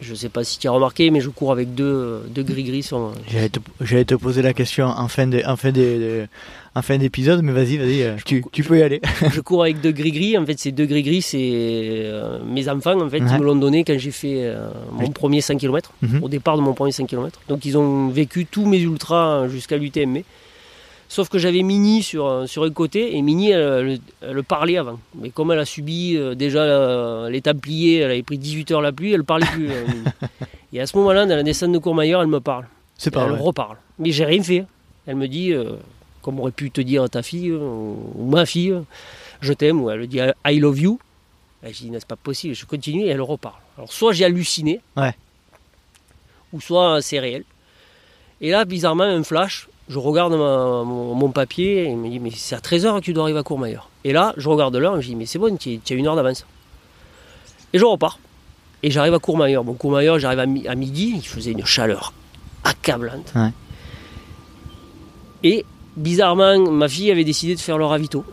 Je 0.03 0.11
ne 0.11 0.17
sais 0.17 0.29
pas 0.29 0.45
si 0.45 0.59
tu 0.59 0.69
as 0.69 0.71
remarqué, 0.73 1.11
mais 1.11 1.21
je 1.21 1.31
cours 1.31 1.53
avec 1.53 1.75
deux, 1.75 2.23
deux 2.29 2.43
gris-gris 2.43 2.83
sur, 2.83 3.13
J'allais 3.31 3.49
te, 3.49 3.61
j'allais 3.81 4.05
te 4.05 4.15
poser 4.15 4.43
la 4.43 4.53
question 4.53 4.87
en 4.87 5.09
fin 5.09 5.27
de- 5.27 5.43
en 5.47 5.57
fin 5.57 5.71
de- 5.73 5.81
de- 5.81 6.27
en 6.75 6.83
fin 6.83 6.99
d'épisode, 6.99 7.41
mais 7.43 7.53
vas-y, 7.53 7.77
vas-y, 7.79 8.03
euh, 8.03 8.17
tu, 8.27 8.45
tu 8.53 8.63
peux 8.65 8.79
y 8.79 8.83
aller. 8.83 9.01
je 9.33 9.41
cours 9.41 9.63
avec 9.63 9.81
deux 9.81 9.93
gris-gris. 9.93 10.37
En 10.37 10.45
fait, 10.45 10.59
ces 10.59 10.73
deux 10.73 10.87
gris-gris, 10.87 11.23
c'est 11.23 11.39
euh, 11.43 12.39
mes 12.45 12.69
enfants. 12.69 13.01
En 13.01 13.09
fait, 13.09 13.21
Ouais. 13.21 13.27
ils 13.31 13.39
me 13.39 13.45
l'ont 13.45 13.57
donné 13.57 13.85
quand 13.85 13.97
j'ai 13.99 14.11
fait 14.11 14.45
euh, 14.45 14.69
mon 14.93 15.05
Oui. 15.07 15.11
premier 15.11 15.41
5 15.41 15.59
km, 15.59 15.93
Mhm. 16.03 16.23
au 16.23 16.29
départ 16.29 16.57
de 16.57 16.63
mon 16.63 16.75
premier 16.75 16.93
5 16.93 17.07
km. 17.07 17.39
Donc, 17.49 17.65
ils 17.65 17.79
ont 17.79 18.09
vécu 18.09 18.45
tous 18.47 18.67
mes 18.67 18.81
ultras 18.81 19.49
jusqu'à 19.49 19.77
l'UTMB. 19.77 20.19
Sauf 21.13 21.29
que 21.29 21.37
j'avais 21.39 21.63
Mini 21.63 22.03
sur, 22.03 22.27
euh, 22.27 22.47
sur 22.47 22.63
un 22.65 22.71
côté 22.71 23.15
et 23.17 23.21
Mini, 23.21 23.51
elle, 23.51 24.01
elle- 24.23 24.31
elle 24.31 24.43
parlait 24.45 24.79
avant. 24.79 24.99
Mais 25.15 25.29
comme 25.29 25.53
elle 25.53 25.59
a 25.59 25.67
subi 25.67 26.17
euh, 26.17 26.35
déjà 26.35 26.61
euh, 26.63 27.29
les 27.29 27.43
Templiers, 27.43 27.97
elle 27.99 28.11
avait 28.13 28.23
pris 28.23 28.39
18 28.39 28.71
heures 28.71 28.81
la 28.81 28.93
pluie, 28.93 29.13
elle 29.13 29.23
parlait 29.25 29.47
plus. 29.53 29.71
euh, 29.71 29.85
et 30.73 30.81
à 30.81 30.87
ce 30.87 30.97
moment-là, 30.97 31.27
dans 31.27 31.37
la 31.37 31.43
descente 31.43 31.73
de 31.73 31.79
Courmayeur, 31.79 32.23
elle 32.23 32.29
me 32.29 32.41
parle. 32.41 32.67
C'est 32.97 33.11
pas 33.11 33.27
elle 33.27 33.33
reparle. 33.33 33.77
Mais 33.99 34.11
j'ai 34.11 34.25
rien 34.25 34.43
fait. 34.43 34.65
Elle 35.07 35.17
me 35.17 35.29
dit, 35.29 35.53
comme 36.23 36.41
aurait 36.41 36.51
pu 36.53 36.71
te 36.71 36.81
dire 36.81 37.11
ta 37.11 37.23
fille 37.23 37.53
ou 37.53 38.27
ma 38.31 38.47
fille, 38.47 38.75
je 39.43 39.53
t'aime, 39.53 39.83
ou 39.83 39.91
elle 39.91 40.07
dit 40.07 40.21
I 40.47 40.59
love 40.61 40.81
you. 40.81 40.99
Et 41.63 41.75
je 41.75 41.79
dis, 41.81 41.91
n'est-ce 41.91 42.07
pas 42.07 42.17
possible? 42.17 42.55
Je 42.55 42.65
continue 42.65 43.03
et 43.03 43.09
elle 43.09 43.21
reparle. 43.21 43.61
Alors, 43.77 43.93
soit 43.93 44.13
j'ai 44.15 44.25
halluciné, 44.25 44.81
Ouais. 44.97 45.15
ou 46.55 46.61
soit 46.61 47.03
c'est 47.03 47.19
réel. 47.19 47.45
Et 48.41 48.51
là, 48.51 48.65
bizarrement, 48.65 49.05
un 49.05 49.23
flash, 49.25 49.69
je 49.93 49.99
regarde 49.99 50.33
ma- 50.33 50.85
mon, 50.85 51.15
mon 51.15 51.31
papier 51.31 51.83
et 51.85 51.91
il 51.91 51.97
me 51.99 52.09
dit, 52.09 52.19
mais 52.19 52.31
c'est 52.35 52.55
à 52.55 52.61
13h 52.61 52.97
que 53.01 53.05
tu 53.05 53.13
dois 53.13 53.25
arriver 53.25 53.39
à 53.39 53.43
Courmayeur. 53.43 53.91
Et 54.05 54.13
là, 54.13 54.33
je 54.39 54.49
regarde 54.49 54.75
l'heure 54.75 54.97
et 54.97 55.03
je 55.03 55.09
dis, 55.09 55.17
mais 55.17 55.27
c'est 55.27 55.39
bon, 55.39 55.55
tu 55.57 55.79
as 55.91 55.95
une 55.95 56.07
heure 56.07 56.17
d'avance. 56.17 56.47
Et 57.75 57.79
je 57.79 57.85
repars. 57.85 58.19
Et 58.83 58.91
j'arrive 58.91 59.15
à 59.15 59.19
Courmayeur. 59.19 59.65
Bon, 59.65 59.75
Courmayeur, 59.75 60.19
j'arrive 60.19 60.39
à, 60.41 60.47
mi- 60.47 60.67
à 60.67 60.75
midi, 60.75 61.13
il 61.17 61.27
faisait 61.27 61.53
une 61.53 61.65
chaleur 61.67 62.13
accablante. 62.65 63.33
Ouais. 63.37 63.51
Et 65.45 65.65
bizarrement, 65.97 66.59
ma 66.71 66.89
fille 66.89 67.11
avait 67.11 67.25
décidé 67.25 67.55
de 67.55 67.61
faire 67.61 67.77
le 67.79 67.85
ravito. 67.85 68.25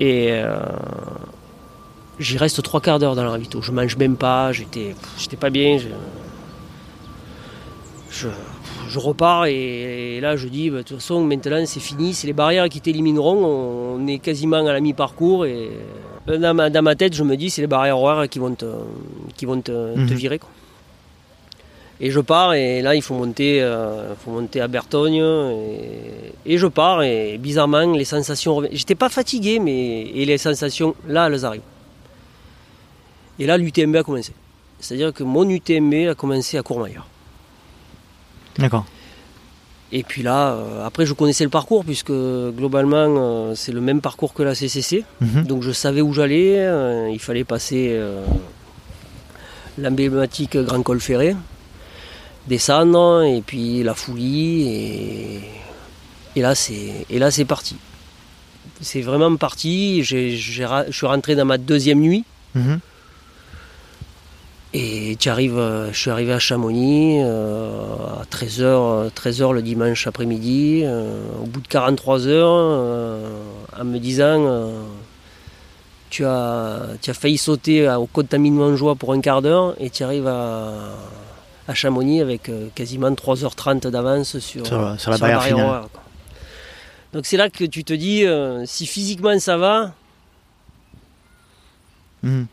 Et 0.00 0.28
euh, 0.30 0.58
j'y 2.18 2.38
reste 2.38 2.62
trois 2.62 2.80
quarts 2.80 2.98
d'heure 2.98 3.14
dans 3.16 3.22
le 3.24 3.30
ravito. 3.30 3.60
Je 3.62 3.72
mange 3.72 3.96
même 3.96 4.16
pas, 4.16 4.52
j'étais, 4.52 4.94
j'étais 5.18 5.36
pas 5.36 5.50
bien. 5.50 5.78
Je, 5.78 5.88
je, 8.10 8.28
je 8.96 9.00
repars 9.00 9.44
et, 9.46 10.16
et 10.16 10.20
là 10.20 10.36
je 10.36 10.48
dis, 10.48 10.70
bah, 10.70 10.78
de 10.78 10.82
toute 10.82 10.96
façon 11.00 11.22
maintenant 11.22 11.62
c'est 11.66 11.80
fini, 11.80 12.14
c'est 12.14 12.26
les 12.26 12.32
barrières 12.32 12.68
qui 12.70 12.80
t'élimineront. 12.80 13.44
On, 13.98 14.06
est 14.06 14.18
quasiment 14.18 14.56
à 14.66 14.72
la 14.72 14.80
mi-parcours 14.80 15.44
et 15.46 15.68
euh, 16.28 16.38
dans 16.38 16.54
ma, 16.54 16.70
dans 16.70 16.82
ma 16.82 16.94
tête 16.94 17.12
je 17.14 17.22
me 17.24 17.36
dis 17.36 17.50
c'est 17.50 17.60
les 17.60 17.66
barrières 17.66 17.98
horaires 17.98 18.28
qui 18.28 18.38
vont 18.38 18.54
te, 18.54 18.64
qui 19.36 19.44
vont 19.44 19.60
te, 19.60 19.70
te 19.94 19.98
Mhm. 19.98 20.06
virer. 20.22 20.38
quoi. 20.38 20.48
Et 22.00 22.10
je 22.10 22.20
pars 22.20 22.52
et 22.54 22.82
là 22.82 22.94
il 22.94 23.02
faut 23.02 23.14
monter, 23.14 23.60
euh, 23.62 24.10
il 24.12 24.16
faut 24.24 24.30
monter 24.30 24.60
à 24.60 24.68
Bertogne 24.68 25.16
et, 26.46 26.52
et 26.54 26.56
je 26.58 26.66
pars 26.66 27.02
et 27.02 27.36
bizarrement 27.38 27.92
les 27.92 28.04
sensations 28.04 28.54
reviennent. 28.56 28.76
J'étais 28.76 28.94
pas 28.94 29.08
fatigué 29.08 29.58
mais 29.58 30.02
et 30.02 30.24
les 30.24 30.38
sensations 30.38 30.94
là 31.08 31.28
elles 31.28 31.44
arrivent. 31.44 31.62
Et 33.38 33.46
là 33.46 33.58
l'UTMB 33.58 33.96
a 33.96 34.02
commencé. 34.02 34.32
C'est-à-dire 34.78 35.12
que 35.12 35.22
mon 35.22 35.48
UTMB 35.48 36.08
a 36.10 36.14
commencé 36.14 36.58
à 36.58 36.62
Courmayeur. 36.62 37.06
D'accord. 38.58 38.84
Et 39.92 40.02
puis 40.02 40.22
là, 40.22 40.52
euh, 40.52 40.84
après 40.84 41.06
je 41.06 41.12
connaissais 41.14 41.44
le 41.44 41.50
parcours 41.50 41.84
puisque 41.84 42.10
globalement 42.10 43.06
euh, 43.08 43.54
c'est 43.54 43.70
le 43.72 43.80
même 43.80 44.00
parcours 44.00 44.34
que 44.34 44.42
la 44.42 44.54
CCC. 44.54 45.04
Mhm. 45.20 45.44
Donc 45.44 45.62
je 45.62 45.70
savais 45.70 46.00
où 46.00 46.12
j'allais. 46.12 46.56
euh, 46.58 47.08
il 47.12 47.20
fallait 47.20 47.44
passer 47.44 47.98
l'emblématique 49.78 50.56
Grand 50.56 50.82
Col 50.82 51.00
Ferré, 51.00 51.36
descendre 52.48 53.22
et 53.22 53.42
puis 53.42 53.82
la 53.82 53.94
Foulie 53.94 54.62
et, 54.68 55.40
et 56.34 56.40
là 56.42 56.54
c'est 57.30 57.44
parti. 57.44 57.76
C'est 58.80 59.00
vraiment 59.02 59.34
parti. 59.36 60.02
Je 60.02 60.34
suis 60.90 61.06
rentré 61.06 61.34
dans 61.36 61.44
ma 61.44 61.58
deuxième 61.58 62.00
nuit. 62.00 62.24
Mhm. 62.54 62.80
Et 64.78 65.16
tu 65.18 65.30
arrives, 65.30 65.56
euh, 65.56 65.90
je 65.90 65.98
suis 65.98 66.10
arrivé 66.10 66.34
à 66.34 66.38
Chamonix 66.38 67.22
euh, 67.22 67.70
à 68.20 68.24
13h, 68.30 69.10
13h 69.10 69.54
le 69.54 69.62
dimanche 69.62 70.06
après-midi, 70.06 70.82
euh, 70.84 71.18
au 71.42 71.46
bout 71.46 71.62
de 71.62 71.66
43 71.68 72.26
heures, 72.26 72.50
euh, 72.52 73.40
en 73.80 73.84
me 73.84 73.98
disant 73.98 74.70
tu, 76.10 76.26
as, 76.26 76.82
tu 77.00 77.08
as 77.08 77.14
failli 77.14 77.38
sauter 77.38 77.88
au 77.88 78.04
contaminement 78.06 78.68
de 78.70 78.76
joie 78.76 78.96
pour 78.96 79.14
un 79.14 79.20
quart 79.22 79.40
d'heure 79.40 79.74
et 79.80 79.88
tu 79.88 80.02
arrives 80.02 80.26
à, 80.26 80.74
à 81.68 81.72
Chamonix 81.74 82.20
avec 82.20 82.50
quasiment 82.74 83.10
3h30 83.12 83.86
d'avance 83.88 84.38
sur, 84.40 84.66
Sur 84.66 84.82
la- 84.82 84.98
sur 84.98 85.10
la 85.10 85.16
barrière 85.18 85.42
finale. 85.42 85.66
horaire. 85.66 85.88
Donc 87.14 87.24
c'est 87.24 87.38
là 87.38 87.48
que 87.48 87.64
tu 87.64 87.82
te 87.82 87.94
dis, 87.94 88.26
si 88.66 88.84
physiquement 88.86 89.38
ça 89.38 89.56
va, 89.56 89.92
Mhm. 92.22 92.46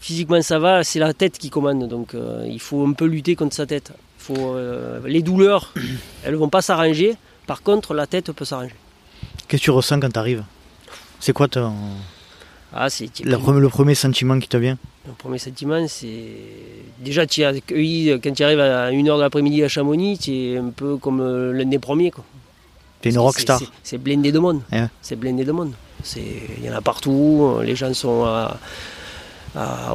Physiquement 0.00 0.40
ça 0.42 0.58
va, 0.58 0.84
c'est 0.84 0.98
la 0.98 1.12
tête 1.14 1.38
qui 1.38 1.50
commande. 1.50 1.88
Donc 1.88 2.14
euh, 2.14 2.44
il 2.48 2.60
faut 2.60 2.84
un 2.86 2.92
peu 2.92 3.06
lutter 3.06 3.34
contre 3.36 3.54
sa 3.54 3.66
tête. 3.66 3.92
Il 4.20 4.34
faut, 4.34 4.54
euh, 4.54 5.00
les 5.06 5.22
douleurs, 5.22 5.72
elles 6.24 6.34
vont 6.36 6.48
pas 6.48 6.62
s'arranger. 6.62 7.16
Par 7.46 7.62
contre, 7.62 7.94
la 7.94 8.06
tête 8.06 8.32
peut 8.32 8.44
s'arranger. 8.44 8.74
Qu'est-ce 9.48 9.60
que 9.62 9.64
tu 9.64 9.70
ressens 9.70 10.00
quand 10.00 10.10
tu 10.12 10.18
arrives 10.18 10.44
C'est 11.20 11.32
quoi 11.32 11.46
ton... 11.48 11.72
Ah, 12.72 12.90
c'est 12.90 13.08
le, 13.24 13.36
pre- 13.36 13.56
le 13.56 13.68
premier 13.68 13.94
sentiment 13.94 14.38
qui 14.38 14.48
te 14.48 14.56
vient? 14.56 14.76
Le 15.06 15.12
premier 15.12 15.38
sentiment, 15.38 15.86
c'est 15.88 16.24
déjà 16.98 17.24
tu 17.26 17.42
es 17.42 17.44
accueilli 17.44 18.18
quand 18.22 18.32
tu 18.34 18.42
arrives 18.42 18.58
à 18.60 18.90
1h 18.90 19.16
de 19.16 19.20
l'après-midi 19.20 19.62
à 19.62 19.68
Chamonix, 19.68 20.18
tu 20.18 20.32
es 20.32 20.56
un 20.58 20.70
peu 20.70 20.96
comme 20.96 21.20
euh, 21.20 21.52
l'un 21.52 21.64
des 21.66 21.78
premiers. 21.78 22.10
quoi. 22.10 22.24
T'es 23.00 23.10
une 23.10 23.18
rockstar. 23.18 23.60
c'est- 23.60 23.68
C'est 23.84 23.98
blindé 23.98 24.32
de 24.32 24.40
monde. 24.40 24.62
Ouais. 24.72 24.88
C'est 25.00 25.14
blindé 25.14 25.44
de 25.44 25.52
monde. 25.52 25.72
C'est- 26.02 26.20
Il 26.58 26.64
y 26.64 26.68
en 26.68 26.74
a 26.74 26.80
partout. 26.80 27.58
Les 27.62 27.76
gens 27.76 27.94
sont 27.94 28.24
à- 28.24 28.58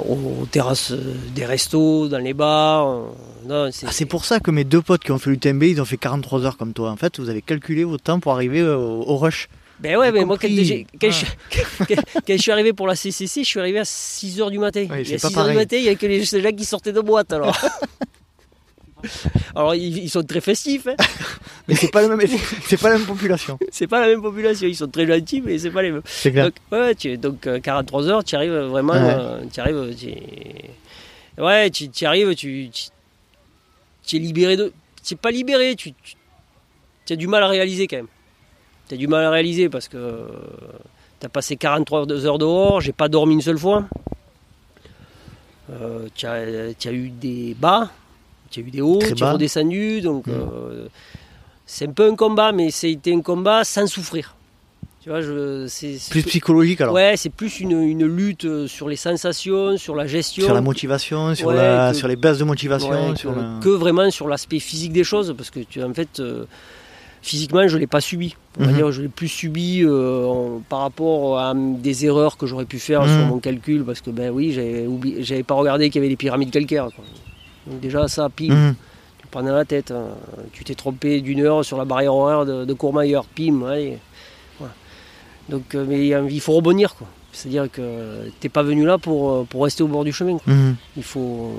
aux 0.08 0.46
terrasses 0.52 0.92
des 1.36 1.46
restos, 1.46 2.08
dans 2.08 2.18
les 2.18 2.34
bars. 2.34 3.02
C'est 3.72 3.88
Ah, 3.88 3.92
c'est 3.92 4.06
pour 4.06 4.26
ça 4.26 4.40
que 4.40 4.52
mes 4.52 4.64
deux 4.64 4.82
potes 4.82 5.04
qui 5.04 5.12
ont 5.12 5.18
fait 5.20 5.30
l'UTMB, 5.30 5.64
ils 5.64 5.82
ont 5.82 5.86
fait 5.86 5.98
43 5.98 6.46
heures 6.46 6.58
comme 6.58 6.74
toi. 6.74 6.90
En 6.92 6.96
fait, 6.96 7.20
vous 7.20 7.30
avez 7.30 7.42
calculé 7.42 7.84
votre 7.84 8.04
temps 8.04 8.20
pour 8.20 8.34
arriver 8.34 8.64
au, 8.64 9.02
au 9.02 9.18
rush. 9.18 9.50
Ben 9.80 9.98
ouais, 9.98 10.12
mais 10.12 10.24
moi, 10.26 10.38
quand, 10.40 10.48
quand 10.48 11.08
Ah. 11.08 11.12
je, 11.80 11.84
quand- 11.96 12.02
quand 12.28 12.34
je 12.38 12.42
suis 12.42 12.52
arrivé 12.52 12.72
pour 12.72 12.86
la 12.88 12.96
CCC, 12.96 13.44
je 13.44 13.48
suis 13.48 13.60
arrivé 13.60 13.80
à 13.80 13.84
6h 13.84 14.52
du 14.52 14.60
matin. 14.60 14.86
Oui, 14.92 15.04
Et 15.10 15.16
à 15.16 15.18
pas 15.20 15.28
6h 15.30 15.50
du 15.50 15.56
matin, 15.56 15.76
il 15.78 15.84
n'y 15.84 15.90
a 15.90 15.96
que 15.96 16.06
les 16.06 16.24
gens 16.24 16.52
qui 16.52 16.66
sortaient 16.66 16.94
de 16.94 17.02
boîte 17.02 17.34
alors. 17.34 17.58
alors, 19.56 19.76
ils, 19.76 19.98
ils 19.98 20.10
sont 20.10 20.24
très 20.24 20.42
festifs, 20.42 20.88
hein. 20.88 20.96
Mais 21.68 21.76
c'est 21.76 21.92
pas, 21.92 22.02
le 22.06 22.16
même, 22.16 22.28
c'est 22.66 22.78
pas 22.80 22.90
la 22.90 22.98
même 22.98 23.08
population. 23.08 23.58
c'est 23.72 23.88
pas 23.88 24.02
la 24.02 24.08
même 24.08 24.22
population. 24.22 24.68
Ils 24.68 24.76
sont 24.76 24.88
très 24.88 25.06
gentils, 25.06 25.42
mais 25.42 25.58
c'est 25.60 25.72
pas 25.72 25.82
les 25.82 25.92
mêmes. 25.92 26.02
C'est 26.06 26.32
clair. 26.32 26.46
Donc, 26.46 26.56
ouais, 26.72 26.96
tu, 26.96 27.18
donc 27.18 27.46
euh, 27.48 27.60
43 27.60 28.08
heures, 28.08 28.24
tu 28.24 28.36
arrives 28.36 28.52
vraiment. 28.54 28.94
Ouais. 28.94 29.00
euh, 29.14 29.44
tu 29.52 29.60
arrives. 29.60 29.96
tu- 29.96 31.42
ouais, 31.42 31.70
tu, 31.70 31.90
tu 31.90 32.06
arrives, 32.06 32.34
tu, 32.36 32.70
tu, 34.06 34.16
es 34.16 34.20
libéré 34.20 34.58
de. 34.58 34.74
Tu 35.04 35.14
n'es 35.14 35.18
pas 35.18 35.32
libéré, 35.32 35.76
tu, 35.76 35.94
tu, 37.06 37.14
as 37.14 37.16
du 37.16 37.28
mal 37.28 37.44
à 37.44 37.48
réaliser 37.48 37.88
quand 37.88 37.98
même. 37.98 38.08
Tu 38.88 38.96
as 38.96 38.98
du 38.98 39.08
mal 39.08 39.24
à 39.24 39.30
réaliser 39.30 39.70
parce 39.70 39.88
que 39.88 40.28
tu 41.20 41.26
as 41.26 41.30
passé 41.30 41.56
43 41.56 42.12
heures 42.26 42.38
dehors, 42.40 42.82
j'ai 42.82 42.92
pas 42.94 43.08
dormi 43.08 43.36
une 43.36 43.42
seule 43.42 43.58
fois. 43.60 43.86
Euh, 45.72 46.08
tu 46.16 46.26
as, 46.26 46.74
tu 46.78 46.88
as 46.88 46.92
eu 46.92 47.10
des 47.10 47.56
bas, 47.58 47.92
tu 48.52 48.60
as 48.60 48.64
eu 48.64 48.72
des 48.72 48.82
hauts, 48.82 49.00
Très 49.00 49.14
tu 49.14 49.24
as 49.24 49.28
bas. 49.28 49.34
redescendu. 49.34 50.02
Donc, 50.02 50.28
Mm. 50.28 50.32
euh, 50.32 50.88
c'est 51.66 51.88
un 51.88 51.92
peu 51.92 52.10
un 52.12 52.16
combat, 52.16 52.52
mais 52.52 52.70
c'était 52.70 53.14
un 53.14 53.22
combat 53.22 53.64
sans 53.64 53.88
souffrir. 53.88 54.36
Tu 55.02 55.10
vois, 55.10 55.22
je, 55.22 55.66
c'est, 55.68 55.98
c'est- 55.98 56.12
Plus 56.12 56.22
psychologique 56.22 56.80
alors. 56.82 56.94
Ouais, 56.94 57.16
c'est 57.18 57.32
plus 57.32 57.60
une, 57.60 57.72
une 57.82 58.06
lutte 58.06 58.46
euh, 58.46 58.68
sur 58.68 58.88
les 58.88 58.96
sensations, 58.96 59.76
sur 59.78 59.96
la 59.96 60.06
gestion. 60.06 60.46
Sur 60.46 60.54
la 60.54 60.62
motivation, 60.62 61.34
sur, 61.34 61.48
Ouais, 61.48 61.56
la, 61.56 61.90
que- 61.92 61.98
sur 61.98 62.08
les 62.08 62.16
bases 62.16 62.38
de 62.38 62.44
motivation. 62.44 63.10
Ouais, 63.10 63.16
sur 63.16 63.34
que, 63.34 63.40
la- 63.40 63.60
que 63.64 63.70
vraiment 63.70 64.12
sur 64.12 64.28
l'aspect 64.28 64.60
physique 64.60 64.94
des 64.94 65.04
choses, 65.04 65.34
parce 65.36 65.50
que 65.50 65.60
tu 65.62 65.82
en 65.82 65.92
fait, 65.96 66.20
euh, 66.20 66.46
physiquement, 67.24 67.68
je 67.68 67.74
ne 67.76 67.80
l'ai 67.80 67.88
pas 67.88 68.00
subi. 68.02 68.36
On 68.60 68.66
va 68.66 68.70
Mhm. 68.72 68.76
dire, 68.78 68.92
je 68.92 69.02
l'ai 69.02 69.08
plus 69.08 69.28
subi 69.28 69.82
euh, 69.84 70.26
en- 70.26 70.62
par 70.70 70.82
rapport 70.82 71.40
à 71.40 71.54
des 71.56 72.06
erreurs 72.06 72.38
que 72.38 72.46
j'aurais 72.46 72.66
pu 72.66 72.78
faire 72.78 73.02
sur 73.06 73.12
Mhm. 73.24 73.28
mon 73.28 73.40
calcul, 73.40 73.84
parce 73.84 74.02
que 74.02 74.12
ben 74.12 74.30
oui, 74.32 74.52
j'avais 74.54 74.86
oublié, 74.86 75.24
j'avais 75.24 75.42
pas 75.44 75.56
regardé 75.56 75.90
qu'il 75.90 76.00
y 76.00 76.04
avait 76.06 76.10
des 76.10 76.16
pyramides 76.16 76.52
calcaires. 76.52 76.90
quoi. 76.96 77.04
Donc 77.68 77.80
déjà 77.80 78.08
ça, 78.08 78.30
pile. 78.30 78.54
Mhm. 78.54 78.76
Tu 79.20 79.28
prends 79.28 79.44
dans 79.44 79.54
la 79.54 79.66
tête. 79.66 79.92
hein. 79.92 80.10
Tu 80.52 80.64
t'es 80.64 80.76
trompé 80.76 81.22
d'une 81.22 81.42
heure 81.42 81.64
sur 81.64 81.78
la 81.78 81.86
barrière 81.86 82.14
horaire 82.16 82.46
de, 82.46 82.66
de 82.66 82.74
Courmayeur. 82.74 83.26
Pim, 83.26 83.64
allez. 83.64 83.98
Voilà. 84.60 84.74
Donc, 85.50 85.76
euh, 85.76 85.86
mais 85.88 86.08
il 86.08 86.42
faut 86.42 86.54
rebondir. 86.54 86.96
quoi. 86.96 87.08
C'est-à-dire 87.32 87.72
que 87.72 88.30
t'es 88.40 88.50
pas 88.50 88.64
venu 88.64 88.86
là 88.86 88.98
pour, 88.98 89.32
euh, 89.32 89.44
pour 89.50 89.64
rester 89.64 89.84
au 89.84 89.88
bord 89.88 90.04
du 90.04 90.12
chemin. 90.12 90.38
quoi. 90.38 90.54
Mhm. 90.54 90.76
Il 90.98 91.04
faut. 91.04 91.54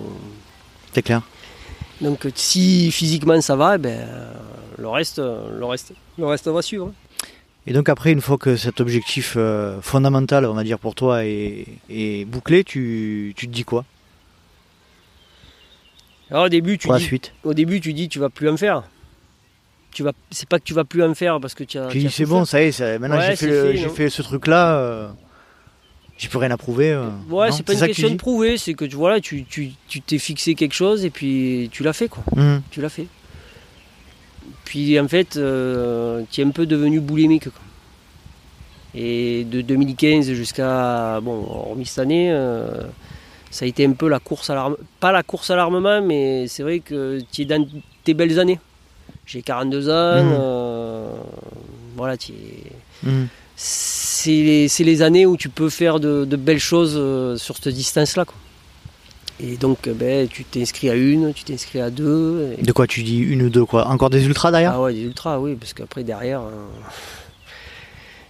C'est 0.92 1.02
clair. 1.02 1.22
Donc, 2.00 2.26
si 2.34 2.90
physiquement 2.90 3.40
ça 3.40 3.54
va, 3.54 3.76
eh 3.76 3.78
ben, 3.78 4.00
le, 4.78 4.88
reste, 4.88 5.18
le, 5.18 5.64
reste, 5.64 5.92
le 6.18 6.26
reste 6.26 6.48
va 6.48 6.60
suivre. 6.62 6.88
hein. 6.88 6.92
Et 7.64 7.72
donc 7.72 7.88
après, 7.88 8.10
une 8.10 8.20
fois 8.20 8.38
que 8.38 8.56
cet 8.56 8.80
objectif 8.80 9.34
euh, 9.36 9.80
fondamental, 9.82 10.46
on 10.46 10.54
va 10.54 10.64
dire 10.64 10.80
pour 10.80 10.96
toi, 10.96 11.24
est, 11.24 11.64
est 11.88 12.24
bouclé, 12.24 12.64
tu, 12.64 13.32
tu 13.36 13.46
te 13.46 13.52
dis 13.52 13.62
quoi? 13.62 13.84
Alors, 16.32 16.46
au 16.46 16.48
début, 16.48 16.78
tu 16.78 16.86
pour 16.88 16.94
la 16.94 16.98
dis, 16.98 17.04
suite 17.04 17.32
au 17.44 17.54
début, 17.54 17.80
tu 17.80 17.92
dis, 17.92 18.08
tu 18.08 18.18
vas 18.18 18.28
plus 18.30 18.48
en 18.48 18.56
faire. 18.56 18.82
Tu 19.92 20.02
vas, 20.02 20.12
c'est 20.30 20.48
pas 20.48 20.58
que 20.58 20.64
tu 20.64 20.72
vas 20.74 20.84
plus 20.84 21.02
en 21.02 21.14
faire 21.14 21.38
parce 21.38 21.54
que 21.54 21.64
tu 21.64 21.78
as. 21.78 21.86
Tu 21.88 21.98
dis 21.98 22.10
c'est 22.10 22.24
bon, 22.24 22.44
ça 22.46 22.62
y 22.62 22.66
est, 22.66 22.72
ça- 22.72 22.98
maintenant 22.98 23.18
Ouais, 23.18 23.36
j'ai 23.36 23.88
fait, 23.90 24.08
ce 24.08 24.22
truc-là, 24.22 24.76
euh, 24.78 25.08
j'ai 26.16 26.28
plus 26.28 26.38
rien 26.38 26.50
à 26.50 26.56
prouver. 26.56 26.92
euh. 26.92 27.08
Ouais, 27.28 27.52
c'est 27.52 27.62
pas 27.62 27.74
une 27.74 27.80
que 27.80 27.84
question 27.86 28.08
de 28.10 28.16
prouver, 28.16 28.56
c'est 28.56 28.72
que 28.72 28.86
tu 28.86 28.96
voilà, 28.96 29.20
tu 29.20 29.44
tu 29.44 29.72
tu 29.88 30.00
t'es 30.00 30.16
fixé 30.18 30.54
quelque 30.54 30.72
chose 30.74 31.04
et 31.04 31.10
puis 31.10 31.68
tu 31.72 31.82
l'as 31.82 31.92
fait 31.92 32.08
quoi. 32.08 32.24
Mhm. 32.34 32.62
Tu 32.70 32.80
l'as 32.80 32.88
fait. 32.88 33.06
Puis 34.64 34.98
en 34.98 35.08
fait, 35.08 35.36
euh, 35.36 36.22
tu 36.30 36.40
es 36.40 36.44
un 36.44 36.50
peu 36.50 36.64
devenu 36.64 36.98
boulimique. 37.00 37.44
quoi. 37.50 37.60
Et 38.94 39.44
de 39.44 39.60
2015 39.60 40.32
jusqu'à 40.32 41.20
bon, 41.22 41.44
hormis 41.48 41.84
cette 41.86 41.98
année, 41.98 42.30
ça 43.52 43.64
a 43.66 43.68
été 43.68 43.84
un 43.86 43.92
peu 43.92 44.08
la 44.08 44.18
course 44.18 44.50
à 44.50 44.54
l'armement. 44.56 44.78
Pas 44.98 45.12
la 45.12 45.22
course 45.22 45.50
à 45.50 45.56
l'armement, 45.56 46.00
mais 46.02 46.48
c'est 46.48 46.62
vrai 46.64 46.80
que 46.80 47.20
tu 47.30 47.42
es 47.42 47.44
dans 47.44 47.64
tes 48.02 48.14
belles 48.14 48.40
années. 48.40 48.58
j'ai 49.26 49.42
42 49.42 49.88
ans. 49.88 50.22
Mhm. 50.24 50.30
euh, 50.32 51.10
voilà, 51.96 52.16
tu 52.16 52.32
es- 52.32 53.06
Mhm. 53.08 53.28
c'est 53.54 54.82
les, 54.84 55.02
années 55.02 55.26
où 55.26 55.36
tu 55.36 55.48
peux 55.48 55.68
faire 55.70 56.00
de, 56.00 56.24
de 56.24 56.36
belles 56.36 56.58
choses 56.58 56.94
euh, 56.96 57.36
sur 57.36 57.56
cette 57.56 57.74
distance-là. 57.74 58.24
Et 59.40 59.56
donc, 59.56 59.86
euh, 59.86 59.92
ben, 59.94 60.28
tu 60.28 60.44
t'inscris 60.44 60.88
à 60.90 60.94
une, 60.94 61.32
tu 61.34 61.44
t'inscris 61.44 61.80
à 61.80 61.90
deux. 61.90 62.54
et- 62.58 62.62
De 62.62 62.72
quoi 62.72 62.86
tu 62.86 63.02
dis 63.02 63.18
une 63.18 63.42
ou 63.42 63.50
deux 63.50 63.64
quoi? 63.64 63.86
Encore 63.88 64.10
des 64.10 64.24
ultras 64.26 64.50
derrière 64.50 64.72
ah 64.74 64.82
ouais, 64.82 64.92
des 64.94 65.02
ultras, 65.02 65.38
oui, 65.38 65.56
parce 65.56 65.72
qu'après 65.74 66.02
derrière, 66.04 66.42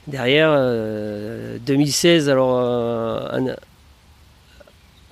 derrière 0.06 0.50
euh, 0.52 1.58
2016, 1.64 2.28
alors 2.28 2.58
euh, 2.58 3.54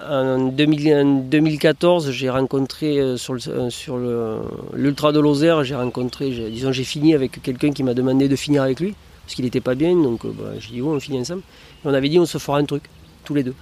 en, 0.09 0.41
en 0.41 0.49
2000 0.49 0.95
en 0.95 1.15
2014, 1.21 2.11
j'ai 2.11 2.31
rencontré 2.31 2.99
euh, 2.99 3.17
sur 3.17 3.35
le 3.35 3.41
euh, 3.49 4.39
le 4.73 4.83
l'ultra 4.83 5.13
de 5.13 5.21
Lozère, 5.21 5.65
j'ai 5.65 5.75
rencontré, 5.75 6.31
disons, 6.31 6.73
j'ai 6.73 6.85
fini 6.85 7.15
avec 7.15 7.43
quelqu'un 7.43 7.73
qui 7.73 7.83
m'a 7.83 7.95
demandé 7.95 8.29
de 8.29 8.37
finir 8.37 8.63
avec 8.63 8.81
lui 8.81 8.95
parce 9.25 9.35
qu'il 9.35 9.45
n'était 9.45 9.61
pas 9.61 9.75
bien, 9.75 9.95
donc 9.95 10.25
euh, 10.25 10.33
bah, 10.37 10.51
j'ai 10.59 10.73
dit 10.73 10.81
bon, 10.81 10.95
on 10.95 11.01
finit 11.01 11.21
ensemble. 11.21 11.43
Et 11.85 11.89
on 11.89 11.95
avait 11.95 12.09
dit 12.09 12.19
on 12.19 12.27
se 12.27 12.39
fera 12.39 12.59
un 12.59 12.65
truc 12.65 12.85
tous 13.25 13.35
les 13.35 13.43
deux. 13.43 13.55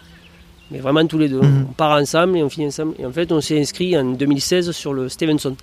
Mais 0.70 0.78
vraiment 0.78 1.06
tous 1.06 1.18
les 1.18 1.28
deux. 1.28 1.40
Mhm. 1.40 1.66
On 1.70 1.72
part 1.72 1.98
ensemble 1.98 2.36
et 2.36 2.42
on 2.42 2.48
finit 2.48 2.66
ensemble. 2.66 2.94
Et 2.98 3.06
en 3.06 3.12
fait, 3.12 3.32
on 3.32 3.40
s'est 3.40 3.58
inscrit 3.58 3.96
en 3.96 4.04
2016 4.04 4.70
sur 4.72 4.92
le 4.92 5.08
Stevenson 5.08 5.56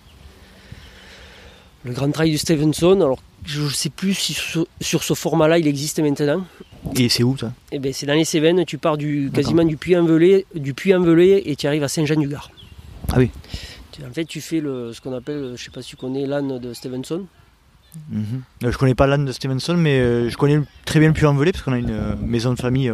le 1.85 1.93
Grand 1.93 2.11
Trail 2.11 2.31
du 2.31 2.37
Stevenson. 2.37 2.95
Alors, 2.95 3.19
je 3.45 3.61
ne 3.61 3.69
sais 3.69 3.89
plus 3.89 4.15
si 4.15 4.33
sur, 4.33 4.67
sur 4.81 5.03
ce 5.03 5.13
format-là, 5.13 5.59
il 5.59 5.67
existe 5.67 5.99
maintenant. 5.99 6.43
Et 6.97 7.09
c'est 7.09 7.23
où 7.23 7.37
ça 7.37 7.51
Eh 7.71 7.79
ben, 7.79 7.91
c'est 7.93 8.05
dans 8.05 8.13
les 8.13 8.25
Cévennes. 8.25 8.63
Tu 8.65 8.77
pars 8.77 8.97
du, 8.97 9.29
quasiment 9.33 9.63
du 9.63 9.77
Puy-en-Velay, 9.77 10.45
du 10.55 10.73
Puy-en-Velay 10.73 11.43
et 11.45 11.55
tu 11.55 11.67
arrives 11.67 11.83
à 11.83 11.87
Saint-Jean-du-Gard. 11.87 12.49
Ah 13.11 13.15
oui. 13.17 13.29
En 14.05 14.13
fait, 14.13 14.25
tu 14.25 14.41
fais 14.41 14.59
le, 14.59 14.91
ce 14.93 14.99
qu'on 15.01 15.13
appelle, 15.13 15.41
je 15.47 15.51
ne 15.51 15.57
sais 15.57 15.71
pas 15.71 15.81
si 15.81 15.89
tu 15.89 15.95
connais 15.95 16.25
l'âne 16.25 16.59
de 16.59 16.73
Stevenson. 16.73 17.25
Mhm. 18.09 18.41
Euh, 18.65 18.71
Je 18.71 18.77
connais 18.77 18.95
pas 18.95 19.07
l'âne 19.07 19.23
de 19.23 19.31
Stevenson, 19.31 19.75
mais 19.77 19.99
euh, 19.99 20.29
je 20.29 20.35
connais 20.35 20.59
très 20.83 20.99
bien 20.99 21.07
le 21.09 21.13
Puy-en-Velay 21.13 21.51
parce 21.53 21.63
qu'on 21.63 21.71
a 21.71 21.77
une 21.77 21.91
euh, 21.91 22.15
maison 22.21 22.53
de 22.53 22.59
famille 22.59 22.91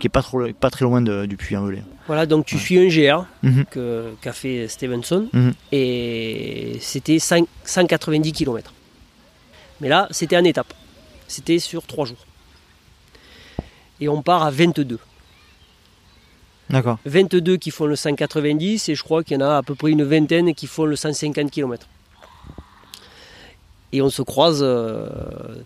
qui 0.00 0.08
est 0.08 0.10
pas, 0.10 0.22
trop, 0.22 0.42
pas 0.52 0.70
très 0.70 0.84
loin 0.84 1.00
de- 1.00 1.26
du 1.26 1.36
Puy-en-Velay. 1.36 1.82
Voilà, 2.08 2.26
donc 2.26 2.46
tu 2.46 2.56
Ouais. 2.56 2.60
suis 2.60 2.78
un 2.78 2.88
GR 2.88 3.24
que- 3.70 4.12
qu'a 4.20 4.32
fait 4.32 4.66
Stevenson 4.66 5.28
Mhm. 5.32 5.52
et 5.70 6.76
c'était 6.80 7.20
5 7.20 7.46
190 7.64 8.32
km. 8.32 8.72
Mais 9.80 9.88
là, 9.88 10.08
c'était 10.10 10.36
en 10.36 10.44
étape. 10.44 10.74
C'était 11.28 11.60
sur 11.60 11.84
3 11.86 12.06
jours. 12.06 12.26
Et 14.00 14.08
on 14.08 14.22
part 14.22 14.42
à 14.42 14.50
22. 14.50 14.98
D'accord. 16.70 16.98
22 17.04 17.56
qui 17.56 17.70
font 17.70 17.86
le 17.86 17.96
190 17.96 18.88
et 18.88 18.94
je 18.94 19.02
crois 19.02 19.22
qu'il 19.22 19.38
y 19.38 19.42
en 19.42 19.46
a 19.46 19.56
à 19.58 19.62
peu 19.62 19.74
près 19.74 19.90
une 19.90 20.04
vingtaine 20.04 20.54
qui 20.54 20.66
font 20.66 20.84
le 20.84 20.96
150 20.96 21.50
km. 21.50 21.86
Et 23.94 24.00
on 24.00 24.08
se 24.08 24.22
croise, 24.22 24.60
euh, 24.62 25.06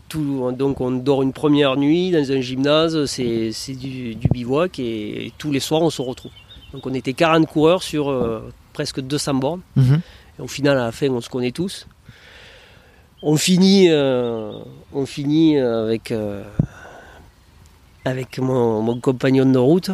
tout, 0.08 0.50
donc 0.50 0.80
on 0.80 0.90
dort 0.90 1.22
une 1.22 1.32
première 1.32 1.76
nuit 1.76 2.10
dans 2.10 2.32
un 2.32 2.40
gymnase, 2.40 3.04
c'est 3.06 3.52
du, 3.68 4.16
du 4.16 4.28
bivouac 4.28 4.80
et, 4.80 5.32
tous 5.38 5.52
les 5.52 5.60
soirs 5.60 5.82
on 5.82 5.90
se 5.90 6.02
retrouve. 6.02 6.32
Donc 6.72 6.86
on 6.86 6.94
était 6.94 7.12
40 7.12 7.46
coureurs 7.46 7.84
sur 7.84 8.10
euh, 8.10 8.52
presque 8.72 9.00
200 9.00 9.34
bornes. 9.34 9.60
Mhm. 9.76 10.00
Et 10.38 10.42
au 10.42 10.48
final, 10.48 10.76
à 10.76 10.86
la 10.86 10.92
fin, 10.92 11.08
on 11.08 11.20
se 11.20 11.30
connaît 11.30 11.52
tous. 11.52 11.86
On 13.22 13.36
finit, 13.36 13.88
euh, 13.88 14.52
on 14.92 15.06
finit 15.06 15.58
avec, 15.58 16.12
euh, 16.12 16.42
avec 18.06 18.38
mon, 18.38 18.80
mon 18.82 19.00
compagnon 19.00 19.44
de 19.50 19.58
route. 19.58 19.90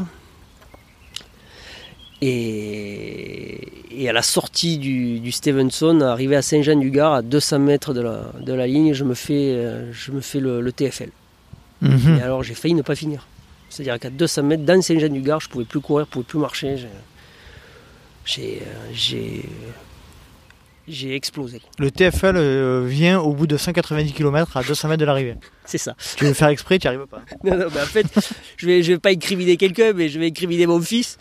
Et, 2.20 3.58
et 3.90 4.08
à 4.08 4.12
la 4.12 4.22
sortie 4.22 4.78
du, 4.78 5.18
du 5.18 5.32
Stevenson, 5.32 6.00
arrivé 6.02 6.36
à 6.36 6.42
Saint-Jean-du-Gard, 6.42 7.14
à 7.14 7.22
200 7.22 7.58
mètres 7.58 7.94
de 7.94 8.00
la, 8.02 8.32
de 8.40 8.52
la 8.52 8.66
ligne, 8.66 8.92
je 8.92 9.02
me 9.04 9.14
fais, 9.14 9.54
euh, 9.56 9.90
je 9.92 10.12
me 10.12 10.20
fais 10.20 10.38
le, 10.38 10.60
le 10.60 10.72
TFL. 10.72 11.10
Mhm. 11.80 12.18
Et 12.18 12.22
alors 12.22 12.42
j'ai 12.44 12.54
failli 12.54 12.74
ne 12.74 12.82
pas 12.82 12.94
finir. 12.94 13.26
C'est-à-dire 13.70 13.98
qu'à 13.98 14.10
200 14.10 14.42
mètres 14.44 14.62
dans 14.64 14.80
Saint-Jean-du-Gard, 14.82 15.40
je 15.40 15.48
pouvais 15.48 15.64
plus 15.64 15.80
courir, 15.80 16.06
je 16.06 16.10
pouvais 16.12 16.24
plus 16.24 16.38
marcher. 16.38 16.76
J'ai- 18.24 18.62
J'ai, 20.88 21.10
euh, 21.12 21.14
explosé. 21.16 21.60
Le 21.78 21.90
TFL 21.90 22.36
euh, 22.36 22.84
vient 22.86 23.20
au 23.20 23.32
bout 23.34 23.46
de 23.46 23.56
190 23.56 24.12
km 24.12 24.56
à 24.56 24.62
200 24.62 24.88
mètres 24.88 25.00
de 25.00 25.04
l'arrivée. 25.04 25.36
C'est 25.64 25.78
ça. 25.78 25.94
Tu 26.16 26.24
veux 26.24 26.32
faire 26.34 26.48
exprès, 26.48 26.78
tu 26.78 26.88
n'y 26.88 26.94
arrives 26.94 27.06
pas. 27.06 27.22
Non, 27.44 27.56
non, 27.56 27.66
mais 27.74 27.80
en 27.80 27.84
fait, 27.86 28.06
je 28.56 28.66
vais, 28.66 28.82
je 28.82 28.92
vais 28.92 28.98
pas 28.98 29.10
incriminer 29.10 29.56
quelqu'un, 29.56 29.92
mais 29.94 30.08
je 30.08 30.18
vais 30.18 30.26
incriminer 30.26 30.66
mon 30.66 30.80
fils. 30.80 31.18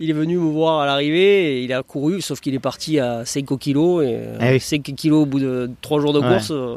Il 0.00 0.08
est 0.10 0.14
venu 0.14 0.36
me 0.38 0.50
voir 0.50 0.80
à 0.80 0.86
l'arrivée 0.86 1.58
et 1.58 1.62
il 1.64 1.72
a 1.72 1.82
couru, 1.82 2.20
sauf 2.22 2.40
qu'il 2.40 2.54
est 2.54 2.58
parti 2.60 2.98
à 3.00 3.24
5 3.24 3.58
kilos. 3.58 4.04
Et 4.04 4.14
euh, 4.14 4.36
Ah 4.40 4.50
oui. 4.52 4.60
5 4.60 4.82
kilos 4.96 5.22
au 5.22 5.26
bout 5.26 5.40
de 5.40 5.70
3 5.82 6.00
jours 6.00 6.12
de 6.12 6.20
Ouais. 6.20 6.28
course, 6.28 6.50
euh, 6.52 6.76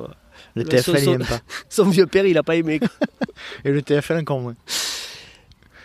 Le 0.55 0.63
Le 0.63 0.67
TFL, 0.69 0.91
il 0.97 1.03
saut- 1.05 1.11
n'aime 1.11 1.25
pas. 1.25 1.39
son 1.69 1.87
vieux 1.89 2.07
père, 2.07 2.25
il 2.25 2.37
a 2.37 2.43
pas 2.43 2.55
aimé. 2.55 2.79
Et 3.63 3.69
le 3.71 3.81
TFL, 3.81 4.17
encore 4.17 4.39
moins. 4.41 4.55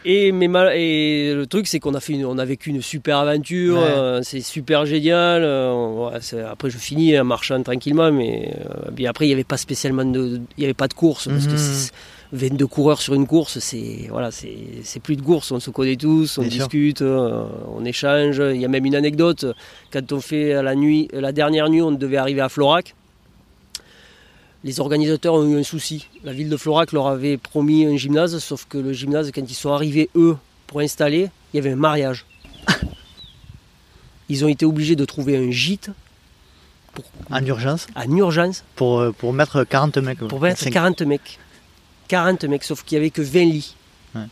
Et, 0.09 0.31
mais 0.31 0.47
mal- 0.47 0.73
et 0.77 1.35
le 1.35 1.47
truc, 1.49 1.67
c'est 1.67 1.81
qu'on 1.81 1.95
a, 1.95 2.01
fait 2.01 2.13
une- 2.13 2.27
on 2.27 2.39
a 2.39 2.45
vécu 2.45 2.71
une 2.71 2.81
super 2.81 3.19
aventure, 3.19 3.79
Ouais. 3.79 3.83
euh, 3.89 4.21
c'est 4.23 4.41
super 4.41 4.87
génial. 4.87 5.43
euh, 5.43 5.73
ouais, 6.11 6.41
après, 6.49 6.71
je 6.71 6.79
finis 6.79 7.19
en 7.19 7.25
marchant 7.25 7.61
tranquillement, 7.63 8.13
mais 8.13 8.53
euh, 9.01 9.09
après, 9.09 9.25
il 9.27 9.29
n'y 9.29 9.35
avait 9.35 9.43
pas 9.43 9.57
spécialement 9.57 10.05
de, 10.05 10.41
il 10.57 10.61
y 10.63 10.65
avait 10.65 10.75
pas 10.75 10.87
de 10.87 10.95
course, 10.95 11.27
parce 11.29 11.47
que 11.47 11.53
Mhm. 11.53 11.59
c'est- 11.59 11.93
22 12.33 12.67
coureurs 12.67 13.01
sur 13.01 13.15
une 13.15 13.27
course, 13.27 13.59
c'est 13.61 14.07
voilà, 14.11 14.31
c'est 14.31 15.01
plus 15.01 15.17
de 15.17 15.23
course, 15.23 15.51
on 15.53 15.61
se 15.61 15.71
connaît 15.71 15.97
tous, 15.97 16.39
on 16.39 16.43
Bien 16.43 16.51
discute, 16.51 17.01
euh, 17.03 17.45
on 17.77 17.85
échange. 17.85 18.41
Il 18.55 18.61
y 18.61 18.65
a 18.65 18.69
même 18.69 18.85
une 18.85 18.97
anecdote, 18.97 19.47
quand 19.93 20.13
on 20.13 20.21
fait 20.21 20.61
la 20.63 20.75
nuit, 20.75 21.09
la 21.13 21.33
dernière 21.33 21.69
nuit, 21.71 21.83
on 21.83 21.93
devait 21.93 22.17
arriver 22.17 22.41
à 22.41 22.49
Florac. 22.49 22.95
Les 24.67 24.81
organisateurs 24.81 25.35
ont 25.35 25.45
eu 25.49 25.57
un 25.57 25.62
souci. 25.62 26.09
La 26.25 26.33
ville 26.33 26.49
de 26.49 26.57
Florac 26.57 26.91
leur 26.91 27.07
avait 27.07 27.37
promis 27.37 27.87
un 27.87 27.97
gymnase, 27.97 28.37
sauf 28.41 28.67
que 28.69 28.79
le 28.79 28.93
gymnase, 28.93 29.31
quand 29.33 29.49
ils 29.49 29.55
sont 29.55 29.71
arrivés, 29.71 30.11
eux, 30.17 30.37
pour 30.67 30.81
installer, 30.81 31.31
il 31.53 31.57
y 31.57 31.61
avait 31.61 31.71
un 31.71 31.77
mariage. 31.77 32.27
Ils 34.29 34.45
ont 34.45 34.49
été 34.49 34.67
obligés 34.67 34.97
de 34.97 35.05
trouver 35.05 35.37
un 35.37 35.53
gîte 35.53 35.91
En 37.31 37.45
urgence, 37.47 37.87
en 37.95 38.11
urgence 38.17 38.64
pour, 38.75 38.99
euh, 38.99 39.12
pour 39.12 39.33
mettre 39.33 39.62
40 39.62 39.99
mecs. 39.99 40.19
pour 40.19 40.41
mettre 40.41 40.59
Cinq- 40.59 40.73
40 40.73 41.03
mecs. 41.03 41.39
40 42.09 42.43
mecs, 42.47 42.64
sauf 42.64 42.83
qu'il 42.83 42.99
n'y 42.99 43.03
avait 43.05 43.11
que 43.11 43.23
20 43.23 43.45
lits. 43.45 43.77
Ouais. 44.17 44.23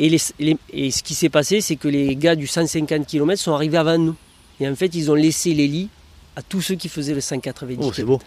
Et, 0.00 0.10
les- 0.10 0.18
les- 0.38 0.58
et 0.70 0.90
ce 0.90 1.02
qui 1.02 1.14
s'est 1.14 1.30
passé, 1.30 1.62
c'est 1.62 1.76
que 1.76 1.88
les 1.88 2.14
gars 2.14 2.36
du 2.36 2.46
150 2.46 3.06
km 3.06 3.40
sont 3.40 3.54
arrivés 3.54 3.78
avant 3.78 3.96
nous. 3.96 4.16
Et 4.60 4.68
en 4.68 4.74
fait, 4.76 4.94
ils 4.94 5.10
ont 5.10 5.14
laissé 5.14 5.54
les 5.54 5.66
lits 5.66 5.88
à 6.36 6.42
tous 6.42 6.60
ceux 6.60 6.74
qui 6.74 6.90
faisaient 6.90 7.14
le 7.14 7.22
190 7.22 7.82
Oh, 7.82 7.90
c'est 7.94 8.04
beau. 8.04 8.20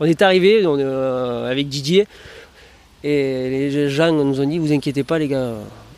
On 0.00 0.04
est 0.04 0.20
arrivé 0.22 0.64
avec 1.48 1.68
Didier 1.68 2.06
et 3.04 3.70
les 3.70 3.90
gens 3.90 4.12
nous 4.12 4.40
ont 4.40 4.46
dit 4.46 4.58
vous 4.58 4.72
inquiétez 4.72 5.04
pas 5.04 5.18
les 5.18 5.28
gars, 5.28 5.52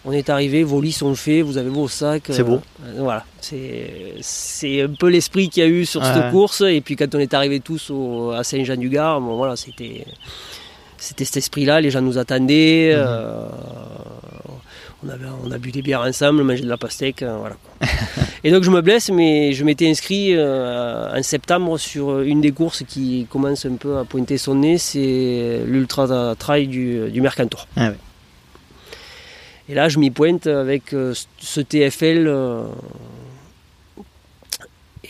on 0.04 0.12
est 0.12 0.28
arrivé, 0.30 0.62
vos 0.62 0.80
lits 0.80 0.92
sont 0.92 1.14
faits, 1.14 1.42
vous 1.42 1.58
avez 1.58 1.68
vos 1.70 1.88
sacs. 1.88 2.24
C'est 2.30 2.42
beau. 2.44 2.60
Euh, 2.84 2.94
voilà, 2.98 3.24
c'est 3.40 4.82
un 4.82 4.88
peu 4.98 5.08
l'esprit 5.08 5.48
qu'il 5.48 5.62
y 5.62 5.66
a 5.66 5.68
eu 5.68 5.84
sur 5.84 6.00
Ouais. 6.02 6.08
cette 6.14 6.30
course 6.30 6.60
et 6.62 6.80
puis 6.80 6.96
quand 6.96 7.12
on 7.14 7.18
est 7.18 7.34
arrivé 7.34 7.60
tous 7.60 7.90
au- 7.90 8.30
à 8.30 8.44
Saint-Jean-du-Gard, 8.44 9.20
bon, 9.20 9.36
voilà, 9.36 9.56
c'était 9.56 10.04
c'était 10.96 11.24
cet 11.24 11.36
esprit-là, 11.38 11.80
les 11.80 11.90
gens 11.90 12.00
nous 12.02 12.18
attendaient. 12.18 12.92
Mhm. 12.94 13.00
euh, 13.06 13.46
on, 15.04 15.08
avait, 15.10 15.26
on 15.44 15.50
a 15.52 15.58
bu 15.58 15.70
des 15.70 15.80
bières 15.82 16.00
ensemble, 16.02 16.42
mangé 16.42 16.62
de 16.62 16.68
la 16.68 16.76
pastèque, 16.76 17.22
euh, 17.22 17.36
voilà. 17.38 17.56
Et 18.44 18.50
donc 18.52 18.62
je 18.62 18.70
me 18.70 18.80
blesse, 18.80 19.10
mais 19.10 19.52
je 19.52 19.64
m'étais 19.64 19.88
inscrit 19.90 20.34
euh, 20.34 21.10
en 21.18 21.22
septembre 21.22 21.76
sur 21.78 22.20
une 22.20 22.40
des 22.40 22.52
courses 22.52 22.84
qui 22.86 23.26
commence 23.30 23.66
un 23.66 23.74
peu 23.74 23.98
à 23.98 24.04
pointer 24.04 24.38
son 24.38 24.54
nez, 24.56 24.78
c'est 24.78 25.60
l'Ultra 25.66 26.34
Trail 26.36 26.68
du, 26.68 27.10
du 27.10 27.20
Mercantour. 27.20 27.66
Ah. 27.76 27.92
Et 29.68 29.74
là, 29.74 29.88
je 29.88 29.98
m'y 29.98 30.10
pointe 30.10 30.46
avec 30.46 30.92
euh, 30.94 31.12
ce 31.38 31.60
TFL. 31.60 32.26
euh, 32.28 32.62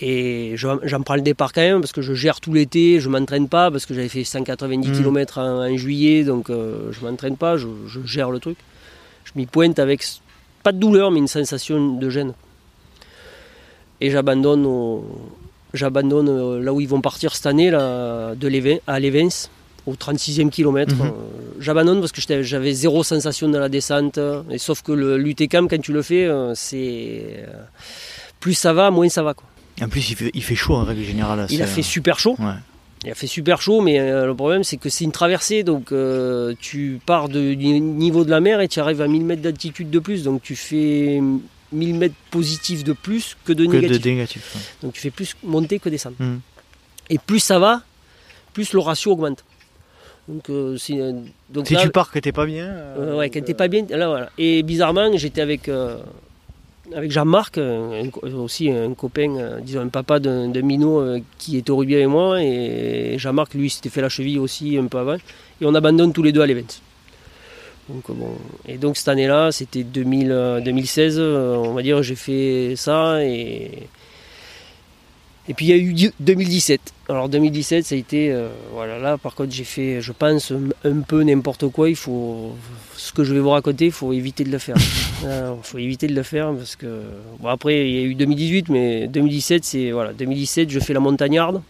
et 0.01 0.53
je- 0.57 0.69
j'en 0.85 1.03
prends 1.03 1.17
le 1.17 1.23
départ 1.23 1.53
quand 1.53 1.61
même 1.61 1.81
parce 1.81 1.93
que 1.93 2.03
je 2.03 2.15
gère 2.15 2.41
tout 2.41 2.53
l'été, 2.53 3.01
je 3.01 3.09
m'entraîne 3.09 3.49
pas 3.49 3.71
parce 3.71 3.85
que 3.85 3.95
j'avais 3.95 4.09
fait 4.09 4.23
190 4.25 4.89
Mm. 4.89 4.93
km 4.93 5.39
en, 5.39 5.67
en 5.67 5.77
juillet, 5.77 6.23
donc 6.25 6.51
euh, 6.51 6.93
je 6.93 7.01
m'entraîne 7.05 7.37
pas, 7.37 7.57
je, 7.57 7.67
je 7.87 8.01
gère 8.05 8.31
le 8.31 8.39
truc. 8.39 8.57
Je 9.25 9.33
m'y 9.35 9.47
pointe 9.47 9.79
avec 9.79 10.03
pas 10.63 10.73
de 10.73 10.79
douleur 10.79 11.11
mais 11.11 11.19
une 11.19 11.27
sensation 11.29 11.97
de 11.97 12.11
gêne. 12.11 12.33
Et 14.01 14.11
j'abandonne 14.11 14.65
au- 14.67 15.05
j'abandonne 15.75 16.29
euh, 16.29 16.61
là 16.63 16.73
où 16.73 16.81
ils 16.81 16.89
vont 16.89 17.01
partir 17.01 17.35
cette 17.35 17.47
année 17.47 17.71
là, 17.71 18.35
de 18.35 18.49
l'Évin- 18.49 18.79
à 18.87 18.99
l'Evens 19.01 19.51
au 19.87 19.95
36e 19.97 20.51
kilomètre. 20.51 20.95
Mhm. 20.95 21.03
Euh, 21.07 21.11
J'abandonne 21.61 22.01
parce 22.01 22.13
que 22.13 22.21
j'avais 22.43 22.73
zéro 22.73 23.03
sensation 23.03 23.49
dans 23.49 23.59
la 23.59 23.69
descente. 23.69 24.19
Et 24.51 24.59
sauf 24.59 24.83
que 24.83 24.93
le 24.93 25.17
l'UTCAM, 25.19 25.69
quand 25.69 25.81
tu 25.81 25.93
le 25.93 26.03
fais, 26.03 26.27
euh, 26.27 26.53
c'est. 26.55 27.45
Plus 28.41 28.55
ça 28.55 28.73
va, 28.73 28.91
moins 28.91 29.09
ça 29.09 29.23
va. 29.23 29.35
Quoi. 29.35 29.47
En 29.83 29.89
plus, 29.89 30.11
il 30.11 30.15
fait, 30.17 30.31
il 30.35 30.43
fait 30.43 30.55
chaud 30.55 30.75
en 30.75 30.85
règle 30.85 31.03
générale. 31.03 31.47
Il 31.51 31.63
a 31.63 31.67
fait 31.67 31.83
super 31.83 32.19
chaud. 32.21 32.37
Ouais. 32.39 32.55
Il 33.05 33.11
a 33.11 33.15
fait 33.15 33.27
super 33.29 33.61
chaud, 33.63 33.81
mais 33.81 33.99
le 34.27 34.35
problème 34.35 34.65
c'est 34.65 34.77
que 34.77 34.89
c'est 34.89 35.05
une 35.05 35.13
traversée, 35.13 35.63
donc 35.63 35.93
euh, 35.93 36.53
tu 36.61 37.01
pars 37.07 37.29
de- 37.29 37.55
du 37.55 37.79
niveau 37.81 38.25
de 38.25 38.31
la 38.31 38.41
mer 38.41 38.61
et 38.61 38.67
tu 38.69 38.81
arrives 38.81 39.01
à 39.01 39.07
1000 39.07 39.25
mètres 39.25 39.43
d'altitude 39.43 39.89
de 39.91 39.99
plus, 40.01 40.25
donc 40.25 40.43
tu 40.43 40.57
fais 40.57 41.21
1000 41.73 41.95
mètres 41.95 42.15
positifs 42.31 42.85
de 42.85 42.93
plus 42.93 43.37
que 43.45 43.53
de 43.53 43.67
Que 43.67 43.73
négatifs. 43.77 44.01
de 44.03 44.09
négatif. 44.11 44.55
ouais. 44.55 44.61
Donc 44.83 44.93
tu 44.95 45.01
fais 45.01 45.11
plus 45.11 45.37
monter 45.43 45.79
que 45.79 45.89
descendre. 45.89 46.17
Mhm. 46.19 46.41
Et 47.11 47.19
plus 47.19 47.41
ça 47.41 47.59
va, 47.59 47.83
plus 48.55 48.73
le 48.73 48.81
ratio 48.81 49.13
augmente. 49.13 49.45
Donc, 50.29 50.51
euh, 50.51 50.77
c'est, 50.77 51.01
euh, 51.01 51.13
donc 51.49 51.67
Si 51.69 51.75
là- 51.75 51.81
tu 51.83 51.89
pars 51.91 52.11
que 52.11 52.19
t'es 52.19 52.33
pas 52.33 52.45
bien. 52.45 52.67
euh, 52.67 53.13
euh, 53.15 53.17
ouais, 53.17 53.31
quand 53.31 53.43
t'es 53.43 53.55
pas 53.55 53.69
bien, 53.69 53.87
là 53.89 54.09
voilà. 54.09 54.29
Et 54.37 54.63
bizarrement, 54.63 55.11
j'étais 55.17 55.41
avec, 55.41 55.71
euh, 55.71 55.97
avec 56.95 57.11
Jean-Marc, 57.11 57.57
euh, 57.57 58.05
aussi 58.23 58.71
un 58.71 58.93
copain, 58.93 59.37
euh, 59.37 59.61
disons 59.61 59.81
un 59.81 59.89
papa 59.89 60.19
d'un 60.21 60.49
minot 60.61 61.01
euh, 61.01 61.21
qui 61.39 61.57
était 61.57 61.71
au 61.71 61.77
rugby 61.79 61.95
avec 61.95 62.09
moi. 62.09 62.43
Et 62.43 63.15
Jean-Marc, 63.19 63.55
lui, 63.55 63.71
s'était 63.71 63.89
fait 63.89 64.03
la 64.03 64.11
cheville 64.11 64.39
aussi 64.39 64.77
un 64.77 64.87
peu 64.87 64.99
avant. 64.99 65.17
Et 65.17 65.65
on 65.65 65.75
abandonne 65.75 66.13
tous 66.13 66.23
les 66.23 66.33
deux 66.33 66.43
à 66.43 66.47
l'event. 66.47 66.67
Donc, 67.89 68.05
euh, 68.11 68.13
bon. 68.15 68.31
Et 68.67 68.77
donc 68.79 68.97
cette 68.97 69.09
année-là, 69.09 69.51
c'était 69.53 69.83
2000, 69.85 70.31
euh, 70.31 70.61
2016, 70.61 71.17
euh, 71.19 71.57
on 71.57 71.73
va 71.73 71.83
dire, 71.83 72.03
j'ai 72.03 72.17
fait 72.17 72.75
ça. 72.77 73.25
Et, 73.25 73.71
et 75.49 75.55
puis 75.55 75.67
il 75.67 75.69
y 75.71 75.73
a 75.73 75.77
eu 75.77 75.95
di- 75.95 76.13
2017. 76.21 76.81
Alors 77.09 77.31
2017, 77.31 77.87
ça 77.87 77.95
a 77.95 77.99
été, 77.99 78.31
euh, 78.31 78.49
voilà, 78.75 78.99
là 78.99 79.17
par 79.17 79.35
contre 79.35 79.53
j'ai 79.55 79.65
fait, 79.65 80.03
je 80.03 80.13
pense, 80.13 80.53
un, 80.53 80.69
un 80.85 81.01
peu 81.01 81.23
n'importe 81.23 81.69
quoi. 81.69 81.89
Il 81.89 81.97
faut, 81.97 82.53
ce 82.97 83.13
que 83.13 83.25
je 83.25 83.33
vais 83.33 83.41
vous 83.41 83.49
raconter, 83.49 83.87
il 83.87 83.93
faut 83.93 84.13
éviter 84.13 84.45
de 84.45 84.51
le 84.51 84.59
faire. 84.59 84.77
Il 85.23 85.65
faut 85.65 85.79
éviter 85.79 86.07
de 86.07 86.15
le 86.15 86.23
faire 86.23 86.53
parce 86.55 86.77
que, 86.77 87.01
bon 87.41 87.49
après 87.49 87.89
il 87.89 87.95
y 87.97 87.99
a 87.99 88.03
eu 88.03 88.15
2018, 88.15 88.69
mais 88.69 89.09
2017 89.09 89.65
c'est, 89.65 89.91
voilà, 89.91 90.13
2017 90.13 90.71
je 90.71 90.79
fais 90.79 90.93
la 90.93 91.01
montagnarde. 91.01 91.61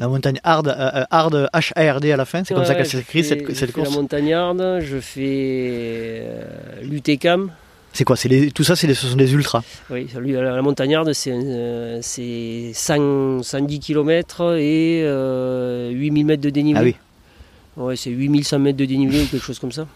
La 0.00 0.08
montagne 0.08 0.40
hard, 0.42 0.68
euh, 0.68 0.90
euh, 1.02 1.04
hard 1.10 1.48
H-A-R-D 1.54 2.10
à 2.12 2.16
la 2.16 2.24
fin, 2.24 2.42
c'est 2.44 2.54
comme 2.54 2.64
ça 2.64 2.74
qu'elle 2.74 2.86
s'écrit 2.86 3.22
cette, 3.24 3.46
je 3.48 3.54
cette 3.54 3.66
fais 3.70 3.72
course. 3.72 3.90
La 3.90 3.94
montagnarde, 3.96 4.80
je 4.80 4.98
fais 4.98 6.20
euh, 6.22 6.42
l'UTCAM. 6.82 7.50
C'est 7.92 8.02
quoi 8.02 8.16
les, 8.24 8.50
Tout 8.50 8.64
ça, 8.64 8.74
c'est 8.74 8.88
des- 8.88 8.94
ce 8.94 9.06
sont 9.06 9.16
des 9.16 9.32
ultras. 9.32 9.62
Oui, 9.90 10.08
la 10.14 10.42
la 10.56 10.62
montagnarde, 10.62 11.12
c'est 11.12 11.30
euh, 11.32 12.00
c'est 12.02 12.72
100 12.74 13.44
110 13.44 13.78
km 13.78 14.56
et 14.58 15.02
euh, 15.04 15.90
8000 15.90 16.26
mètres 16.26 16.42
de 16.42 16.50
dénivelé. 16.50 16.96
Ah 16.96 17.00
oui. 17.78 17.84
Ouais, 17.84 17.94
c'est 17.96 18.10
8100 18.10 18.58
mètres 18.58 18.78
de 18.78 18.84
dénivelé 18.84 19.22
ou 19.22 19.26
quelque 19.26 19.44
chose 19.44 19.60
comme 19.60 19.70
ça. 19.72 19.86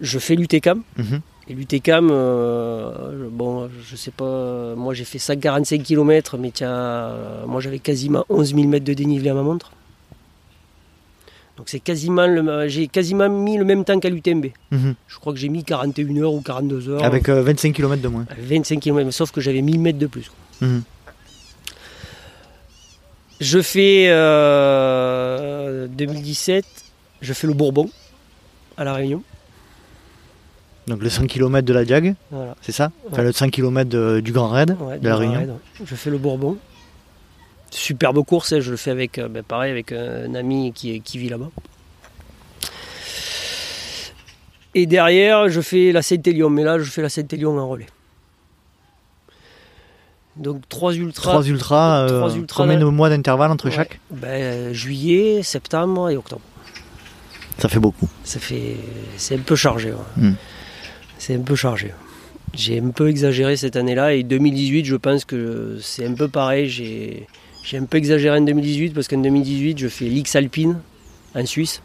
Je 0.00 0.18
fais 0.20 0.36
l'UTCAM. 0.36 0.82
Mhm. 0.96 1.20
Et 1.50 1.52
l'UTCAM, 1.52 2.10
euh, 2.12 3.28
bon, 3.28 3.68
je 3.82 3.96
sais 3.96 4.12
pas, 4.12 4.76
moi 4.76 4.94
j'ai 4.94 5.02
fait 5.02 5.18
145 5.18 5.82
km, 5.82 6.38
mais 6.38 6.52
tiens, 6.52 6.70
euh, 6.70 7.44
moi 7.44 7.60
j'avais 7.60 7.80
quasiment 7.80 8.24
11 8.28 8.54
000 8.54 8.68
mètres 8.68 8.84
de 8.84 8.94
dénivelé 8.94 9.30
à 9.30 9.34
ma 9.34 9.42
montre. 9.42 9.72
Donc 11.56 11.68
c'est 11.68 11.80
quasiment, 11.80 12.28
j'ai 12.68 12.86
quasiment 12.86 13.28
mis 13.28 13.58
le 13.58 13.64
même 13.64 13.84
temps 13.84 13.98
qu'à 13.98 14.10
l'UTMB. 14.10 14.46
Mhm. 14.70 14.94
Je 15.08 15.18
crois 15.18 15.32
que 15.32 15.40
j'ai 15.40 15.48
mis 15.48 15.64
41 15.64 16.16
heures 16.18 16.32
ou 16.32 16.40
42 16.40 16.88
heures. 16.88 17.02
Avec 17.04 17.28
euh, 17.28 17.42
25 17.42 17.74
km 17.74 18.00
de 18.00 18.06
moins. 18.08 18.26
25 18.38 18.78
km, 18.78 19.10
sauf 19.10 19.32
que 19.32 19.40
j'avais 19.40 19.60
1000 19.60 19.80
mètres 19.80 19.98
de 19.98 20.06
plus. 20.06 20.30
quoi. 20.30 20.68
Mhm. 20.68 20.82
Je 23.40 23.60
fais 23.60 24.06
euh, 24.08 25.88
2017, 25.88 26.64
je 27.22 27.32
fais 27.32 27.48
le 27.48 27.54
Bourbon 27.54 27.90
à 28.76 28.84
La 28.84 28.94
Réunion. 28.94 29.24
Donc 30.90 31.02
le 31.02 31.08
100 31.08 31.26
km 31.28 31.64
de 31.66 31.72
la 31.72 31.84
Diag, 31.84 32.14
Voilà. 32.30 32.56
c'est 32.60 32.72
ça 32.72 32.90
Enfin 33.06 33.18
Ouais. 33.22 33.28
le 33.28 33.32
100 33.32 33.48
km 33.50 34.20
du 34.20 34.32
Grand 34.32 34.48
Raid 34.48 34.76
Ouais, 34.80 34.98
de 34.98 35.08
la 35.08 35.16
Réunion. 35.16 35.38
raid, 35.38 35.48
ouais. 35.50 35.56
Je 35.86 35.94
fais 35.94 36.10
le 36.10 36.18
Bourbon. 36.18 36.58
Superbe 37.70 38.24
course, 38.24 38.52
hein, 38.52 38.58
je 38.60 38.72
le 38.72 38.76
fais 38.76 38.90
avec, 38.90 39.18
euh, 39.18 39.28
ben, 39.28 39.44
pareil, 39.44 39.70
avec 39.70 39.92
un 39.92 40.34
ami 40.34 40.72
qui, 40.74 41.00
qui 41.00 41.18
vit 41.18 41.28
là-bas. 41.28 41.48
Et 44.74 44.86
derrière, 44.86 45.48
je 45.48 45.60
fais 45.60 45.92
la 45.92 46.02
Saint-Élion, 46.02 46.50
mais 46.50 46.62
là, 46.64 46.78
je 46.78 46.84
fais 46.90 47.02
la 47.02 47.08
Saint-Élion 47.08 47.58
en 47.58 47.68
relais. 47.68 47.86
Donc 50.36 50.68
trois 50.68 50.94
ultras. 50.94 51.30
Trois 51.32 51.46
ultras, 51.46 52.02
euh, 52.02 52.18
trois 52.18 52.34
ultras, 52.34 52.62
combien 52.64 52.78
de 52.78 52.84
mois 52.84 53.10
d'intervalle 53.10 53.50
entre 53.50 53.68
chaque? 53.70 54.00
Ben, 54.10 54.72
juillet, 54.72 55.42
septembre 55.42 56.08
et 56.10 56.16
octobre. 56.16 56.40
Ça 57.58 57.68
fait 57.68 57.80
beaucoup. 57.80 58.08
Ça 58.24 58.38
fait, 58.40 58.76
c'est 59.16 59.34
un 59.36 59.40
peu 59.40 59.54
chargé. 59.56 59.90
ouais. 59.92 59.98
Hmm. 60.16 60.34
C'est 61.20 61.34
un 61.34 61.42
peu 61.42 61.54
chargé. 61.54 61.92
J'ai 62.54 62.80
un 62.80 62.88
peu 62.90 63.08
exagéré 63.10 63.56
cette 63.56 63.76
année-là 63.76 64.14
et 64.14 64.22
2018, 64.22 64.84
je 64.86 64.96
pense 64.96 65.24
que 65.26 65.76
c'est 65.82 66.06
un 66.06 66.14
peu 66.14 66.28
pareil. 66.28 66.68
J'ai, 66.68 67.26
j'ai 67.62 67.76
un 67.76 67.84
peu 67.84 67.98
exagéré 67.98 68.38
en 68.38 68.42
2018 68.42 68.94
parce 68.94 69.06
qu'en 69.06 69.18
2018, 69.18 69.78
je 69.78 69.88
fais 69.88 70.06
l'X 70.06 70.34
Alpine 70.34 70.78
en 71.34 71.44
Suisse, 71.46 71.82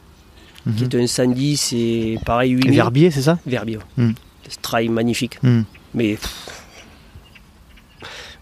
qui 0.64 0.70
Mhm. 0.86 0.90
est 0.92 0.96
un 1.04 1.08
110 1.08 1.74
et 1.74 2.18
pareil 2.26 2.52
8000. 2.52 2.74
Verbier, 2.76 3.12
c'est 3.12 3.22
ça? 3.22 3.38
Verbier. 3.46 3.78
Hmm. 3.98 4.14
C'est 4.48 4.62
trail 4.62 4.88
magnifique. 4.90 5.38
Hmm. 5.44 5.64
Mais 5.94 6.14
pff, 6.16 6.64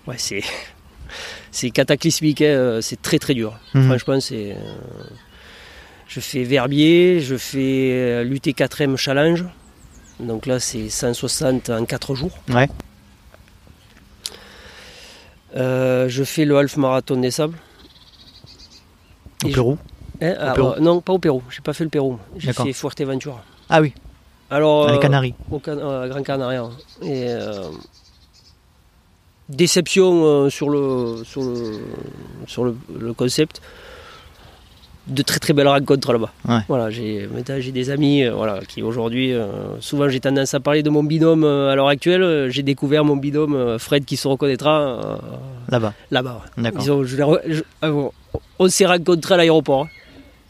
ouais, 0.07 0.15
c'est 0.17 0.43
c'est 1.51 1.71
cataclysmique. 1.71 2.41
hein, 2.41 2.79
C'est 2.81 3.01
très 3.01 3.19
très 3.19 3.33
dur. 3.33 3.57
Mhm. 3.73 3.87
Franchement, 3.87 4.19
c'est. 4.19 4.51
euh, 4.53 5.03
je 6.07 6.19
fais 6.19 6.43
Verbier, 6.43 7.19
je 7.19 7.35
fais 7.35 7.89
euh, 7.91 8.23
l'UT4M 8.23 8.95
Challenge. 8.97 9.43
Donc 10.19 10.45
là, 10.45 10.59
c'est 10.59 10.89
160 10.89 11.69
en 11.69 11.85
4 11.85 12.15
jours. 12.15 12.31
Ouais. 12.49 12.69
Euh, 15.55 16.07
je 16.09 16.23
fais 16.23 16.45
le 16.45 16.57
half 16.57 16.77
marathon 16.77 17.17
des 17.17 17.31
sables. 17.31 17.57
Au 19.43 19.47
Et 19.47 19.49
je- 19.49 19.55
Pérou 19.55 19.77
Hein, 20.21 20.35
ah, 20.39 20.53
Pérou 20.53 20.69
euh, 20.69 20.79
non, 20.79 21.01
pas 21.01 21.13
au 21.13 21.19
Pérou. 21.19 21.43
J'ai 21.49 21.61
pas 21.61 21.73
fait 21.73 21.83
le 21.83 21.89
Pérou. 21.89 22.17
J'ai 22.37 22.53
fait 22.53 22.73
Fuerteventura. 22.73 23.43
Ah 23.69 23.81
oui, 23.81 23.93
Alors, 24.49 24.87
les 24.87 24.93
euh, 24.95 24.99
Canaries. 24.99 25.33
au 25.51 25.59
Can- 25.59 25.77
euh, 25.77 26.03
à 26.03 26.07
Gran 26.07 26.23
Canaria. 26.23 26.69
Et 27.01 27.27
déception 29.49 30.49
sur 30.49 30.69
le 30.69 31.23
sur 31.25 31.41
le 31.43 31.79
sur 32.47 32.63
le, 32.63 32.75
le 32.97 33.13
concept. 33.13 33.61
De 35.05 35.21
très 35.21 35.39
très 35.39 35.51
belles 35.51 35.67
rencontres 35.67 36.13
là-bas. 36.13 36.31
Ouais. 36.47 36.59
Voilà, 36.69 36.89
j'ai 36.89 37.27
des 37.73 37.89
amis, 37.89 38.23
euh, 38.23 38.33
voilà, 38.33 38.61
qui 38.65 38.81
aujourd'hui, 38.81 39.33
euh, 39.33 39.47
souvent 39.81 40.07
j'ai 40.07 40.21
tendance 40.21 40.53
à 40.53 40.61
parler 40.61 40.81
de 40.81 40.89
mon 40.89 41.03
binôme 41.03 41.43
euh, 41.43 41.71
à 41.71 41.75
l'heure 41.75 41.89
actuelle. 41.89 42.49
J'ai 42.49 42.63
découvert 42.63 43.03
mon 43.03 43.17
binôme 43.17 43.77
Fred 43.79 44.05
qui 44.05 44.15
se 44.15 44.29
reconnaîtra 44.29 45.19
Là-bas, 45.69 45.93
là-bas. 46.09 46.41
ouais. 47.27 47.63
ah 47.81 47.91
bon, 47.91 48.11
on 48.59 48.69
s'est 48.69 48.85
rencontrés 48.85 49.33
à 49.33 49.37
l'aéroport. 49.37 49.83
hein. 49.83 49.89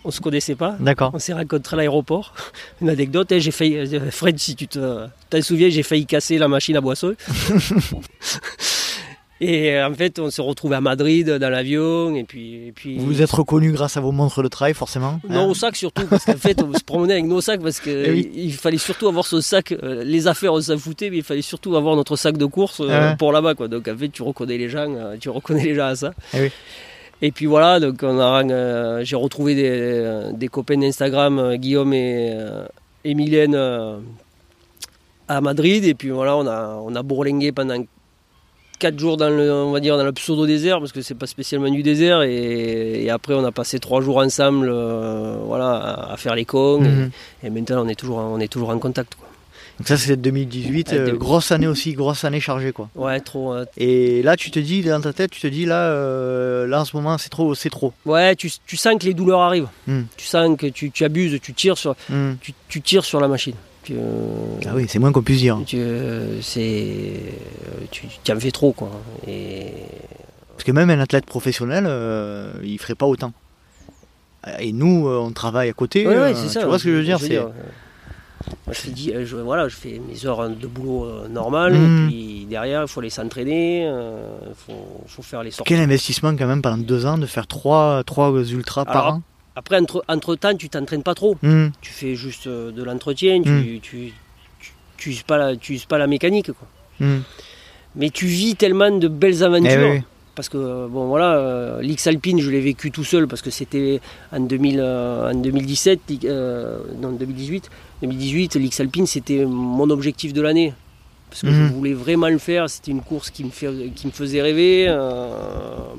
On 0.06 0.12
se 0.12 0.20
connaissait 0.20 0.56
pas. 0.56 0.76
D'accord. 0.80 1.12
On 1.14 1.20
s'est 1.20 1.34
rencontrés 1.34 1.76
à 1.76 1.78
l'aéroport. 1.78 2.34
Une 2.82 2.89
anecdote, 2.89 3.32
hein, 3.32 3.39
j'ai 3.39 3.51
failli, 3.51 3.88
Fred, 4.12 4.38
si 4.38 4.56
tu 4.56 4.68
te, 4.68 5.08
t'en 5.30 5.41
souviens, 5.41 5.70
j'ai 5.70 5.82
failli 5.82 6.06
casser 6.06 6.38
la 6.38 6.47
machine 6.47 6.76
à 6.76 6.82
boisson. 6.82 7.16
et 9.41 9.73
euh, 9.75 9.88
en 9.89 9.93
fait, 9.93 10.19
on 10.19 10.29
s'est 10.29 10.41
retrouvés 10.41 10.75
à 10.75 10.81
Madrid 10.81 11.29
dans 11.29 11.49
l'avion. 11.49 12.15
Et 12.15 12.23
puis, 12.23 12.67
et 12.67 12.71
puis 12.71 12.97
Vous 12.97 13.05
vous 13.07 13.21
êtes 13.21 13.31
reconnu 13.31 13.71
grâce 13.71 13.97
à 13.97 14.01
vos 14.01 14.11
montres 14.11 14.41
de 14.43 14.47
trail, 14.47 14.73
forcément 14.73 15.19
non, 15.27 15.39
hein 15.41 15.45
au 15.45 15.53
sac 15.53 15.75
surtout, 15.75 16.05
parce 16.07 16.23
qu'en 16.25 16.38
fait, 16.38 16.61
on 16.63 16.73
se 16.73 16.84
promenait 16.84 17.13
avec 17.13 17.25
nos 17.25 17.41
sacs 17.41 17.61
parce 17.61 17.79
qu'il 17.79 17.91
Eh 18.05 18.11
oui. 18.11 18.31
il 18.36 18.53
fallait 18.53 18.77
surtout 18.77 19.07
avoir 19.07 19.25
ce 19.25 19.41
sac. 19.41 19.71
euh, 19.73 20.03
les 20.03 20.27
affaires, 20.27 20.53
on 20.53 20.61
s'en 20.61 20.77
foutait, 20.77 21.09
mais 21.09 21.17
il 21.17 21.23
fallait 21.23 21.41
surtout 21.41 21.75
avoir 21.75 21.95
notre 21.95 22.15
sac 22.15 22.38
de 22.38 22.45
course 22.45 22.79
euh, 22.81 22.88
Ah 23.11 23.15
pour 23.17 23.31
là-bas. 23.31 23.55
Quoi. 23.55 23.67
Donc 23.67 23.88
en 23.88 23.97
fait, 23.97 24.09
tu 24.09 24.21
reconnais 24.21 24.57
les 24.57 24.69
gens, 24.69 24.88
euh, 24.95 25.15
tu 25.19 25.29
reconnais 25.29 25.63
les 25.65 25.75
gens 25.75 25.88
à 25.88 25.95
ça. 25.95 26.13
Eh 26.34 26.41
oui. 26.41 26.51
Et 27.21 27.31
puis 27.31 27.45
voilà, 27.45 27.79
donc 27.79 27.99
on 28.03 28.19
a, 28.19 28.43
euh, 28.43 29.01
j'ai 29.05 29.15
retrouvé 29.15 29.55
des, 29.55 29.69
euh, 29.69 30.31
des 30.34 30.49
copains 30.49 30.77
d'Instagram, 30.77 31.39
euh, 31.39 31.55
Guillaume 31.55 31.93
et, 31.93 32.34
euh, 32.36 32.65
et 33.05 33.13
Mylène, 33.13 33.55
euh, 33.55 33.97
à 35.29 35.39
Madrid. 35.39 35.86
Et 35.86 35.93
puis 35.93 36.09
voilà, 36.09 36.36
on 36.36 36.45
a, 36.47 36.77
on 36.84 36.93
a 36.95 37.01
bourlingué 37.01 37.51
pendant 37.53 37.81
4 38.84 38.99
jours 38.99 39.15
dans 39.17 39.29
le, 39.29 39.51
on 39.51 39.71
va 39.71 39.79
dire, 39.79 39.95
dans 39.97 40.03
le 40.03 40.11
pseudo 40.11 40.45
désert, 40.45 40.79
parce 40.79 40.91
que 40.91 41.01
c'est 41.01 41.15
pas 41.15 41.25
spécialement 41.27 41.69
du 41.69 41.84
désert. 41.84 42.21
Et, 42.23 43.03
et 43.05 43.09
après, 43.09 43.34
on 43.34 43.45
a 43.45 43.51
passé 43.51 43.79
3 43.79 44.01
jours 44.01 44.17
ensemble, 44.17 44.67
euh, 44.69 45.38
voilà, 45.45 45.71
à, 45.71 46.13
à 46.13 46.17
faire 46.17 46.36
les 46.36 46.43
cons. 46.45 46.81
Mhm. 46.81 47.09
et, 47.43 47.47
et 47.47 47.49
maintenant, 47.49 47.86
on 47.86 47.88
est 47.88 47.95
toujours, 47.95 48.17
en- 48.19 48.34
on 48.34 48.39
est 48.39 48.47
toujours 48.51 48.69
en 48.71 48.79
contact. 48.79 49.15
Quoi. 49.15 49.27
Donc 49.79 49.88
ça, 49.88 49.97
c'est 49.97 50.17
2018. 50.17 50.89
Ouais, 50.89 50.93
euh, 50.95 50.97
2018. 51.05 51.17
grosse 51.19 51.51
année 51.51 51.67
aussi, 51.67 51.93
grosse 51.93 52.25
année 52.25 52.39
chargée, 52.41 52.71
quoi. 52.73 52.89
Ouais, 52.95 53.19
trop. 53.21 53.53
euh, 53.53 53.65
Et 53.77 54.21
là, 54.21 54.36
tu 54.36 54.51
te 54.51 54.59
dis, 54.59 54.81
dans 54.84 55.01
ta 55.01 55.13
tête, 55.13 55.31
tu 55.31 55.39
te 55.41 55.47
dis, 55.47 55.65
là, 55.65 55.86
euh, 55.88 56.67
là 56.67 56.81
en 56.81 56.86
ce 56.86 56.95
moment, 56.95 57.17
c'est 57.17 57.29
trop, 57.29 57.55
c'est 57.55 57.69
trop. 57.71 57.93
ouais, 58.05 58.36
tu, 58.36 58.51
tu 58.67 58.75
sens 58.77 58.95
que 58.99 59.05
les 59.05 59.13
douleurs 59.13 59.39
arrivent. 59.39 59.69
Mhm. 59.88 60.05
Tu 60.17 60.27
sens 60.27 60.57
que 60.57 60.67
tu, 60.67 60.91
tu 60.91 61.03
abuses, 61.05 61.39
tu 61.41 61.53
tires 61.53 61.77
sur, 61.77 61.95
Hmm. 62.09 62.34
tu, 62.41 62.53
tu 62.67 62.81
tires 62.81 63.05
sur 63.05 63.19
la 63.21 63.27
machine. 63.29 63.55
Ah 64.65 64.71
oui, 64.75 64.86
c'est 64.88 64.99
moins 64.99 65.11
qu'on 65.11 65.21
puisse 65.21 65.39
dire. 65.39 65.59
tu, 65.65 65.79
c'est, 66.41 67.13
tu, 67.91 68.07
tu 68.23 68.31
en 68.31 68.39
fais 68.39 68.51
trop 68.51 68.71
quoi. 68.73 68.89
Et 69.27 69.65
Parce 70.51 70.63
que 70.63 70.71
même 70.71 70.89
un 70.89 70.99
athlète 70.99 71.25
professionnel, 71.25 71.86
euh, 71.88 72.53
il 72.63 72.77
ferait 72.79 72.95
pas 72.95 73.05
autant. 73.05 73.34
Et 74.59 74.73
nous, 74.73 75.07
euh, 75.07 75.17
on 75.19 75.31
travaille 75.31 75.69
à 75.69 75.73
côté. 75.73 76.05
Ouais, 76.07 76.13
ouais, 76.15 76.19
euh, 76.31 76.36
c'est 76.36 76.49
ça. 76.49 76.61
Tu 76.61 76.65
vois 76.67 76.77
ce 76.79 76.84
que 76.84 76.91
je 76.91 76.95
veux 76.97 77.03
dire 77.03 77.19
c'est... 77.19 77.38
euh, 77.38 77.43
moi, 78.65 78.73
je 78.73 78.79
fais 78.79 79.25
je, 79.25 79.36
voilà, 79.38 79.69
je 79.69 79.75
fais 79.75 80.01
mes 80.05 80.25
heures 80.25 80.49
de 80.49 80.67
boulot 80.67 81.05
euh, 81.05 81.27
normales, 81.29 81.73
Mhm. 81.73 82.03
et 82.05 82.07
puis 82.09 82.45
derrière, 82.49 82.81
il 82.81 82.88
faut 82.89 82.99
aller 82.99 83.09
s'entraîner, 83.09 83.84
il 83.84 84.53
faut, 84.55 85.01
faut 85.07 85.21
faire 85.21 85.43
les 85.43 85.51
sorties. 85.51 85.73
Quel 85.73 85.79
investissement 85.81 86.36
quand 86.36 86.47
même 86.47 86.61
pendant 86.61 86.77
deux 86.77 87.05
ans 87.05 87.17
de 87.17 87.25
faire 87.25 87.47
trois, 87.47 88.03
trois 88.05 88.31
ultras 88.31 88.84
par 88.86 89.13
an? 89.15 89.21
Après, 89.56 89.78
entre, 89.78 90.04
entre 90.08 90.36
temps, 90.36 90.56
tu 90.56 90.70
t'entraînes 90.70 91.04
pas 91.04 91.14
trop. 91.16 91.38
Hmm. 91.43 91.68
Tu 91.82 91.91
fais 91.91 92.16
juste 92.16 92.47
euh, 92.47 92.72
de 92.72 92.84
l'entretien, 92.84 93.41
tu, 93.41 93.49
Mhm. 93.49 93.64
tu, 93.82 94.14
tu, 94.60 94.74
tu 94.97 95.10
uses 95.10 95.24
pas 95.24 95.38
la, 95.38 95.56
tu 95.56 95.74
uses 95.74 95.86
pas 95.86 95.97
la 95.97 96.08
mécanique. 96.08 96.51
Quoi. 96.51 96.68
Hmm. 96.99 97.20
Mais 97.95 98.10
tu 98.10 98.26
vis 98.26 98.56
tellement 98.56 98.89
de 98.97 99.08
belles 99.08 99.43
aventures. 99.43 99.72
Eh 99.72 99.91
oui. 99.97 100.01
Parce 100.36 100.49
que, 100.49 100.88
bon 100.88 101.06
voilà, 101.10 101.36
euh, 101.36 101.82
l'X 101.84 102.08
Alpine, 102.08 102.39
je 102.39 102.49
l'ai 102.49 102.60
vécu 102.62 102.89
tout 102.89 103.04
seul 103.04 103.28
parce 103.28 103.43
que 103.43 103.51
c'était 103.51 104.01
en, 104.32 104.39
2000, 104.39 104.80
euh, 104.80 105.30
en 105.32 105.36
2017, 105.36 105.99
euh, 106.26 106.80
non, 106.99 107.12
2018. 107.12 107.70
2018, 108.01 108.56
l'X 108.56 108.80
Alpine, 108.80 109.06
c'était 109.06 109.45
mon 109.45 109.88
objectif 109.91 110.34
de 110.34 110.41
l'année. 110.41 110.74
Parce 111.34 111.41
que 111.41 111.47
Mhm. 111.47 111.67
je 111.69 111.73
voulais 111.73 111.93
vraiment 111.95 112.27
le 112.29 112.38
faire. 112.38 112.69
C'était 112.69 112.91
une 112.91 113.01
course 113.01 113.31
qui 113.31 113.43
me, 113.43 113.49
fait, 113.49 113.71
qui 113.95 114.05
me 114.05 114.11
faisait 114.11 114.39
rêver. 114.43 114.86
euh, 114.88 115.29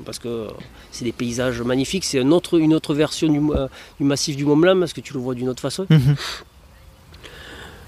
parce 0.05 0.17
que 0.17 0.47
c'est 0.91 1.03
des 1.03 1.11
paysages 1.11 1.61
magnifiques. 1.61 2.05
C'est 2.05 2.21
autre, 2.21 2.57
une 2.57 2.73
autre 2.73 2.93
version 2.95 3.27
du, 3.27 3.39
euh, 3.51 3.67
du 3.99 4.05
massif 4.05 4.37
du 4.37 4.45
Mont 4.45 4.55
Blanc 4.55 4.79
parce 4.79 4.93
que 4.93 5.01
tu 5.01 5.13
le 5.13 5.19
vois 5.19 5.35
d'une 5.35 5.49
autre 5.49 5.61
façon. 5.61 5.85
Mhm. 5.89 6.15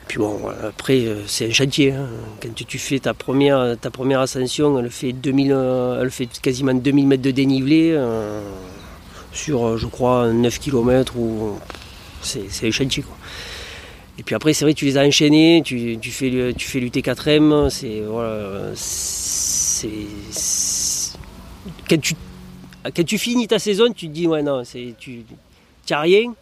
Puis 0.08 0.20
bon, 0.20 0.40
après, 0.64 1.06
euh, 1.06 1.22
c'est 1.28 1.48
un 1.48 1.52
chantier. 1.54 1.92
hein. 1.94 2.08
Quand 2.42 2.54
tu, 2.56 2.64
tu 2.66 2.78
fais 2.80 3.00
ta 3.00 3.14
première, 3.14 3.76
ta 3.80 3.90
première 3.92 4.22
ascension, 4.22 4.80
elle 4.80 4.90
fait, 4.90 5.12
2000, 5.12 5.52
euh, 5.52 6.02
elle 6.02 6.12
fait 6.12 6.28
quasiment 6.42 6.74
2000 6.74 7.08
mètres 7.08 7.24
de 7.24 7.32
dénivelé 7.32 7.92
euh, 7.94 8.42
sur, 9.34 9.78
je 9.78 9.86
crois, 9.88 10.32
9 10.32 10.60
km. 10.60 11.18
Ou... 11.18 11.58
C'est 12.22 12.68
un 12.68 12.72
chantier. 12.72 13.04
Quoi. 13.04 13.17
Et 14.20 14.24
puis 14.24 14.34
après, 14.36 14.54
c'est 14.54 14.66
vrai, 14.66 14.74
tu 14.74 14.86
les 14.86 14.98
as 14.98 15.04
enchaînés, 15.06 15.62
tu, 15.64 15.98
tu 16.02 16.10
fais, 16.12 16.54
tu 16.58 16.68
fais 16.68 16.80
l'UT4M. 16.80 17.70
C'est. 17.70 18.02
Voilà, 18.02 18.72
c'est. 18.76 19.90
Quand 21.90 22.00
tu, 22.02 22.16
quand 22.84 23.06
tu 23.06 23.18
finis 23.18 23.48
ta 23.48 23.60
saison, 23.60 23.92
tu 23.94 24.08
te 24.08 24.14
dis, 24.14 24.26
ouais, 24.28 24.42
non, 24.42 24.64
c'est- 24.64 24.96
tu 25.00 25.24
n'as 25.90 26.00
rien. 26.02 26.34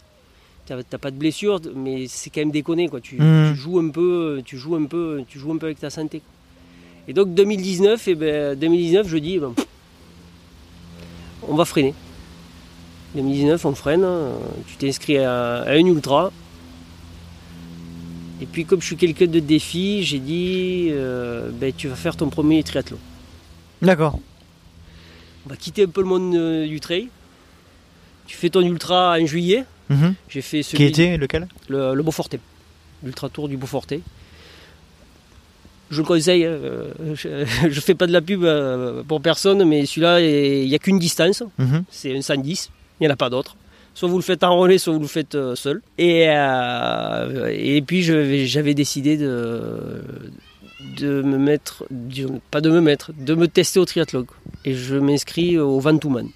T'as 0.65 0.81
t'as 0.83 0.97
pas 0.97 1.11
de 1.11 1.17
blessure, 1.17 1.59
mais 1.75 2.05
c'est 2.07 2.29
quand 2.31 2.41
même 2.41 2.49
déconné 2.51 2.87
quoi. 2.87 2.99
Tu, 3.01 3.17
Mhm. 3.21 3.51
tu 3.53 3.59
joues 3.59 3.79
un 3.79 3.89
peu, 3.89 4.41
tu 4.43 4.57
joues 4.57 4.75
un 4.75 4.85
peu, 4.85 5.23
tu 5.27 5.37
joues 5.37 5.51
un 5.51 5.57
peu 5.57 5.67
avec 5.67 5.79
ta 5.79 5.89
santé. 5.91 6.21
Et 7.07 7.13
donc 7.13 7.35
2019, 7.35 8.07
et 8.07 8.15
ben 8.15 8.57
2019, 8.57 9.07
je 9.07 9.17
dis, 9.17 9.37
ben, 9.37 9.53
on 11.47 11.55
va 11.55 11.65
freiner. 11.65 11.93
2019, 13.13 13.63
on 13.65 13.75
freine. 13.75 14.03
euh, 14.03 14.33
Tu 14.67 14.75
t'es 14.77 14.87
inscrit 14.89 15.17
à, 15.19 15.57
à 15.61 15.71
un 15.73 15.85
ultra. 15.85 16.31
Et 18.41 18.45
puis 18.45 18.65
comme 18.65 18.81
je 18.81 18.87
suis 18.87 18.97
quelqu'un 18.97 19.27
de 19.27 19.39
défi, 19.39 20.03
j'ai 20.03 20.19
dit, 20.19 20.89
euh, 20.91 21.49
ben, 21.53 21.71
tu 21.75 21.87
vas 21.87 21.95
faire 21.95 22.15
ton 22.17 22.29
premier 22.29 22.61
triathlon. 22.63 22.97
D'accord. 23.81 24.19
On 25.45 25.49
va 25.49 25.55
quitter 25.55 25.83
un 25.83 25.87
peu 25.87 26.01
le 26.01 26.07
monde 26.07 26.35
euh, 26.35 26.67
du 26.67 26.79
trail. 26.79 27.07
Tu 28.27 28.35
fais 28.35 28.49
ton 28.49 28.61
ultra 28.61 29.17
en 29.19 29.25
juillet. 29.25 29.63
Mhm. 29.89 30.15
J'ai 30.27 30.41
fait 30.41 30.57
Qui 30.57 30.63
celui 30.63 30.83
était 30.85 31.17
lequel 31.17 31.47
le, 31.69 31.93
le 31.93 32.03
Beaufortais, 32.03 32.39
l'Ultra 33.03 33.29
Tour 33.29 33.47
du 33.47 33.55
Beaufortais. 33.55 34.01
Je 35.91 35.97
le 36.01 36.03
conseille, 36.07 36.43
euh, 36.45 36.89
je 37.15 37.27
ne 37.67 37.69
fais 37.73 37.93
pas 37.93 38.07
de 38.07 38.11
la 38.11 38.21
pub 38.21 38.43
pour 39.07 39.21
personne, 39.21 39.63
mais 39.65 39.85
celui-là, 39.85 40.19
il 40.19 40.67
n'y 40.67 40.73
a 40.75 40.79
qu'une 40.79 40.97
distance, 40.97 41.43
Mhm. 41.59 41.83
c'est 41.91 42.17
un 42.17 42.21
110, 42.21 42.71
il 42.99 43.03
n'y 43.03 43.07
en 43.07 43.13
a 43.13 43.15
pas 43.15 43.29
d'autre. 43.29 43.55
Soit 43.95 44.09
vous 44.09 44.17
le 44.17 44.23
faites 44.23 44.43
en 44.43 44.55
relais, 44.57 44.77
soit 44.77 44.93
vous 44.93 44.99
le 44.99 45.07
faites 45.07 45.33
euh, 45.35 45.55
seul. 45.55 45.81
Et, 45.97 46.25
euh, 46.29 47.49
et 47.51 47.81
puis 47.81 48.03
j'avais 48.03 48.73
décidé 48.75 49.15
de, 49.17 50.03
de 50.99 51.21
me 51.23 51.37
mettre, 51.37 51.85
de- 51.89 52.27
pas 52.51 52.61
de 52.61 52.69
me 52.69 52.81
mettre, 52.81 53.11
de 53.17 53.33
me 53.35 53.47
tester 53.47 53.79
au 53.79 53.85
triathlon. 53.85 54.27
Et 54.65 54.73
je 54.75 54.95
m'inscris 54.95 55.57
au 55.57 55.79
Vantouman. 55.79 56.27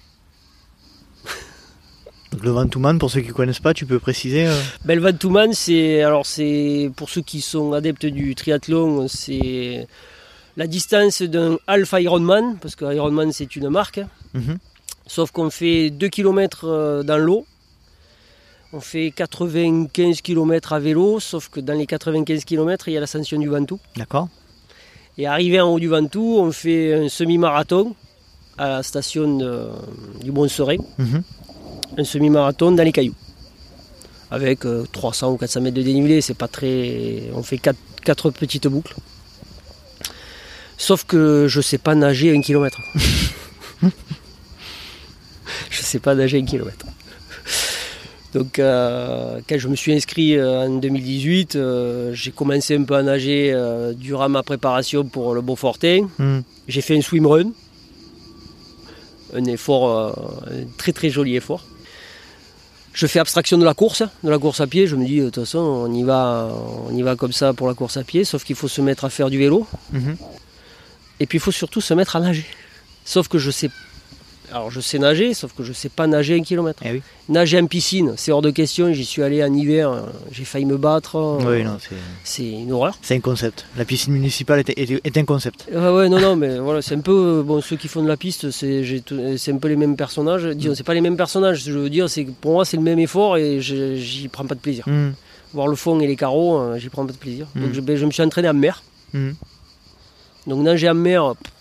Donc 2.32 2.44
le 2.44 2.50
Vantouman, 2.50 2.98
pour 2.98 3.10
ceux 3.10 3.20
qui 3.20 3.28
ne 3.28 3.32
connaissent 3.32 3.58
pas, 3.60 3.74
tu 3.74 3.86
peux 3.86 3.98
préciser 3.98 4.46
euh, 4.46 4.54
Ben, 4.84 4.94
le 4.94 5.02
Vantouman, 5.02 5.52
c'est 5.52 6.02
alors 6.02 6.26
c'est 6.26 6.90
pour 6.96 7.10
ceux 7.10 7.22
qui 7.22 7.40
sont 7.40 7.72
adeptes 7.72 8.06
du 8.06 8.34
triathlon, 8.36 9.08
c'est 9.08 9.86
la 10.56 10.66
distance 10.68 11.22
d'un 11.22 11.58
half 11.66 11.92
Ironman 11.98 12.56
parce 12.60 12.76
que 12.76 12.84
Ironman 12.94 13.32
c'est 13.32 13.54
une 13.56 13.68
marque. 13.68 14.00
Mhm. 14.34 14.58
Sauf 15.12 15.32
qu'on 15.32 15.50
fait 15.50 15.90
2 15.90 16.08
km 16.08 17.02
dans 17.04 17.18
l'eau. 17.18 17.44
On 18.72 18.78
fait 18.78 19.10
95 19.10 20.20
km 20.20 20.72
à 20.72 20.78
vélo, 20.78 21.18
sauf 21.18 21.48
que 21.48 21.58
dans 21.58 21.72
les 21.76 21.86
95 21.86 22.44
km, 22.44 22.86
il 22.88 22.92
y 22.94 22.96
a 22.96 23.00
l'ascension 23.00 23.36
du 23.40 23.48
Ventoux. 23.48 23.80
D'accord. 23.96 24.28
Et 25.18 25.26
arrivé 25.26 25.60
en 25.60 25.68
haut 25.72 25.80
du 25.80 25.88
Ventoux, 25.88 26.36
on 26.38 26.52
fait 26.52 26.94
un 26.94 27.08
semi-marathon 27.08 27.96
à 28.56 28.68
la 28.68 28.82
station 28.84 29.36
de- 29.38 29.70
du 30.22 30.30
Bon-Serein. 30.30 30.76
Mhm. 30.98 31.22
un 31.98 32.04
semi-marathon 32.04 32.70
dans 32.70 32.84
les 32.84 32.92
cailloux. 32.92 33.16
Avec 34.30 34.64
euh, 34.64 34.86
300 34.92 35.32
ou 35.32 35.36
400 35.38 35.60
mètres 35.60 35.76
de 35.76 35.82
dénivelé, 35.82 36.20
c'est 36.20 36.34
pas 36.38 36.46
très. 36.46 37.24
On 37.34 37.42
fait 37.42 37.58
4, 37.58 38.30
petites 38.30 38.68
boucles. 38.68 38.94
Sauf 40.78 41.02
que 41.02 41.46
je 41.48 41.60
sais 41.60 41.78
pas 41.78 41.96
nager 41.96 42.30
un 42.36 42.40
kilomètre. 42.40 42.78
je 45.70 45.82
sais 45.82 45.98
pas 45.98 46.14
nager 46.14 46.38
un 46.38 46.44
kilomètre. 46.44 46.86
Donc 48.32 48.58
euh, 48.58 49.40
quand 49.48 49.58
je 49.58 49.68
me 49.68 49.74
suis 49.74 49.92
inscrit 49.92 50.36
euh, 50.36 50.66
en 50.66 50.78
2018, 50.78 51.56
euh, 51.56 52.14
j'ai 52.14 52.30
commencé 52.30 52.76
un 52.76 52.84
peu 52.84 52.94
à 52.94 53.02
nager 53.02 53.54
durant 53.96 54.28
ma 54.28 54.42
préparation 54.42 55.04
pour 55.04 55.34
le 55.34 55.40
Beaufortin. 55.40 56.08
Mhm. 56.18 56.42
J'ai 56.68 56.80
fait 56.80 56.96
un 56.96 57.02
swimrun. 57.02 57.50
Un 59.32 59.44
effort, 59.44 60.16
un 60.50 60.64
très 60.76 60.92
très 60.92 61.08
joli 61.08 61.36
effort. 61.36 61.64
Je 62.92 63.06
fais 63.06 63.20
abstraction 63.20 63.58
de 63.58 63.64
la 63.64 63.74
course, 63.74 64.02
de 64.24 64.30
la 64.30 64.38
course 64.38 64.60
à 64.60 64.66
pied. 64.66 64.88
Je 64.88 64.96
me 64.96 65.06
dis, 65.06 65.20
de 65.20 65.26
toute 65.26 65.44
façon, 65.44 65.60
on 65.60 65.94
y 65.94 66.02
va, 66.02 66.52
on 66.88 66.96
y 66.96 67.02
va 67.02 67.14
comme 67.14 67.32
ça 67.32 67.52
pour 67.52 67.68
la 67.68 67.74
course 67.74 67.96
à 67.96 68.02
pied, 68.02 68.24
sauf 68.24 68.42
qu'il 68.42 68.56
faut 68.56 68.66
se 68.66 68.80
mettre 68.80 69.04
à 69.04 69.10
faire 69.10 69.30
du 69.30 69.38
vélo. 69.38 69.68
Mhm. 69.92 70.16
Et 71.20 71.26
puis 71.26 71.38
il 71.38 71.40
faut 71.40 71.52
surtout 71.52 71.80
se 71.80 71.94
mettre 71.94 72.16
à 72.16 72.20
nager. 72.20 72.46
Sauf 73.04 73.28
que 73.28 73.38
je 73.38 73.52
sais. 73.52 73.70
Alors 74.52 74.70
je 74.70 74.80
sais 74.80 74.98
nager, 74.98 75.32
sauf 75.34 75.52
que 75.52 75.62
je 75.62 75.72
sais 75.72 75.88
pas 75.88 76.06
nager 76.06 76.36
un 76.38 76.42
kilomètre. 76.42 76.82
Eh 76.84 76.90
oui. 76.92 77.02
Nager 77.28 77.60
en 77.60 77.66
piscine, 77.66 78.14
c'est 78.16 78.32
hors 78.32 78.42
de 78.42 78.50
question. 78.50 78.92
J'y 78.92 79.04
suis 79.04 79.22
allé 79.22 79.42
en 79.44 79.52
hiver, 79.54 79.90
euh, 79.90 80.00
j'ai 80.32 80.44
failli 80.44 80.64
me 80.66 80.76
battre. 80.76 81.38
Oui, 81.46 81.62
non, 81.62 81.76
c'est- 82.24 82.50
une 82.50 82.72
horreur. 82.72 82.96
c'est 83.02 83.14
un 83.14 83.20
concept. 83.20 83.64
La 83.76 83.84
piscine 83.84 84.12
municipale 84.12 84.60
est, 84.60 84.70
est- 84.70 85.00
est 85.04 85.16
un 85.16 85.24
concept. 85.24 85.66
Ouais, 85.72 85.78
ouais, 85.90 86.08
non, 86.08 86.18
non, 86.20 86.34
mais 86.36 86.58
voilà, 86.58 86.82
c'est 86.82 86.94
un 86.96 87.00
peu. 87.00 87.38
euh, 87.40 87.42
Bon, 87.42 87.60
ceux 87.60 87.76
qui 87.76 87.86
font 87.88 88.02
de 88.02 88.08
la 88.08 88.16
piste, 88.16 88.50
c'est 88.50 88.82
un 89.52 89.58
peu 89.58 89.68
les 89.68 89.76
mêmes 89.76 89.96
personnages. 89.96 90.44
Disons, 90.44 90.74
c'est 90.74 90.82
pas 90.84 90.94
les 90.94 91.00
mêmes 91.00 91.16
personnages. 91.16 91.62
Je 91.64 91.72
veux 91.72 91.90
dire, 91.90 92.10
c'est 92.10 92.24
pour 92.24 92.52
moi, 92.52 92.64
c'est 92.64 92.76
le 92.76 92.82
même 92.82 92.98
effort 92.98 93.36
et 93.36 93.60
j'y 93.60 94.28
prends 94.28 94.46
pas 94.46 94.54
de 94.56 94.60
plaisir. 94.60 94.84
Mhm. 94.88 95.14
Voir 95.54 95.66
le 95.68 95.76
fond 95.76 95.98
et 96.00 96.06
les 96.06 96.16
carreaux, 96.16 96.58
euh, 96.58 96.78
j'y 96.78 96.88
prends 96.88 97.06
pas 97.06 97.12
de 97.12 97.18
plaisir. 97.18 97.46
Donc, 97.56 97.70
Mm. 97.70 97.74
je, 97.74 97.80
ben, 97.80 97.96
je 97.96 98.06
me 98.06 98.10
suis 98.12 98.22
entraîné 98.22 98.48
en 98.48 98.54
mer. 98.54 98.82
Donc, 100.46 100.62
nager 100.62 100.88
en 100.88 100.94
mer, 100.94 101.34
pff, 101.36 101.52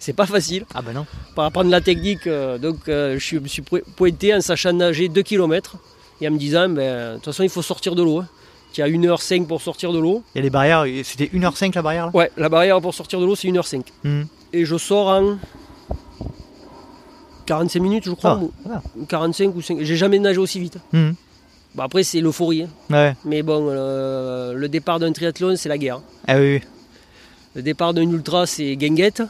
c'est 0.00 0.12
pas 0.14 0.26
facile. 0.26 0.64
Ah 0.74 0.82
ben 0.82 0.92
non. 0.92 1.06
Pour 1.34 1.44
apprendre 1.44 1.70
la 1.70 1.80
technique, 1.80 2.26
euh, 2.26 2.58
donc, 2.58 2.88
euh, 2.88 3.16
je 3.18 3.38
me 3.38 3.46
suis 3.46 3.62
po- 3.62 3.78
pointé 3.96 4.34
en 4.34 4.40
sachant 4.40 4.72
nager 4.72 5.08
2 5.08 5.22
km 5.22 5.76
et 6.20 6.26
en 6.28 6.32
me 6.32 6.38
disant, 6.38 6.68
ben, 6.68 7.12
de 7.12 7.14
toute 7.16 7.26
façon, 7.26 7.42
il 7.44 7.48
faut 7.48 7.62
sortir 7.62 7.94
de 7.94 8.02
l'eau. 8.02 8.18
hein. 8.20 8.28
Tu 8.72 8.82
as 8.82 8.88
1h05 8.88 9.46
pour 9.46 9.60
sortir 9.62 9.92
de 9.92 9.98
l'eau. 9.98 10.22
Il 10.34 10.38
y 10.38 10.40
a 10.40 10.42
les 10.42 10.50
barrières, 10.50 10.84
c'était 11.04 11.26
1h05 11.26 11.74
la 11.74 11.82
barrière 11.82 12.06
là? 12.06 12.12
Ouais, 12.14 12.30
la 12.36 12.48
barrière 12.48 12.80
pour 12.80 12.94
sortir 12.94 13.20
de 13.20 13.26
l'eau, 13.26 13.34
c'est 13.36 13.48
1h05. 13.48 13.82
Mhm. 14.04 14.26
Et 14.52 14.64
je 14.64 14.76
sors 14.78 15.08
en 15.08 15.38
45 17.46 17.80
minutes, 17.80 18.04
je 18.04 18.12
crois. 18.12 18.38
Ah, 18.40 18.44
ou 18.44 18.52
voilà. 18.64 18.82
45 19.08 19.54
ou 19.56 19.60
5. 19.62 19.78
J'ai 19.80 19.96
jamais 19.96 20.18
nagé 20.18 20.38
aussi 20.38 20.60
vite. 20.60 20.78
Mhm. 20.92 21.14
Bon, 21.74 21.82
après, 21.82 22.02
c'est 22.04 22.20
l'euphorie. 22.20 22.62
hein. 22.62 22.68
Ouais. 22.94 23.16
Mais 23.24 23.42
bon, 23.42 23.66
euh, 23.70 24.52
le 24.54 24.68
départ 24.68 24.98
d'un 24.98 25.12
triathlon, 25.12 25.56
c'est 25.56 25.68
la 25.68 25.78
guerre. 25.78 26.00
Ah 26.28 26.36
oui, 26.38 26.54
oui. 26.56 26.60
Le 27.56 27.62
départ 27.62 27.92
d'un 27.94 28.02
ultra, 28.08 28.46
c'est 28.46 28.76
guinguette. 28.76 29.22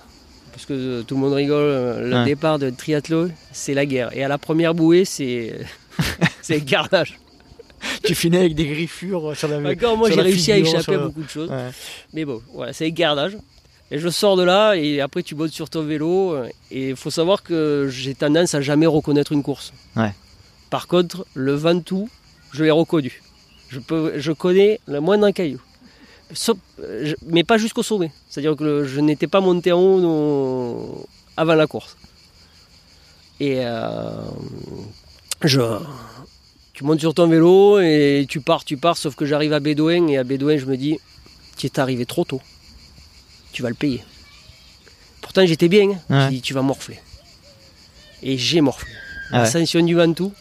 Parce 0.53 0.67
que 0.67 0.73
euh, 0.73 1.03
tout 1.03 1.15
le 1.15 1.21
monde 1.21 1.33
rigole. 1.35 1.63
euh, 1.65 2.09
Le 2.09 2.17
Ouais. 2.17 2.25
départ 2.25 2.59
d'un 2.59 2.73
triathlon, 2.73 3.31
c'est 3.53 3.75
la 3.75 3.87
guerre. 3.87 4.15
Et 4.17 4.23
à 4.25 4.29
la 4.29 4.39
première 4.39 4.75
bouée, 4.75 5.05
c'est 5.05 5.55
c'est 6.43 6.57
un 6.57 6.61
carnage. 6.61 7.19
tu 8.05 8.15
finis 8.15 8.37
avec 8.37 8.55
des 8.55 8.67
griffures 8.67 9.37
sur 9.37 9.49
la 9.49 9.71
Encore, 9.71 9.97
moi, 9.97 10.11
j'ai 10.11 10.21
réussi 10.21 10.53
à 10.53 10.59
échapper 10.59 10.95
à 10.95 10.99
le- 10.99 11.05
beaucoup 11.07 11.23
de 11.23 11.29
choses. 11.29 11.51
Ouais. 11.51 11.71
Mais 12.13 12.25
bon, 12.25 12.43
voilà, 12.53 12.73
c'est 12.73 12.91
carnage. 12.93 13.37
Et 13.93 13.99
je 13.99 14.09
sors 14.09 14.37
de 14.37 14.45
là, 14.45 14.75
et 14.75 15.01
après, 15.01 15.23
tu 15.23 15.35
montes 15.35 15.51
sur 15.51 15.69
ton 15.69 15.83
vélo. 15.83 16.37
Et 16.71 16.91
il 16.91 16.97
faut 16.97 17.11
savoir 17.11 17.43
que 17.43 17.89
j'ai 17.91 18.15
tendance 18.15 18.55
à 18.55 18.61
jamais 18.61 18.87
reconnaître 18.87 19.33
une 19.33 19.43
course. 19.43 19.73
Ouais. 19.97 20.13
Par 20.71 20.87
contre, 20.87 21.27
le 21.35 21.55
Ventoux, 21.55 22.09
je 22.53 22.63
l'ai 22.65 22.71
reconnu. 22.71 23.21
Je, 23.69 23.81
peux, 23.81 24.13
je 24.17 24.31
connais 24.33 24.79
le 24.87 25.01
moindre 25.01 25.31
caillou. 25.31 25.61
Euh, 26.81 27.15
mais 27.27 27.45
pas 27.45 27.59
jusqu'au 27.59 27.83
sommet. 27.83 28.13
C'est-à-dire 28.29 28.57
que 28.57 28.85
je 28.85 29.01
n'étais 29.01 29.27
pas 29.27 29.41
monté 29.41 29.73
en 29.73 29.81
haut 29.81 31.07
avant 31.37 31.55
la 31.55 31.67
course. 31.67 31.97
Et 33.41 33.57
euh, 33.65 34.11
je, 35.43 35.61
tu 36.75 36.85
montes 36.85 37.01
sur 37.01 37.15
ton 37.15 37.27
vélo 37.29 37.81
et 37.81 38.27
tu 38.29 38.41
pars, 38.41 38.65
tu 38.65 38.77
pars, 38.77 38.97
sauf 38.97 39.15
que 39.17 39.25
j'arrive 39.25 39.53
à 39.53 39.61
Bédouin 39.61 40.07
et 40.09 40.19
à 40.19 40.25
Bédouin, 40.25 40.57
je 40.59 40.67
me 40.67 40.77
dis, 40.77 40.99
tu 41.57 41.67
es 41.67 41.81
arrivé 41.81 42.05
trop 42.07 42.25
tôt. 42.25 42.41
Tu 43.53 43.63
vas 43.63 43.69
le 43.71 43.75
payer. 43.75 44.05
Pourtant, 45.23 45.45
j'étais 45.47 45.69
bien. 45.69 45.99
hein. 46.11 46.31
Ouais. 46.31 46.39
Tu 46.41 46.55
vas 46.55 46.63
morfler. 46.63 46.99
Et 48.23 48.37
j'ai 48.39 48.61
morflé. 48.61 48.91
Ah 49.31 49.37
ouais. 49.37 49.39
L'ascension 49.45 49.83
du 49.85 49.95
Ventoux. 49.95 50.33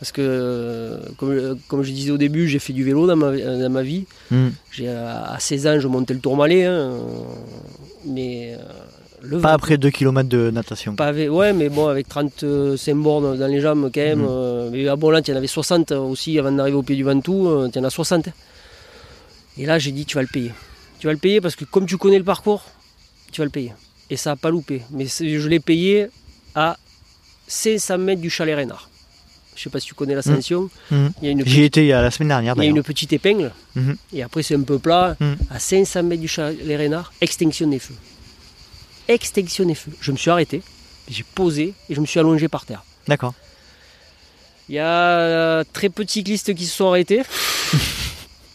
Parce 0.00 0.12
que, 0.12 0.20
euh, 0.22 0.98
comme, 1.16 1.58
comme 1.68 1.82
je 1.82 1.92
disais 1.92 2.10
au 2.10 2.18
début, 2.18 2.48
j'ai 2.48 2.58
fait 2.58 2.72
du 2.72 2.84
vélo 2.84 3.06
dans 3.06 3.16
ma, 3.16 3.30
dans 3.36 3.70
ma 3.70 3.82
vie. 3.82 4.04
J'ai, 4.72 4.88
à 4.88 5.36
16 5.38 5.66
ans, 5.66 5.80
je 5.80 5.88
montais 5.88 6.14
le 6.14 6.20
Tourmalet. 6.20 6.64
hein, 6.64 6.70
euh, 6.72 6.98
mais 8.06 8.54
euh, 8.58 8.62
Le 9.22 9.38
Pas 9.40 9.52
après 9.52 9.78
2 9.78 9.90
km 9.90 10.28
de 10.28 10.50
natation. 10.50 10.96
Pas 10.96 11.06
avec- 11.06 11.30
ouais, 11.30 11.52
mais 11.54 11.68
bon, 11.70 11.86
avec 11.86 12.08
35 12.08 12.94
bornes 12.96 13.38
dans 13.38 13.46
les 13.46 13.60
jambes 13.60 13.90
quand 13.94 14.00
même. 14.00 14.18
Mhm. 14.20 14.26
euh, 14.28 14.68
mais 14.70 14.86
à 14.88 14.96
bon, 14.96 15.10
là, 15.10 15.22
tu 15.22 15.32
en 15.32 15.36
avais 15.36 15.46
60 15.46 15.92
aussi 15.92 16.38
avant 16.38 16.52
d'arriver 16.52 16.76
au 16.76 16.82
pied 16.82 16.96
du 16.96 17.04
Ventoux. 17.04 17.68
tu 17.72 17.78
en 17.78 17.84
as 17.84 17.90
60. 17.90 18.28
Et 19.56 19.64
là, 19.66 19.78
j'ai 19.78 19.92
dit, 19.92 20.04
tu 20.04 20.16
vas 20.16 20.22
le 20.22 20.28
payer. 20.28 20.52
Tu 20.98 21.06
vas 21.06 21.12
le 21.12 21.18
payer 21.18 21.40
parce 21.40 21.54
que 21.56 21.64
comme 21.64 21.86
tu 21.86 21.96
connais 21.96 22.18
le 22.18 22.24
parcours, 22.24 22.64
tu 23.32 23.40
vas 23.40 23.44
le 23.46 23.50
payer. 23.50 23.72
Et 24.10 24.16
ça 24.16 24.30
n'a 24.30 24.36
pas 24.36 24.50
loupé. 24.50 24.82
Mais 24.90 25.06
je 25.06 25.48
l'ai 25.48 25.60
payé 25.60 26.08
à 26.54 26.76
500 27.46 27.96
mètres 27.98 28.20
du 28.20 28.28
chalet 28.28 28.56
Reynard. 28.56 28.90
Je 29.56 29.62
sais 29.62 29.70
pas 29.70 29.78
si 29.80 29.86
tu 29.86 29.94
connais 29.94 30.14
l'ascension. 30.14 30.68
A 30.90 30.94
une 31.22 31.46
J'y 31.46 31.62
étais 31.62 31.86
la 31.88 32.10
semaine 32.10 32.28
dernière 32.28 32.54
il 32.56 32.64
y 32.64 32.66
a 32.66 32.70
une 32.70 32.82
petite 32.82 33.12
épingle, 33.12 33.52
Mhm. 33.76 33.96
et 34.12 34.22
après 34.22 34.42
c'est 34.42 34.54
un 34.56 34.62
peu 34.62 34.78
plat. 34.78 35.16
Mhm. 35.20 35.36
À 35.50 35.58
500 35.58 36.02
mètres 36.02 36.20
du 36.22 36.28
chalet 36.28 36.76
Reynard, 36.76 37.12
extinction 37.20 37.66
des 37.68 37.78
feux. 37.78 37.94
Extinction 39.08 39.64
des 39.66 39.74
feux. 39.74 39.92
Je 40.00 40.12
me 40.12 40.16
suis 40.16 40.30
arrêté, 40.30 40.62
j'ai 41.08 41.24
posé 41.34 41.74
et 41.88 41.94
je 41.94 42.00
me 42.00 42.06
suis 42.06 42.18
allongé 42.20 42.48
par 42.48 42.64
terre. 42.66 42.84
D'accord. 43.06 43.34
Il 44.68 44.76
y 44.76 44.78
a 44.78 45.62
très 45.72 45.90
peu 45.90 46.04
de 46.04 46.10
cyclistes 46.10 46.54
qui 46.54 46.64
se 46.66 46.74
sont 46.76 46.88
arrêtés. 46.88 47.22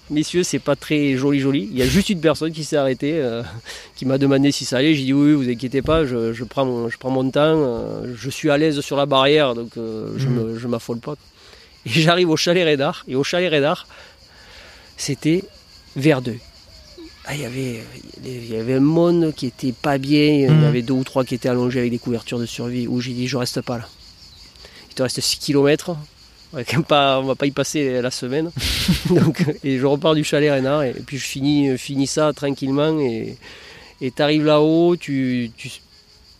Messieurs, 0.09 0.43
c'est 0.43 0.59
pas 0.59 0.75
très 0.75 1.15
joli 1.15 1.39
joli. 1.39 1.69
Il 1.71 1.77
y 1.77 1.83
a 1.83 1.85
juste 1.85 2.09
une 2.09 2.19
personne 2.19 2.51
qui 2.51 2.63
s'est 2.63 2.77
arrêtée, 2.77 3.13
euh, 3.15 3.43
qui 3.95 4.05
m'a 4.05 4.17
demandé 4.17 4.51
si 4.51 4.65
ça 4.65 4.77
allait. 4.77 4.95
J'ai 4.95 5.03
dit 5.03 5.13
oui, 5.13 5.33
vous 5.33 5.47
inquiétez 5.49 5.83
pas, 5.83 6.03
je, 6.05 6.33
je 6.33 6.43
prends, 6.43 6.65
mon, 6.65 6.89
je 6.89 6.97
prends 6.97 7.11
mon 7.11 7.29
temps. 7.29 7.39
euh, 7.41 8.13
je 8.15 8.29
suis 8.31 8.49
à 8.49 8.57
l'aise 8.57 8.79
sur 8.81 8.97
la 8.97 9.05
barrière, 9.05 9.53
donc 9.53 9.77
euh, 9.77 10.11
je 10.17 10.27
Mhm. 10.27 10.57
je 10.57 10.67
m'affole 10.67 10.99
pas. 10.99 11.15
Et 11.85 11.89
j'arrive 11.91 12.29
au 12.29 12.37
chalet 12.37 12.63
Rédard. 12.65 13.03
Et 13.07 13.15
au 13.15 13.23
chalet 13.23 13.49
Rédard, 13.51 13.87
c'était 14.97 15.43
vers 15.95 16.21
deux. 16.23 16.37
Ah, 17.25 17.35
il, 17.35 17.41
y 17.41 17.45
avait, 17.45 17.83
il 18.25 18.51
y 18.51 18.55
avait 18.57 18.73
un 18.75 18.79
monde 18.79 19.33
qui 19.35 19.45
était 19.45 19.71
pas 19.73 19.99
bien. 19.99 20.23
Il 20.23 20.41
y 20.41 20.49
en 20.49 20.53
Mhm. 20.55 20.63
avait 20.63 20.81
deux 20.81 20.93
ou 20.95 21.03
trois 21.03 21.23
qui 21.23 21.35
étaient 21.35 21.49
allongés 21.49 21.79
avec 21.79 21.91
des 21.91 21.99
couvertures 21.99 22.39
de 22.39 22.47
survie. 22.47 22.87
Où 22.87 22.99
j'ai 22.99 23.13
dit 23.13 23.27
je 23.27 23.37
reste 23.37 23.61
pas 23.61 23.77
là. 23.77 23.87
Il 24.89 24.95
te 24.95 25.03
reste 25.03 25.19
6 25.21 25.37
km. 25.37 25.95
On 26.51 26.57
va, 26.57 26.63
quand 26.63 26.73
même 26.77 26.83
pas, 26.83 27.19
on 27.19 27.23
va 27.25 27.35
pas 27.35 27.45
y 27.45 27.51
passer 27.51 28.01
la 28.01 28.11
semaine. 28.11 28.51
Donc, 29.09 29.43
et 29.63 29.77
je 29.77 29.85
repars 29.85 30.15
du 30.15 30.23
chalet 30.23 30.51
Rénard 30.51 30.83
et, 30.83 30.93
puis 30.93 31.17
je 31.17 31.25
finis, 31.25 31.77
finis 31.77 32.07
ça 32.07 32.33
tranquillement. 32.33 32.99
Et 32.99 33.37
tu 34.01 34.21
arrives 34.21 34.45
là-haut, 34.45 34.95
tu 34.95 35.51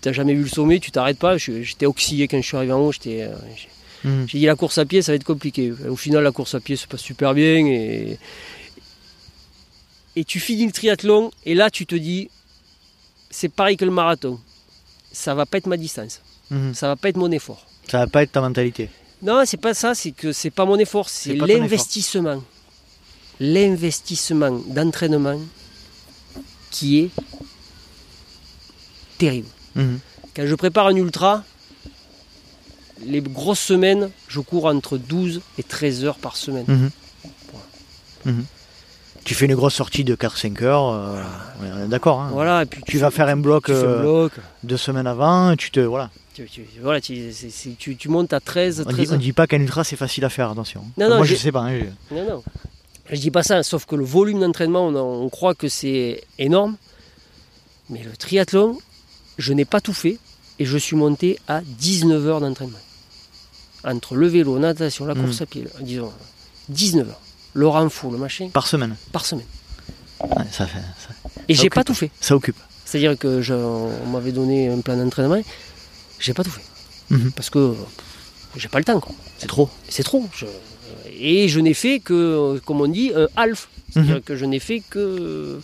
n'as 0.06 0.12
jamais 0.14 0.34
vu 0.34 0.44
le 0.44 0.50
sommet, 0.50 0.80
tu 0.80 0.92
t'arrêtes 0.92 1.20
pas. 1.20 1.38
J'étais 1.38 1.86
oxydé 1.86 2.28
quand 2.28 2.42
je 2.42 2.48
suis 2.48 2.58
arrivé 2.58 2.72
en 2.74 2.80
haut. 2.80 2.92
j'étais, 2.92 3.24
euh, 3.24 3.36
j'ai- 3.56 3.68
Mhm. 4.10 4.28
j'ai 4.30 4.40
dit 4.40 4.46
la 4.46 4.56
course 4.56 4.78
à 4.78 4.86
pied, 4.86 5.02
ça 5.02 5.12
va 5.12 5.18
être 5.18 5.26
compliqué. 5.26 5.74
Au 5.90 5.98
final, 5.98 6.24
la 6.24 6.32
course 6.32 6.56
à 6.56 6.62
pied 6.62 6.76
se 6.78 6.88
passe 6.88 7.02
super 7.02 7.34
bien. 7.34 7.66
Et, 7.68 8.18
et 10.16 10.24
tu 10.24 10.40
finis 10.40 10.66
le 10.66 10.72
triathlon 10.72 11.32
et 11.46 11.54
là, 11.54 11.70
tu 11.70 11.86
te 11.86 11.96
dis, 11.96 12.30
c'est 13.30 13.50
pareil 13.50 13.78
que 13.78 13.86
le 13.86 13.92
marathon. 13.92 14.40
Ça 15.12 15.36
va 15.36 15.46
pas 15.46 15.58
être 15.58 15.68
ma 15.68 15.78
distance. 15.78 16.22
Mhm. 16.50 16.74
Ça 16.74 16.88
va 16.88 16.96
pas 16.96 17.10
être 17.10 17.18
mon 17.18 17.30
effort. 17.32 17.66
Ça 17.90 18.00
va 18.00 18.08
pas 18.08 18.24
être 18.24 18.32
ta 18.32 18.42
mentalité. 18.42 18.90
Non, 19.22 19.44
c'est 19.46 19.58
pas 19.58 19.74
ça, 19.74 19.96
c'est 19.96 20.12
que 20.12 20.32
c'est 20.32 20.50
pas 20.50 20.66
mon 20.66 20.78
effort, 20.78 21.10
c'est 21.10 21.34
l'investissement. 21.34 22.44
L'investissement 23.40 24.62
d'entraînement 24.68 25.40
qui 26.72 27.00
est 27.00 27.10
terrible. 29.18 29.48
Mhm. 29.76 30.00
Quand 30.36 30.46
je 30.46 30.56
prépare 30.56 30.88
un 30.88 30.96
ultra, 30.96 31.44
les 33.06 33.22
grosses 33.22 33.60
semaines, 33.60 34.10
je 34.28 34.40
cours 34.40 34.66
entre 34.66 34.98
12 34.98 35.42
et 35.58 35.64
13 35.64 36.06
heures 36.06 36.18
par 36.18 36.38
semaine. 36.38 36.66
Mhm. 38.26 38.46
Tu 39.30 39.36
fais 39.36 39.46
une 39.46 39.54
grosse 39.54 39.76
sortie 39.76 40.04
de 40.04 40.16
4-5 40.16 40.64
heures, 40.64 40.90
euh, 40.90 41.22
on 41.62 41.86
est 41.86 41.88
d'accord. 41.88 42.20
hein. 42.20 42.30
Voilà, 42.34 42.64
et 42.64 42.66
puis 42.66 42.82
Tu 42.88 42.98
vas 42.98 43.12
faire 43.12 43.28
un 43.28 43.38
bloc 43.38 43.70
euh, 43.70 44.02
bloc, 44.02 44.32
deux 44.64 44.76
semaines 44.76 45.06
avant, 45.06 45.52
et 45.52 45.56
tu 45.56 45.70
te 45.70 45.80
voilà. 45.82 46.10
tu, 46.34 46.46
tu- 46.50 46.66
voilà, 46.82 47.00
tu, 47.00 47.14
montes 48.08 48.34
à 48.34 48.40
13, 48.40 48.86
On 48.88 48.90
dit, 48.90 48.96
13 48.96 49.14
on 49.14 49.18
dit 49.18 49.32
pas 49.32 49.46
qu'un 49.46 49.60
ultra 49.62 49.84
c'est 49.84 49.98
facile 49.98 50.26
à 50.26 50.30
faire, 50.30 50.50
attention. 50.50 50.84
Non, 50.98 51.10
non, 51.12 51.18
Moi 51.18 51.26
je 51.28 51.36
sais 51.36 51.52
pas. 51.52 51.60
hein, 51.60 51.78
je- 52.10 52.16
Non, 52.16 52.28
non. 52.28 52.44
Je 53.12 53.18
dis 53.20 53.30
pas 53.30 53.44
ça, 53.44 53.62
sauf 53.62 53.86
que 53.86 53.96
le 53.96 54.04
volume 54.04 54.40
d'entraînement, 54.40 54.88
on, 54.88 54.96
on 54.96 55.30
croit 55.30 55.54
que 55.54 55.68
c'est 55.70 56.24
énorme. 56.40 56.76
Mais 57.92 58.02
le 58.02 58.10
triathlon, 58.18 58.80
je 59.38 59.54
n'ai 59.54 59.66
pas 59.66 59.80
tout 59.80 59.94
fait 59.94 60.18
et 60.58 60.66
je 60.66 60.76
suis 60.80 60.96
monté 60.96 61.38
à 61.48 61.62
19 61.62 62.26
heures 62.28 62.42
d'entraînement. 62.42 62.80
Entre 63.84 64.16
le 64.16 64.26
vélo, 64.26 64.56
la 64.56 64.70
natation, 64.70 65.06
la 65.06 65.14
course 65.14 65.40
Mm. 65.40 65.44
à 65.44 65.46
pied, 65.46 65.64
disons, 65.82 66.12
19 66.70 67.08
heures. 67.10 67.22
Le 67.54 67.68
renfort, 67.68 68.12
le 68.12 68.18
machin, 68.18 68.50
Par 68.54 68.68
semaine. 68.68 68.96
par 69.12 69.26
semaine. 69.26 69.46
Ouais, 70.22 70.44
ça, 70.52 70.68
fait, 70.68 70.80
ça, 70.80 71.10
Et 71.48 71.54
j'ai 71.56 71.70
pas 71.70 71.84
tout 71.84 71.94
fait. 71.94 72.12
ça 72.22 72.36
occupe. 72.36 72.58
C'est-à-dire 72.86 73.18
que 73.18 73.42
je- 73.42 73.54
on 73.54 74.06
m'avait 74.08 74.32
donné 74.32 74.70
un 74.70 74.82
plan 74.82 74.98
d'entraînement, 74.98 75.42
j'ai 76.20 76.34
pas 76.34 76.44
tout 76.44 76.52
fait. 76.52 76.64
Mhm. 77.10 77.32
Parce 77.32 77.50
que 77.50 77.74
j'ai 78.56 78.68
pas 78.68 78.80
le 78.80 78.86
temps, 78.86 79.00
quoi. 79.00 79.14
C'est 79.38 79.48
trop. 79.48 79.70
C'est 79.90 80.04
trop. 80.04 80.28
Je- 80.36 80.46
Et 81.22 81.48
je 81.48 81.60
n'ai 81.60 81.74
fait 81.74 82.00
que, 82.00 82.60
comme 82.66 82.82
on 82.82 82.88
dit, 82.88 83.12
un 83.16 83.28
half. 83.36 83.68
C'est-à-dire 83.92 84.16
Mhm. 84.16 84.22
que 84.22 84.36
je 84.36 84.46
n'ai 84.46 84.60
fait 84.60 84.82
que, 84.90 85.60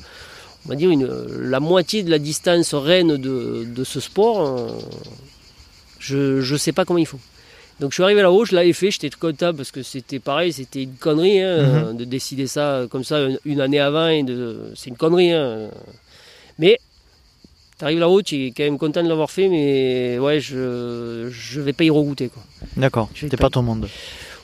on 0.66 0.70
va 0.70 0.76
dire, 0.76 0.90
une, 0.90 1.06
la 1.07 1.60
moitié 1.60 2.03
de 2.03 2.10
la 2.10 2.18
distance 2.20 2.74
reine 2.74 3.18
de, 3.18 3.66
de 3.68 3.84
ce 3.84 3.99
sport. 3.99 4.41
euh, 4.41 4.70
Je 5.99 6.52
ne 6.53 6.57
sais 6.57 6.72
pas 6.72 6.86
comment 6.86 6.99
il 6.99 7.06
faut. 7.07 7.20
Donc 7.80 7.91
je 7.91 7.95
suis 7.95 8.03
arrivé 8.03 8.22
là-haut, 8.22 8.45
je 8.45 8.56
l'avais 8.56 8.72
fait, 8.73 8.89
j'étais 8.91 9.10
content 9.10 9.53
parce 9.53 9.69
que 9.72 9.84
c'était 9.84 10.19
pareil, 10.19 10.53
c'était 10.53 10.84
une 10.84 10.93
connerie 10.95 11.41
hein, 11.41 11.88
Mhm. 11.91 11.97
de 11.97 12.06
décider 12.06 12.47
ça 12.47 12.84
comme 12.89 13.03
ça 13.03 13.19
une, 13.43 13.60
année 13.61 13.80
avant. 13.80 14.07
et 14.07 14.23
de- 14.23 14.72
C'est 14.76 14.89
une 14.89 14.95
connerie. 14.97 15.34
hein. 15.34 15.69
Mais 16.57 16.80
tu 17.77 17.84
arrives 17.84 17.99
là-haut, 17.99 18.22
tu 18.22 18.45
es 18.45 18.52
quand 18.52 18.64
même 18.64 18.77
content 18.77 19.03
de 19.03 19.10
l'avoir 19.10 19.30
fait, 19.30 19.49
mais 19.49 20.18
ouais, 20.19 20.39
je 20.39 20.56
ne 21.27 21.61
vais 21.61 21.73
pas 21.73 21.84
y 21.84 21.89
regoûter. 21.89 22.30
D'accord. 22.77 23.10
Je 23.14 23.22
C'était 23.26 23.35
pas- 23.35 23.43
pas 23.47 23.49
ton 23.49 23.61
monde. 23.64 23.89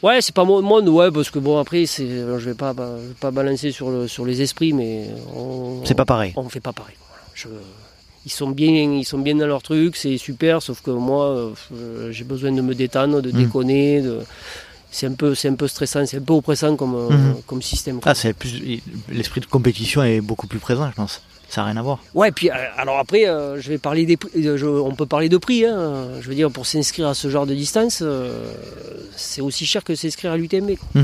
Ouais, 0.04 0.20
c'est 0.22 0.34
pas 0.36 0.44
mon 0.44 0.62
monde, 0.62 0.90
ouais, 0.90 1.10
parce 1.12 1.30
que 1.30 1.40
bon, 1.40 1.58
après, 1.60 1.86
c'est, 1.86 2.08
je 2.10 2.36
vais 2.50 2.56
pas, 2.56 2.74
pas, 2.74 2.98
je 3.02 3.08
vais 3.10 3.14
pas 3.14 3.32
balancer 3.32 3.72
sur, 3.72 3.92
le, 3.92 4.08
sur 4.10 4.26
les 4.26 4.42
esprits, 4.42 4.74
mais 4.74 5.06
C'est 5.86 5.96
pas 5.96 6.06
pareil. 6.06 6.34
on 6.36 6.50
fait 6.50 6.60
pas 6.60 6.74
pareil. 6.74 6.96
Je- 7.34 7.48
ils, 8.26 8.32
sont 8.32 8.50
bien, 8.50 8.70
ils 8.72 9.06
sont 9.06 9.20
bien 9.20 9.36
dans 9.36 9.48
leur 9.48 9.62
truc, 9.64 9.96
c'est 9.96 10.18
super, 10.18 10.62
sauf 10.62 10.82
que 10.82 10.92
moi, 10.92 11.54
euh, 11.74 12.12
j'ai 12.12 12.24
besoin 12.24 12.52
de 12.52 12.62
me 12.62 12.76
détendre, 12.76 13.22
de 13.22 13.30
Mm. 13.32 13.36
déconner. 13.44 14.02
De, 14.02 14.20
c'est, 14.92 15.08
un 15.08 15.14
peu, 15.14 15.34
c'est 15.36 15.48
un 15.48 15.56
peu 15.56 15.68
stressant, 15.68 16.06
c'est 16.06 16.18
un 16.18 16.22
peu 16.22 16.34
oppressant 16.34 16.76
comme, 16.76 16.96
euh, 16.96 17.10
Mhm. 17.10 17.36
comme 17.48 17.62
système. 17.62 18.00
Ah, 18.04 18.14
c'est 18.14 18.34
plus 18.34 18.82
l'esprit 19.10 19.40
de 19.42 19.46
compétition 19.46 20.04
est 20.04 20.20
beaucoup 20.22 20.48
plus 20.48 20.60
présent, 20.60 20.90
je 20.90 20.96
pense. 20.96 21.22
Ça 21.50 21.62
n'a 21.62 21.68
rien 21.68 21.78
à 21.78 21.82
voir. 21.82 22.00
Ouais, 22.14 22.32
puis 22.32 22.50
euh, 22.50 22.54
alors 22.78 22.98
après, 23.00 23.28
euh, 23.28 23.60
je 23.60 23.68
vais 23.70 23.78
parler 23.78 24.06
des 24.06 24.16
prix. 24.18 24.30
euh, 24.48 24.56
je- 24.58 24.66
on 24.66 24.96
peut 24.96 25.06
parler 25.06 25.28
de 25.28 25.38
prix. 25.38 25.66
hein. 25.66 26.06
Je 26.22 26.28
veux 26.30 26.36
dire, 26.36 26.50
pour 26.50 26.66
s'inscrire 26.66 27.08
à 27.10 27.14
ce 27.14 27.30
genre 27.30 27.46
de 27.46 27.54
distance, 27.54 28.00
euh, 28.02 28.54
c'est 29.18 29.42
aussi 29.42 29.66
cher 29.66 29.84
que 29.84 29.94
s'inscrire 29.96 30.32
à 30.32 30.38
l'UTMB. 30.38 30.78
quoi. 30.78 31.02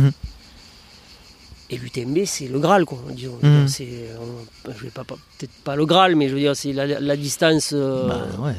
Et 1.69 1.77
l'UTMB, 1.77 2.19
c'est 2.25 2.47
le 2.47 2.59
Graal, 2.59 2.85
quoi. 2.85 2.99
Disons. 3.11 3.37
Mhm. 3.41 3.67
C'est, 3.67 3.87
je 4.77 4.83
vais 4.83 4.89
pas, 4.89 5.03
pas- 5.03 5.17
peut-être 5.37 5.51
pas 5.63 5.75
le 5.75 5.85
Graal, 5.85 6.15
mais 6.15 6.29
je 6.29 6.33
veux 6.33 6.39
dire, 6.39 6.55
c'est 6.55 6.71
la, 6.71 6.85
la 6.87 7.17
distance. 7.17 7.71
euh, 7.73 8.07
Bah 8.07 8.25
ouais. 8.39 8.53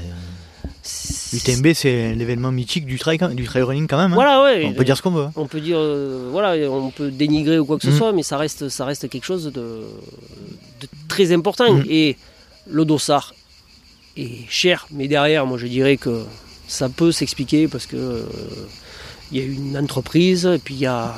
c'est- 0.83 1.49
L'UTMB, 1.49 1.73
c'est 1.75 2.15
l'événement 2.15 2.53
mythique 2.53 2.85
du 2.87 2.99
trail, 2.99 3.19
du 3.35 3.45
trail 3.45 3.63
running 3.63 3.87
quand 3.87 3.97
même. 3.99 4.13
hein. 4.13 4.15
Voilà, 4.15 4.43
ouais. 4.43 4.67
On 4.67 4.73
peut 4.75 4.85
dire 4.85 4.97
ce 4.97 5.03
qu'on 5.03 5.11
veut. 5.11 5.29
On 5.37 5.47
peut 5.47 5.61
dire, 5.61 5.79
euh, 5.79 6.29
voilà, 6.31 6.69
on 6.71 6.91
peut 6.91 7.11
dénigrer 7.11 7.59
ou 7.59 7.65
quoi 7.65 7.79
que 7.79 7.85
ce 7.85 7.91
Mhm. 7.91 7.97
soit, 7.97 8.13
mais 8.13 8.23
ça 8.23 8.37
reste, 8.37 8.69
ça 8.69 8.85
reste 8.85 9.09
quelque 9.09 9.25
chose 9.25 9.45
de, 9.47 9.51
de 9.53 10.89
très 11.09 11.33
important. 11.33 11.73
Mhm. 11.73 11.85
Et 11.89 12.17
le 12.67 12.85
dossard 12.85 13.35
est 14.19 14.47
cher, 14.51 14.87
mais 14.91 15.09
derrière, 15.09 15.47
moi 15.47 15.57
je 15.59 15.67
dirais 15.67 15.97
que 15.97 16.25
ça 16.67 16.89
peut 16.91 17.13
s'expliquer 17.13 17.69
parce 17.69 17.87
que 17.87 17.97
euh, 17.97 18.23
il 19.33 19.39
y 19.39 19.41
a 19.41 19.45
une 19.45 19.77
entreprise, 19.77 20.47
et 20.47 20.59
puis 20.59 20.75
il 20.75 20.81
y 20.81 20.87
a 20.87 21.15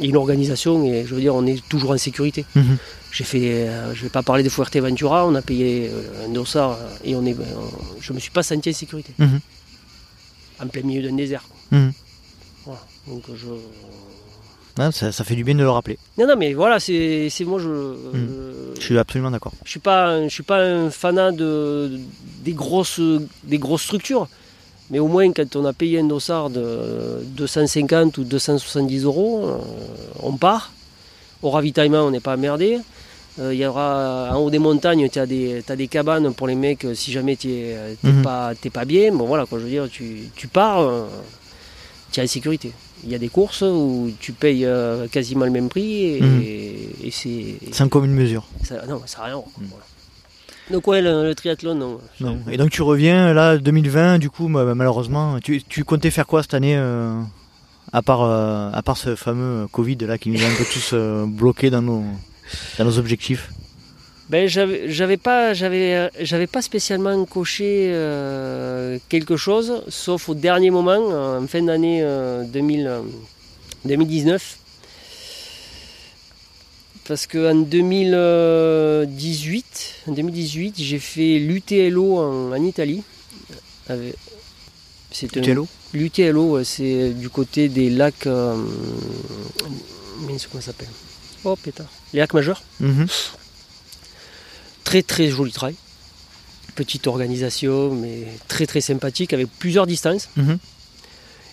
a 0.00 0.04
une 0.04 0.16
organisation, 0.16 0.84
et 0.84 1.04
je 1.06 1.14
veux 1.14 1.20
dire, 1.20 1.34
on 1.34 1.46
est 1.46 1.62
toujours 1.68 1.90
en 1.92 1.98
sécurité. 1.98 2.44
Mhm. 2.56 2.76
J'ai 3.12 3.24
fait, 3.24 3.68
euh, 3.68 3.94
je 3.94 4.02
vais 4.04 4.08
pas 4.08 4.22
parler 4.22 4.42
de 4.42 4.48
Fuerteventura, 4.48 5.26
on 5.26 5.34
a 5.34 5.42
payé 5.42 5.90
euh, 5.92 6.26
un 6.26 6.30
dossard 6.30 6.72
euh, 6.72 6.88
et 7.04 7.14
on 7.14 7.24
est, 7.26 7.36
je 8.00 8.12
me 8.14 8.18
suis 8.18 8.30
pas 8.30 8.42
senti 8.42 8.70
en 8.70 8.72
sécurité, 8.72 9.12
Mhm. 9.18 9.40
en 10.62 10.66
plein 10.68 10.82
milieu 10.82 11.02
d'un 11.08 11.14
désert. 11.16 11.44
Mhm. 11.70 11.92
Voilà. 12.64 12.80
Donc 13.06 13.22
je, 13.34 13.46
Ah, 14.78 14.90
ça, 14.90 15.12
ça 15.12 15.22
fait 15.24 15.34
du 15.34 15.44
bien 15.44 15.54
de 15.54 15.60
le 15.60 15.68
rappeler. 15.68 15.98
Non, 16.16 16.26
non, 16.26 16.34
mais 16.38 16.54
voilà, 16.54 16.80
c'est 16.80 17.28
moi, 17.44 17.58
je, 17.60 17.68
Hmm. 17.68 18.26
je, 18.74 18.80
Je 18.80 18.86
suis 18.86 18.96
absolument 18.98 19.30
d'accord. 19.30 19.52
je 19.66 19.70
suis 19.70 19.80
pas, 19.80 20.22
je 20.26 20.32
suis 20.32 20.42
pas 20.42 20.62
un 20.64 20.88
fanat 20.90 21.32
de, 21.32 22.00
des, 22.42 22.52
grosses, 22.54 22.98
des 23.44 23.58
grosses 23.58 23.82
structures. 23.82 24.28
Mais 24.92 24.98
au 24.98 25.08
moins, 25.08 25.32
quand 25.32 25.56
on 25.56 25.64
a 25.64 25.72
payé 25.72 25.98
un 26.00 26.04
dossard 26.04 26.50
de 26.50 27.24
250 27.24 28.18
ou 28.18 28.24
270 28.24 29.04
euros, 29.04 29.40
euh, 29.46 29.56
on 30.22 30.36
part. 30.36 30.70
Au 31.42 31.50
ravitaillement, 31.50 32.02
on 32.02 32.10
n'est 32.10 32.20
pas 32.20 32.34
emmerdé. 32.36 32.78
Euh, 33.40 33.54
Il 33.54 33.58
y 33.58 33.64
aura 33.66 34.30
en 34.32 34.36
haut 34.38 34.50
des 34.50 34.58
montagnes, 34.58 35.08
tu 35.08 35.18
as, 35.18 35.24
des 35.26 35.62
des 35.66 35.88
cabanes 35.88 36.34
pour 36.34 36.46
les 36.46 36.54
mecs 36.54 36.84
euh, 36.84 36.94
si 36.94 37.10
jamais 37.10 37.36
tu 37.36 37.48
n'es 37.48 37.96
Mhm. 38.04 38.22
pas, 38.22 38.52
t'es 38.54 38.68
pas 38.68 38.84
bien. 38.84 39.12
Bon, 39.14 39.24
voilà, 39.26 39.46
quoi, 39.46 39.58
je 39.58 39.64
veux 39.64 39.70
dire, 39.70 39.88
tu, 39.90 40.28
tu 40.36 40.46
pars, 40.46 40.86
tu 42.12 42.20
es 42.20 42.22
en 42.22 42.26
sécurité. 42.26 42.72
Il 43.04 43.10
y 43.10 43.14
a 43.14 43.18
des 43.18 43.30
courses 43.30 43.62
où 43.62 44.12
tu 44.20 44.32
payes 44.32 44.66
euh, 44.66 45.08
quasiment 45.08 45.46
le 45.46 45.50
même 45.50 45.70
prix 45.70 46.04
et, 46.04 46.20
Mhm. 46.20 46.42
et 47.06 47.10
c'est. 47.10 47.72
Sans 47.72 47.88
commune 47.88 48.12
mesure. 48.12 48.44
Ça, 48.62 48.84
non, 48.86 49.00
ça 49.06 49.18
n'a 49.20 49.24
rien. 49.24 49.32
à 49.32 49.36
voir, 49.38 49.48
Mm. 49.58 49.64
voilà. 49.70 49.84
Donc 50.72 50.86
ouais, 50.86 51.02
le, 51.02 51.34
triathlon, 51.34 51.74
non. 51.74 51.98
non. 52.20 52.38
Et 52.50 52.56
donc 52.56 52.70
tu 52.70 52.82
reviens 52.82 53.32
là 53.34 53.58
2020, 53.58 54.18
du 54.18 54.30
coup 54.30 54.48
malheureusement, 54.48 55.38
tu, 55.40 55.62
tu 55.62 55.84
comptais 55.84 56.10
faire 56.10 56.26
quoi 56.26 56.42
cette 56.42 56.54
année 56.54 56.76
à 57.92 58.02
part 58.02 58.22
à 58.22 58.82
part 58.82 58.96
ce 58.96 59.14
fameux 59.14 59.66
Covid 59.70 59.98
là 59.98 60.18
qui 60.18 60.30
nous 60.30 60.42
a 60.42 60.46
un 60.46 60.54
peu 60.54 60.64
tous 60.64 60.94
bloqués 61.26 61.70
dans 61.70 61.82
nos 61.82 62.04
dans 62.78 62.84
nos 62.84 62.98
objectifs? 62.98 63.50
Ben, 64.32 64.48
j'avais 64.48 65.18
pas 65.18 65.52
j'avais 65.52 66.08
j'avais 66.20 66.46
pas 66.46 66.62
spécialement 66.62 67.22
coché 67.26 67.90
euh, 67.92 68.98
quelque 69.10 69.36
chose 69.36 69.84
sauf 69.88 70.30
au 70.30 70.34
dernier 70.34 70.70
moment 70.70 71.38
en 71.38 71.46
fin 71.46 71.62
d'année 71.62 72.02
2019 72.46 74.42
euh, 74.42 74.61
parce 77.12 77.26
qu'en 77.26 77.54
2018 77.54 79.94
en 80.06 80.12
2018 80.12 80.76
j'ai 80.78 80.98
fait 80.98 81.38
l'UTLO 81.38 82.16
en, 82.16 82.64
Italie 82.64 83.02
l'UTLO 85.20 85.68
l'UTLO 85.92 86.64
c'est 86.64 87.10
du 87.10 87.28
côté 87.28 87.68
des 87.68 87.90
lacs 87.90 88.26
euh, 88.26 88.56
comment 90.16 90.38
ça 90.38 90.62
s'appelle? 90.62 90.88
Oh 91.44 91.54
pétard 91.54 91.92
les 92.14 92.20
lacs 92.20 92.32
majeurs 92.32 92.62
mhm. 92.80 93.06
Très 94.82 95.02
très 95.02 95.28
joli 95.28 95.52
travail. 95.52 95.74
Petite 96.76 97.06
organisation, 97.06 97.94
mais 97.94 98.26
très 98.48 98.64
très 98.66 98.80
sympathique, 98.80 99.34
avec 99.34 99.48
plusieurs 99.58 99.86
distances. 99.86 100.28
Mhm. 100.36 100.58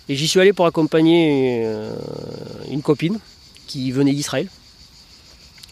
Et 0.08 0.16
j'y 0.16 0.26
suis 0.26 0.40
allé 0.40 0.52
pour 0.52 0.66
accompagner 0.66 1.62
euh, 1.64 1.94
une 2.70 2.82
copine 2.82 3.20
qui 3.66 3.92
venait 3.92 4.12
d'Israël, 4.12 4.48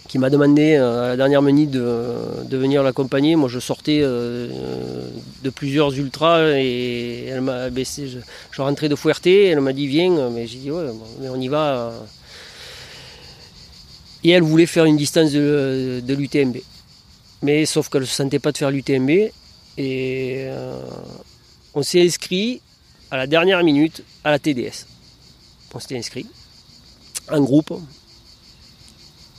qui 0.09 0.19
m'a 0.19 0.31
demandé 0.31 0.75
euh, 0.75 1.05
à 1.05 1.09
la 1.09 1.17
dernière 1.17 1.43
minute 1.43 1.71
de, 1.71 2.57
venir 2.57 2.83
l'accompagner. 2.83 3.37
Moi, 3.37 3.49
je 3.49 3.61
sortais 3.61 4.01
euh, 4.03 4.49
de 5.45 5.51
plusieurs 5.51 5.95
ultras 5.97 6.57
et 6.57 7.27
elle 7.27 7.43
m'a 7.43 7.71
baissé. 7.71 8.09
Je, 8.51 8.63
rentrais 8.63 8.89
de 8.89 8.97
Fouerté, 8.97 9.47
elle 9.47 9.61
m'a 9.61 9.75
dit 9.75 9.87
viens, 9.87 10.31
mais 10.31 10.47
j'ai 10.47 10.59
dit 10.59 10.71
ouais, 10.71 10.87
mais 11.21 11.29
on 11.29 11.37
y 11.37 11.49
va. 11.49 11.93
Et 14.25 14.31
elle 14.31 14.43
voulait 14.43 14.67
faire 14.67 14.87
une 14.87 14.97
distance 14.97 15.31
de, 15.31 16.03
de 16.03 16.15
l'UTMB. 16.15 16.57
Mais 17.43 17.67
sauf 17.67 17.89
qu'elle 17.89 18.01
ne 18.01 18.07
se 18.07 18.15
sentait 18.15 18.41
pas 18.41 18.51
de 18.51 18.59
faire 18.59 18.71
l'UTMB. 18.71 19.11
Et 19.11 20.45
euh, 20.49 20.81
on 21.75 21.83
s'est 21.83 22.05
inscrit 22.05 22.61
à 23.11 23.17
la 23.17 23.27
dernière 23.27 23.63
minute 23.63 24.03
à 24.25 24.31
la 24.31 24.39
TDS. 24.39 24.87
On 25.75 25.79
s'était 25.79 25.99
inscrit 25.99 26.27
en 27.31 27.41
groupe. 27.43 27.73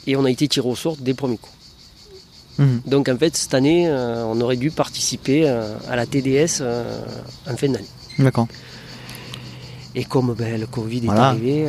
Et 0.08 0.16
on 0.16 0.26
a 0.26 0.32
été 0.32 0.48
tiré 0.48 0.68
au 0.68 0.76
sort 0.76 0.98
dès 1.00 1.12
le 1.12 1.18
premier 1.18 1.38
coup. 1.38 1.52
Mhm. 2.58 2.82
Donc 2.86 3.10
en 3.10 3.18
fait, 3.18 3.36
cette 3.36 3.54
année, 3.54 3.88
euh, 3.88 4.24
on 4.26 4.40
aurait 4.42 4.58
dû 4.58 4.72
participer 4.72 5.48
euh, 5.48 5.76
à 5.90 5.96
la 5.96 6.06
TDS 6.06 6.62
en 7.50 7.56
fin 7.56 7.70
d'année. 7.70 7.86
D'accord. 8.18 8.48
Et 9.96 10.04
comme 10.04 10.34
ben, 10.34 10.60
le 10.60 10.68
Covid 10.68 11.06
est 11.06 11.10
arrivé, 11.10 11.68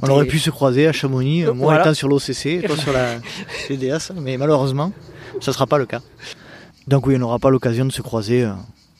on 0.00 0.08
aurait 0.08 0.26
pu 0.26 0.38
se 0.38 0.50
croiser 0.50 0.86
à 0.86 0.92
Chamonix, 0.92 1.44
moi 1.54 1.80
étant 1.80 1.94
sur 1.94 2.08
l'OCC, 2.08 2.64
toi 2.66 2.76
sur 2.76 2.92
la 2.92 3.16
TDS, 3.68 4.12
mais 4.16 4.36
malheureusement, 4.36 4.92
ça 5.40 5.50
ne 5.50 5.54
sera 5.54 5.66
pas 5.66 5.78
le 5.78 5.86
cas. 5.86 6.00
Donc 6.88 7.06
oui, 7.06 7.16
on 7.16 7.18
n'aura 7.18 7.38
pas 7.38 7.50
l'occasion 7.50 7.84
de 7.84 7.92
se 7.92 8.02
croiser 8.02 8.44
euh, 8.44 8.52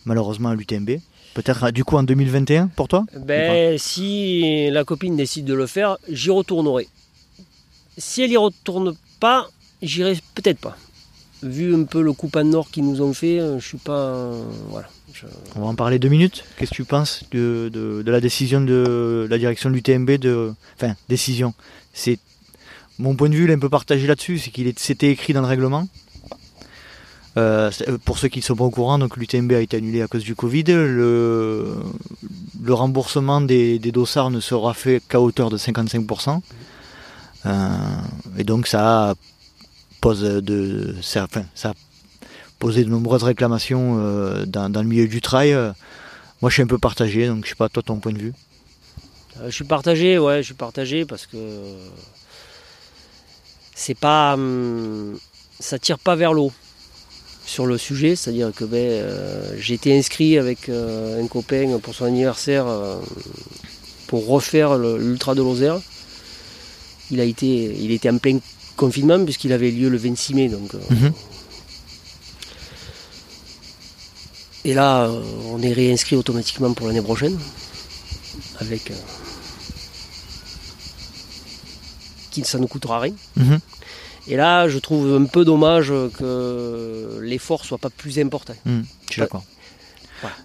malheureusement 0.04 0.50
à 0.50 0.54
l'UTMB. 0.54 0.90
Peut-être 1.34 1.70
du 1.70 1.84
coup 1.84 1.96
en 1.96 2.02
2021 2.02 2.68
pour 2.68 2.88
toi? 2.88 3.04
Ben 3.16 3.78
si 3.78 4.70
la 4.70 4.84
copine 4.84 5.16
décide 5.16 5.46
de 5.46 5.54
le 5.54 5.66
faire, 5.66 5.96
j'y 6.08 6.30
retournerai. 6.30 6.88
Si 7.98 8.22
elle 8.22 8.30
y 8.30 8.36
retourne 8.36 8.94
pas, 9.20 9.48
j'irai 9.82 10.18
peut-être 10.34 10.58
pas. 10.58 10.76
Vu 11.42 11.74
un 11.74 11.84
peu 11.84 12.02
le 12.02 12.12
coup 12.12 12.30
de 12.32 12.42
nord 12.42 12.70
qu'ils 12.70 12.84
nous 12.84 13.02
ont 13.02 13.12
fait, 13.12 13.40
euh, 13.40 13.58
je 13.58 13.66
suis 13.66 13.78
pas. 13.78 14.32
voilà. 14.68 14.88
On 15.56 15.60
va 15.60 15.66
en 15.66 15.74
parler 15.74 15.98
deux 15.98 16.08
minutes. 16.08 16.44
Qu'est-ce 16.56 16.70
que 16.70 16.76
tu 16.76 16.84
penses 16.84 17.24
de, 17.32 18.02
la 18.06 18.20
décision 18.20 18.60
de 18.60 19.26
la 19.28 19.38
direction 19.38 19.68
de 19.70 19.74
l'UTMB 19.74 20.12
de. 20.12 20.54
Enfin, 20.76 20.94
décision? 21.08 21.54
C'est. 21.92 22.18
Mon 22.98 23.16
point 23.16 23.28
de 23.28 23.34
vue, 23.34 23.44
il 23.44 23.50
est 23.50 23.54
un 23.54 23.58
peu 23.58 23.68
partagé 23.68 24.06
là-dessus, 24.06 24.38
c'est 24.38 24.50
qu'il 24.50 24.72
c'était 24.76 25.10
écrit 25.10 25.32
dans 25.32 25.40
le 25.40 25.46
règlement. 25.46 25.88
Euh, 27.38 27.70
euh, 27.88 27.96
pour 28.04 28.18
ceux 28.18 28.28
qui 28.28 28.40
ne 28.40 28.44
sont 28.44 28.56
pas 28.56 28.64
au 28.64 28.70
courant, 28.70 28.98
donc 28.98 29.16
l'UTMB 29.16 29.52
a 29.52 29.60
été 29.60 29.78
annulé 29.78 30.02
à 30.02 30.06
cause 30.06 30.22
du 30.22 30.34
Covid. 30.34 30.64
Le, 30.64 31.74
le 32.62 32.74
remboursement 32.74 33.40
des, 33.40 33.78
dossards 33.78 34.30
ne 34.30 34.40
sera 34.40 34.74
fait 34.74 35.02
qu'à 35.08 35.20
hauteur 35.20 35.50
de 35.50 35.56
55%. 35.56 36.40
Euh, 37.46 37.68
et 38.38 38.44
donc 38.44 38.66
ça 38.66 39.14
pose 40.00 40.22
de, 40.22 40.94
ça, 41.02 41.26
posé 42.58 42.84
de 42.84 42.90
nombreuses 42.90 43.22
réclamations 43.22 43.96
dans, 44.46 44.82
le 44.82 44.88
milieu 44.88 45.08
du 45.08 45.20
trail. 45.20 45.52
Moi 46.40 46.50
je 46.50 46.54
suis 46.54 46.62
un 46.62 46.66
peu 46.66 46.78
partagé, 46.78 47.26
donc 47.28 47.44
je 47.44 47.50
sais 47.50 47.54
pas 47.56 47.68
toi 47.68 47.82
ton 47.82 47.98
point 47.98 48.12
de 48.12 48.18
vue. 48.18 48.32
je 49.44 49.50
suis 49.50 49.64
partagé, 49.64 50.18
ouais, 50.18 50.38
je 50.38 50.46
suis 50.46 50.54
partagé 50.54 51.04
parce 51.04 51.26
que 51.26 51.36
c'est 53.74 53.98
pas, 53.98 54.34
hum, 54.34 55.18
ça 55.58 55.78
tire 55.78 55.98
pas 55.98 56.14
vers 56.16 56.32
l'eau 56.32 56.52
sur 57.44 57.66
le 57.66 57.78
sujet, 57.78 58.16
c'est-à-dire 58.16 58.52
que 58.54 58.64
ben, 58.64 58.78
euh, 58.78 59.54
j'ai 59.58 59.74
été 59.74 59.96
inscrit 59.96 60.38
avec 60.38 60.68
euh, 60.68 61.22
un 61.22 61.26
copain 61.26 61.78
pour 61.82 61.94
son 61.94 62.04
anniversaire 62.04 62.66
euh, 62.66 62.96
pour 64.06 64.26
refaire 64.28 64.76
l'ultra 64.78 65.34
de 65.34 65.42
Lozère. 65.42 65.80
Il 67.12 67.20
a 67.20 67.24
été, 67.24 67.46
il 67.46 67.92
était 67.92 68.10
en 68.10 68.18
plein 68.18 68.38
confinement 68.76 69.22
puisqu'il 69.24 69.52
avait 69.52 69.70
lieu 69.70 69.88
le 69.88 69.96
26 69.96 70.34
mai. 70.34 70.48
Donc, 70.48 70.72
mhm. 70.90 71.12
Et 74.64 74.74
là, 74.74 75.10
on 75.50 75.60
est 75.62 75.72
réinscrit 75.72 76.16
automatiquement 76.16 76.72
pour 76.72 76.86
l'année 76.86 77.02
prochaine 77.02 77.38
avec 78.60 78.92
qui 82.30 82.44
ça 82.44 82.58
ne 82.58 82.66
coûtera 82.66 83.00
rien. 83.00 83.14
Mhm. 83.36 83.60
Et 84.28 84.36
là, 84.36 84.68
je 84.68 84.78
trouve 84.78 85.14
un 85.14 85.24
peu 85.24 85.44
dommage 85.44 85.92
que 86.18 87.18
l'effort 87.20 87.64
soit 87.64 87.78
pas 87.78 87.90
plus 87.90 88.18
important. 88.18 88.54
Hmm, 88.64 88.82
je 89.06 89.12
suis 89.12 89.20
d'accord. 89.20 89.44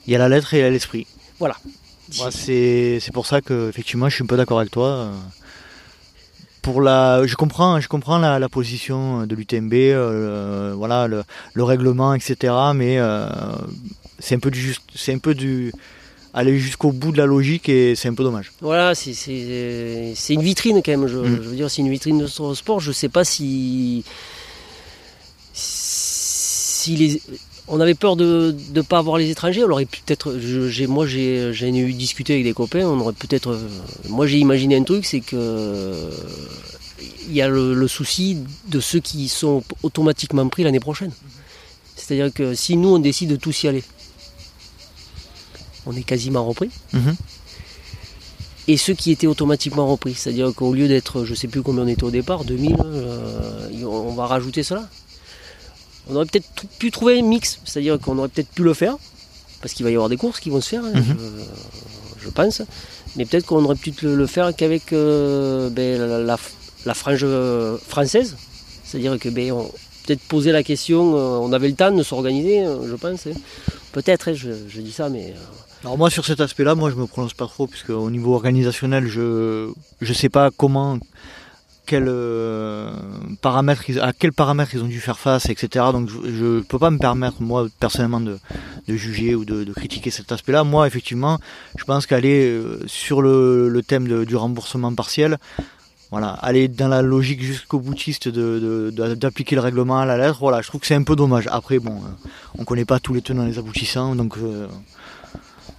Il 0.08 0.14
y 0.14 0.16
a 0.16 0.20
la 0.20 0.30
lettre 0.30 0.54
et 0.54 0.58
il 0.58 0.62
y 0.62 0.64
a 0.64 0.70
l'esprit. 0.70 1.06
Voilà. 1.40 1.56
c'est 2.32 3.12
pour 3.14 3.28
ça 3.28 3.42
que 3.42 3.70
effectivement, 3.70 4.10
je 4.10 4.16
suis 4.16 4.24
un 4.24 4.28
peu 4.28 4.38
d'accord 4.38 4.60
avec 4.60 4.72
toi. 4.72 5.12
Pour 6.68 6.82
la, 6.82 7.26
je 7.26 7.36
comprends, 7.36 7.80
je 7.80 7.88
comprends 7.88 8.18
la, 8.18 8.50
position 8.50 9.26
de 9.26 9.34
l'UTMB, 9.36 9.74
euh, 9.74 10.74
voilà, 10.76 11.08
le, 11.08 11.24
règlement, 11.64 12.14
etc. 12.14 12.54
Mais 12.76 13.00
euh, 13.00 13.30
c'est 14.20 14.36
un 14.36 14.40
peu 14.40 14.52
du, 14.52 14.76
c'est 14.94 15.14
un 15.14 15.18
peu 15.18 15.34
du, 15.34 15.72
aller 16.34 16.60
jusqu'au 16.60 16.92
bout 16.92 17.14
de 17.14 17.20
la 17.20 17.26
logique 17.26 17.70
et 17.70 17.96
c'est 17.96 18.10
un 18.10 18.14
peu 18.14 18.26
dommage. 18.26 18.52
Voilà, 18.60 18.96
c'est 18.96 19.14
une 20.28 20.42
vitrine 20.42 20.82
quand 20.84 20.92
même. 20.92 21.08
Je, 21.08 21.16
mm. 21.16 21.36
veux 21.38 21.56
dire, 21.56 21.72
c'est 21.72 21.82
une 21.82 21.90
vitrine 21.90 22.20
de 22.20 22.28
sport. 22.28 22.82
Je 22.82 22.90
ne 22.90 22.94
sais 22.94 23.08
pas 23.08 23.24
si, 23.24 24.04
si 25.54 26.98
les, 26.98 27.22
on 27.68 27.80
avait 27.80 27.96
peur 27.96 28.16
de 28.16 28.56
ne 28.74 28.82
pas 28.82 28.98
avoir 29.00 29.18
les 29.18 29.30
étrangers. 29.30 29.64
On 29.64 29.70
aurait 29.70 29.86
peut-être, 29.86 30.34
moi 30.88 31.06
j'ai 31.06 31.52
eu 31.52 31.94
discuté 31.94 32.34
avec 32.34 32.46
des 32.46 32.54
copains. 32.54 32.86
On 32.86 33.00
aurait 33.00 33.14
peut-être, 33.14 33.60
moi 34.08 34.28
j'ai 34.28 34.38
imaginé 34.38 34.78
un 34.78 34.84
truc, 34.84 35.06
c'est 35.06 35.22
que 35.22 36.10
il 37.30 37.36
y 37.36 37.42
a 37.42 37.50
le, 37.50 37.88
souci 37.88 38.44
de 38.68 38.80
ceux 38.80 39.00
qui 39.00 39.28
sont 39.28 39.64
automatiquement 39.84 40.48
pris 40.48 40.64
l'année 40.64 40.80
prochaine. 40.80 41.12
C'est-à-dire 41.96 42.34
que 42.34 42.54
si 42.56 42.78
nous 42.78 42.90
on 42.90 43.00
décide 43.00 43.30
de 43.30 43.36
tous 43.36 43.64
y 43.64 43.68
aller, 43.68 43.84
on 45.86 45.96
est 45.96 46.04
quasiment 46.04 46.46
repris. 46.46 46.70
Mhm. 46.94 47.16
Et 48.70 48.76
ceux 48.78 48.94
qui 48.94 49.12
étaient 49.12 49.28
automatiquement 49.28 49.88
repris, 49.88 50.14
c'est-à-dire 50.14 50.54
qu'au 50.54 50.74
lieu 50.74 50.88
d'être, 50.90 51.24
je 51.24 51.32
ne 51.32 51.36
sais 51.36 51.48
plus 51.48 51.62
combien 51.62 51.84
on 51.84 51.88
était 51.88 52.04
au 52.04 52.12
départ, 52.12 52.44
2000, 52.44 52.76
euh, 52.84 53.84
on 53.86 54.14
va 54.14 54.26
rajouter 54.26 54.62
cela. 54.62 54.90
On 56.10 56.16
aurait 56.16 56.26
peut-être 56.26 56.48
pu 56.80 56.92
trouver 56.92 57.20
un 57.20 57.24
mix, 57.24 57.60
c'est-à-dire 57.66 58.00
qu'on 58.00 58.18
aurait 58.18 58.30
peut-être 58.30 58.50
pu 58.50 58.64
le 58.64 58.74
faire, 58.74 58.96
parce 59.62 59.74
qu'il 59.74 59.84
va 59.84 59.92
y 59.92 59.96
avoir 59.96 60.10
des 60.10 60.18
courses 60.18 60.40
qui 60.40 60.50
vont 60.50 60.62
se 60.62 60.70
faire, 60.70 60.84
hein, 60.84 60.94
mhm. 60.94 61.18
je, 62.20 62.30
pense, 62.30 62.62
mais 63.16 63.26
peut-être 63.26 63.46
qu'on 63.46 63.64
aurait 63.64 63.76
pu 63.76 63.94
le, 64.02 64.28
faire 64.28 64.56
qu'avec 64.56 64.94
euh, 64.94 65.70
ben, 65.70 66.00
la, 66.86 66.94
frange 66.94 67.26
française, 67.88 68.36
c'est-à-dire 68.84 69.18
que 69.20 69.30
ben, 69.30 69.54
peut-être 70.06 70.22
poser 70.22 70.52
la 70.52 70.64
question, 70.64 71.16
euh, 71.16 71.40
on 71.42 71.52
avait 71.52 71.68
le 71.68 71.76
temps 71.76 71.92
de 71.92 72.04
s'organiser, 72.04 72.66
je 72.66 72.96
pense. 72.96 73.28
Hein. 73.28 73.32
Peut-être, 73.92 74.30
hein, 74.30 74.34
je, 74.34 74.82
dis 74.82 74.92
ça, 74.92 75.10
mais 75.10 75.34
alors 75.84 75.98
moi 75.98 76.10
sur 76.10 76.26
cet 76.26 76.42
aspect-là, 76.42 76.76
moi 76.76 76.90
je 76.90 76.96
me 76.96 77.06
prononce 77.06 77.34
pas 77.34 77.46
trop 77.46 77.68
puisque 77.68 77.92
au 77.92 78.10
niveau 78.10 78.34
organisationnel, 78.34 79.08
je 79.08 79.70
je 80.02 80.14
sais 80.14 80.30
pas 80.30 80.50
comment 80.56 80.98
euh, 81.94 82.92
à 84.02 84.14
quels 84.14 84.34
paramètres 84.34 84.72
ils 84.74 84.84
ont 84.84 84.88
dû 84.88 85.00
faire 85.00 85.20
face, 85.20 85.50
etc. 85.50 85.86
Donc 85.92 86.10
je, 86.10 86.58
ne 86.58 86.60
peux 86.62 86.80
pas 86.80 86.92
me 86.92 86.98
permettre 86.98 87.42
moi 87.42 87.68
personnellement 87.80 88.20
de, 88.20 88.40
juger 88.88 89.36
ou 89.36 89.46
de, 89.46 89.72
critiquer 89.74 90.12
cet 90.12 90.32
aspect-là. 90.32 90.64
Moi 90.64 90.88
effectivement, 90.88 91.40
je 91.78 91.84
pense 91.84 92.06
qu'aller 92.06 92.46
euh, 92.46 92.80
sur 92.88 93.22
le, 93.22 93.82
thème 93.88 94.26
du 94.26 94.36
remboursement 94.36 94.94
partiel, 94.94 95.38
voilà, 96.12 96.30
aller 96.30 96.68
dans 96.68 96.88
la 96.88 97.02
logique 97.02 97.42
jusqu'au 97.42 97.80
boutiste 97.80 98.28
de, 98.28 98.92
de- 98.92 99.16
d'appliquer 99.16 99.56
le 99.56 99.62
règlement 99.62 100.00
à 100.00 100.06
la 100.06 100.18
lettre, 100.18 100.38
voilà, 100.40 100.62
je 100.62 100.68
trouve 100.68 100.82
que 100.82 100.88
c'est 100.88 100.96
un 100.96 101.04
peu 101.04 101.16
dommage. 101.16 101.48
Après, 101.52 101.80
bon, 101.80 101.96
euh, 101.96 102.30
on 102.58 102.64
connaît 102.64 102.86
pas 102.86 103.00
tous 103.00 103.14
les 103.14 103.22
tenants 103.22 103.46
et 103.46 103.50
les 103.50 103.60
aboutissants, 103.60 104.16
donc 104.16 104.38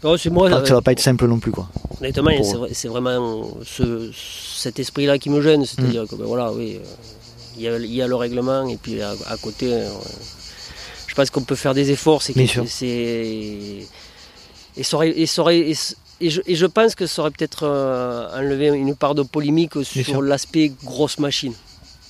Non, 0.04 0.16
c'est 0.16 0.30
moi, 0.30 0.48
ça 0.50 0.56
euh, 0.58 0.74
va 0.76 0.80
pas 0.82 0.92
être 0.92 1.00
simple 1.00 1.26
non 1.26 1.38
plus, 1.40 1.50
quoi. 1.50 1.68
honnêtement, 2.00 2.30
c'est, 2.72 2.88
vraiment 2.88 3.48
ce, 3.64 4.10
cet 4.56 4.78
esprit-là 4.78 5.18
qui 5.18 5.28
me 5.30 5.40
gêne. 5.42 5.64
C'est-à-dire 5.64 6.06
que, 6.08 6.14
ben 6.14 6.24
voilà, 6.24 6.52
oui, 6.52 6.76
euh, 6.76 6.86
il 7.56 7.62
y, 7.62 7.68
a, 7.68 7.76
il 7.78 7.92
y 7.94 8.00
a 8.02 8.06
le 8.06 8.14
règlement, 8.14 8.66
et 8.68 8.76
puis 8.76 9.02
à, 9.02 9.14
à 9.26 9.36
côté, 9.36 9.72
euh, 9.72 9.88
je 11.08 11.14
pense 11.16 11.30
qu'on 11.30 11.42
peut 11.42 11.56
faire 11.56 11.74
des 11.74 11.90
efforts. 11.90 12.22
C'est. 12.22 12.32
Et, 14.76 14.82
ça 14.84 14.96
aurait- 14.96 15.10
et, 15.18 15.26
ça 15.26 15.42
aurait- 15.42 15.58
et, 15.58 15.74
et 16.20 16.30
je, 16.30 16.40
et 16.46 16.54
je 16.54 16.66
pense 16.66 16.94
que 16.94 17.06
ça 17.08 17.22
aurait 17.22 17.32
peut-être 17.32 17.66
enlevé 18.36 18.68
une 18.68 18.94
part 18.94 19.16
de 19.16 19.22
polémique 19.22 19.72
sur 19.82 20.22
l'aspect 20.22 20.72
grosse 20.84 21.18
machine 21.18 21.54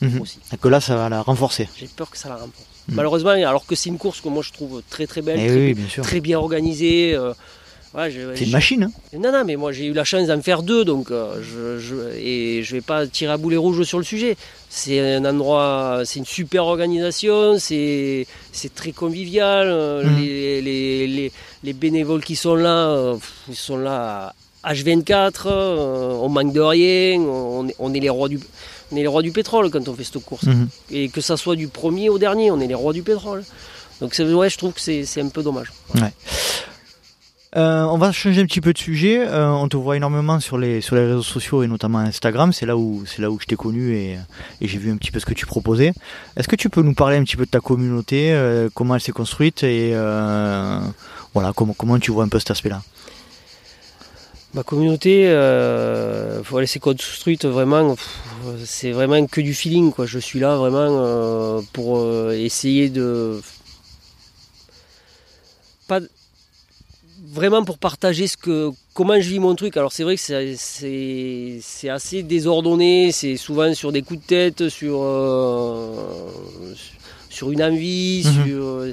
Mhm. 0.03 0.21
aussi. 0.21 0.39
Et 0.53 0.57
que 0.59 0.69
là, 0.69 0.81
ça 0.81 0.95
va 0.95 1.09
la 1.09 1.23
renforcer. 1.23 1.69
J'ai 1.79 1.89
peur 1.89 2.11
que 2.11 2.19
ça 2.19 2.29
la 2.29 2.35
remporte. 2.37 2.67
Mm. 2.89 2.95
Malheureusement, 2.95 3.31
alors 3.31 3.67
que 3.67 3.75
c'est 3.75 3.89
une 3.89 3.99
course 3.99 4.21
que 4.21 4.29
moi 4.29 4.43
je 4.45 4.53
trouve 4.53 4.81
très 4.89 5.07
très 5.07 5.23
belle, 5.23 5.39
Eh 5.41 5.47
très, 5.49 5.57
oui, 5.57 5.75
bien 5.75 5.89
sûr. 5.89 6.03
très 6.05 6.21
bien 6.21 6.39
organisée. 6.39 7.15
euh, 7.15 7.33
ouais, 7.95 8.37
C'est 8.37 8.45
une 8.45 8.51
machine, 8.53 8.83
hein. 8.85 8.91
non, 9.19 9.33
non, 9.33 9.45
mais 9.45 9.57
moi 9.57 9.73
j'ai 9.73 9.87
eu 9.87 9.93
la 9.93 10.05
chance 10.05 10.27
d'en 10.29 10.41
faire 10.43 10.63
deux, 10.63 10.85
donc 10.85 11.11
euh, 11.11 11.41
je, 11.43 11.79
je- 11.79 12.17
et 12.19 12.63
je 12.63 12.75
vais 12.75 12.81
pas 12.81 13.07
tirer 13.07 13.33
à 13.33 13.37
boulet 13.37 13.57
rouge 13.57 13.83
sur 13.85 13.99
le 13.99 14.05
sujet. 14.05 14.37
C'est 14.71 15.15
un 15.17 15.25
endroit, 15.25 16.03
c'est 16.05 16.19
une 16.19 16.27
super 16.27 16.65
organisation, 16.67 17.59
c'est 17.59 18.27
très 18.75 18.93
convivial. 18.93 19.67
euh, 19.69 20.05
Mhm. 20.05 20.17
Les, 20.21 20.61
les, 20.63 21.07
les, 21.07 21.33
les 21.65 21.73
bénévoles 21.73 22.23
qui 22.25 22.37
sont 22.37 22.55
là, 22.55 22.89
euh, 22.91 23.17
ils 23.49 23.57
sont 23.57 23.79
là 23.79 24.35
à 24.63 24.75
H24, 24.75 25.47
euh, 25.47 26.19
on 26.21 26.29
manque 26.29 26.53
de 26.53 26.61
rien, 26.61 27.19
on 27.21 27.69
est, 27.69 27.75
on 27.79 27.95
est 27.95 28.01
les 28.01 28.11
rois 28.11 28.29
du 28.29 28.39
on 28.91 28.97
est 28.97 29.01
les 29.03 29.07
rois 29.07 29.23
du 29.23 29.33
pétrole 29.33 29.71
quand 29.71 29.87
on 29.89 29.95
fait 29.95 30.05
cette 30.05 30.23
course. 30.25 30.45
Mhm. 30.45 30.69
Et 30.91 31.09
que 31.11 31.21
ça 31.21 31.37
soit 31.37 31.57
du 31.57 31.69
premier 31.69 32.09
au 32.11 32.19
dernier, 32.19 32.51
on 32.51 32.61
est 32.61 32.67
les 32.67 32.75
rois 32.75 32.93
du 32.93 33.03
pétrole. 33.03 33.45
Donc 34.01 34.17
ouais, 34.19 34.49
je 34.51 34.59
trouve 34.59 34.73
que 34.73 34.81
c'est 34.81 35.05
c'est 35.05 35.21
un 35.21 35.29
peu 35.29 35.43
dommage. 35.43 35.73
Euh, 37.57 37.83
on 37.85 37.97
va 37.97 38.13
changer 38.13 38.43
un 38.43 38.47
petit 38.47 38.61
peu 38.61 38.73
de 38.73 38.79
sujet. 38.79 39.27
Euh, 39.27 39.51
on 39.51 39.69
te 39.69 39.77
voit 39.77 39.97
énormément 39.97 40.39
sur 40.39 40.59
les 40.59 40.81
réseaux 40.81 41.23
sociaux 41.23 41.63
et 41.63 41.67
notamment 41.67 41.99
Instagram. 41.99 42.53
C'est 42.53 42.67
là 42.67 42.77
où 42.77 43.05
c'est 43.07 43.23
là 43.23 43.31
où 43.31 43.41
je 43.41 43.47
t'ai 43.47 43.57
connu 43.57 43.95
et, 43.95 44.19
j'ai 44.61 44.79
vu 44.79 44.91
un 44.91 44.97
petit 44.97 45.11
peu 45.11 45.19
ce 45.19 45.27
que 45.27 45.35
tu 45.35 45.47
proposais. 45.47 45.93
Est-ce 46.37 46.47
que 46.47 46.57
tu 46.57 46.69
peux 46.69 46.83
nous 46.83 46.95
parler 46.95 47.17
un 47.17 47.25
petit 47.25 47.37
peu 47.37 47.47
de 47.47 47.51
ta 47.51 47.61
communauté, 47.61 48.33
euh, 48.33 48.69
comment 48.75 48.95
elle 48.95 49.01
s'est 49.01 49.13
construite 49.13 49.63
et 49.63 49.93
voilà 51.35 51.53
comment 51.55 51.99
tu 51.99 52.11
vois 52.11 52.25
un 52.25 52.29
peu 52.29 52.39
cet 52.39 52.51
aspect-là? 52.51 52.83
Ma 54.55 54.63
communauté, 54.63 55.29
euh, 55.29 56.43
faut 56.43 56.59
laisser 56.59 56.81
construite 56.81 57.45
vraiment. 57.45 57.97
C'est 58.65 58.93
vraiment 58.93 59.27
que 59.27 59.41
du 59.41 59.55
feeling. 59.55 59.93
Je 60.05 60.19
suis 60.19 60.41
là 60.41 60.57
vraiment 60.57 61.63
pour 61.73 62.33
essayer 62.33 62.91
de 62.91 63.41
vraiment 67.33 67.65
pour 67.65 67.79
partager 67.79 68.27
ce 68.27 68.37
que 68.37 68.71
comment 68.95 69.21
je 69.21 69.29
vis 69.29 69.39
mon 69.39 69.55
truc. 69.55 69.77
Alors 69.77 69.93
c'est 69.93 70.03
vrai 70.05 70.17
que 70.17 70.23
c'est- 70.23 71.89
assez 71.89 72.23
désordonné. 72.23 73.13
C'est 73.13 73.37
souvent 73.37 73.73
sur 73.75 73.93
des 73.93 74.03
coups 74.03 74.21
de 74.21 74.27
tête, 74.27 74.69
sur 74.69 75.01
euh, 75.03 75.95
sur 77.31 77.51
une 77.51 77.63
envie, 77.63 78.23
Mhm. 78.25 78.45
sur 78.47 78.85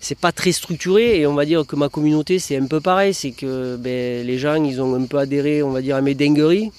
c'est 0.00 0.18
pas 0.18 0.32
très 0.32 0.52
structuré 0.52 1.20
et 1.20 1.26
on 1.26 1.34
va 1.34 1.44
dire 1.44 1.66
que 1.66 1.76
ma 1.76 1.88
communauté 1.90 2.38
c'est 2.38 2.56
un 2.56 2.66
peu 2.66 2.80
pareil, 2.80 3.12
c'est 3.12 3.32
que 3.32 3.76
ben, 3.76 4.26
les 4.26 4.38
gens 4.38 4.62
ils 4.64 4.80
ont 4.80 4.94
un 4.94 5.04
peu 5.04 5.18
adhéré 5.18 5.62
on 5.62 5.70
va 5.72 5.82
dire 5.82 5.96
à 5.96 6.00
mes 6.00 6.14
dingueries 6.14 6.70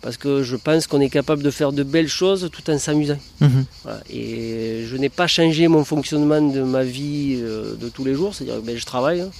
parce 0.00 0.16
que 0.16 0.42
je 0.42 0.56
pense 0.56 0.86
qu'on 0.86 1.00
est 1.00 1.10
capable 1.10 1.42
de 1.42 1.50
faire 1.50 1.72
de 1.72 1.82
belles 1.82 2.08
choses 2.08 2.48
tout 2.50 2.70
en 2.70 2.78
s'amusant. 2.78 3.18
Mhm. 3.40 3.64
Voilà. 3.82 4.00
Et 4.10 4.84
je 4.86 4.96
n'ai 4.96 5.10
pas 5.10 5.26
changé 5.26 5.68
mon 5.68 5.84
fonctionnement 5.84 6.40
de 6.40 6.62
ma 6.62 6.84
vie 6.84 7.38
euh, 7.42 7.74
de 7.76 7.90
tous 7.90 8.04
les 8.04 8.14
jours, 8.14 8.34
c'est-à-dire 8.34 8.60
que 8.62 8.66
ben, 8.66 8.76
je 8.78 8.86
travaille, 8.86 9.20
hein. 9.20 9.30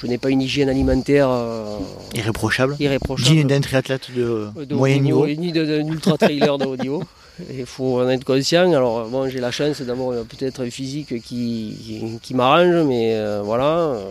Je 0.00 0.06
n'ai 0.06 0.18
pas 0.18 0.30
une 0.30 0.42
hygiène 0.42 0.68
alimentaire 0.68 1.28
euh, 1.30 1.78
Irréprochable. 2.14 2.76
irréprochable. 2.80 3.28
Digne 3.36 3.46
d'un 3.46 3.60
triathlète 3.60 4.10
de, 4.14 4.48
de 4.64 4.74
haut 4.74 4.78
moyen 4.78 4.98
niveau. 5.00 5.26
Ni 5.26 5.52
d'un 5.52 5.86
ultra 5.86 6.16
trailer 6.18 6.58
de 6.58 6.64
haut 6.66 6.76
niveau. 6.76 7.02
Il 7.52 7.66
faut 7.66 8.00
en 8.00 8.08
être 8.08 8.24
conscient. 8.24 8.72
Alors, 8.72 9.06
bon, 9.08 9.28
j'ai 9.28 9.40
la 9.40 9.50
chance 9.50 9.80
d'avoir 9.82 10.10
euh, 10.12 10.24
peut-être 10.24 10.62
un 10.64 10.70
physique 10.70 11.08
qui, 11.22 11.76
qui, 11.82 12.18
qui 12.22 12.34
m'arrange, 12.34 12.86
mais 12.86 13.14
euh, 13.14 13.42
voilà. 13.44 13.78
euh, 13.78 14.10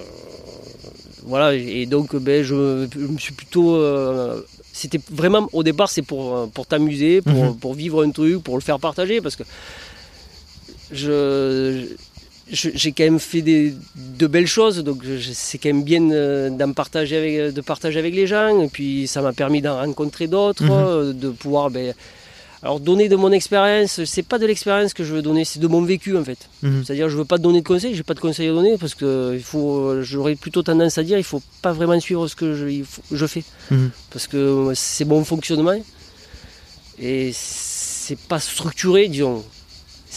voilà, 1.27 1.55
et 1.55 1.87
donc 1.87 2.15
ben, 2.15 2.43
je, 2.43 2.87
je 2.93 2.99
me 2.99 3.17
suis 3.17 3.33
plutôt. 3.33 3.75
euh, 3.77 4.41
c'était 4.73 4.99
vraiment, 5.11 5.49
au 5.53 5.63
départ, 5.63 5.89
c'est 5.89 6.03
pour, 6.03 6.35
euh, 6.35 6.45
pour 6.53 6.67
t'amuser, 6.67 7.21
pour, 7.21 7.33
Mhm. 7.45 7.55
pour 7.57 7.73
vivre 7.73 8.05
un 8.05 8.11
truc, 8.11 8.43
pour 8.43 8.55
le 8.55 8.61
faire 8.61 8.79
partager, 8.79 9.21
parce 9.21 9.35
que 9.35 9.43
je- 10.91 11.87
j'ai 12.51 12.91
quand 12.91 13.03
même 13.05 13.19
fait 13.19 13.41
des, 13.41 13.73
de 13.95 14.27
belles 14.27 14.45
choses, 14.47 14.83
donc 14.83 15.03
c'est 15.33 15.57
quand 15.57 15.69
même 15.69 15.83
bien 15.83 16.11
euh, 16.11 16.49
d'en 16.49 16.73
partager 16.73 17.17
avec, 17.17 17.53
de 17.55 17.61
partager 17.61 17.97
avec 17.99 18.13
les 18.13 18.27
gens. 18.27 18.61
Et 18.61 18.67
puis 18.67 19.07
ça 19.07 19.21
m'a 19.21 19.33
permis 19.33 19.61
d'en 19.61 19.77
rencontrer 19.77 20.27
d'autres, 20.27 20.63
Mhm. 20.63 20.71
euh, 20.71 21.13
de 21.13 21.29
pouvoir 21.29 21.71
ben, 21.71 21.93
alors 22.61 22.79
donner 22.79 23.09
de 23.09 23.15
mon 23.15 23.31
expérience. 23.31 24.03
C'est 24.05 24.23
pas 24.27 24.37
de 24.39 24.45
l'expérience 24.45 24.93
que 24.93 25.03
je 25.03 25.13
veux 25.13 25.21
donner, 25.23 25.43
c'est 25.43 25.59
de 25.59 25.67
mon 25.67 25.81
vécu 25.83 26.15
en 26.17 26.23
fait. 26.23 26.37
Mhm. 26.61 26.83
C'est-à-dire 26.85 27.09
je 27.09 27.17
veux 27.17 27.25
pas 27.25 27.39
donner 27.39 27.61
de 27.61 27.67
conseils, 27.67 27.95
j'ai 27.95 28.03
pas 28.03 28.13
de 28.13 28.19
conseils 28.19 28.47
à 28.49 28.53
donner 28.53 28.77
parce 28.77 28.93
que 28.95 29.33
il 29.35 29.43
faut, 29.43 30.01
j'aurais 30.03 30.35
plutôt 30.35 30.61
tendance 30.61 30.97
à 30.99 31.03
dire 31.03 31.17
il 31.17 31.23
faut 31.23 31.41
pas 31.63 31.73
vraiment 31.73 31.99
suivre 31.99 32.27
ce 32.27 32.35
que 32.35 32.53
je, 32.55 32.67
il 32.67 32.85
faut- 32.85 33.01
je 33.11 33.25
fais 33.25 33.43
Mhm. 33.71 33.89
parce 34.11 34.27
que 34.27 34.71
c'est 34.75 35.05
mon 35.05 35.23
fonctionnement 35.25 35.79
et 36.99 37.31
c'est 37.33 38.19
pas 38.19 38.39
structuré, 38.39 39.07
disons. 39.07 39.43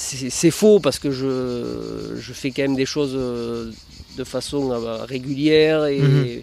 C'est 0.00 0.50
faux 0.52 0.78
parce 0.78 0.98
que 1.00 1.10
je, 1.10 2.14
je 2.20 2.32
fais 2.32 2.52
quand 2.52 2.62
même 2.62 2.76
des 2.76 2.86
choses 2.86 3.14
euh, 3.16 3.70
de 4.16 4.22
façon 4.24 4.70
euh, 4.70 5.04
régulière 5.04 5.86
et 5.86 5.98
Mhm. 6.00 6.42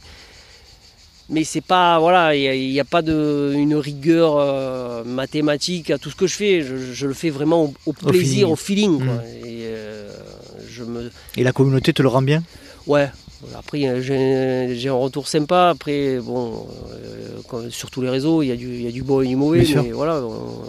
mais 1.30 1.44
c'est 1.46 1.62
pas 1.62 1.98
voilà, 2.00 2.36
il 2.36 2.70
n'y 2.70 2.80
a, 2.80 2.84
pas 2.84 3.02
de 3.02 3.54
une 3.56 3.76
rigueur 3.76 4.36
euh, 4.38 5.04
mathématique 5.06 5.90
à 5.90 5.98
tout 5.98 6.10
ce 6.12 6.16
que 6.16 6.28
je 6.28 6.36
fais. 6.36 6.62
Je, 6.64 6.76
je 6.94 7.08
le 7.08 7.14
fais 7.14 7.30
vraiment 7.30 7.64
au, 7.64 7.74
au 7.86 7.94
plaisir, 7.94 8.48
feeling. 8.48 8.52
au 8.52 8.56
feeling. 8.58 8.98
quoi. 9.06 9.14
Mhm. 9.16 9.46
Et, 9.46 9.62
euh, 9.68 10.10
je 10.70 10.84
me 10.84 11.10
Et 11.38 11.44
la 11.44 11.54
communauté 11.54 11.94
te 11.94 12.02
le 12.02 12.10
rend 12.10 12.22
bien? 12.22 12.44
Ouais. 12.88 13.10
Après, 13.56 13.80
j'ai 14.02 14.90
un 14.90 14.94
retour 14.94 15.28
sympa. 15.28 15.70
Après, 15.70 16.20
bon, 16.20 16.68
euh, 17.54 17.70
sur 17.70 17.90
tous 17.90 18.02
les 18.02 18.10
réseaux, 18.10 18.42
il 18.44 18.48
y, 18.48 18.52
a 18.52 18.56
du- 18.56 18.76
il 18.76 18.82
y 18.82 18.88
a 18.88 18.92
du 18.92 19.02
bon 19.04 19.22
et 19.22 19.28
du 19.28 19.36
mauvais. 19.36 19.62
Bien 19.62 19.72
sûr. 19.72 19.84
mais 19.84 19.92
voilà, 19.92 20.20
on- 20.22 20.64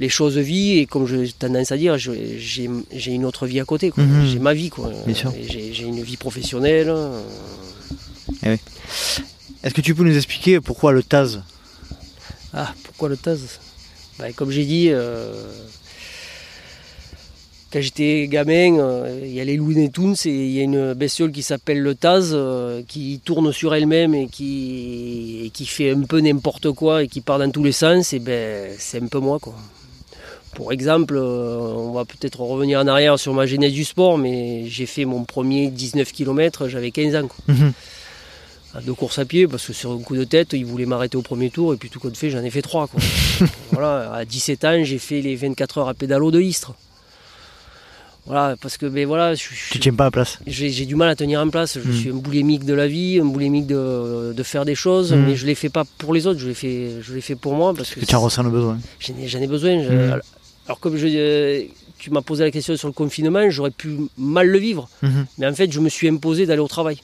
les 0.00 0.08
choses 0.08 0.36
vivent. 0.38 0.78
Et 0.78 0.86
comme 0.86 1.06
j'ai 1.06 1.30
tendance 1.32 1.72
à 1.72 1.76
dire, 1.76 1.96
j'ai 1.98 3.12
une 3.12 3.24
autre 3.24 3.46
vie 3.46 3.60
à 3.60 3.64
côté. 3.64 3.92
Mhm. 3.96 4.26
J'ai 4.26 4.38
ma 4.38 4.54
vie. 4.54 4.70
quoi. 4.70 4.92
J'ai 5.48 5.82
une 5.84 6.02
vie 6.02 6.16
professionnelle. 6.16 6.88
euh, 6.88 8.56
Est-ce 9.62 9.74
que 9.74 9.80
tu 9.80 9.94
peux 9.94 10.04
nous 10.04 10.16
expliquer 10.16 10.60
pourquoi 10.60 10.92
le 10.92 11.02
Taz? 11.02 11.42
Ah, 12.52 12.72
pourquoi 12.84 13.08
le 13.08 13.16
Taz? 13.16 13.58
Bah, 14.18 14.32
Comme 14.32 14.50
j'ai 14.50 14.64
dit, 14.64 14.88
euh, 14.90 15.32
quand 17.72 17.80
j'étais 17.82 18.28
gamin, 18.28 18.78
euh, 18.78 19.20
il 19.24 19.32
y 19.32 19.40
a 19.40 19.44
les 19.44 19.56
Looney 19.56 19.90
Tunes 19.90 20.14
et 20.24 20.30
il 20.30 20.52
y 20.52 20.60
a 20.60 20.62
une 20.62 20.94
bestiole 20.94 21.32
qui 21.32 21.42
s'appelle 21.42 21.80
le 21.80 21.94
Taz 21.94 22.30
euh, 22.32 22.82
qui 22.86 23.20
tourne 23.24 23.52
sur 23.52 23.74
elle-même 23.74 24.14
et 24.14 24.28
qui, 24.28 25.42
et 25.46 25.50
qui 25.50 25.66
fait 25.66 25.90
un 25.90 26.02
peu 26.02 26.20
n'importe 26.20 26.70
quoi 26.72 27.02
et 27.02 27.08
qui 27.08 27.20
part 27.20 27.38
dans 27.38 27.50
tous 27.50 27.64
les 27.64 27.72
sens. 27.72 28.12
Et 28.12 28.18
ben, 28.20 28.70
c'est 28.78 29.02
un 29.02 29.06
peu 29.08 29.18
moi. 29.18 29.38
Quoi. 29.40 29.54
Pour 30.56 30.72
exemple, 30.72 31.14
euh, 31.16 31.58
on 31.76 31.92
va 31.92 32.04
peut-être 32.06 32.40
revenir 32.40 32.80
en 32.80 32.86
arrière 32.86 33.18
sur 33.18 33.34
ma 33.34 33.44
genèse 33.44 33.72
du 33.74 33.84
sport, 33.84 34.16
mais 34.16 34.64
j'ai 34.66 34.86
fait 34.86 35.04
mon 35.04 35.22
premier 35.24 35.68
19 35.70 36.10
km, 36.12 36.66
j'avais 36.68 36.90
15 36.90 37.14
ans. 37.14 37.28
quoi 37.28 37.54
Mhm. 37.54 37.72
de 38.84 38.92
course 38.92 39.18
à 39.18 39.24
pied 39.24 39.46
parce 39.46 39.66
que 39.66 39.72
sur 39.72 39.90
un 39.92 39.98
coup 40.00 40.16
de 40.16 40.24
tête 40.24 40.48
il 40.52 40.66
voulait 40.66 40.84
m'arrêter 40.84 41.16
au 41.16 41.22
premier 41.22 41.48
tour 41.48 41.72
et 41.72 41.78
puis 41.78 41.88
tout 41.88 41.98
compte 41.98 42.14
fait 42.14 42.28
j'en 42.28 42.42
ai 42.44 42.50
fait 42.50 42.60
trois 42.60 42.86
quoi. 42.88 43.00
voilà, 43.72 44.12
à 44.12 44.24
17 44.26 44.64
ans 44.66 44.84
j'ai 44.84 44.98
fait 44.98 45.22
les 45.22 45.34
24 45.34 45.78
heures 45.78 45.88
à 45.88 45.94
pédalo 45.94 46.30
de 46.30 46.40
Istres. 46.42 46.74
Voilà, 48.26 48.56
parce 48.60 48.76
que 48.76 48.84
ben 48.86 49.06
voilà, 49.06 49.34
je, 49.34 49.44
je- 49.44 49.70
Tu 49.72 49.78
tiens 49.78 49.94
pas 49.94 50.06
à 50.06 50.10
place 50.10 50.38
j'ai 50.46 50.84
du 50.84 50.94
mal 50.96 51.08
à 51.08 51.14
tenir 51.16 51.40
en 51.40 51.48
place. 51.48 51.78
Je 51.82 51.88
Mm. 51.88 51.94
suis 51.94 52.10
un 52.10 52.14
boulimique 52.14 52.64
de 52.64 52.74
la 52.74 52.86
vie, 52.88 53.20
un 53.22 53.24
boulimique 53.24 53.66
de, 53.68 54.32
de 54.36 54.42
faire 54.42 54.64
des 54.64 54.74
choses, 54.74 55.12
Mm. 55.12 55.24
mais 55.24 55.36
je 55.36 55.46
les 55.46 55.54
fais 55.54 55.68
pas 55.70 55.84
pour 55.98 56.12
les 56.12 56.26
autres, 56.26 56.40
je 56.40 56.48
les 56.48 56.54
fais, 56.54 56.90
je 57.00 57.14
les 57.14 57.20
fais 57.22 57.36
pour 57.36 57.54
moi 57.54 57.72
parce 57.74 57.90
que 57.94 58.00
Que 58.00 58.04
tu 58.04 58.14
en 58.16 58.20
ressens 58.20 58.42
le 58.42 58.50
besoin. 58.50 58.78
j'en 59.00 59.40
ai, 59.40 59.46
besoin. 59.46 59.76
Mm. 59.76 60.20
Alors 60.66 60.80
comme 60.80 60.96
je, 60.96 61.06
euh, 61.08 61.62
tu 61.98 62.10
m'as 62.10 62.22
posé 62.22 62.44
la 62.44 62.50
question 62.50 62.76
sur 62.76 62.88
le 62.88 62.92
confinement, 62.94 63.48
j'aurais 63.50 63.70
pu 63.70 63.96
mal 64.18 64.48
le 64.48 64.58
vivre. 64.58 64.88
Mhm. 65.02 65.26
Mais 65.38 65.46
en 65.46 65.54
fait, 65.54 65.70
je 65.70 65.80
me 65.80 65.88
suis 65.88 66.08
imposé 66.08 66.44
d'aller 66.46 66.60
au 66.60 66.68
travail. 66.68 66.98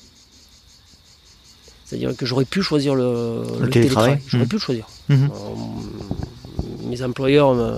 C'est-à-dire 1.85 2.17
que 2.17 2.25
j'aurais 2.27 2.45
pu 2.45 2.63
choisir 2.63 2.95
le, 2.95 3.43
le 3.61 3.69
télétravail. 3.71 4.19
J'aurais 4.27 4.45
Mhm. 4.45 4.49
pu 4.49 4.57
le 4.57 4.61
choisir. 4.61 4.89
Mhm. 5.09 5.31
Euh, 5.33 6.89
mes 6.89 7.03
employeurs 7.03 7.55
me- 7.55 7.77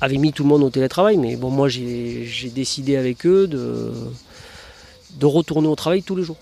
avaient 0.00 0.16
mis 0.18 0.32
tout 0.32 0.44
le 0.44 0.48
monde 0.48 0.62
au 0.62 0.70
télétravail, 0.70 1.16
mais 1.16 1.36
bon, 1.36 1.50
moi, 1.50 1.68
j'ai 1.68 2.50
décidé 2.54 2.96
avec 2.96 3.26
eux 3.26 3.46
de, 3.48 3.92
de 5.18 5.26
retourner 5.26 5.66
au 5.68 5.74
travail 5.74 6.02
tous 6.02 6.14
les 6.16 6.22
jours. 6.22 6.36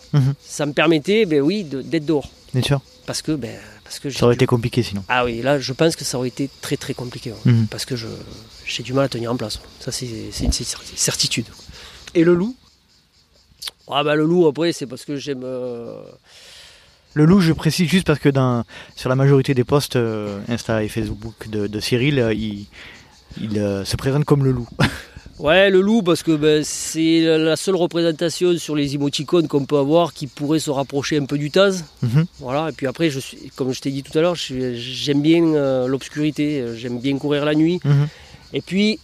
Ça 0.45 0.67
me 0.67 0.73
permettait, 0.73 1.25
ben 1.25 1.41
oui, 1.41 1.65
de- 1.65 1.83
d'être 1.83 2.05
dehors. 2.07 2.29
Bien 2.53 2.63
sûr. 2.63 2.81
Parce 3.07 3.23
que, 3.23 3.33
ben, 3.33 3.57
Parce 3.87 3.99
que 4.01 4.09
j'ai 4.11 4.19
Ça 4.19 4.27
aurait 4.27 4.35
du- 4.35 4.39
été 4.39 4.47
compliqué 4.47 4.83
sinon. 4.83 5.05
Ah 5.09 5.25
oui, 5.25 5.41
là, 5.43 5.59
je 5.59 5.73
pense 5.73 5.97
que 5.97 6.05
ça 6.05 6.19
aurait 6.19 6.29
été 6.29 6.51
très 6.61 6.77
très 6.77 6.93
compliqué. 6.95 7.33
Mhm. 7.45 7.67
Parce 7.69 7.85
que 7.85 7.97
je, 7.97 8.07
j'ai 8.67 8.83
du 8.83 8.93
mal 8.93 9.05
à 9.05 9.09
tenir 9.09 9.33
en 9.33 9.37
place. 9.37 9.61
Ça, 9.81 9.91
c'est, 9.93 10.09
c'est 10.33 10.45
une 10.45 10.51
cer- 10.51 10.77
certitude. 10.97 11.47
Et 12.15 12.25
le 12.25 12.35
loup? 12.35 12.55
Ah 13.89 14.03
bah 14.05 14.15
le 14.17 14.25
loup, 14.25 14.47
après, 14.47 14.73
c'est 14.73 14.87
parce 14.87 15.05
que 15.05 15.17
j'aime... 15.17 15.43
euh, 15.45 16.03
Le 17.15 17.25
loup, 17.25 17.41
je 17.41 17.53
précise 17.53 17.89
juste 17.89 18.07
parce 18.07 18.19
que 18.19 18.29
dans, 18.29 18.65
sur 18.97 19.09
la 19.09 19.15
majorité 19.17 19.55
des 19.55 19.65
posts 19.65 19.97
euh, 19.97 20.41
Insta 20.49 20.83
et 20.83 20.89
Facebook 20.89 21.49
de, 21.49 21.67
de 21.69 21.81
Cyril, 21.81 22.19
euh, 22.19 22.35
il, 22.35 22.67
il, 23.41 23.59
euh, 23.59 23.85
se 23.85 23.97
présente 23.97 24.25
comme 24.25 24.45
le 24.45 24.51
loup. 24.53 24.69
Ouais, 25.39 25.69
le 25.69 25.83
loup, 25.83 26.03
parce 26.03 26.23
que 26.23 26.35
ben, 26.35 26.65
c'est 26.65 27.21
la 27.37 27.57
seule 27.57 27.77
représentation 27.77 28.57
sur 28.57 28.75
les 28.75 28.95
émoticônes 28.95 29.49
qu'on 29.49 29.67
peut 29.67 29.77
avoir 29.77 30.15
qui 30.15 30.27
pourrait 30.29 30.61
se 30.61 30.71
rapprocher 30.71 31.19
un 31.19 31.27
peu 31.27 31.37
du 31.37 31.51
Taz. 31.51 31.85
Mhm. 32.03 32.25
Voilà, 32.41 32.71
et 32.71 32.73
puis 32.73 32.87
après, 32.87 33.11
je 33.11 33.21
suis, 33.21 33.51
comme 33.55 33.73
je 33.73 33.81
t'ai 33.83 33.91
dit 33.91 34.03
tout 34.03 34.17
à 34.19 34.23
l'heure, 34.23 34.35
j'aime 34.35 35.21
bien 35.21 35.45
euh, 35.45 35.87
l'obscurité, 35.89 36.65
j'aime 36.77 36.99
bien 37.01 37.19
courir 37.19 37.45
la 37.45 37.55
nuit. 37.55 37.81
Mhm. 37.85 38.09
Et 38.55 38.63
puis, 38.63 38.99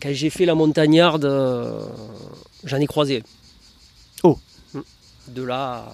quand 0.00 0.10
j'ai 0.12 0.30
fait 0.30 0.44
la 0.44 0.54
montagnarde, 0.54 1.24
euh, 1.24 1.80
j'en 2.62 2.76
ai 2.78 2.86
croisé. 2.86 3.24
Oh. 4.22 4.38
De 5.26 5.42
là, 5.42 5.88
à- 5.88 5.92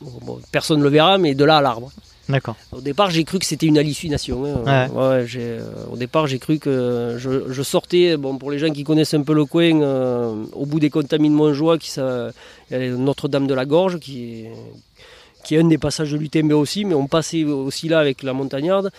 bon, 0.00 0.10
bon, 0.22 0.40
personne 0.50 0.80
ne 0.80 0.84
le 0.84 0.90
verra, 0.90 1.16
mais 1.18 1.36
de 1.36 1.44
là 1.44 1.58
à 1.58 1.62
l'arbre. 1.62 1.92
D'accord. 2.28 2.56
Au 2.72 2.80
départ, 2.80 3.10
j'ai 3.10 3.24
cru 3.24 3.38
que 3.38 3.44
c'était 3.44 3.66
une 3.66 3.76
hallucination. 3.76 4.44
hein. 4.46 4.88
Ouais. 4.90 4.98
Ouais, 4.98 5.26
j'ai, 5.26 5.58
euh, 5.58 5.68
au 5.92 5.96
départ, 5.96 6.26
j'ai 6.26 6.38
cru 6.38 6.58
que 6.58 7.16
je, 7.18 7.52
je 7.52 7.62
sortais, 7.62 8.16
bon, 8.16 8.38
pour 8.38 8.50
les 8.50 8.58
gens 8.58 8.70
qui 8.72 8.82
connaissent 8.82 9.12
un 9.12 9.22
peu 9.22 9.34
le 9.34 9.44
coin, 9.44 9.82
euh, 9.82 10.44
au 10.54 10.64
bout 10.64 10.80
des 10.80 10.88
contamines 10.88 11.32
de 11.32 11.36
Montjoie, 11.36 11.76
qui 11.78 11.90
ça, 11.90 12.30
il 12.70 12.78
y 12.78 12.82
a 12.82 12.88
Notre-Dame 12.96 13.46
de 13.46 13.52
la 13.52 13.66
Gorge, 13.66 13.98
qui 13.98 14.44
est, 14.46 14.52
qui 15.44 15.54
est 15.54 15.58
un 15.60 15.68
des 15.68 15.76
passages 15.76 16.12
de 16.12 16.16
l'UTMB 16.16 16.52
aussi, 16.52 16.86
mais 16.86 16.94
on 16.94 17.06
passait 17.08 17.44
aussi 17.44 17.88
là 17.88 17.98
avec 18.00 18.22
la 18.22 18.32
montagnarde, 18.32 18.90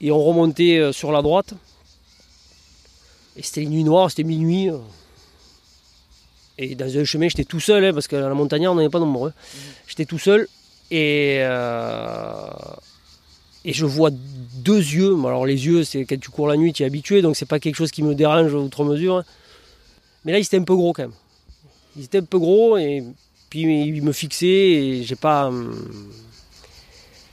et 0.00 0.10
on 0.10 0.18
remontait 0.20 0.78
euh, 0.78 0.90
sur 0.92 1.12
la 1.12 1.22
droite. 1.22 1.54
Et 3.36 3.42
c'était 3.42 3.62
une 3.62 3.70
nuit 3.70 3.84
noire, 3.84 4.10
c'était 4.10 4.24
minuit. 4.24 4.70
Et 6.58 6.74
dans 6.74 6.98
un 6.98 7.04
chemin, 7.04 7.28
j'étais 7.28 7.44
tout 7.44 7.60
seul, 7.60 7.84
hein, 7.84 7.92
parce 7.92 8.06
que 8.08 8.16
la 8.16 8.32
montagnarde, 8.34 8.76
on 8.76 8.80
n'est 8.80 8.88
pas 8.88 9.00
nombreux. 9.00 9.32
J'étais 9.88 10.04
tout 10.04 10.18
seul, 10.20 10.46
et, 10.90 11.38
euh, 11.40 12.46
et 13.64 13.72
je 13.72 13.86
vois 13.86 14.10
deux 14.10 14.78
yeux. 14.78 15.14
Alors 15.26 15.46
les 15.46 15.66
yeux, 15.66 15.84
c'est 15.84 16.04
quand 16.04 16.18
tu 16.20 16.30
cours 16.30 16.48
la 16.48 16.56
nuit, 16.56 16.72
tu 16.72 16.82
es 16.82 16.86
habitué, 16.86 17.22
donc 17.22 17.36
c'est 17.36 17.46
pas 17.48 17.58
quelque 17.60 17.76
chose 17.76 17.90
qui 17.90 18.02
me 18.02 18.14
dérange 18.14 18.52
outre 18.54 18.84
mesure. 18.84 19.22
Mais 20.24 20.32
là, 20.32 20.38
ils 20.38 20.42
étaient 20.44 20.58
un 20.58 20.64
peu 20.64 20.74
gros 20.76 20.92
quand 20.92 21.02
même. 21.02 21.12
Ils 21.96 22.04
étaient 22.04 22.18
un 22.18 22.24
peu 22.24 22.38
gros 22.38 22.76
et 22.76 23.02
puis 23.50 23.62
ils 23.62 24.02
me 24.02 24.12
fixaient 24.12 24.46
et 24.46 25.02
j'ai 25.04 25.16
pas. 25.16 25.46
hum, 25.46 25.74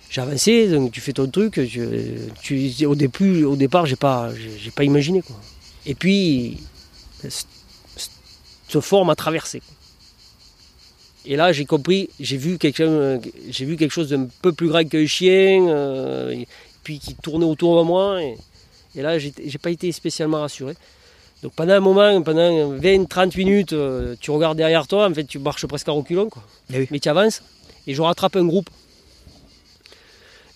J'ai 0.10 0.22
avancé, 0.22 0.68
donc 0.69 0.91
tu 0.91 0.99
fais 1.02 1.14
ton 1.14 1.28
truc. 1.28 1.60
Tu, 2.41 2.86
au, 2.86 2.95
début, 2.95 3.44
au 3.45 3.56
départ, 3.56 3.86
j'ai 3.86 3.95
pas, 3.95 4.32
j'ai 4.36 4.72
pas 4.72 4.84
imaginé 4.84 5.22
quoi. 5.22 5.36
Et 5.86 5.95
puis, 5.95 6.57
ce- 7.28 7.45
ce 8.68 8.80
fort 8.82 9.06
m'a 9.06 9.15
traversé. 9.15 9.61
Et 11.26 11.35
là, 11.35 11.52
j'ai 11.52 11.65
compris, 11.65 12.10
j'ai 12.19 12.38
vu, 12.38 12.57
quelqu'un, 12.57 13.19
j'ai 13.49 13.65
vu 13.65 13.77
quelque 13.77 13.91
chose 13.91 14.10
d'un 14.10 14.27
peu 14.41 14.53
plus 14.53 14.69
grand 14.69 14.84
qu'un 14.84 15.06
chien, 15.06 15.68
euh, 15.68 16.31
et 16.31 16.48
puis 16.84 16.99
qui 16.99 17.14
tournait 17.15 17.45
autour 17.45 17.77
de 17.80 17.85
moi. 17.85 18.22
Et, 18.23 18.38
et 18.95 19.02
là, 19.02 19.19
j'ai 19.19 19.57
pas 19.61 19.69
été 19.69 19.91
spécialement 19.91 20.41
rassuré. 20.41 20.73
Donc 21.43 21.53
pendant 21.53 21.73
un 21.73 21.80
moment, 21.80 22.22
pendant 22.22 22.73
20-30 22.77 23.38
minutes, 23.38 23.73
euh, 23.73 24.15
tu 24.19 24.31
regardes 24.31 24.57
derrière 24.57 24.88
toi, 24.88 25.07
en 25.10 25.14
fait, 25.14 25.23
tu 25.23 25.39
marches 25.39 25.65
presque 25.65 25.89
à 25.89 25.91
reculons, 25.91 26.30
quoi. 26.30 26.43
Eh 26.73 26.80
oui. 26.80 26.88
mais 26.91 26.99
tu 26.99 27.10
avances. 27.10 27.41
Et 27.88 27.95
je 27.95 28.02
rattrape 28.02 28.35
un 28.35 28.45
groupe. 28.45 28.69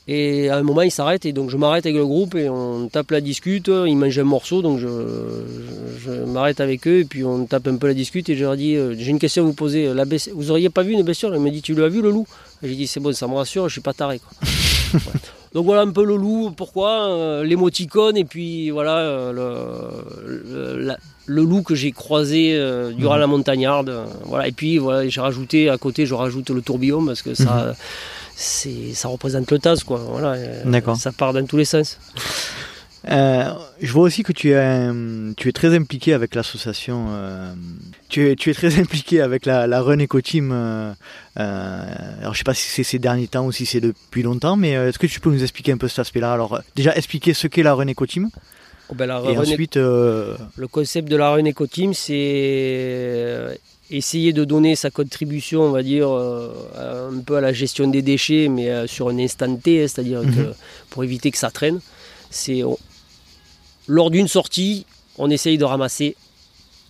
Et 0.07 0.49
à 0.49 0.57
un 0.57 0.61
moment, 0.64 0.84
il 0.84 0.91
s'arrête, 0.91 1.26
et 1.26 1.34
donc 1.34 1.49
je 1.49 1.57
m'arrête 1.57 1.86
avec 1.88 1.98
le 1.98 2.06
groupe, 2.06 2.36
et 2.36 2.48
on 2.48 2.88
tape 2.90 3.10
la 3.11 3.22
discute. 3.22 3.69
Ils 3.69 3.95
mangent 3.98 4.19
un 4.19 4.23
morceau, 4.23 4.61
donc 4.61 4.77
je, 4.80 4.88
je- 4.88 6.11
je 6.11 6.11
m'arrête 6.32 6.60
avec 6.61 6.88
eux, 6.88 6.99
et 6.99 7.06
puis 7.06 7.23
on 7.23 7.45
tape 7.45 7.68
un 7.68 7.77
peu 7.77 7.88
la 7.88 7.95
discute, 7.95 8.30
et 8.30 8.36
je 8.36 8.44
leur 8.44 8.56
dis 8.56 8.76
euh, 8.76 8.94
J'ai 8.98 9.10
une 9.10 9.18
question 9.19 9.41
à 9.44 9.45
vous 9.48 9.53
poser. 9.53 9.91
La 9.94 10.03
vous 10.34 10.52
auriez 10.52 10.69
pas 10.69 10.84
vu 10.84 10.94
une 10.94 11.02
bestiole 11.02 11.34
Il 11.36 11.41
m'a 11.41 11.49
dit 11.49 11.61
Tu 11.64 11.73
l'as 11.73 11.88
vu, 11.90 12.02
le 12.03 12.11
loup? 12.11 12.27
J'ai 12.61 12.76
dit 12.76 12.86
C'est 12.86 12.99
bon, 12.99 13.14
ça 13.14 13.27
me 13.27 13.34
rassure, 13.34 13.68
je 13.68 13.73
suis 13.73 13.82
pas 13.82 13.94
taré. 13.94 14.19
quoi. 14.19 14.30
Ouais. 14.94 15.19
Donc 15.53 15.65
voilà 15.65 15.82
un 15.82 15.90
peu 15.91 16.06
le 16.06 16.15
loup, 16.15 16.52
pourquoi 16.56 17.10
euh, 17.10 17.44
L'émoticône, 17.44 18.15
et 18.15 18.23
puis 18.26 18.69
voilà 18.69 18.99
euh, 18.99 19.32
le, 19.34 20.76
le- 20.77 20.80
la- 20.86 20.98
le 21.26 21.44
loup 21.44 21.64
que 21.64 21.73
j'ai 21.76 21.91
croisé 21.91 22.53
euh, 22.56 22.91
durant 22.91 23.15
Mhm. 23.15 23.19
la 23.22 23.27
montagnarde. 23.27 23.94
voilà. 24.26 24.48
Et 24.48 24.52
puis 24.52 24.77
voilà, 24.77 25.07
j'ai 25.10 25.19
rajouté 25.19 25.69
à 25.69 25.77
côté, 25.77 26.06
je 26.06 26.14
rajoute 26.14 26.49
le 26.52 26.61
tourbillon 26.61 27.03
parce 27.06 27.22
que 27.23 27.34
ça, 27.34 27.73
c'est, 27.73 27.77
ça 28.36 29.07
représente 29.07 29.52
le 29.52 29.60
tas, 29.60 29.76
quoi. 29.86 29.98
Voilà, 29.98 30.34
euh, 30.34 30.64
D'accord. 30.66 30.98
Ça 30.98 31.12
part 31.12 31.34
dans 31.34 31.45
tous 31.45 31.57
les 31.57 31.66
sens. 31.66 31.99
Euh, 33.07 33.52
je 33.82 33.91
vois 33.91 34.03
aussi 34.03 34.24
que 34.24 34.32
tu 34.32 34.52
es, 34.52 34.90
tu 35.38 35.49
es 35.49 35.52
très 35.52 35.76
impliqué 35.76 36.14
avec 36.14 36.34
l'association. 36.34 37.07
euh, 37.12 37.53
tu, 38.10 38.32
es, 38.32 38.36
tu 38.36 38.49
es 38.49 38.53
très 38.53 38.80
impliqué 38.80 39.22
avec 39.22 39.45
la, 39.45 39.68
la 39.68 39.82
Run 39.82 39.99
Eco 39.99 40.22
Team. 40.22 40.52
euh, 40.52 40.91
alors 41.38 42.34
je 42.34 42.40
sais 42.40 42.44
pas 42.44 42.56
si 42.56 42.68
c'est 42.68 42.84
ces 42.84 42.98
derniers 42.98 43.28
temps 43.28 43.45
ou 43.45 43.52
si 43.52 43.66
c'est 43.68 43.80
depuis 43.82 44.24
longtemps, 44.24 44.56
mais 44.56 44.72
est-ce 44.72 44.98
que 44.98 45.07
tu 45.07 45.20
peux 45.20 45.30
nous 45.30 45.44
expliquer 45.44 45.72
un 45.72 45.78
peu 45.78 45.88
cet 45.88 45.99
aspect-là? 45.99 46.34
Alors 46.34 46.62
déjà 46.76 46.95
expliquer 46.95 47.34
ce 47.36 47.48
qu'est 47.48 47.64
la 47.64 47.74
Run 47.76 47.88
Eco 47.90 48.06
Team 48.07 48.30
Oh, 48.90 48.94
ben, 48.95 49.07
la 49.07 49.20
et 49.20 49.36
Run 49.36 49.41
ensuite 49.41 49.76
Le 49.78 50.68
concept 50.72 51.07
de 51.07 51.16
la 51.16 51.30
Run 51.32 51.45
Eco 51.49 51.68
Team, 51.68 51.94
c'est 51.94 53.60
essayer 53.91 54.34
de 54.34 54.44
donner 54.45 54.76
sa 54.76 54.90
contribution, 54.90 55.62
on 55.62 55.72
va 55.72 55.84
dire, 55.84 56.10
euh, 56.10 57.10
un 57.12 57.20
peu 57.22 57.36
à 57.38 57.41
la 57.41 57.53
gestion 57.53 57.88
des 57.88 58.02
déchets, 58.02 58.48
mais 58.49 58.70
euh, 58.70 58.88
sur 58.88 59.10
un 59.10 59.18
instant 59.20 59.56
T, 59.57 59.84
hein, 59.84 59.88
c'est-à-dire 59.88 60.22
Mhm. 60.24 60.36
que 60.36 60.53
pour 60.90 61.03
éviter 61.03 61.30
que 61.32 61.38
ça 61.38 61.52
traîne. 61.52 61.80
C'est 62.32 62.62
lors 63.88 64.10
d'une 64.12 64.28
sortie, 64.28 64.86
on 65.18 65.30
essaye 65.30 65.57
de 65.57 65.64
ramasser 65.64 66.16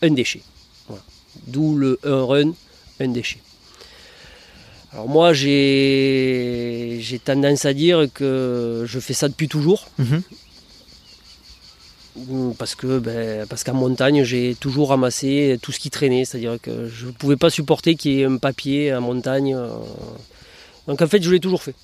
un 0.02 0.12
déchet. 0.12 0.42
Voilà. 0.88 1.04
D'où 1.48 1.76
le 1.76 2.00
un 2.04 2.24
run, 2.24 2.52
un 3.02 3.08
déchet. 3.10 3.40
Alors 4.94 5.10
moi, 5.10 5.34
j'ai 5.34 7.00
j'ai 7.02 7.20
tendance 7.20 7.66
à 7.66 7.74
dire 7.74 8.08
que 8.14 8.86
je 8.88 9.00
fais 9.00 9.14
ça 9.14 9.28
depuis 9.28 9.50
toujours. 9.50 9.90
mhm, 10.00 10.22
Parce 12.58 12.76
que 12.76 13.00
ben, 13.00 13.46
parce 13.48 13.64
qu'en 13.66 13.74
montagne, 13.74 14.24
j'ai 14.24 14.56
toujours 14.56 14.90
ramassé 14.90 15.60
tout 15.62 15.72
ce 15.74 15.80
qui 15.80 15.90
traînait, 15.90 16.24
c'est-à-dire 16.24 16.58
que 16.62 16.88
je 16.88 17.08
ne 17.08 17.12
pouvais 17.12 17.36
pas 17.36 17.50
supporter 17.50 17.96
qu'il 17.96 18.14
y 18.14 18.22
ait 18.22 18.26
un 18.26 18.38
papier 18.38 18.94
en 18.94 19.02
montagne. 19.02 19.54
euh. 19.54 19.68
Donc 20.88 21.02
en 21.02 21.08
fait, 21.08 21.22
je 21.22 21.30
l'ai 21.32 21.40
toujours 21.42 21.62
fait. 21.62 21.76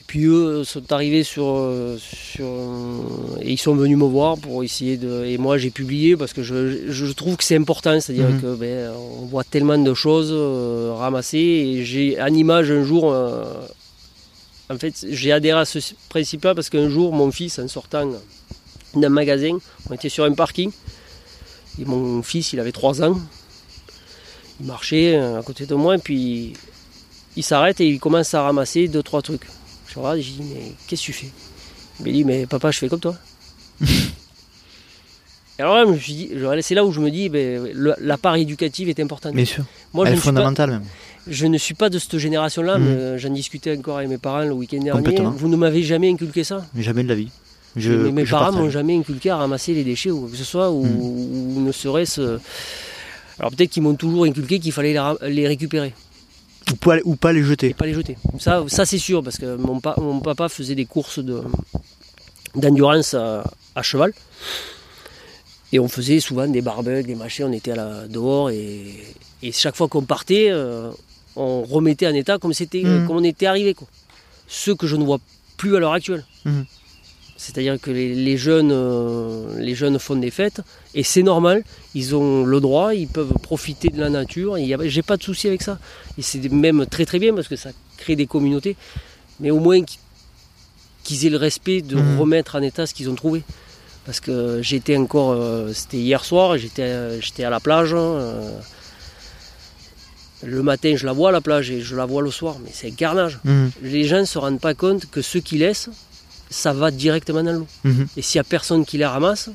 Et 0.00 0.04
puis 0.06 0.24
eux 0.26 0.62
sont 0.62 0.92
arrivés 0.92 1.24
sur, 1.24 1.46
euh, 1.48 1.96
sur 1.98 2.44
euh, 2.46 2.98
et 3.40 3.52
ils 3.52 3.58
sont 3.58 3.74
venus 3.74 3.96
me 3.96 4.04
voir 4.04 4.36
pour 4.38 4.62
essayer 4.62 4.96
de 4.98 5.24
et 5.24 5.38
moi 5.38 5.56
j'ai 5.58 5.70
publié 5.70 6.16
parce 6.16 6.32
que 6.32 6.42
je, 6.42 6.90
je 6.92 7.06
trouve 7.12 7.36
que 7.36 7.44
c'est 7.44 7.56
important, 7.56 7.98
c'est-à-dire 8.00 8.28
Mhm. 8.28 8.40
que 8.42 8.54
ben, 8.54 8.92
on 9.22 9.24
voit 9.26 9.42
tellement 9.44 9.78
de 9.78 9.94
choses 9.94 10.30
euh, 10.32 10.92
ramassées 10.94 11.38
et 11.38 11.84
j'ai 11.84 12.20
en 12.20 12.26
image 12.32 12.70
un 12.70 12.84
jour 12.84 13.10
euh, 13.12 13.42
en 14.72 14.78
fait, 14.78 15.06
j'ai 15.10 15.32
adhéré 15.32 15.60
à 15.60 15.64
ce 15.64 15.78
principe-là 16.08 16.54
parce 16.54 16.70
qu'un 16.70 16.88
jour, 16.88 17.12
mon 17.12 17.30
fils, 17.30 17.58
en 17.58 17.68
sortant 17.68 18.10
d'un 18.94 19.08
magasin, 19.08 19.58
on 19.90 19.94
était 19.94 20.08
sur 20.08 20.24
un 20.24 20.32
parking. 20.32 20.70
Et 21.80 21.84
mon 21.84 22.22
fils, 22.22 22.52
il 22.52 22.60
avait 22.60 22.72
3 22.72 23.02
ans. 23.02 23.18
Il 24.60 24.66
marchait 24.66 25.16
euh, 25.16 25.40
à 25.40 25.42
côté 25.42 25.66
de 25.66 25.74
moi 25.74 25.96
et 25.96 25.98
puis 25.98 26.52
il 27.36 27.42
s'arrête 27.42 27.80
et 27.80 27.88
il 27.88 27.98
commence 27.98 28.32
à 28.34 28.42
ramasser 28.42 28.86
deux 28.88 29.02
trois 29.02 29.22
trucs. 29.22 29.46
Je 29.88 29.98
regarde 29.98 30.18
et 30.18 30.22
je 30.22 30.30
dis 30.32 30.42
mais 30.42 30.72
qu'est-ce 30.86 31.00
que 31.02 31.06
tu 31.06 31.12
fais? 31.12 31.30
Il 32.00 32.06
me 32.06 32.12
dit 32.12 32.24
mais 32.24 32.46
papa 32.46 32.70
je 32.70 32.78
fais 32.78 32.88
comme 32.88 33.00
toi. 33.00 33.16
et 33.80 33.86
alors 35.58 35.74
là 35.74 35.84
je 35.86 35.90
me 35.90 35.98
suis 35.98 36.12
dit, 36.12 36.30
c'est 36.60 36.74
là 36.74 36.84
où 36.84 36.92
je 36.92 37.00
me 37.00 37.10
dis 37.10 37.28
ben, 37.28 37.72
la 37.74 38.18
part 38.18 38.36
éducative 38.36 38.88
est 38.88 39.00
importante. 39.00 39.34
bien 39.34 39.44
sûr, 39.44 39.64
Moi 39.94 40.06
elle 40.06 40.12
je 40.12 40.18
est 40.18 40.20
pas, 40.20 40.24
fondamentale 40.26 40.70
même. 40.70 40.84
Je 41.28 41.46
ne 41.46 41.56
suis 41.58 41.74
pas 41.74 41.88
de 41.90 41.98
cette 41.98 42.18
génération-là, 42.18 42.78
Mhm. 42.78 42.84
mais 42.84 42.90
euh, 42.96 43.18
j'en 43.18 43.30
discutais 43.30 43.76
encore 43.76 43.98
avec 43.98 44.08
mes 44.10 44.18
parents 44.18 44.42
le 44.44 44.52
week-end 44.52 44.78
dernier. 44.82 45.16
Vous 45.36 45.48
ne 45.48 45.56
m'avez 45.56 45.82
jamais 45.82 46.10
inculqué 46.10 46.44
ça? 46.44 46.64
Jamais 46.76 47.02
de 47.04 47.08
la 47.08 47.14
vie. 47.14 47.30
Je, 47.76 47.92
mais 47.92 48.12
mes 48.12 48.24
parents 48.24 48.52
m'ont 48.52 48.68
jamais 48.70 48.96
inculqué 48.98 49.30
à 49.30 49.36
ramasser 49.38 49.72
les 49.72 49.82
déchets 49.84 50.10
ou 50.10 50.20
quoi 50.22 50.30
que 50.30 50.36
ce 50.36 50.44
soit, 50.44 50.70
ou, 50.70 50.84
Mm. 50.84 51.56
ou 51.56 51.60
ne 51.66 51.72
serait-ce. 51.72 52.20
euh, 52.20 52.38
Alors 53.38 53.50
peut-être 53.52 53.70
qu'ils 53.70 53.82
m'ont 53.82 53.94
toujours 53.94 54.24
inculqué 54.24 54.58
qu'il 54.60 54.72
fallait 54.72 54.94
les, 55.22 55.46
récupérer 55.48 55.94
Ou 56.70 56.76
pas, 56.76 56.96
ou 57.04 57.16
pas 57.16 57.32
les 57.32 57.40
et 57.40 57.44
jeter. 57.44 57.72
pas 57.74 57.86
les 57.86 57.94
jeter. 57.94 58.16
Ça, 58.38 58.62
ça 58.68 58.84
c'est 58.84 58.98
sûr, 58.98 59.22
parce 59.24 59.38
que 59.38 59.56
mon, 59.56 59.80
pa- 59.80 59.94
mon 59.98 60.20
papa 60.20 60.48
faisait 60.50 60.74
des 60.74 60.84
courses 60.84 61.18
de, 61.18 61.42
d'endurance 62.54 63.14
à, 63.14 63.42
à 63.74 63.82
cheval. 63.82 64.12
Et 65.72 65.78
on 65.78 65.88
faisait 65.88 66.20
souvent 66.20 66.46
des 66.46 66.60
barbecues, 66.60 67.06
des 67.06 67.14
machins, 67.14 67.46
on 67.48 67.52
était 67.52 67.70
à 67.72 67.76
la, 67.76 68.06
dehors 68.06 68.50
et, 68.50 68.92
et 69.42 69.52
chaque 69.52 69.74
fois 69.76 69.88
qu'on 69.88 70.02
partait, 70.02 70.48
euh, 70.50 70.90
on 71.36 71.62
remettait 71.62 72.06
en 72.06 72.14
état 72.14 72.38
comme, 72.38 72.52
c'était, 72.52 72.82
Mhm. 72.82 73.06
comme 73.06 73.16
on 73.16 73.24
était 73.24 73.46
arrivé. 73.46 73.74
Quoi. 73.74 73.88
Ce 74.48 74.70
que 74.70 74.86
je 74.86 74.96
ne 74.96 75.04
vois 75.04 75.18
plus 75.56 75.76
à 75.76 75.80
l'heure 75.80 75.92
actuelle. 75.92 76.24
Mhm. 76.44 76.66
C'est-à-dire 77.36 77.80
que 77.80 77.90
les, 77.90 78.36
jeunes, 78.36 78.70
euh, 78.72 79.58
les 79.58 79.74
jeunes 79.74 79.98
font 79.98 80.14
des 80.14 80.30
fêtes 80.30 80.60
et 80.94 81.02
c'est 81.02 81.24
normal, 81.24 81.64
ils 81.92 82.14
ont 82.14 82.44
le 82.44 82.60
droit, 82.60 82.94
ils 82.94 83.08
peuvent 83.08 83.32
profiter 83.42 83.88
de 83.88 83.98
la 83.98 84.10
nature. 84.10 84.56
J'ai 84.84 85.02
pas 85.02 85.16
de 85.16 85.24
souci 85.24 85.48
avec 85.48 85.60
ça. 85.60 85.80
Et 86.16 86.22
c'est 86.22 86.38
même 86.52 86.86
très 86.86 87.04
très 87.04 87.18
bien 87.18 87.34
parce 87.34 87.48
que 87.48 87.56
ça 87.56 87.70
crée 87.96 88.14
des 88.14 88.26
communautés. 88.26 88.76
Mais 89.40 89.50
au 89.50 89.58
moins 89.58 89.80
qu'ils 91.02 91.26
aient 91.26 91.30
le 91.30 91.36
respect 91.36 91.82
de 91.82 91.96
mhm. 91.96 92.20
remettre 92.20 92.54
en 92.54 92.62
état 92.62 92.86
ce 92.86 92.94
qu'ils 92.94 93.10
ont 93.10 93.16
trouvé. 93.16 93.42
Parce 94.06 94.20
que 94.20 94.60
j'étais 94.62 94.96
encore, 94.96 95.32
euh, 95.32 95.72
c'était 95.72 95.96
hier 95.96 96.24
soir, 96.24 96.58
j'étais, 96.58 97.20
j'étais 97.20 97.42
à 97.42 97.50
la 97.50 97.58
plage. 97.58 97.92
Hein, 97.92 98.20
le 100.44 100.62
matin, 100.62 100.94
je 100.96 101.06
la 101.06 101.12
vois 101.12 101.30
à 101.30 101.32
la 101.32 101.40
plage 101.40 101.70
et 101.70 101.80
je 101.80 101.94
la 101.96 102.06
vois 102.06 102.22
le 102.22 102.30
soir, 102.30 102.56
mais 102.62 102.70
c'est 102.72 102.88
un 102.88 102.94
carnage. 102.94 103.38
Mhm. 103.44 103.70
Les 103.82 104.04
gens 104.04 104.20
ne 104.20 104.24
se 104.24 104.38
rendent 104.38 104.60
pas 104.60 104.74
compte 104.74 105.06
que 105.10 105.22
ceux 105.22 105.40
qui 105.40 105.58
laissent, 105.58 105.90
ça 106.50 106.72
va 106.72 106.90
directement 106.90 107.42
dans 107.42 107.52
l'eau. 107.52 107.66
Mhm. 107.84 108.08
Et 108.16 108.22
s'il 108.22 108.38
n'y 108.38 108.40
a 108.40 108.44
personne 108.44 108.84
qui 108.84 108.98
les 108.98 109.06
ramasse, 109.06 109.50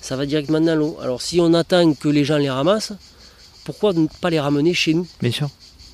ça 0.00 0.16
va 0.16 0.26
directement 0.26 0.60
dans 0.60 0.76
l'eau. 0.76 0.98
Alors 1.02 1.22
si 1.22 1.40
on 1.40 1.52
attend 1.54 1.92
que 1.94 2.08
les 2.08 2.24
gens 2.24 2.38
les 2.38 2.50
ramassent, 2.50 2.92
pourquoi 3.64 3.92
ne 3.92 4.06
pas 4.20 4.30
les 4.30 4.40
ramener 4.40 4.74
chez 4.74 4.94
nous? 4.94 5.06
Bien 5.20 5.30
sûr. 5.30 5.50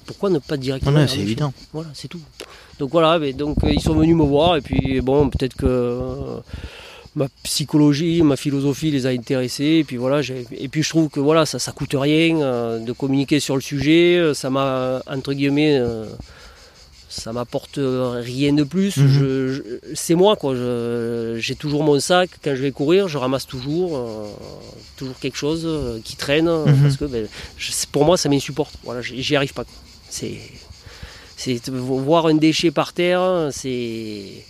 Pourquoi 0.06 0.30
ne 0.30 0.38
pas 0.38 0.56
directement 0.56 1.04
c'est 1.08 1.18
évident. 1.18 1.52
Voilà, 1.72 1.90
c'est 1.92 2.08
tout. 2.08 2.20
Donc 2.78 2.90
voilà, 2.92 3.18
donc 3.32 3.64
euh, 3.64 3.72
ils 3.72 3.80
sont 3.80 3.94
venus 3.94 4.14
me 4.14 4.22
voir 4.22 4.56
et 4.56 4.60
puis 4.60 5.00
bon, 5.00 5.28
peut-être 5.30 5.56
que 5.56 5.66
euh, 5.66 6.40
ma 7.16 7.28
psychologie, 7.42 8.22
ma 8.22 8.36
philosophie 8.36 8.92
les 8.92 9.06
a 9.06 9.08
intéressés. 9.10 9.78
Et 9.80 9.84
puis 9.84 9.96
voilà, 9.96 10.20
et 10.52 10.68
puis 10.68 10.82
je 10.82 10.88
trouve 10.88 11.08
que 11.08 11.18
voilà, 11.18 11.46
ça, 11.46 11.58
ça 11.58 11.72
coûte 11.72 11.94
rien 11.94 12.40
euh, 12.40 12.78
de 12.78 12.92
communiquer 12.92 13.40
sur 13.40 13.56
le 13.56 13.62
sujet. 13.62 14.32
Ça 14.34 14.50
m'a 14.50 15.02
entre 15.08 15.32
guillemets 15.32 15.80
ça 17.16 17.32
m'apporte 17.32 17.78
rien 17.78 18.52
de 18.52 18.64
plus. 18.64 18.96
Mhm. 18.96 19.62
c'est 19.94 20.14
moi, 20.14 20.36
quoi. 20.36 20.54
j'ai 21.38 21.54
toujours 21.54 21.82
mon 21.82 21.98
sac. 21.98 22.30
Quand 22.42 22.54
je 22.54 22.62
vais 22.62 22.72
courir, 22.72 23.08
je 23.08 23.18
ramasse 23.18 23.46
toujours, 23.46 23.96
euh, 23.96 24.26
toujours 24.96 25.18
quelque 25.18 25.36
chose 25.36 25.62
euh, 25.64 25.98
qui 26.04 26.16
traîne. 26.16 26.48
Mhm. 26.48 26.82
Parce 26.82 26.96
que 26.96 27.04
ben, 27.06 27.26
pour 27.92 28.04
moi, 28.04 28.16
ça 28.16 28.28
m'insupporte. 28.28 28.74
Voilà, 28.84 29.00
j'y 29.02 29.36
arrive 29.36 29.54
pas. 29.54 29.64
C'est 30.08 30.38
voir 31.68 32.26
un 32.26 32.34
déchet 32.34 32.70
par 32.70 32.92
terre. 32.92 33.48
C'est 33.50 34.44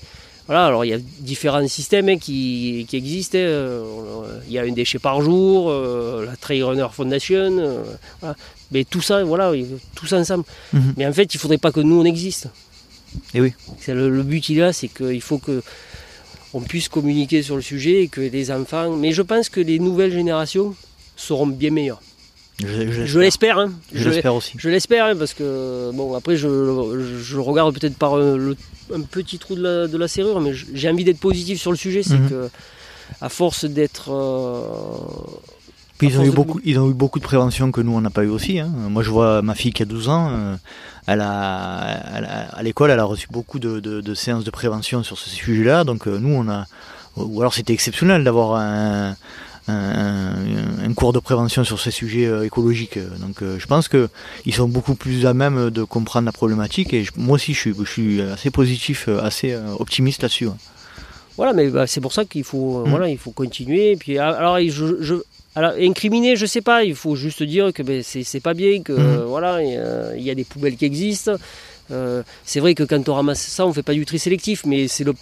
voilà. 0.47 0.66
Alors 0.66 0.85
il 0.85 0.89
y 0.89 0.94
a 0.94 0.98
différents 0.98 1.66
systèmes 1.68 2.09
hein, 2.09 2.18
qui, 2.18 2.86
existent. 2.93 3.39
Hein. 3.39 3.82
Il 4.47 4.52
y 4.52 4.59
a 4.59 4.62
un 4.62 4.73
déchet 4.73 4.98
par 4.98 5.20
jour, 5.20 5.70
euh, 5.70 6.24
la 6.24 6.36
Trail 6.36 6.62
Runner 6.62 6.86
Foundation. 6.93 7.85
Mais 8.73 8.85
tout 8.85 9.01
ça, 9.01 9.23
voilà, 9.24 9.52
tout 9.94 10.06
ça 10.06 10.18
ensemble. 10.18 10.44
Mhm. 10.73 10.94
Mais 10.97 11.06
en 11.06 11.12
fait, 11.12 11.32
il 11.35 11.36
ne 11.36 11.40
faudrait 11.40 11.59
pas 11.59 11.70
que 11.70 11.81
nous, 11.81 12.01
on 12.01 12.05
existe. 12.05 12.48
Et 13.32 13.40
oui. 13.40 13.52
Le, 13.86 14.10
le, 14.10 14.23
but, 14.23 14.48
il 14.48 14.59
là, 14.59 14.73
c'est 14.73 14.89
qu'il 14.89 15.23
faut 15.23 15.39
que 15.39 15.62
on 16.52 16.60
puisse 16.60 16.89
communiquer 16.89 17.43
sur 17.43 17.56
le 17.56 17.62
sujet 17.62 18.02
et 18.02 18.09
que 18.09 18.20
les 18.20 18.51
enfants. 18.51 18.97
Mais 18.97 19.12
je 19.12 19.23
pense 19.23 19.48
que 19.48 19.60
les 19.60 19.78
nouvelles 19.78 20.12
générations 20.12 20.74
seront 21.16 21.47
bien 21.47 21.70
meilleures. 21.70 22.02
Je, 22.59 23.19
l'espère. 23.19 23.59
Hein. 23.59 23.73
Je, 23.93 24.09
l'espère 24.09 24.35
aussi. 24.35 24.55
Je 24.57 24.69
l'espère 24.69 25.07
hein, 25.07 25.16
parce 25.16 25.35
que, 25.35 25.91
bon, 25.93 26.15
après, 26.15 26.37
je, 26.37 27.37
regarde 27.37 27.78
peut-être 27.78 27.97
par 27.97 28.15
un, 28.15 28.55
petit 29.11 29.39
trou 29.39 29.55
de 29.55 29.97
la, 29.97 30.09
serrure, 30.09 30.41
mais 30.41 30.53
j'ai 30.55 30.89
envie 30.89 31.05
d'être 31.05 31.20
positif 31.20 31.61
sur 31.61 31.70
le 31.70 31.77
sujet. 31.77 32.03
C'est 32.03 32.19
mhm. 32.19 32.31
que, 32.31 32.49
à 33.20 33.28
force 33.28 33.65
d'être. 33.65 34.11
Euh, 34.11 34.99
ils 36.03 36.19
ont, 36.19 36.24
eu 36.24 36.31
beaucoup, 36.31 36.61
ils 36.62 36.78
ont 36.78 36.91
eu 36.91 36.95
beaucoup 36.95 37.19
de 37.19 37.24
prévention 37.24 37.73
que 37.73 37.81
nous, 37.81 37.93
on 37.93 38.03
n'a 38.03 38.11
pas 38.11 38.24
eu 38.24 38.28
aussi. 38.28 38.59
Hein. 38.59 38.70
Moi, 38.91 39.03
je 39.03 39.11
vois 39.11 39.41
ma 39.41 39.55
fille 39.55 39.73
qui 39.73 39.83
a 39.83 39.87
12 39.87 40.09
ans, 40.11 40.28
euh, 40.31 40.57
elle 41.07 41.23
a, 41.23 42.51
à 42.51 42.62
l'école, 42.62 42.91
elle 42.91 42.99
a 42.99 43.05
reçu 43.05 43.28
beaucoup 43.31 43.59
de, 43.59 44.15
séances 44.15 44.45
de 44.45 44.51
prévention 44.51 45.03
sur 45.03 45.16
ce 45.16 45.31
sujet-là. 45.31 45.85
Donc, 45.85 46.07
euh, 46.07 46.19
nous, 46.19 46.35
on 46.35 46.49
a. 46.49 46.66
Ou 47.16 47.41
alors, 47.41 47.55
c'était 47.55 47.73
exceptionnel 47.73 48.24
d'avoir 48.24 48.61
un, 48.61 49.16
un, 49.69 50.93
cours 50.95 51.13
de 51.13 51.19
prévention 51.19 51.65
sur 51.65 51.79
ces 51.81 51.91
sujets 51.91 52.27
euh, 52.27 52.47
écologiques. 52.47 52.99
Donc, 53.21 53.43
je 53.43 53.67
pense 53.67 53.89
qu'ils 53.89 54.55
sont 54.55 54.69
beaucoup 54.69 54.95
plus 54.95 55.27
à 55.27 55.35
même 55.35 55.71
de 55.71 55.83
comprendre 55.83 56.27
la 56.27 56.33
problématique. 56.33 56.95
Et 56.95 57.05
moi 57.17 57.35
aussi, 57.35 57.53
je 57.53 57.61
suis, 57.61 57.75
je 57.79 57.91
suis 57.91 58.23
assez 58.23 58.51
positif, 58.51 59.09
assez 59.09 59.57
optimiste 59.79 60.23
là-dessus. 60.23 60.49
Voilà, 61.37 61.53
mais 61.53 61.69
bah, 61.69 61.87
c'est 61.87 62.01
pour 62.01 62.15
ça 62.15 62.25
qu'il 62.25 62.45
faut, 62.45 62.85
mmh. 62.87 62.91
voilà, 62.91 63.09
il 63.09 63.19
faut 63.19 63.33
continuer. 63.33 63.93
Et 63.93 63.97
puis, 63.97 64.19
alors, 64.19 64.59
je, 64.59 64.97
je 65.01 65.17
alors, 65.57 65.73
incriminer, 65.81 66.37
je 66.37 66.45
sais 66.45 66.61
pas, 66.61 66.85
il 66.85 66.95
faut 66.95 67.17
juste 67.17 67.43
dire 67.43 67.73
que 67.73 67.83
ben, 67.83 68.03
c'est 68.03 68.41
pas 68.41 68.53
bien, 68.53 68.83
que 68.83 68.93
mhm. 68.93 69.25
voilà, 69.25 69.63
il 69.63 70.23
y, 70.23 70.31
a 70.31 70.35
des 70.35 70.45
poubelles 70.45 70.77
qui 70.77 70.85
existent. 70.85 71.37
Euh, 71.91 72.23
c'est 72.45 72.61
vrai 72.61 72.75
que 72.75 72.83
quand 72.83 73.09
on 73.09 73.15
ramasse 73.15 73.41
ça, 73.41 73.67
on 73.67 73.73
fait 73.73 73.83
pas 73.83 73.95
du 73.95 74.05
tri 74.05 74.19
sélectif, 74.19 74.67
mais 74.67 74.87
c'est 74.87 75.05
le, 75.05 75.15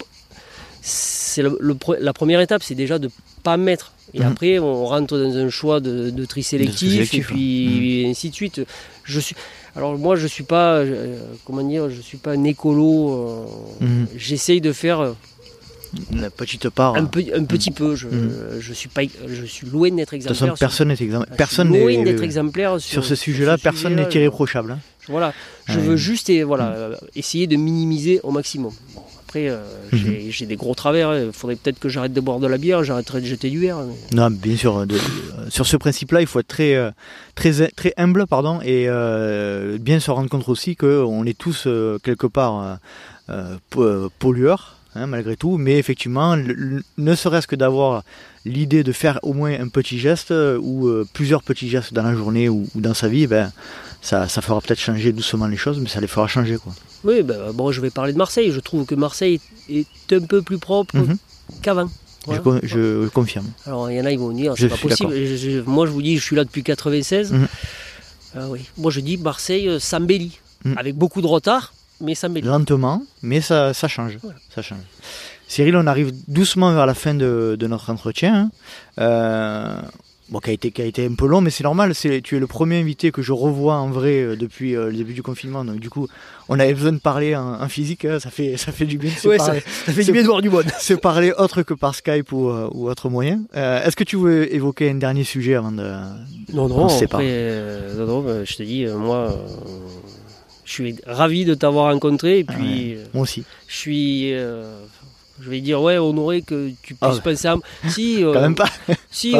c'est 0.81 1.41
la 1.41 2.11
première 2.11 2.41
étape, 2.41 2.63
c'est 2.63 2.75
déjà 2.75 2.99
de 2.99 3.09
pas 3.43 3.55
mettre. 3.55 3.93
Et 4.15 4.21
mhm. 4.21 4.31
après, 4.31 4.59
on 4.59 4.85
rentre 4.85 5.17
dans 5.17 5.37
un 5.37 5.49
choix 5.49 5.79
de, 5.81 6.25
tri 6.25 6.41
sélectif, 6.41 7.13
et 7.13 7.19
puis 7.21 8.03
mhm. 8.05 8.11
ainsi 8.11 8.29
de 8.29 8.35
suite. 8.35 8.61
Je 9.03 9.19
suis, 9.19 9.35
alors 9.75 9.97
moi, 9.97 10.15
je 10.15 10.25
suis 10.25 10.43
pas, 10.43 10.77
euh, 10.77 11.19
comment 11.45 11.61
dire, 11.61 11.89
je 11.89 12.01
suis 12.01 12.17
pas 12.17 12.31
un 12.31 12.43
écolo. 12.45 13.47
Euh, 13.81 14.05
j'essaye 14.15 14.61
de 14.61 14.71
faire 14.71 15.13
la 16.13 16.29
petite 16.29 16.69
part. 16.69 16.95
Un, 16.95 17.03
un 17.03 17.43
petit 17.43 17.71
peu. 17.71 17.95
Je, 17.95 18.07
je, 18.59 18.73
suis 18.73 18.89
pas, 18.89 19.01
je 19.27 19.45
suis 19.45 19.67
loin 19.67 19.91
d'être 19.91 20.13
exemplaire. 20.13 20.33
De 20.33 20.49
toute 20.49 20.59
façon, 20.59 20.59
personne 20.59 20.87
n'est 20.87 21.01
exemplaire. 21.01 21.35
Personne 21.35 21.69
loin 21.69 22.03
d'être 22.03 22.23
exemplaire 22.23 22.79
sur, 22.79 23.03
ce 23.03 23.15
sujet-là. 23.15 23.57
personne 23.57 23.95
n'est 23.95 24.09
irréprochable. 24.13 24.71
Hein. 24.71 24.79
Voilà. 25.07 25.33
Je 25.67 25.79
veux 25.79 25.97
juste 25.97 26.29
et, 26.29 26.43
voilà, 26.43 26.91
essayer 27.15 27.47
de 27.47 27.57
minimiser 27.57 28.21
au 28.23 28.31
maximum. 28.31 28.71
Après, 29.35 29.49
euh, 29.49 29.57
mm-hmm. 29.91 30.31
j'ai 30.31 30.45
des 30.45 30.55
gros 30.55 30.73
travers. 30.75 31.13
Il 31.17 31.33
faudrait 31.33 31.57
peut-être 31.57 31.79
que 31.79 31.89
j'arrête 31.89 32.13
de 32.13 32.21
boire 32.21 32.39
de 32.39 32.47
la 32.47 32.57
bière, 32.57 32.83
j'arrêterai 32.83 33.19
de 33.19 33.25
jeter 33.25 33.49
du 33.49 33.59
verre. 33.59 33.79
Non, 34.13 34.31
bien 34.31 34.55
sûr. 34.55 34.77
Euh, 34.77 34.85
sur 35.49 35.67
ce 35.67 35.75
principe-là, 35.75 36.21
il 36.21 36.27
faut 36.27 36.39
être 36.39 36.47
très, 36.47 36.75
euh, 36.75 36.91
très, 37.35 37.67
très 37.69 37.93
humble 37.97 38.27
pardon, 38.27 38.59
et 38.63 38.87
bien 39.79 39.99
se 39.99 40.11
rendre 40.11 40.29
compte 40.29 40.47
aussi 40.47 40.75
qu'on 40.75 41.25
est 41.25 41.37
tous 41.37 41.67
quelque 42.03 42.27
part 42.27 42.79
pollueurs 44.19 44.75
Hein, 44.97 45.07
malgré 45.07 45.35
tout. 45.35 45.57
Mais 45.57 45.77
effectivement, 45.77 46.37
ne 46.37 47.15
serait-ce 47.15 47.47
que 47.47 47.57
d'avoir 47.57 48.03
l'idée 48.45 48.83
de 48.83 48.93
faire 48.93 49.19
au 49.23 49.33
moins 49.33 49.51
un 49.59 49.67
petit 49.67 49.99
geste 49.99 50.31
euh, 50.31 50.57
ou 50.61 50.87
euh, 50.87 51.05
plusieurs 51.13 51.43
petits 51.43 51.67
gestes 51.67 51.93
dans 51.93 52.03
la 52.03 52.15
journée 52.15 52.47
ou, 52.47 52.65
dans 52.75 52.93
sa 52.93 53.09
vie, 53.09 53.27
ben, 53.27 53.51
ça, 54.01 54.27
ça 54.27 54.41
fera 54.41 54.61
peut-être 54.61 54.79
changer 54.79 55.11
doucement 55.11 55.47
les 55.47 55.57
choses, 55.57 55.79
mais 55.79 55.89
ça 55.89 55.99
les 56.01 56.07
fera 56.07 56.27
changer. 56.27 56.57
Quoi. 56.57 56.73
Oui, 57.03 57.23
ben, 57.23 57.51
bon, 57.53 57.71
je 57.71 57.81
vais 57.81 57.89
parler 57.89 58.13
de 58.13 58.17
Marseille. 58.17 58.51
Je 58.51 58.59
trouve 58.59 58.85
que 58.85 58.95
Marseille 58.95 59.39
est 59.69 60.13
un 60.13 60.21
peu 60.21 60.41
plus 60.41 60.57
propre 60.57 60.97
mhm. 60.97 61.17
qu'avant. 61.61 61.89
Je, 62.63 63.07
confirme. 63.09 63.45
Alors 63.67 63.91
il 63.91 63.97
y 63.97 64.01
en 64.01 64.05
a, 64.05 64.11
ils 64.11 64.17
vont 64.17 64.31
dire, 64.31 64.55
c'est 64.57 64.67
pas 64.67 64.77
possible. 64.77 65.13
moi, 65.67 65.85
je 65.85 65.91
vous 65.91 66.01
dis, 66.01 66.17
je 66.17 66.23
suis 66.23 66.35
là 66.35 66.43
depuis 66.43 66.63
96. 66.63 67.31
Mhm. 67.31 67.47
Euh, 68.37 68.47
oui. 68.49 68.65
Moi, 68.77 68.91
je 68.91 68.99
dis 68.99 69.17
Marseille 69.17 69.79
s'embellit, 69.79 70.39
mhm. 70.63 70.77
avec 70.77 70.95
beaucoup 70.95 71.21
de 71.21 71.27
retard, 71.27 71.73
mais 72.01 72.15
ça 72.15 72.27
Lentement, 72.27 73.03
mais 73.21 73.41
ça, 73.41 73.73
ça 73.73 73.87
change. 73.87 74.17
Ça 74.53 74.61
change. 74.61 74.79
Cyril, 75.47 75.75
on 75.75 75.87
arrive 75.87 76.11
doucement 76.27 76.73
vers 76.73 76.85
la 76.85 76.95
fin 76.95 77.13
de, 77.13 77.55
de 77.57 77.67
notre 77.67 77.91
entretien. 77.91 78.35
Hein. 78.35 78.51
Euh, 78.99 79.81
bon, 80.29 80.39
qui 80.39 80.49
a, 80.49 80.53
été, 80.53 80.71
qui 80.71 80.81
a 80.81 80.85
été 80.85 81.05
un 81.05 81.13
peu 81.15 81.27
long, 81.27 81.41
mais 81.41 81.49
c'est 81.49 81.63
normal. 81.63 81.95
C'est, 81.95 82.21
tu 82.21 82.35
es 82.35 82.39
le 82.39 82.47
premier 82.47 82.79
invité 82.79 83.11
que 83.11 83.21
je 83.21 83.31
revois 83.33 83.75
en 83.75 83.89
vrai 83.89 84.21
euh, 84.21 84.35
depuis 84.35 84.75
euh, 84.75 84.87
le 84.89 84.97
début 84.97 85.13
du 85.13 85.23
confinement. 85.23 85.65
Donc, 85.65 85.79
du 85.79 85.89
coup, 85.89 86.07
on 86.49 86.59
avait 86.59 86.73
besoin 86.73 86.91
de 86.91 86.99
parler 86.99 87.35
en, 87.35 87.67
physique. 87.67 88.05
Hein. 88.05 88.19
ça, 88.19 88.29
fait, 88.29 88.57
ça 88.57 88.71
fait 88.71 88.85
du 88.85 88.97
bien 88.97 89.11
de 89.11 89.17
se 89.17 89.37
parler. 89.37 89.61
Ça, 89.85 89.93
fait 89.93 90.03
du 90.03 90.11
bien 90.11 90.21
de 90.21 90.27
voir 90.27 90.41
du 90.41 90.49
monde. 90.49 90.65
se 90.79 90.93
parler 90.93 91.31
autre 91.37 91.63
que 91.63 91.73
par 91.73 91.95
Skype 91.95 92.31
ou, 92.31 92.49
ou 92.49 92.89
autre 92.89 93.09
moyen. 93.09 93.41
est-ce 93.53 93.95
que 93.95 94.03
tu 94.03 94.17
veux 94.17 94.53
évoquer 94.53 94.89
un 94.89 94.95
dernier 94.95 95.23
sujet 95.23 95.55
avant 95.55 95.71
de. 95.71 95.83
Non, 96.53 96.67
non, 96.67 96.87
après, 96.87 97.51
non, 97.97 98.05
non 98.05 98.45
je 98.45 98.55
te 98.55 98.63
dis, 98.63 98.85
moi 98.85 99.33
je 100.65 100.71
suis 100.71 100.95
ravi 101.05 101.45
de 101.45 101.53
t'avoir 101.53 101.93
rencontré. 101.93 102.39
Et 102.39 102.45
ah 102.47 102.53
puis, 102.53 102.97
moi 103.13 103.23
aussi. 103.23 103.43
Je 103.67 103.75
suis, 103.75 104.33
euh, 104.33 104.77
je 105.41 105.49
vais 105.49 105.61
dire, 105.61 105.81
ouais, 105.81 105.97
honoré 105.97 106.41
que 106.41 106.69
tu 106.81 106.95
puisses 106.95 106.97
ah 107.01 107.21
penser 107.23 107.47
à 107.47 107.55
moi. 107.55 107.65
Si, 107.89 108.23
euh, 108.23 108.33
Quand 108.33 108.41
même 108.41 108.55
pas. 108.55 108.69
Si, 109.11 109.33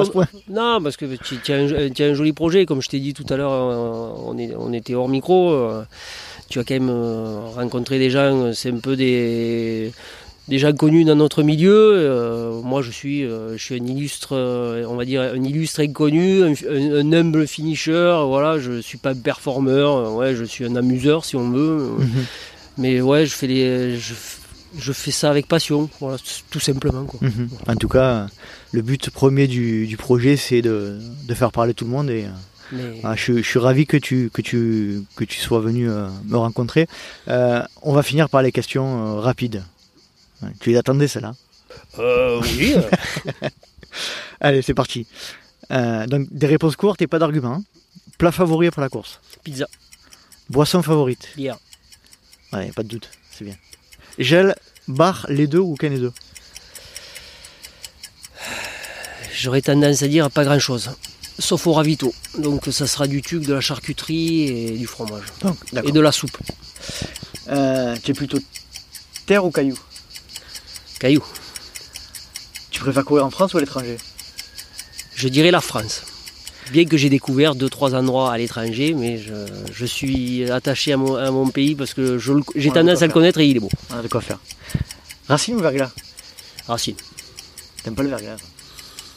non, 0.49 0.81
parce 0.81 0.97
que 0.97 1.05
tu, 1.15 1.51
as 1.51 1.55
un, 1.55 2.13
joli 2.13 2.33
projet. 2.33 2.65
Comme 2.65 2.81
je 2.81 2.89
t'ai 2.89 2.99
dit 2.99 3.13
tout 3.13 3.25
à 3.29 3.37
l'heure, 3.37 3.51
euh, 3.51 4.09
on, 4.25 4.37
est, 4.37 4.53
on 4.57 4.73
était 4.73 4.95
hors 4.95 5.09
micro. 5.09 5.55
tu 6.49 6.59
as 6.59 6.63
quand 6.63 6.73
même 6.73 6.91
rencontré 7.55 7.99
des 7.99 8.09
gens, 8.09 8.51
c'est 8.53 8.71
un 8.71 8.79
peu 8.79 8.95
des 8.95 9.91
déjà 10.47 10.73
connu 10.73 11.03
dans 11.03 11.15
notre 11.15 11.43
milieu. 11.43 11.93
Euh, 11.95 12.61
moi, 12.61 12.81
je 12.81 12.91
suis, 12.91 13.23
euh, 13.23 13.57
je 13.57 13.63
suis 13.63 13.75
un 13.75 13.85
illustre, 13.85 14.29
euh, 14.33 14.85
on 14.87 14.95
va 14.95 15.05
dire 15.05 15.21
un 15.21 15.43
illustre 15.43 15.81
inconnu, 15.81 16.43
un, 16.43 17.13
humble 17.13 17.47
finisher. 17.47 18.23
Voilà, 18.27 18.59
je 18.59 18.81
suis 18.81 18.97
pas 18.97 19.11
un 19.11 19.15
performeur. 19.15 20.13
ouais, 20.13 20.35
je 20.35 20.43
suis 20.43 20.65
un 20.65 20.75
amuseur, 20.75 21.25
si 21.25 21.35
on 21.35 21.49
veut. 21.49 21.89
Mhm. 21.97 22.25
Mais 22.77 23.01
ouais, 23.01 23.25
je 23.25 23.33
fais 23.33 23.47
les, 23.47 23.97
je, 23.97 24.13
fais 24.93 25.11
ça 25.11 25.29
avec 25.29 25.47
passion. 25.47 25.89
Voilà, 25.99 26.17
tout 26.49 26.59
simplement. 26.59 27.05
Mhm. 27.21 27.49
En 27.67 27.75
tout 27.75 27.87
cas, 27.87 28.27
le 28.71 28.81
but 28.81 29.09
premier 29.09 29.47
du, 29.47 29.95
projet, 29.97 30.37
c'est 30.37 30.61
de, 30.61 30.99
faire 31.33 31.51
parler 31.51 31.73
tout 31.73 31.85
le 31.85 31.91
monde 31.91 32.09
et. 32.09 32.25
je, 33.15 33.41
suis 33.41 33.59
ravi 33.59 33.85
que 33.85 33.97
tu, 33.97 34.29
que 34.33 34.41
tu, 34.41 35.03
que 35.15 35.23
tu 35.23 35.39
sois 35.39 35.59
venu 35.59 35.87
me 35.87 36.37
rencontrer. 36.37 36.87
on 37.27 37.93
va 37.93 38.03
finir 38.03 38.29
par 38.29 38.41
les 38.41 38.51
questions 38.51 39.19
rapides. 39.21 39.63
Tu 40.59 40.71
les 40.71 40.77
attendais, 40.77 41.07
celles-là 41.07 41.33
Euh, 41.99 42.41
oui. 42.41 42.75
euh, 42.75 43.49
Allez, 44.41 44.61
c'est 44.61 44.73
parti. 44.73 45.07
Euh, 45.71 46.05
donc, 46.07 46.27
des 46.31 46.47
réponses 46.47 46.75
courtes 46.75 47.01
et 47.01 47.07
pas 47.07 47.19
d'arguments. 47.19 47.63
Plat 48.17 48.31
favori 48.31 48.67
après 48.67 48.81
la 48.81 48.89
course. 48.89 49.19
pizza, 49.43 49.67
Boisson 50.49 50.81
favorite. 50.81 51.29
bière. 51.35 51.57
Ouais, 52.53 52.71
pas 52.71 52.83
de 52.83 52.87
doute, 52.87 53.09
c'est 53.31 53.43
bien. 53.43 53.55
Gel, 54.17 54.55
bar, 54.87 55.25
les 55.29 55.47
deux 55.47 55.59
ou 55.59 55.73
aucun 55.73 55.89
des 55.89 55.99
deux 55.99 56.13
J'aurais 59.33 59.61
tendance 59.61 60.01
à 60.01 60.07
dire 60.07 60.31
pas 60.31 60.45
grand 60.45 60.59
chose. 60.59 60.91
Sauf 61.37 61.67
au 61.67 61.73
ravito. 61.73 62.13
Donc 62.37 62.67
ça 62.71 62.87
sera 62.87 63.07
du 63.07 63.21
tuc, 63.21 63.43
de 63.43 63.53
la 63.53 63.61
charcuterie 63.61 64.43
et 64.47 64.71
du 64.77 64.87
fromage. 64.87 65.25
Donc, 65.41 65.57
Et 65.83 65.91
de 65.91 65.99
la 65.99 66.11
soupe. 66.11 66.37
Euh, 67.49 67.95
tu 68.01 68.11
es 68.11 68.13
plutôt 68.13 68.39
terre 69.25 69.43
ou 69.45 69.51
caillou 69.51 69.77
Caillou. 70.99 71.23
Tu 72.71 72.79
préfères 72.79 73.03
courir 73.03 73.25
en 73.25 73.29
France 73.29 73.53
ou 73.53 73.57
à 73.57 73.59
l'étranger? 73.59 73.97
Je 75.15 75.27
dirais 75.27 75.51
la 75.51 75.61
France. 75.61 76.03
Bien 76.71 76.85
que 76.85 76.97
j'ai 76.97 77.09
découvert 77.09 77.53
deux, 77.55 77.69
trois 77.69 77.93
endroits 77.95 78.31
à 78.31 78.37
l'étranger, 78.37 78.93
mais 78.93 79.17
je, 79.17 79.33
je 79.71 79.85
suis 79.85 80.49
attaché 80.49 80.93
à 80.93 80.97
mon, 80.97 81.15
à 81.15 81.29
mon 81.31 81.47
pays 81.49 81.75
parce 81.75 81.93
que 81.93 82.17
j'ai 82.55 82.71
tendance 82.71 83.01
à 83.01 83.07
le 83.07 83.13
connaître 83.13 83.39
et 83.39 83.47
il 83.47 83.57
est 83.57 83.59
beau. 83.59 83.69
On 83.93 83.99
a 83.99 84.01
de 84.01 84.07
quoi 84.07 84.21
faire. 84.21 84.39
Racine 85.27 85.55
ou 85.55 85.59
verglas? 85.59 85.91
Racine. 86.67 86.95
T'aimes 87.83 87.95
pas 87.95 88.03
le 88.03 88.09
verglas? 88.09 88.37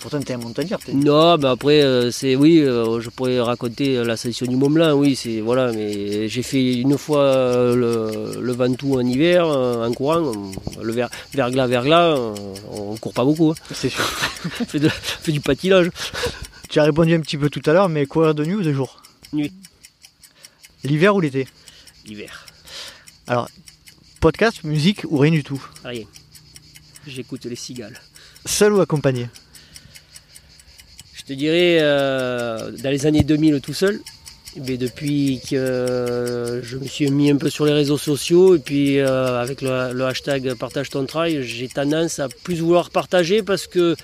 Pourtant 0.00 0.20
t'es 0.20 0.34
un 0.34 0.38
montagnard 0.38 0.78
peut-être. 0.78 0.94
Non, 0.96 1.36
mais 1.38 1.48
après, 1.48 1.82
euh, 1.82 2.12
c'est 2.12 2.36
oui, 2.36 2.60
euh, 2.60 3.00
je 3.00 3.10
pourrais 3.10 3.40
raconter 3.40 4.04
l'ascension 4.04 4.46
du 4.46 4.54
Mont 4.54 4.70
Blanc, 4.70 4.92
oui, 4.92 5.16
c'est 5.16 5.40
voilà, 5.40 5.72
mais 5.72 6.28
j'ai 6.28 6.42
fait 6.44 6.74
une 6.74 6.96
fois 6.96 7.22
euh, 7.24 7.74
le, 7.74 8.40
le 8.40 8.52
Ventoux 8.52 8.94
en 8.94 9.00
hiver, 9.00 9.44
en 9.48 9.90
courant, 9.92 10.30
le 10.80 10.92
ver, 10.92 11.08
verglas, 11.34 11.66
verglas, 11.66 12.10
euh, 12.16 12.32
on 12.70 12.94
court 12.96 13.12
pas 13.12 13.24
beaucoup, 13.24 13.50
hein. 13.50 13.54
C'est 13.74 13.88
sûr. 13.88 14.04
on 14.60 14.64
fait, 14.66 14.78
de- 14.78 14.86
on 14.86 15.22
fait 15.24 15.32
du 15.32 15.40
patinage. 15.40 15.90
Tu 16.68 16.80
as 16.80 16.84
répondu 16.84 17.14
un 17.14 17.20
petit 17.20 17.38
peu 17.38 17.48
tout 17.48 17.62
à 17.64 17.72
l'heure, 17.72 17.88
mais 17.88 18.04
courir 18.04 18.34
de 18.34 18.44
nuit 18.44 18.54
ou 18.54 18.62
de 18.62 18.72
jour 18.72 19.02
Nuit. 19.32 19.52
L'hiver 20.84 21.16
ou 21.16 21.20
l'été 21.20 21.48
Hiver, 22.06 22.46
Podcast, 24.20 24.64
musique 24.64 25.02
ou 25.04 25.18
rien 25.18 25.30
du 25.30 25.42
tout 25.42 25.62
rien. 25.84 26.04
J'écoute 27.06 27.46
les 27.46 27.56
cigales. 27.56 27.98
Seul 28.44 28.74
ou 28.74 28.80
accompagné 28.80 29.28
Je 31.14 31.22
te 31.22 31.32
dirais, 31.32 31.78
euh, 31.80 32.70
dans 32.72 32.90
les 32.90 33.06
années 33.06 33.22
2000 33.22 33.60
tout 33.62 33.72
seul, 33.72 34.00
mais 34.56 34.76
depuis 34.76 35.40
que 35.48 35.56
euh, 35.56 36.62
je 36.62 36.76
me 36.76 36.86
suis 36.86 37.10
mis 37.10 37.30
un 37.30 37.36
peu 37.36 37.48
sur 37.48 37.64
les 37.64 37.72
réseaux 37.72 37.98
sociaux 37.98 38.56
et 38.56 38.58
puis 38.58 38.98
euh, 38.98 39.40
avec 39.40 39.62
le, 39.62 39.92
le 39.92 40.04
hashtag 40.04 40.54
partage 40.54 40.90
ton 40.90 41.06
trail, 41.06 41.42
j'ai 41.42 41.68
tendance 41.68 42.18
à 42.18 42.28
plus 42.28 42.56
vouloir 42.56 42.90
partager 42.90 43.42
parce 43.42 43.66
que 43.66 43.96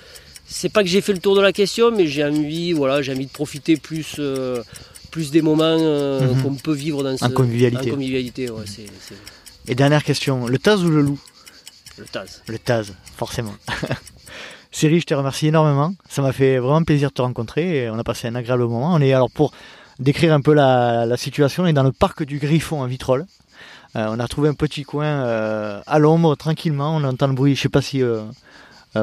c'est 0.47 0.69
pas 0.69 0.83
que 0.83 0.89
j'ai 0.89 1.01
fait 1.01 1.13
le 1.13 1.19
tour 1.19 1.35
de 1.35 1.41
la 1.41 1.51
question, 1.51 1.91
mais 1.91 2.07
j'ai 2.07 2.23
envie, 2.23 2.73
voilà, 2.73 3.01
j'ai 3.01 3.13
envie 3.13 3.25
de 3.25 3.31
profiter 3.31 3.77
plus, 3.77 4.15
euh, 4.19 4.61
plus 5.11 5.31
des 5.31 5.41
moments 5.41 5.63
euh, 5.65 6.33
Mhm. 6.33 6.41
qu'on 6.43 6.53
peut 6.55 6.73
vivre 6.73 7.03
dans 7.03 7.17
ce, 7.17 7.25
En 7.25 7.29
convivialité. 7.31 7.89
en 7.91 7.93
convivialité, 7.95 8.49
ouais, 8.49 8.63
Et 9.67 9.75
dernière 9.75 10.03
question, 10.03 10.47
le 10.47 10.57
Taz 10.59 10.83
ou 10.83 10.89
le 10.89 11.01
loup? 11.01 11.19
Le 11.97 12.05
Taz. 12.05 12.41
Le 12.47 12.59
Taz, 12.59 12.93
forcément. 13.15 13.55
Cyril, 14.71 14.99
je 14.99 15.05
te 15.05 15.13
remercie 15.13 15.47
énormément. 15.47 15.93
Ça 16.09 16.21
m'a 16.21 16.33
fait 16.33 16.57
vraiment 16.57 16.83
plaisir 16.83 17.09
de 17.09 17.13
te 17.13 17.21
rencontrer 17.21 17.83
et 17.85 17.89
on 17.89 17.97
a 17.97 18.03
passé 18.03 18.27
un 18.27 18.35
agréable 18.35 18.63
moment. 18.63 18.93
On 18.93 18.99
est 19.01 19.13
alors 19.13 19.31
pour 19.31 19.53
décrire 19.99 20.33
un 20.33 20.41
peu 20.41 20.53
la, 20.53 21.05
la 21.05 21.15
situation, 21.15 21.63
on 21.63 21.67
est 21.67 21.73
dans 21.73 21.83
le 21.83 21.93
parc 21.93 22.23
du 22.23 22.37
Griffon 22.39 22.83
à 22.83 22.87
Vitrolles. 22.87 23.25
Euh, 23.95 24.07
on 24.09 24.19
a 24.19 24.27
trouvé 24.27 24.49
un 24.49 24.53
petit 24.53 24.83
coin 24.83 25.05
euh, 25.05 25.79
à 25.87 25.99
l'ombre, 25.99 26.35
tranquillement. 26.35 26.97
On 26.97 27.03
entend 27.05 27.27
le 27.27 27.33
bruit, 27.33 27.55
je 27.55 27.61
sais 27.61 27.69
pas 27.69 27.81
si 27.81 28.03
euh, 28.03 28.23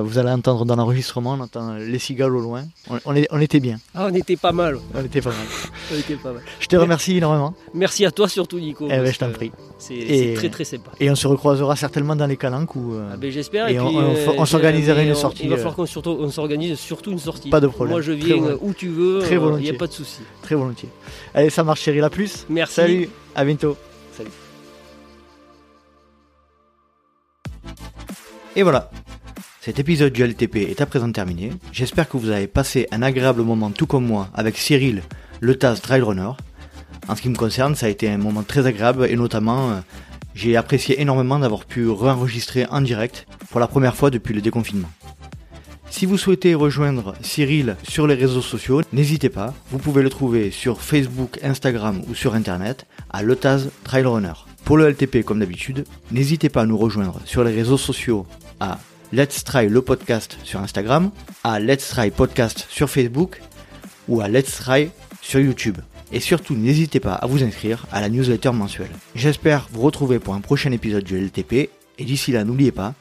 vous 0.00 0.16
allez 0.18 0.30
entendre 0.30 0.64
dans 0.64 0.76
l'enregistrement, 0.76 1.32
on 1.32 1.40
entend 1.40 1.74
les 1.74 1.98
cigales 1.98 2.34
au 2.34 2.40
loin. 2.40 2.64
On, 2.88 2.98
on 3.04 3.14
est- 3.16 3.28
on 3.30 3.40
était 3.40 3.60
bien, 3.60 3.78
Ah, 3.94 4.06
on 4.10 4.14
était 4.14 4.36
pas 4.36 4.52
mal, 4.52 4.78
on 4.94 5.04
était 5.04 5.20
pas 5.20 5.30
mal. 5.30 5.46
on 5.92 5.98
était 5.98 6.16
pas 6.16 6.32
mal. 6.32 6.42
Je 6.60 6.66
te 6.66 6.76
remercie 6.76 7.16
énormément 7.18 7.54
Merci 7.74 8.06
à 8.06 8.10
toi 8.10 8.28
surtout, 8.28 8.58
Nico. 8.58 8.86
Eh 8.86 8.96
ben, 8.98 9.12
je 9.12 9.18
t'en 9.18 9.30
prie. 9.30 9.52
C'est 9.78 10.32
très 10.36 10.48
très 10.48 10.64
sympa. 10.64 10.90
Et 11.00 11.10
on 11.10 11.14
se 11.14 11.26
recroisera 11.26 11.76
certainement 11.76 12.16
dans 12.16 12.26
les 12.26 12.36
calanques 12.36 12.74
ou 12.76 12.94
euh, 12.94 13.10
Ah 13.12 13.16
ben, 13.16 13.30
J'espère. 13.30 13.68
Et 13.68 13.74
puis, 13.74 13.80
on- 13.82 14.00
euh, 14.14 14.26
on 14.38 14.46
s'organiserait 14.46 15.02
mais 15.04 15.08
une 15.10 15.14
sortie, 15.14 15.42
Il 15.44 15.48
va 15.50 15.56
euh, 15.56 15.58
falloir 15.58 15.74
qu'on 15.76 16.30
s'organise 16.30 16.78
surtout 16.78 17.10
une 17.10 17.18
sortie. 17.18 17.50
Pas 17.50 17.60
de 17.60 17.66
problème. 17.66 17.92
Moi 17.92 18.00
je 18.00 18.12
viens 18.12 18.36
volontiers. 18.36 18.58
où 18.68 18.72
tu 18.74 18.88
veux. 18.88 19.18
Très 19.20 19.30
Il 19.34 19.38
n'y 19.38 19.44
volontiers. 19.44 19.70
a 19.74 19.78
pas 19.78 19.86
de 19.88 19.92
souci. 19.92 20.20
très 20.42 20.54
volontiers. 20.54 20.88
Allez, 21.34 21.50
ça 21.50 21.64
marche 21.64 21.80
Cyril, 21.82 22.02
à 22.04 22.10
plus. 22.10 22.46
Merci. 22.48 22.74
Salut, 22.74 23.08
à 23.34 23.44
bientôt. 23.44 23.76
Salut. 24.16 24.30
Et 28.54 28.62
voilà, 28.62 28.90
cet 29.64 29.78
épisode 29.78 30.12
du 30.12 30.24
LTP 30.24 30.56
est 30.56 30.80
à 30.80 30.86
présent 30.86 31.12
terminé. 31.12 31.52
J'espère 31.70 32.08
que 32.08 32.16
vous 32.16 32.30
avez 32.30 32.48
passé 32.48 32.88
un 32.90 33.00
agréable 33.00 33.42
moment 33.42 33.70
tout 33.70 33.86
comme 33.86 34.04
moi 34.04 34.28
avec 34.34 34.58
Cyril, 34.58 35.04
le 35.38 35.54
Taz 35.54 35.80
Trail 35.80 36.00
Runner. 36.00 36.30
En 37.06 37.14
ce 37.14 37.22
qui 37.22 37.28
me 37.28 37.36
concerne, 37.36 37.76
ça 37.76 37.86
a 37.86 37.88
été 37.88 38.10
un 38.10 38.18
moment 38.18 38.42
très 38.42 38.66
agréable 38.66 39.06
et 39.08 39.14
notamment, 39.14 39.70
euh, 39.70 39.74
j'ai 40.34 40.56
apprécié 40.56 41.00
énormément 41.00 41.38
d'avoir 41.38 41.64
pu 41.64 41.88
réenregistrer 41.88 42.66
en 42.72 42.80
direct 42.80 43.28
pour 43.50 43.60
la 43.60 43.68
première 43.68 43.94
fois 43.94 44.10
depuis 44.10 44.34
le 44.34 44.40
déconfinement. 44.40 44.90
Si 45.90 46.06
vous 46.06 46.18
souhaitez 46.18 46.56
rejoindre 46.56 47.14
Cyril 47.22 47.76
sur 47.84 48.08
les 48.08 48.16
réseaux 48.16 48.42
sociaux, 48.42 48.82
n'hésitez 48.92 49.28
pas, 49.28 49.54
vous 49.70 49.78
pouvez 49.78 50.02
le 50.02 50.10
trouver 50.10 50.50
sur 50.50 50.82
Facebook, 50.82 51.38
Instagram 51.44 52.02
ou 52.08 52.16
sur 52.16 52.34
internet 52.34 52.84
à 53.10 53.22
Letaz 53.22 53.70
Trail 53.84 54.06
Runner. 54.06 54.32
Pour 54.64 54.76
le 54.76 54.90
LTP 54.90 55.24
comme 55.24 55.38
d'habitude, 55.38 55.84
n'hésitez 56.10 56.48
pas 56.48 56.62
à 56.62 56.66
nous 56.66 56.78
rejoindre 56.78 57.20
sur 57.26 57.44
les 57.44 57.54
réseaux 57.54 57.78
sociaux 57.78 58.26
à 58.58 58.80
Let's 59.12 59.44
Try 59.44 59.68
le 59.68 59.82
podcast 59.82 60.38
sur 60.42 60.60
Instagram, 60.60 61.10
à 61.44 61.60
Let's 61.60 61.90
Try 61.90 62.10
podcast 62.10 62.66
sur 62.70 62.88
Facebook 62.88 63.42
ou 64.08 64.22
à 64.22 64.28
Let's 64.28 64.56
Try 64.56 64.88
sur 65.20 65.38
YouTube. 65.38 65.76
Et 66.12 66.20
surtout, 66.20 66.54
n'hésitez 66.54 66.98
pas 66.98 67.12
à 67.12 67.26
vous 67.26 67.42
inscrire 67.42 67.84
à 67.92 68.00
la 68.00 68.08
newsletter 68.08 68.52
mensuelle. 68.52 68.90
J'espère 69.14 69.68
vous 69.70 69.82
retrouver 69.82 70.18
pour 70.18 70.32
un 70.32 70.40
prochain 70.40 70.72
épisode 70.72 71.04
du 71.04 71.18
LTP. 71.18 71.68
Et 71.98 72.04
d'ici 72.04 72.32
là, 72.32 72.44
n'oubliez 72.44 72.72
pas, 72.72 72.94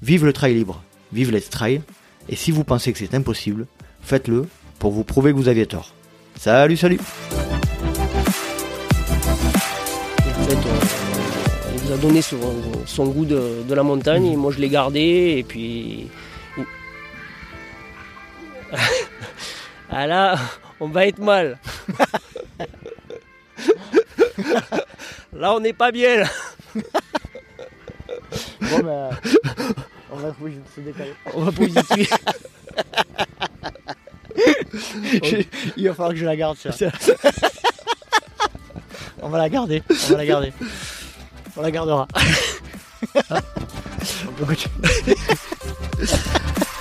vive 0.00 0.24
le 0.24 0.32
trail 0.32 0.54
libre, 0.54 0.82
vive 1.12 1.32
Let's 1.32 1.50
Try. 1.50 1.82
Et 2.30 2.36
si 2.36 2.50
vous 2.50 2.64
pensez 2.64 2.90
que 2.94 2.98
c'est 2.98 3.14
impossible, 3.14 3.66
faites-le 4.00 4.46
pour 4.78 4.92
vous 4.92 5.04
prouver 5.04 5.32
que 5.32 5.36
vous 5.36 5.48
aviez 5.48 5.66
tort. 5.66 5.92
Salut, 6.38 6.78
salut 6.78 6.98
donné 11.98 12.22
son, 12.22 12.38
son 12.86 13.08
goût 13.08 13.24
de, 13.24 13.62
de 13.62 13.74
la 13.74 13.82
montagne 13.82 14.26
et 14.26 14.36
moi 14.36 14.52
je 14.52 14.58
l'ai 14.58 14.68
gardé 14.68 15.36
et 15.38 15.42
puis. 15.42 16.08
ah 19.90 20.06
là, 20.06 20.38
on 20.80 20.88
va 20.88 21.06
être 21.06 21.18
mal. 21.18 21.58
là 25.32 25.54
on 25.54 25.60
n'est 25.60 25.72
pas 25.72 25.90
bien. 25.92 26.18
là. 26.18 26.26
Bon, 28.60 28.80
ben, 28.80 29.08
on 30.10 30.16
va 30.16 30.34
se 30.74 30.80
décaler. 30.80 31.14
On 31.34 31.42
va 31.42 31.52
positiver. 31.52 32.08
Il 35.76 35.88
va 35.88 35.94
falloir 35.94 36.10
que 36.10 36.16
je 36.16 36.24
la 36.24 36.36
garde, 36.36 36.56
ça. 36.58 36.70
on 39.22 39.28
va 39.28 39.38
la 39.38 39.48
garder, 39.48 39.82
on 39.90 40.12
va 40.12 40.18
la 40.18 40.26
garder. 40.26 40.52
On 41.58 41.62
la 41.62 41.72
gardera. 41.72 42.06
Continuer. 44.38 45.16